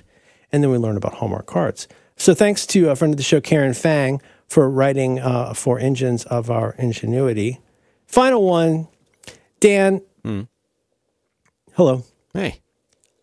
And 0.52 0.62
then 0.62 0.70
we 0.70 0.78
learn 0.78 0.96
about 0.96 1.14
Hallmark 1.14 1.46
cards. 1.46 1.88
So 2.16 2.34
thanks 2.34 2.66
to 2.66 2.90
a 2.90 2.96
friend 2.96 3.14
of 3.14 3.18
the 3.18 3.22
show, 3.22 3.40
Karen 3.40 3.74
Fang, 3.74 4.20
for 4.48 4.68
writing 4.68 5.20
uh, 5.20 5.54
for 5.54 5.78
Engines 5.78 6.24
of 6.24 6.50
Our 6.50 6.74
Ingenuity. 6.78 7.60
Final 8.06 8.42
one, 8.42 8.88
Dan. 9.60 10.02
Hmm. 10.24 10.42
Hello. 11.74 12.04
Hey. 12.32 12.60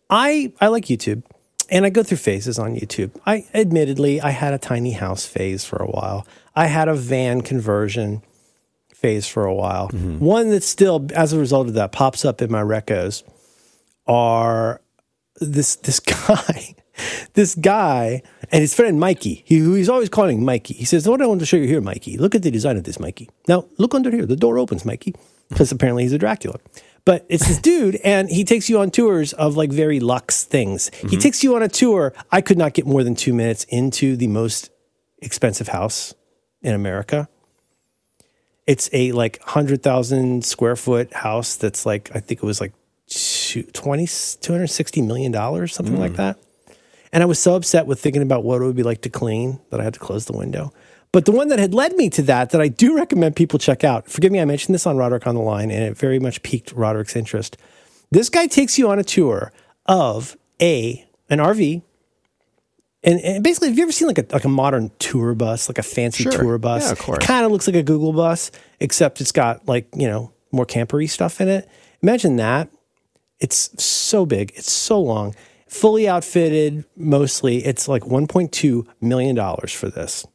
I 0.08 0.52
I 0.60 0.68
like 0.68 0.84
YouTube, 0.84 1.24
and 1.68 1.84
I 1.84 1.90
go 1.90 2.02
through 2.02 2.18
phases 2.18 2.58
on 2.58 2.76
YouTube. 2.76 3.10
I 3.26 3.44
admittedly 3.52 4.20
I 4.20 4.30
had 4.30 4.54
a 4.54 4.58
tiny 4.58 4.92
house 4.92 5.26
phase 5.26 5.64
for 5.64 5.76
a 5.76 5.86
while. 5.86 6.26
I 6.54 6.66
had 6.66 6.88
a 6.88 6.94
van 6.94 7.40
conversion 7.40 8.22
phase 8.94 9.26
for 9.26 9.44
a 9.44 9.54
while. 9.54 9.88
Mm-hmm. 9.88 10.20
One 10.20 10.50
that 10.50 10.62
still, 10.62 11.06
as 11.14 11.32
a 11.32 11.38
result 11.38 11.66
of 11.66 11.74
that, 11.74 11.92
pops 11.92 12.24
up 12.24 12.40
in 12.40 12.50
my 12.50 12.62
recos 12.62 13.24
are 14.06 14.80
this 15.40 15.76
this 15.76 16.00
guy, 16.26 16.74
this 17.34 17.54
guy, 17.54 18.22
and 18.50 18.60
his 18.60 18.74
friend 18.74 18.98
Mikey. 18.98 19.42
He, 19.46 19.58
he's 19.60 19.88
always 19.88 20.08
calling 20.08 20.44
Mikey. 20.44 20.74
He 20.74 20.84
says, 20.84 21.08
"What 21.08 21.22
I 21.22 21.26
want 21.26 21.40
to 21.40 21.46
show 21.46 21.56
you 21.56 21.66
here, 21.66 21.80
Mikey. 21.80 22.18
Look 22.18 22.34
at 22.34 22.42
the 22.42 22.50
design 22.50 22.76
of 22.76 22.84
this, 22.84 23.00
Mikey. 23.00 23.28
Now 23.48 23.66
look 23.78 23.94
under 23.94 24.10
here. 24.10 24.26
The 24.26 24.36
door 24.36 24.58
opens, 24.58 24.84
Mikey, 24.84 25.14
because 25.48 25.72
apparently 25.72 26.04
he's 26.04 26.12
a 26.12 26.18
Dracula." 26.18 26.58
But 27.06 27.24
it's 27.28 27.46
this 27.46 27.58
dude, 27.58 27.96
and 28.02 28.28
he 28.28 28.42
takes 28.42 28.68
you 28.68 28.80
on 28.80 28.90
tours 28.90 29.32
of 29.34 29.56
like 29.56 29.70
very 29.70 30.00
luxe 30.00 30.42
things. 30.42 30.88
He 30.88 31.06
mm-hmm. 31.06 31.18
takes 31.20 31.44
you 31.44 31.54
on 31.54 31.62
a 31.62 31.68
tour. 31.68 32.12
I 32.32 32.40
could 32.40 32.58
not 32.58 32.74
get 32.74 32.84
more 32.84 33.04
than 33.04 33.14
two 33.14 33.32
minutes 33.32 33.62
into 33.68 34.16
the 34.16 34.26
most 34.26 34.70
expensive 35.22 35.68
house 35.68 36.14
in 36.62 36.74
America. 36.74 37.28
It's 38.66 38.90
a 38.92 39.12
like 39.12 39.38
100,000 39.44 40.44
square 40.44 40.74
foot 40.74 41.12
house 41.12 41.54
that's 41.54 41.86
like, 41.86 42.10
I 42.12 42.18
think 42.18 42.42
it 42.42 42.46
was 42.46 42.60
like 42.60 42.72
two- 43.08 43.62
20, 43.64 44.06
260 44.40 45.02
million 45.02 45.32
dollars, 45.32 45.74
something 45.74 45.98
like 45.98 46.12
mm. 46.12 46.16
that. 46.16 46.38
And 47.12 47.22
I 47.22 47.26
was 47.26 47.38
so 47.38 47.54
upset 47.54 47.86
with 47.86 48.00
thinking 48.00 48.22
about 48.22 48.44
what 48.44 48.60
it 48.60 48.64
would 48.64 48.76
be 48.76 48.82
like 48.82 49.02
to 49.02 49.08
clean 49.08 49.60
that 49.70 49.80
I 49.80 49.84
had 49.84 49.94
to 49.94 50.00
close 50.00 50.26
the 50.26 50.36
window. 50.36 50.72
But 51.12 51.24
the 51.24 51.32
one 51.32 51.48
that 51.48 51.58
had 51.58 51.72
led 51.72 51.94
me 51.94 52.10
to 52.10 52.22
that, 52.22 52.50
that 52.50 52.60
I 52.60 52.68
do 52.68 52.96
recommend 52.96 53.36
people 53.36 53.58
check 53.58 53.84
out, 53.84 54.10
forgive 54.10 54.32
me, 54.32 54.40
I 54.40 54.44
mentioned 54.44 54.74
this 54.74 54.86
on 54.86 54.96
Roderick 54.96 55.26
on 55.26 55.34
the 55.34 55.40
Line, 55.40 55.70
and 55.70 55.82
it 55.82 55.96
very 55.96 56.18
much 56.18 56.42
piqued 56.42 56.72
Roderick's 56.72 57.16
interest. 57.16 57.56
This 58.10 58.28
guy 58.28 58.46
takes 58.46 58.78
you 58.78 58.90
on 58.90 58.98
a 58.98 59.04
tour 59.04 59.52
of 59.86 60.36
a 60.60 61.06
an 61.30 61.38
RV. 61.38 61.82
And, 63.02 63.20
and 63.20 63.44
basically, 63.44 63.68
have 63.68 63.78
you 63.78 63.84
ever 63.84 63.92
seen 63.92 64.08
like 64.08 64.18
a 64.18 64.26
like 64.32 64.44
a 64.44 64.48
modern 64.48 64.90
tour 64.98 65.34
bus, 65.34 65.68
like 65.68 65.78
a 65.78 65.82
fancy 65.82 66.24
Sure. 66.24 66.32
tour 66.32 66.58
bus? 66.58 66.86
Yeah, 66.86 66.92
of 66.92 66.98
course. 66.98 67.24
It 67.24 67.26
kind 67.26 67.46
of 67.46 67.52
looks 67.52 67.66
like 67.66 67.76
a 67.76 67.82
Google 67.82 68.12
bus, 68.12 68.50
except 68.80 69.20
it's 69.20 69.32
got 69.32 69.66
like 69.66 69.88
you 69.94 70.08
know 70.08 70.32
more 70.50 70.66
campery 70.66 71.08
stuff 71.08 71.40
in 71.40 71.48
it. 71.48 71.68
Imagine 72.02 72.36
that. 72.36 72.68
It's 73.40 73.82
so 73.82 74.24
big. 74.26 74.52
It's 74.54 74.70
so 74.72 75.00
long. 75.00 75.34
Fully 75.68 76.08
outfitted, 76.08 76.84
mostly. 76.96 77.58
It's 77.64 77.88
like 77.88 78.02
1.2 78.04 78.86
million 79.00 79.34
dollars 79.36 79.72
for 79.72 79.88
this. 79.88 80.26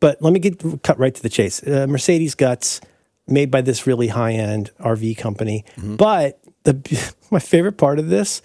But 0.00 0.20
let 0.20 0.32
me 0.32 0.38
get 0.40 0.82
cut 0.82 0.98
right 0.98 1.14
to 1.14 1.22
the 1.22 1.28
chase. 1.28 1.62
Uh, 1.66 1.86
Mercedes 1.88 2.34
guts, 2.34 2.80
made 3.26 3.50
by 3.50 3.60
this 3.62 3.86
really 3.86 4.08
high 4.08 4.32
end 4.32 4.70
RV 4.80 5.16
company. 5.18 5.64
But 5.82 6.38
the 6.64 7.14
my 7.30 7.38
favorite 7.38 7.78
part 7.78 7.98
of 7.98 8.08
this 8.08 8.42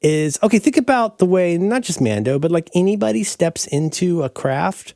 is 0.00 0.38
okay. 0.42 0.58
Think 0.58 0.76
about 0.76 1.18
the 1.18 1.26
way 1.26 1.58
not 1.58 1.82
just 1.82 2.00
Mando, 2.00 2.38
but 2.38 2.50
like 2.50 2.70
anybody 2.74 3.22
steps 3.24 3.66
into 3.66 4.22
a 4.22 4.28
craft 4.28 4.94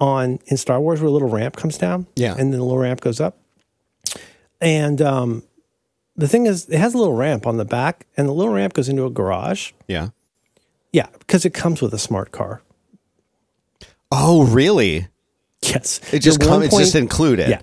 on 0.00 0.38
in 0.46 0.56
Star 0.56 0.80
Wars, 0.80 1.00
where 1.00 1.08
a 1.08 1.12
little 1.12 1.28
ramp 1.30 1.56
comes 1.56 1.78
down, 1.78 2.06
Yeah. 2.16 2.32
and 2.32 2.52
then 2.52 2.58
the 2.58 2.64
little 2.64 2.78
ramp 2.78 3.00
goes 3.00 3.20
up. 3.20 3.38
And 4.60 5.00
um, 5.02 5.42
the 6.16 6.28
thing 6.28 6.46
is, 6.46 6.68
it 6.68 6.78
has 6.78 6.94
a 6.94 6.98
little 6.98 7.14
ramp 7.14 7.46
on 7.46 7.56
the 7.56 7.64
back, 7.64 8.06
and 8.16 8.28
the 8.28 8.32
little 8.32 8.52
ramp 8.52 8.72
goes 8.74 8.88
into 8.88 9.04
a 9.04 9.10
garage. 9.10 9.72
Yeah. 9.88 10.10
Yeah, 10.92 11.08
because 11.18 11.44
it 11.44 11.54
comes 11.54 11.82
with 11.82 11.92
a 11.92 11.98
smart 11.98 12.30
car. 12.30 12.62
Oh, 14.12 14.44
really? 14.44 15.08
Yes, 15.62 16.00
It 16.12 16.20
just 16.20 16.38
The 16.38 16.44
come, 16.44 16.54
one 16.56 16.62
it's 16.64 16.76
just 16.76 16.94
included. 16.94 17.48
Yeah, 17.48 17.62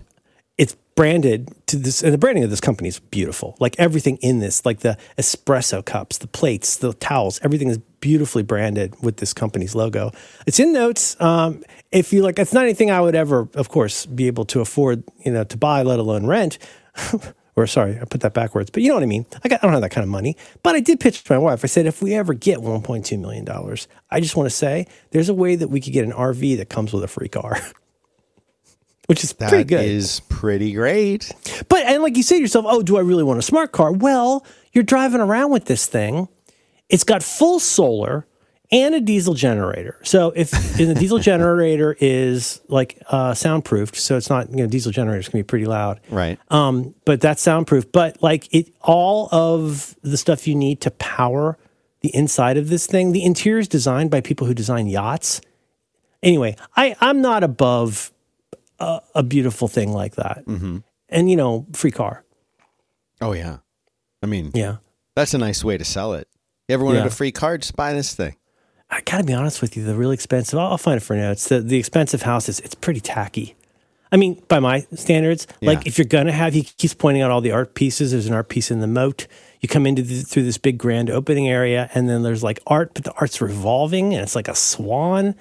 it's 0.57 0.75
branded 0.95 1.53
to 1.67 1.77
this, 1.77 2.03
and 2.03 2.11
the 2.13 2.17
branding 2.17 2.43
of 2.43 2.49
this 2.49 2.59
company 2.59 2.89
is 2.89 2.99
beautiful. 2.99 3.55
Like 3.59 3.75
everything 3.77 4.17
in 4.17 4.39
this, 4.39 4.65
like 4.65 4.79
the 4.79 4.97
espresso 5.17 5.85
cups, 5.85 6.17
the 6.17 6.27
plates, 6.27 6.77
the 6.77 6.93
towels, 6.93 7.39
everything 7.43 7.69
is 7.69 7.77
beautifully 7.99 8.43
branded 8.43 8.95
with 9.03 9.17
this 9.17 9.33
company's 9.33 9.75
logo. 9.75 10.11
It's 10.47 10.59
in 10.59 10.73
notes. 10.73 11.15
Um, 11.21 11.63
if 11.91 12.11
you 12.11 12.23
like, 12.23 12.39
it's 12.39 12.53
not 12.53 12.63
anything 12.63 12.89
I 12.91 12.99
would 12.99 13.15
ever, 13.15 13.47
of 13.53 13.69
course, 13.69 14.05
be 14.07 14.27
able 14.27 14.45
to 14.45 14.61
afford, 14.61 15.03
you 15.23 15.31
know, 15.31 15.43
to 15.45 15.57
buy, 15.57 15.83
let 15.83 15.99
alone 15.99 16.25
rent. 16.25 16.57
or 17.55 17.67
sorry, 17.67 17.99
I 17.99 18.05
put 18.05 18.21
that 18.21 18.33
backwards, 18.33 18.69
but 18.69 18.81
you 18.81 18.89
know 18.89 18.95
what 18.95 19.03
I 19.03 19.07
mean. 19.07 19.25
I, 19.43 19.49
got, 19.49 19.61
I 19.61 19.67
don't 19.67 19.73
have 19.73 19.81
that 19.81 19.91
kind 19.91 20.03
of 20.03 20.09
money, 20.09 20.37
but 20.63 20.75
I 20.75 20.79
did 20.79 20.99
pitch 20.99 21.23
to 21.23 21.33
my 21.33 21.37
wife. 21.37 21.63
I 21.63 21.67
said, 21.67 21.85
if 21.85 22.01
we 22.01 22.13
ever 22.13 22.33
get 22.33 22.59
1.2 22.59 23.19
million 23.19 23.45
dollars, 23.45 23.87
I 24.09 24.19
just 24.19 24.35
want 24.35 24.47
to 24.47 24.55
say 24.55 24.87
there's 25.11 25.29
a 25.29 25.33
way 25.33 25.55
that 25.55 25.67
we 25.67 25.81
could 25.81 25.93
get 25.93 26.05
an 26.05 26.13
RV 26.13 26.57
that 26.57 26.69
comes 26.69 26.93
with 26.93 27.03
a 27.03 27.07
free 27.07 27.27
car, 27.27 27.57
which 29.07 29.23
is 29.23 29.33
pretty 29.33 29.63
good. 29.63 29.85
is 29.85 30.21
pretty 30.29 30.71
great. 30.73 31.31
But 31.67 31.85
and 31.85 32.01
like 32.01 32.15
you 32.17 32.23
say 32.23 32.37
to 32.37 32.41
yourself, 32.41 32.65
oh, 32.67 32.81
do 32.81 32.97
I 32.97 33.01
really 33.01 33.23
want 33.23 33.39
a 33.39 33.43
smart 33.43 33.71
car? 33.71 33.91
Well, 33.91 34.45
you're 34.71 34.83
driving 34.83 35.21
around 35.21 35.51
with 35.51 35.65
this 35.65 35.85
thing. 35.85 36.29
It's 36.89 37.03
got 37.03 37.23
full 37.23 37.59
solar 37.59 38.27
and 38.71 38.95
a 38.95 39.01
diesel 39.01 39.33
generator. 39.33 39.97
So 40.03 40.31
if 40.35 40.51
the 40.51 40.93
diesel 40.95 41.19
generator 41.31 41.95
is 41.99 42.61
like 42.69 43.01
uh, 43.09 43.33
soundproofed, 43.33 43.95
so 43.95 44.15
it's 44.17 44.29
not 44.29 44.49
you 44.49 44.57
know 44.57 44.67
diesel 44.67 44.91
generators 44.91 45.27
can 45.29 45.39
be 45.39 45.43
pretty 45.43 45.65
loud. 45.65 45.99
Right. 46.09 46.39
Um, 46.49 46.95
but 47.05 47.19
that's 47.21 47.41
soundproof. 47.41 47.91
But 47.91 48.21
like 48.23 48.47
it, 48.53 48.73
all 48.81 49.27
of 49.31 49.95
the 50.01 50.17
stuff 50.17 50.47
you 50.47 50.55
need 50.55 50.81
to 50.81 50.91
power 50.91 51.57
the 52.01 52.15
inside 52.15 52.57
of 52.57 52.69
this 52.69 52.87
thing, 52.87 53.11
the 53.11 53.23
interior 53.23 53.59
is 53.59 53.67
designed 53.67 54.09
by 54.09 54.21
people 54.21 54.47
who 54.47 54.53
design 54.53 54.87
yachts. 54.87 55.41
Anyway, 56.23 56.55
I 56.75 56.95
I'm 57.01 57.21
not 57.21 57.43
above 57.43 58.11
a, 58.79 59.01
a 59.15 59.23
beautiful 59.23 59.67
thing 59.67 59.91
like 59.91 60.15
that, 60.15 60.43
Mm-hmm. 60.45 60.77
and 61.09 61.29
you 61.29 61.35
know, 61.35 61.67
free 61.73 61.91
car. 61.91 62.23
Oh 63.19 63.33
yeah. 63.33 63.57
I 64.23 64.27
mean, 64.27 64.51
Yeah. 64.53 64.77
that's 65.15 65.33
a 65.33 65.37
nice 65.37 65.63
way 65.63 65.77
to 65.77 65.83
sell 65.85 66.13
it. 66.13 66.27
You 66.67 66.73
ever 66.75 66.85
wanted 66.85 66.99
Yeah. 66.99 67.05
a 67.07 67.09
free 67.11 67.31
car? 67.31 67.57
Just 67.57 67.75
buy 67.75 67.93
this 67.93 68.13
thing. 68.15 68.35
I 68.91 69.01
gotta 69.01 69.23
be 69.23 69.33
honest 69.33 69.61
with 69.61 69.77
you, 69.77 69.83
the 69.83 69.95
really 69.95 70.15
expensive. 70.15 70.59
I'll, 70.59 70.71
I'll 70.71 70.77
find 70.77 70.97
it 70.97 71.03
for 71.03 71.15
notes. 71.15 71.47
The 71.47 71.61
the 71.61 71.77
expensive 71.77 72.23
houses, 72.23 72.59
it's 72.59 72.75
pretty 72.75 72.99
tacky. 72.99 73.55
I 74.11 74.17
mean, 74.17 74.43
by 74.49 74.59
my 74.59 74.85
standards, 74.93 75.47
like 75.61 75.87
if 75.87 75.97
you're 75.97 76.05
gonna 76.05 76.33
have, 76.33 76.53
he 76.53 76.63
keeps 76.63 76.93
pointing 76.93 77.23
out 77.23 77.31
all 77.31 77.39
the 77.39 77.51
art 77.51 77.73
pieces. 77.75 78.11
There's 78.11 78.27
an 78.27 78.33
art 78.33 78.49
piece 78.49 78.69
in 78.69 78.81
the 78.81 78.87
moat. 78.87 79.27
You 79.61 79.69
come 79.69 79.85
into 79.85 80.01
the, 80.01 80.21
through 80.21 80.43
this 80.43 80.57
big 80.57 80.77
grand 80.77 81.09
opening 81.09 81.47
area, 81.47 81.89
and 81.93 82.09
then 82.09 82.21
there's 82.21 82.43
like 82.43 82.59
art, 82.67 82.93
but 82.93 83.05
the 83.05 83.13
art's 83.13 83.39
revolving, 83.39 84.13
and 84.13 84.21
it's 84.21 84.35
like 84.35 84.49
a 84.49 84.55
swan, 84.55 85.35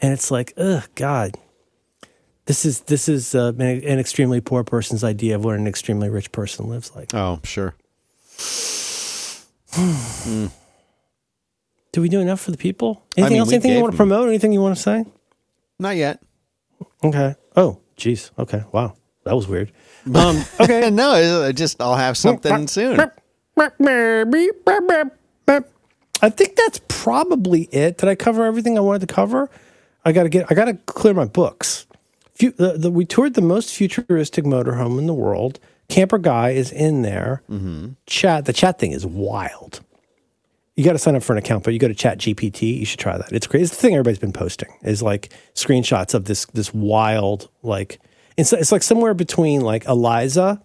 and 0.00 0.12
it's 0.12 0.30
like, 0.30 0.52
ugh, 0.56 0.84
God, 0.94 1.36
this 2.46 2.64
is 2.64 2.82
this 2.82 3.08
is 3.08 3.34
uh, 3.34 3.52
an, 3.58 3.62
an 3.62 3.98
extremely 3.98 4.40
poor 4.40 4.62
person's 4.62 5.02
idea 5.02 5.34
of 5.34 5.44
what 5.44 5.56
an 5.56 5.66
extremely 5.66 6.08
rich 6.08 6.30
person 6.30 6.68
lives 6.68 6.94
like. 6.94 7.12
Oh, 7.14 7.40
sure. 7.42 7.74
Do 11.94 12.00
we 12.00 12.08
do 12.08 12.20
enough 12.20 12.40
for 12.40 12.50
the 12.50 12.56
people? 12.56 13.04
Anything 13.16 13.34
mean, 13.34 13.40
else? 13.40 13.52
Anything 13.52 13.70
you 13.76 13.80
want 13.80 13.92
to 13.92 13.96
promote? 13.96 14.26
Anything 14.26 14.52
you 14.52 14.60
want 14.60 14.74
to 14.74 14.82
say? 14.82 15.04
Not 15.78 15.94
yet. 15.94 16.20
Okay. 17.04 17.36
Oh, 17.54 17.78
geez. 17.96 18.32
Okay. 18.36 18.64
Wow. 18.72 18.96
That 19.22 19.34
was 19.36 19.46
weird. 19.48 19.70
Um, 20.14 20.44
okay. 20.60 20.90
no, 20.92 21.14
it- 21.14 21.50
it 21.50 21.52
just 21.54 21.80
I'll 21.80 21.94
have 21.94 22.16
something 22.18 22.66
soon. 22.76 23.00
I 26.20 26.30
think 26.30 26.56
that's 26.56 26.80
probably 26.88 27.62
it. 27.72 27.98
Did 27.98 28.08
I 28.08 28.16
cover 28.16 28.44
everything 28.44 28.76
I 28.76 28.80
wanted 28.80 29.06
to 29.08 29.14
cover? 29.14 29.48
I 30.04 30.10
gotta 30.12 30.28
get. 30.28 30.50
I 30.50 30.54
gotta 30.54 30.74
clear 30.86 31.14
my 31.14 31.24
books. 31.24 31.86
Fu- 32.34 32.50
the, 32.50 32.72
the, 32.76 32.90
we 32.90 33.04
toured 33.06 33.32
the 33.34 33.40
most 33.40 33.72
futuristic 33.74 34.44
motorhome 34.44 34.98
in 34.98 35.06
the 35.06 35.14
world. 35.14 35.58
Camper 35.88 36.18
Guy 36.18 36.50
is 36.50 36.70
in 36.72 37.02
there. 37.02 37.42
Chat. 38.06 38.44
The 38.46 38.52
chat 38.52 38.78
thing 38.78 38.90
is 38.92 39.06
wild. 39.06 39.80
You 40.76 40.84
got 40.84 40.92
to 40.92 40.98
sign 40.98 41.14
up 41.14 41.22
for 41.22 41.32
an 41.32 41.38
account, 41.38 41.62
but 41.64 41.72
you 41.72 41.78
go 41.78 41.88
to 41.88 41.94
Chat 41.94 42.18
GPT. 42.18 42.78
You 42.80 42.84
should 42.84 42.98
try 42.98 43.16
that. 43.16 43.32
It's 43.32 43.46
great. 43.46 43.62
It's 43.62 43.70
the 43.70 43.76
thing 43.76 43.94
everybody's 43.94 44.18
been 44.18 44.32
posting. 44.32 44.68
Is 44.82 45.02
like 45.02 45.32
screenshots 45.54 46.14
of 46.14 46.24
this 46.24 46.46
this 46.46 46.74
wild 46.74 47.48
like. 47.62 48.00
It's 48.36 48.52
it's 48.52 48.72
like 48.72 48.82
somewhere 48.82 49.14
between 49.14 49.60
like 49.60 49.84
Eliza 49.86 50.60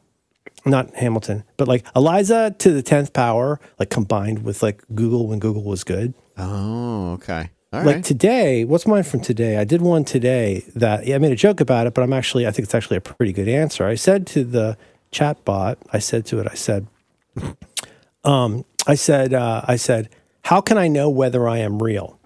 not 0.66 0.94
Hamilton, 0.96 1.44
but 1.58 1.68
like 1.68 1.86
Eliza 1.96 2.56
to 2.60 2.72
the 2.72 2.82
tenth 2.82 3.14
power, 3.14 3.60
like 3.78 3.90
combined 3.90 4.44
with 4.44 4.62
like 4.62 4.84
Google 4.94 5.28
when 5.28 5.40
Google 5.40 5.64
was 5.64 5.84
good. 5.84 6.14
Oh, 6.38 7.14
okay. 7.14 7.50
All 7.72 7.84
Like 7.84 7.96
right. 7.98 8.04
today, 8.04 8.66
what's 8.66 8.88
mine 8.88 9.04
from 9.04 9.22
today? 9.22 9.58
I 9.58 9.64
did 9.64 9.82
one 9.82 10.04
today 10.04 10.66
that 10.76 11.06
yeah, 11.06 11.16
I 11.16 11.18
made 11.20 11.32
a 11.32 11.36
joke 11.36 11.62
about 11.62 11.88
it, 11.88 11.94
but 11.94 12.02
I'm 12.02 12.14
actually 12.14 12.48
I 12.48 12.52
think 12.52 12.66
it's 12.66 12.76
actually 12.76 12.98
a 12.98 13.02
pretty 13.02 13.32
good 13.32 13.48
answer. 13.48 13.86
I 13.86 13.96
said 13.96 14.26
to 14.28 14.44
the 14.44 14.78
chat 15.12 15.44
bot, 15.46 15.78
I 15.94 16.00
said 16.00 16.26
to 16.28 16.40
it, 16.40 16.48
I 16.50 16.56
said, 16.56 16.88
um, 18.24 18.66
I 18.90 18.96
said, 18.96 19.34
uh, 19.34 19.62
I 19.68 19.76
said, 19.76 20.10
how 20.46 20.62
can 20.62 20.78
I 20.78 20.88
know 20.88 21.10
whether 21.10 21.48
I 21.48 21.60
am 21.60 21.82
real? 21.82 22.20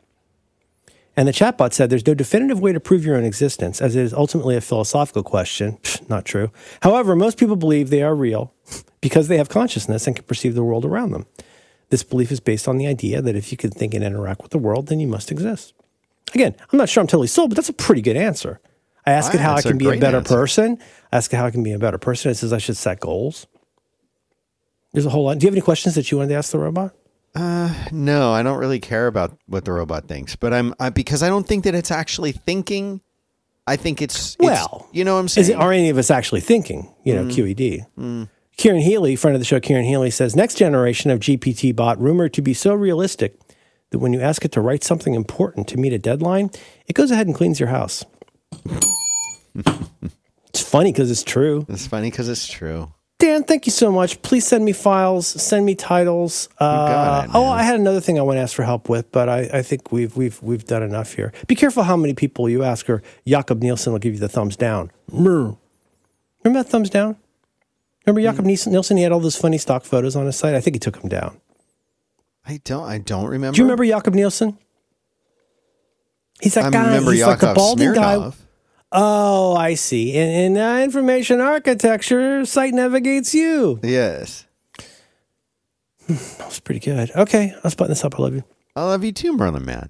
And 1.17 1.27
the 1.27 1.33
chatbot 1.33 1.73
said, 1.73 1.89
There's 1.89 2.07
no 2.07 2.13
definitive 2.13 2.59
way 2.61 2.71
to 2.73 2.79
prove 2.79 3.05
your 3.05 3.17
own 3.17 3.23
existence, 3.25 3.81
as 3.81 3.95
it 3.95 4.01
is 4.01 4.13
ultimately 4.13 4.55
a 4.55 4.61
philosophical 4.61 5.21
question. 5.23 5.77
Psh, 5.83 6.09
Not 6.09 6.25
true. 6.25 6.51
However, 6.81 7.15
most 7.15 7.37
people 7.37 7.55
believe 7.55 7.89
they 7.89 8.01
are 8.01 8.15
real 8.15 8.53
because 9.01 9.27
they 9.27 9.37
have 9.37 9.49
consciousness 9.49 10.07
and 10.07 10.15
can 10.15 10.25
perceive 10.25 10.55
the 10.55 10.63
world 10.63 10.85
around 10.85 11.11
them. 11.11 11.27
This 11.89 12.01
belief 12.01 12.31
is 12.31 12.39
based 12.39 12.67
on 12.67 12.77
the 12.77 12.87
idea 12.87 13.21
that 13.21 13.35
if 13.35 13.51
you 13.51 13.57
can 13.57 13.69
think 13.69 13.93
and 13.93 14.03
interact 14.03 14.41
with 14.41 14.51
the 14.51 14.57
world, 14.57 14.87
then 14.87 14.99
you 15.01 15.07
must 15.07 15.31
exist. 15.31 15.73
Again, 16.33 16.55
I'm 16.71 16.77
not 16.79 16.89
sure 16.89 17.01
I'm 17.01 17.07
totally 17.07 17.27
sold, 17.27 17.49
but 17.51 17.57
that's 17.57 17.69
a 17.69 17.73
pretty 17.73 18.01
good 18.01 18.17
answer. 18.17 18.59
I 19.05 19.11
ask 19.11 19.35
it 19.35 19.41
Ah, 19.41 19.43
how 19.43 19.55
I 19.55 19.61
can 19.61 19.77
be 19.77 19.89
a 19.89 19.99
better 19.99 20.17
answer. 20.17 20.33
person. 20.33 20.79
I 21.11 21.17
ask 21.17 21.31
it 21.31 21.35
how 21.37 21.45
I 21.45 21.51
can 21.51 21.61
be 21.61 21.73
a 21.73 21.77
better 21.77 21.97
person. 21.99 22.31
It 22.31 22.35
says 22.35 22.53
I 22.53 22.57
should 22.57 22.77
set 22.77 23.01
goals. 23.01 23.45
There's 24.93 25.05
a 25.05 25.09
whole 25.09 25.25
lot. 25.25 25.39
Do 25.39 25.45
you 25.45 25.47
have 25.47 25.55
any 25.55 25.61
questions 25.61 25.95
that 25.95 26.11
you 26.11 26.17
wanted 26.17 26.29
to 26.29 26.35
ask 26.35 26.51
the 26.51 26.59
robot? 26.59 26.95
Uh, 27.35 27.73
No, 27.91 28.31
I 28.31 28.43
don't 28.43 28.59
really 28.59 28.79
care 28.79 29.07
about 29.07 29.37
what 29.47 29.65
the 29.65 29.71
robot 29.71 30.07
thinks, 30.07 30.35
but 30.35 30.53
I'm 30.53 30.73
I, 30.79 30.89
because 30.91 31.23
I 31.23 31.29
don't 31.29 31.47
think 31.47 31.63
that 31.63 31.75
it's 31.75 31.91
actually 31.91 32.31
thinking. 32.31 33.01
I 33.65 33.75
think 33.75 34.01
it's, 34.01 34.35
it's 34.35 34.37
Well, 34.39 34.87
you 34.91 35.03
know 35.03 35.13
what 35.15 35.21
I'm 35.21 35.27
saying. 35.29 35.49
Is 35.49 35.55
are 35.55 35.71
any 35.71 35.89
of 35.89 35.97
us 35.97 36.11
actually 36.11 36.41
thinking? 36.41 36.93
You 37.03 37.15
know, 37.15 37.23
QED. 37.25 38.27
Kieran 38.55 38.81
Healy, 38.81 39.15
friend 39.15 39.35
of 39.35 39.41
the 39.41 39.45
show, 39.45 39.59
Kieran 39.59 39.85
Healy 39.85 40.11
says 40.11 40.35
next 40.35 40.55
generation 40.55 41.09
of 41.09 41.19
GPT 41.19 41.75
bot 41.75 41.99
rumored 41.99 42.33
to 42.33 42.41
be 42.41 42.53
so 42.53 42.75
realistic 42.75 43.39
that 43.89 43.99
when 43.99 44.13
you 44.13 44.21
ask 44.21 44.45
it 44.45 44.51
to 44.51 44.61
write 44.61 44.83
something 44.83 45.15
important 45.15 45.67
to 45.69 45.77
meet 45.77 45.93
a 45.93 45.97
deadline, 45.97 46.51
it 46.87 46.93
goes 46.93 47.09
ahead 47.09 47.25
and 47.25 47.35
cleans 47.35 47.59
your 47.59 47.69
house. 47.69 48.05
it's 49.55 50.61
funny 50.61 50.91
because 50.91 51.09
it's 51.09 51.23
true. 51.23 51.65
it's 51.69 51.87
funny 51.87 52.11
because 52.11 52.29
it's 52.29 52.47
true. 52.47 52.91
Dan, 53.23 53.45
thank 53.45 53.65
you 53.65 53.71
so 53.71 53.89
much. 53.89 54.21
Please 54.21 54.45
send 54.45 54.65
me 54.65 54.73
files, 54.73 55.25
send 55.25 55.65
me 55.65 55.75
titles. 55.75 56.49
Uh, 56.59 57.21
it, 57.23 57.31
oh. 57.33 57.45
I 57.45 57.63
had 57.63 57.79
another 57.79 58.01
thing 58.01 58.19
I 58.19 58.21
want 58.21 58.35
to 58.35 58.41
ask 58.41 58.53
for 58.53 58.63
help 58.63 58.89
with, 58.89 59.09
but 59.13 59.29
I, 59.29 59.49
I 59.53 59.61
think 59.61 59.93
we've 59.93 60.17
we've 60.17 60.43
we've 60.43 60.65
done 60.65 60.83
enough 60.83 61.13
here. 61.13 61.31
Be 61.47 61.55
careful 61.55 61.83
how 61.83 61.95
many 61.95 62.13
people 62.13 62.49
you 62.49 62.63
ask, 62.63 62.89
or 62.89 63.01
Jakob 63.25 63.61
Nielsen 63.61 63.93
will 63.93 63.99
give 63.99 64.13
you 64.13 64.19
the 64.19 64.27
thumbs 64.27 64.57
down. 64.57 64.91
Remember 65.09 65.55
that 66.43 66.67
thumbs 66.69 66.89
down? 66.89 67.15
Remember 68.05 68.19
Hmm. 68.19 68.33
Jakob 68.33 68.45
Nielsen? 68.45 68.73
Nielsen? 68.73 68.97
He 68.97 69.03
had 69.03 69.13
all 69.13 69.21
those 69.21 69.37
funny 69.37 69.57
stock 69.57 69.85
photos 69.85 70.17
on 70.17 70.25
his 70.25 70.35
site. 70.35 70.53
I 70.53 70.59
think 70.59 70.75
he 70.75 70.79
took 70.79 70.99
them 70.99 71.07
down. 71.07 71.39
I 72.45 72.59
don't. 72.65 72.83
I 72.83 72.97
don't 72.97 73.27
remember. 73.27 73.55
Do 73.55 73.61
you 73.61 73.63
remember 73.63 73.85
Jakob 73.85 74.15
Nielsen? 74.15 74.57
He's 76.41 76.55
that 76.55 76.65
I 76.65 76.69
guy. 76.71 76.99
He's 76.99 77.05
like 77.05 77.39
the 77.39 77.45
Yakov 77.45 77.55
balding 77.55 77.93
guy. 77.93 78.33
Oh, 78.95 79.55
I 79.55 79.73
see. 79.73 80.13
In, 80.15 80.29
in 80.29 80.57
uh, 80.57 80.77
information 80.77 81.41
architecture, 81.41 82.45
site 82.45 82.73
navigates 82.73 83.33
you. 83.33 83.79
Yes. 83.83 84.45
That 86.07 86.45
was 86.47 86.59
pretty 86.59 86.81
good. 86.81 87.11
Okay, 87.15 87.55
let's 87.63 87.75
button 87.75 87.91
this 87.91 88.03
up. 88.03 88.19
I 88.19 88.23
love 88.23 88.35
you. 88.35 88.43
I 88.75 88.83
love 88.83 89.03
you 89.05 89.13
too, 89.13 89.35
Merlin 89.37 89.63
Mann. 89.65 89.87